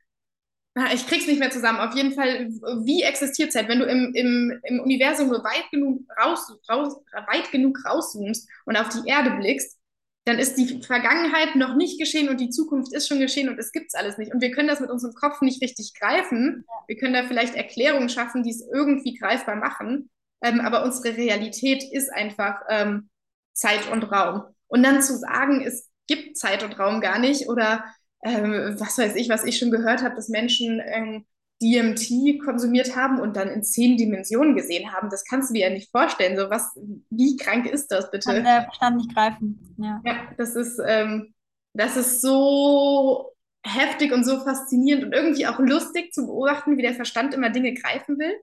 ich 0.92 1.06
krieg's 1.06 1.26
nicht 1.26 1.40
mehr 1.40 1.51
zusammen, 1.51 1.80
auf 1.80 1.94
jeden 1.94 2.12
Fall, 2.12 2.48
wie 2.84 3.02
existiert 3.02 3.52
Zeit? 3.52 3.68
Wenn 3.68 3.80
du 3.80 3.86
im, 3.86 4.12
im, 4.14 4.60
im 4.62 4.80
Universum 4.80 5.28
nur 5.28 5.42
weit 5.42 5.68
genug 5.70 6.02
raus, 6.22 6.47
raus, 6.68 6.97
weit 7.12 7.51
genug 7.51 7.78
rauszoomst 7.84 8.48
und 8.66 8.76
auf 8.76 8.88
die 8.88 9.09
Erde 9.09 9.32
blickst, 9.32 9.76
dann 10.24 10.38
ist 10.38 10.56
die 10.56 10.82
Vergangenheit 10.82 11.56
noch 11.56 11.74
nicht 11.74 11.98
geschehen 11.98 12.28
und 12.28 12.40
die 12.40 12.51
Zukunft 12.51 12.92
ist 12.94 13.09
schon 13.09 13.18
geschehen 13.18 13.48
und 13.48 13.59
es 13.59 13.72
gibt's 13.72 13.94
alles 13.94 14.18
nicht. 14.18 14.32
Und 14.32 14.40
wir 14.40 14.52
können 14.52 14.68
das 14.68 14.80
mit 14.80 14.90
unserem 14.90 15.14
Kopf 15.14 15.40
nicht 15.40 15.62
richtig 15.62 15.94
greifen. 15.98 16.64
Wir 16.86 16.97
können 16.97 17.14
da 17.14 17.26
vielleicht 17.26 17.55
Erklärungen 17.55 18.09
schaffen, 18.09 18.42
die 18.42 18.51
es 18.51 18.62
irgendwie 18.72 19.14
greifbar 19.14 19.56
machen. 19.56 20.10
Ähm, 20.42 20.60
aber 20.60 20.84
unsere 20.84 21.16
Realität 21.16 21.82
ist 21.90 22.12
einfach 22.12 22.60
ähm, 22.68 23.09
Zeit 23.55 23.90
und 23.90 24.05
Raum. 24.05 24.42
Und 24.68 24.82
dann 24.82 25.02
zu 25.02 25.16
sagen, 25.16 25.62
es 25.62 25.88
gibt 26.06 26.36
Zeit 26.36 26.62
und 26.62 26.78
Raum 26.78 27.01
gar 27.01 27.18
nicht 27.18 27.48
oder 27.48 27.84
ähm, 28.22 28.76
was 28.78 28.98
weiß 28.98 29.16
ich, 29.16 29.28
was 29.28 29.44
ich 29.44 29.59
schon 29.59 29.70
gehört 29.70 30.02
habe, 30.02 30.14
dass 30.14 30.28
Menschen 30.28 30.80
ähm, 30.84 31.24
DMT 31.62 32.42
konsumiert 32.42 32.97
haben 32.97 33.20
und 33.20 33.36
dann 33.36 33.48
in 33.48 33.62
zehn 33.62 33.97
Dimensionen 33.97 34.56
gesehen 34.56 34.92
haben. 34.92 35.10
Das 35.10 35.24
kannst 35.24 35.51
du 35.51 35.55
dir 35.55 35.68
ja 35.68 35.70
nicht 35.70 35.90
vorstellen. 35.90 36.36
So 36.36 36.48
was, 36.48 36.78
wie 37.10 37.36
krank 37.36 37.66
ist 37.66 37.88
das 37.88 38.10
bitte? 38.10 38.30
Kann 38.32 38.44
der 38.44 38.62
Verstand 38.62 38.97
nicht 38.97 39.14
greifen. 39.14 39.74
Ja, 39.78 40.01
ja 40.05 40.14
das 40.38 40.56
ist, 40.56 40.80
ähm, 40.84 41.34
das 41.74 41.97
ist 41.97 42.22
so 42.22 43.32
heftig 43.62 44.12
und 44.12 44.24
so 44.24 44.40
faszinierend 44.40 45.05
und 45.05 45.12
irgendwie 45.12 45.47
auch 45.47 45.59
lustig 45.59 46.12
zu 46.14 46.26
beobachten, 46.26 46.78
wie 46.78 46.82
der 46.82 46.94
Verstand 46.94 47.34
immer 47.34 47.51
Dinge 47.51 47.74
greifen 47.74 48.18
will 48.18 48.34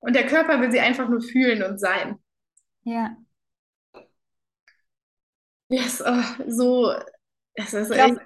und 0.00 0.14
der 0.14 0.26
Körper 0.26 0.60
will 0.60 0.72
sie 0.72 0.80
einfach 0.80 1.08
nur 1.08 1.20
fühlen 1.20 1.62
und 1.62 1.78
sein. 1.78 2.18
Ja. 2.82 3.16
Yes, 5.68 6.02
oh, 6.04 6.22
so, 6.46 6.92
es 7.54 7.74
ist 7.74 7.90
echt, 7.90 8.20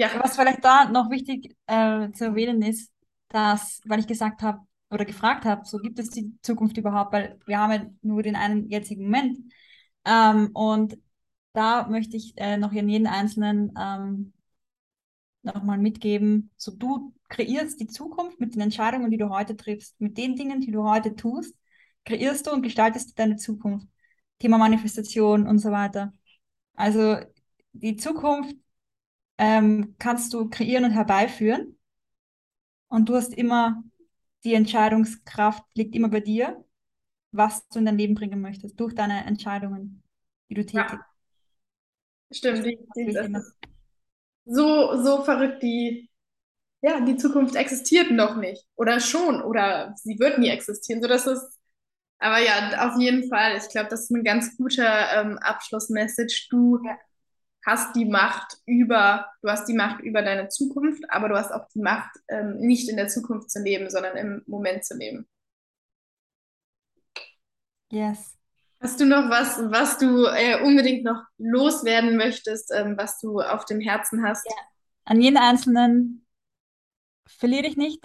ja. 0.00 0.10
Was 0.22 0.36
vielleicht 0.36 0.64
da 0.64 0.86
noch 0.90 1.10
wichtig 1.10 1.56
äh, 1.66 2.10
zu 2.12 2.24
erwähnen 2.26 2.62
ist, 2.62 2.92
dass, 3.28 3.80
weil 3.84 4.00
ich 4.00 4.06
gesagt 4.06 4.42
habe 4.42 4.60
oder 4.90 5.04
gefragt 5.04 5.44
habe, 5.44 5.64
so 5.66 5.78
gibt 5.78 5.98
es 5.98 6.10
die 6.10 6.32
Zukunft 6.42 6.76
überhaupt, 6.78 7.12
weil 7.12 7.38
wir 7.46 7.58
haben 7.58 7.72
ja 7.72 7.86
nur 8.02 8.22
den 8.22 8.34
einen 8.36 8.68
jetzigen 8.70 9.04
Moment. 9.04 9.38
Ähm, 10.04 10.50
und 10.54 10.98
da 11.52 11.86
möchte 11.88 12.16
ich 12.16 12.34
äh, 12.36 12.56
noch 12.56 12.72
in 12.72 12.88
jeden 12.88 13.06
Einzelnen 13.06 13.72
ähm, 13.78 14.32
nochmal 15.42 15.78
mitgeben, 15.78 16.50
so 16.56 16.72
du 16.72 17.14
kreierst 17.28 17.80
die 17.80 17.86
Zukunft 17.86 18.40
mit 18.40 18.54
den 18.54 18.62
Entscheidungen, 18.62 19.10
die 19.10 19.16
du 19.18 19.30
heute 19.30 19.56
triffst, 19.56 20.00
mit 20.00 20.18
den 20.18 20.36
Dingen, 20.36 20.60
die 20.60 20.70
du 20.72 20.84
heute 20.88 21.14
tust, 21.14 21.54
kreierst 22.04 22.46
du 22.46 22.52
und 22.52 22.62
gestaltest 22.62 23.18
deine 23.18 23.36
Zukunft. 23.36 23.86
Thema 24.38 24.58
Manifestation 24.58 25.46
und 25.46 25.58
so 25.58 25.70
weiter. 25.70 26.12
Also 26.74 27.18
die 27.72 27.96
Zukunft 27.96 28.56
ähm, 29.40 29.94
kannst 29.98 30.34
du 30.34 30.50
kreieren 30.50 30.84
und 30.84 30.90
herbeiführen. 30.90 31.78
Und 32.88 33.08
du 33.08 33.14
hast 33.14 33.32
immer 33.32 33.82
die 34.44 34.52
Entscheidungskraft, 34.52 35.64
liegt 35.74 35.94
immer 35.94 36.10
bei 36.10 36.20
dir, 36.20 36.62
was 37.32 37.66
du 37.68 37.78
in 37.78 37.86
dein 37.86 37.96
Leben 37.96 38.14
bringen 38.14 38.42
möchtest, 38.42 38.78
durch 38.78 38.94
deine 38.94 39.24
Entscheidungen, 39.24 40.02
die 40.50 40.54
du 40.54 40.66
tätigst. 40.66 40.92
Ja. 40.92 41.06
Stimmt, 42.32 42.66
so, 44.44 45.02
so 45.02 45.24
verrückt, 45.24 45.62
die, 45.62 46.10
ja, 46.82 47.00
die 47.00 47.16
Zukunft 47.16 47.54
existiert 47.56 48.10
noch 48.10 48.36
nicht. 48.36 48.66
Oder 48.76 49.00
schon, 49.00 49.42
oder 49.42 49.94
sie 49.96 50.18
wird 50.18 50.38
nie 50.38 50.48
existieren. 50.48 51.00
So, 51.00 51.08
das 51.08 51.26
ist, 51.26 51.58
aber 52.18 52.40
ja, 52.40 52.88
auf 52.88 53.00
jeden 53.00 53.28
Fall, 53.28 53.56
ich 53.56 53.68
glaube, 53.70 53.88
das 53.88 54.02
ist 54.02 54.10
ein 54.10 54.24
ganz 54.24 54.56
guter 54.58 55.20
ähm, 55.20 55.38
Abschlussmessage. 55.38 56.48
Du 56.50 56.78
ja 56.84 56.98
hast 57.64 57.94
die 57.94 58.06
Macht 58.06 58.58
über, 58.66 59.26
du 59.42 59.48
hast 59.50 59.66
die 59.68 59.74
Macht 59.74 60.00
über 60.00 60.22
deine 60.22 60.48
Zukunft, 60.48 61.04
aber 61.08 61.28
du 61.28 61.36
hast 61.36 61.52
auch 61.52 61.68
die 61.74 61.80
Macht, 61.80 62.10
ähm, 62.28 62.58
nicht 62.58 62.88
in 62.88 62.96
der 62.96 63.08
Zukunft 63.08 63.50
zu 63.50 63.62
leben, 63.62 63.90
sondern 63.90 64.16
im 64.16 64.42
Moment 64.46 64.84
zu 64.84 64.96
leben. 64.96 65.28
Yes. 67.90 68.36
Hast 68.80 68.98
du 68.98 69.04
noch 69.04 69.28
was, 69.28 69.58
was 69.70 69.98
du 69.98 70.24
äh, 70.24 70.62
unbedingt 70.62 71.04
noch 71.04 71.22
loswerden 71.36 72.16
möchtest, 72.16 72.72
ähm, 72.72 72.96
was 72.96 73.20
du 73.20 73.40
auf 73.40 73.66
dem 73.66 73.80
Herzen 73.80 74.26
hast? 74.26 74.46
Ja. 74.46 74.56
An 75.04 75.20
jeden 75.20 75.36
Einzelnen 75.36 76.24
verliere 77.26 77.64
dich 77.64 77.76
nicht 77.76 78.02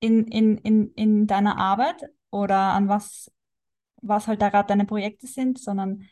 in, 0.00 0.26
in, 0.28 0.56
in, 0.58 0.92
in 0.94 1.26
deiner 1.26 1.58
Arbeit 1.58 2.04
oder 2.30 2.56
an 2.56 2.88
was, 2.88 3.30
was 4.00 4.26
halt 4.26 4.40
da 4.40 4.48
gerade 4.48 4.68
deine 4.68 4.86
Projekte 4.86 5.26
sind, 5.26 5.58
sondern 5.58 6.08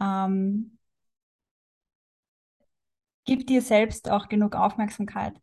ähm, 0.00 0.77
gib 3.28 3.46
dir 3.46 3.60
selbst 3.60 4.10
auch 4.10 4.30
genug 4.30 4.56
Aufmerksamkeit. 4.56 5.38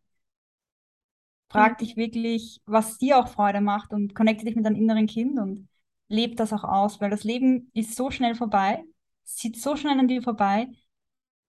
Frag 1.48 1.74
mhm. 1.74 1.84
dich 1.84 1.96
wirklich, 1.96 2.60
was 2.66 2.98
dir 2.98 3.16
auch 3.16 3.28
Freude 3.28 3.60
macht 3.60 3.92
und 3.92 4.12
connecte 4.12 4.44
dich 4.44 4.56
mit 4.56 4.66
deinem 4.66 4.74
inneren 4.74 5.06
Kind 5.06 5.38
und 5.38 5.68
lebe 6.08 6.34
das 6.34 6.52
auch 6.52 6.64
aus, 6.64 7.00
weil 7.00 7.10
das 7.10 7.22
Leben 7.22 7.70
ist 7.74 7.94
so 7.94 8.10
schnell 8.10 8.34
vorbei, 8.34 8.82
zieht 9.22 9.56
so 9.56 9.76
schnell 9.76 10.00
an 10.00 10.08
dir 10.08 10.20
vorbei 10.20 10.66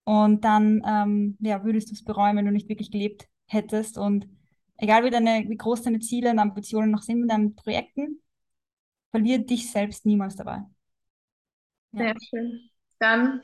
und 0.04 0.44
dann 0.44 0.80
ähm, 0.86 1.36
ja, 1.40 1.64
würdest 1.64 1.90
du 1.90 1.94
es 1.94 2.04
bereuen, 2.04 2.36
wenn 2.36 2.46
du 2.46 2.52
nicht 2.52 2.68
wirklich 2.68 2.92
gelebt 2.92 3.26
hättest 3.46 3.98
und 3.98 4.28
egal 4.76 5.04
wie, 5.04 5.10
deine, 5.10 5.44
wie 5.48 5.56
groß 5.56 5.82
deine 5.82 5.98
Ziele 5.98 6.30
und 6.30 6.38
Ambitionen 6.38 6.92
noch 6.92 7.02
sind 7.02 7.22
mit 7.22 7.32
deinen 7.32 7.56
Projekten, 7.56 8.22
verliere 9.10 9.40
dich 9.40 9.72
selbst 9.72 10.06
niemals 10.06 10.36
dabei. 10.36 10.62
Ja. 11.90 11.98
Sehr 11.98 12.14
schön. 12.20 12.70
Dann 13.00 13.40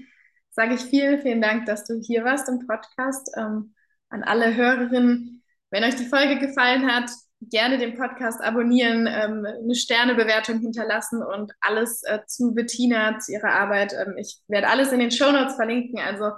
sage 0.55 0.75
ich 0.75 0.81
vielen, 0.83 1.21
vielen 1.21 1.43
Dank, 1.43 1.67
dass 1.67 1.85
du 1.85 2.01
hier 2.01 2.25
warst 2.25 2.49
im 2.49 2.67
Podcast. 2.67 3.31
Ähm, 3.37 3.75
an 4.09 4.23
alle 4.23 4.55
Hörerinnen, 4.55 5.43
wenn 5.71 5.85
euch 5.85 5.97
die 5.97 6.07
Folge 6.07 6.39
gefallen 6.39 6.91
hat, 6.91 7.11
gerne 7.41 7.79
den 7.79 7.97
Podcast 7.97 8.41
abonnieren, 8.41 9.07
ähm, 9.07 9.45
eine 9.45 9.75
Sternebewertung 9.75 10.61
hinterlassen 10.61 11.23
und 11.23 11.53
alles 11.61 12.03
äh, 12.05 12.21
zu 12.27 12.55
Bettina, 12.55 13.19
zu 13.19 13.33
ihrer 13.33 13.51
Arbeit. 13.51 13.93
Ähm, 13.93 14.17
ich 14.17 14.39
werde 14.49 14.69
alles 14.69 14.93
in 14.93 15.01
den 15.01 15.11
Show 15.11 15.31
Notes 15.31 15.57
verlinken. 15.57 15.99
Also 15.99 16.29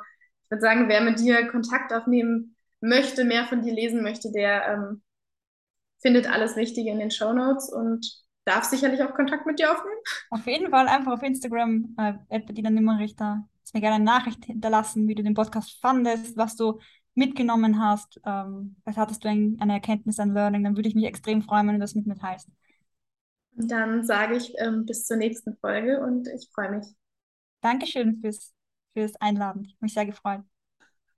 ich 0.45 0.51
würde 0.51 0.63
sagen, 0.63 0.89
wer 0.89 1.03
mit 1.03 1.21
dir 1.21 1.47
Kontakt 1.49 1.93
aufnehmen 1.93 2.57
möchte, 2.81 3.25
mehr 3.25 3.47
von 3.47 3.63
dir 3.63 3.75
lesen 3.75 4.03
möchte, 4.03 4.33
der 4.33 4.67
ähm, 4.69 5.03
findet 6.01 6.31
alles 6.31 6.57
Wichtige 6.57 6.91
in 6.91 6.99
den 6.99 7.11
Show 7.11 7.33
Notes 7.33 7.71
und 7.73 8.07
darf 8.45 8.65
sicherlich 8.65 9.03
auch 9.03 9.15
Kontakt 9.15 9.47
mit 9.47 9.59
dir 9.59 9.71
aufnehmen. 9.71 9.99
Auf 10.31 10.47
jeden 10.47 10.71
Fall 10.71 10.89
einfach 10.89 11.13
auf 11.13 11.23
Instagram, 11.23 11.95
äh, 11.99 12.41
Bettina 12.41 12.71
Nimmerrichter 12.71 13.49
mir 13.75 13.81
gerne 13.81 13.97
eine 13.97 14.05
Nachricht 14.05 14.45
hinterlassen, 14.45 15.09
wie 15.09 15.15
du 15.15 15.23
den 15.23 15.35
Podcast 15.35 15.81
fandest, 15.81 16.37
was 16.37 16.57
du 16.57 16.79
mitgenommen 17.15 17.81
hast. 17.81 18.21
Ähm, 18.25 18.77
vielleicht 18.83 18.99
hattest 18.99 19.25
du 19.25 19.29
ein, 19.29 19.57
eine 19.61 19.75
Erkenntnis, 19.75 20.19
ein 20.19 20.33
Learning, 20.33 20.65
dann 20.65 20.77
würde 20.77 20.89
ich 20.89 20.95
mich 20.95 21.07
extrem 21.07 21.43
freuen, 21.43 21.67
wenn 21.67 21.75
du 21.75 21.81
das 21.81 21.95
mit 21.95 22.07
mir 22.07 22.17
teilst. 22.17 22.49
Und 23.57 23.71
dann 23.71 24.05
sage 24.05 24.37
ich 24.37 24.53
ähm, 24.59 24.85
bis 24.85 25.07
zur 25.07 25.17
nächsten 25.17 25.57
Folge 25.57 26.01
und 26.01 26.29
ich 26.29 26.49
freue 26.55 26.71
mich. 26.71 26.87
Dankeschön 27.63 28.21
fürs, 28.21 28.53
fürs 28.93 29.17
Einladen. 29.17 29.65
Ich 29.65 29.73
habe 29.73 29.79
mich 29.81 29.95
sehr 29.95 30.07
gefreut. 30.07 30.43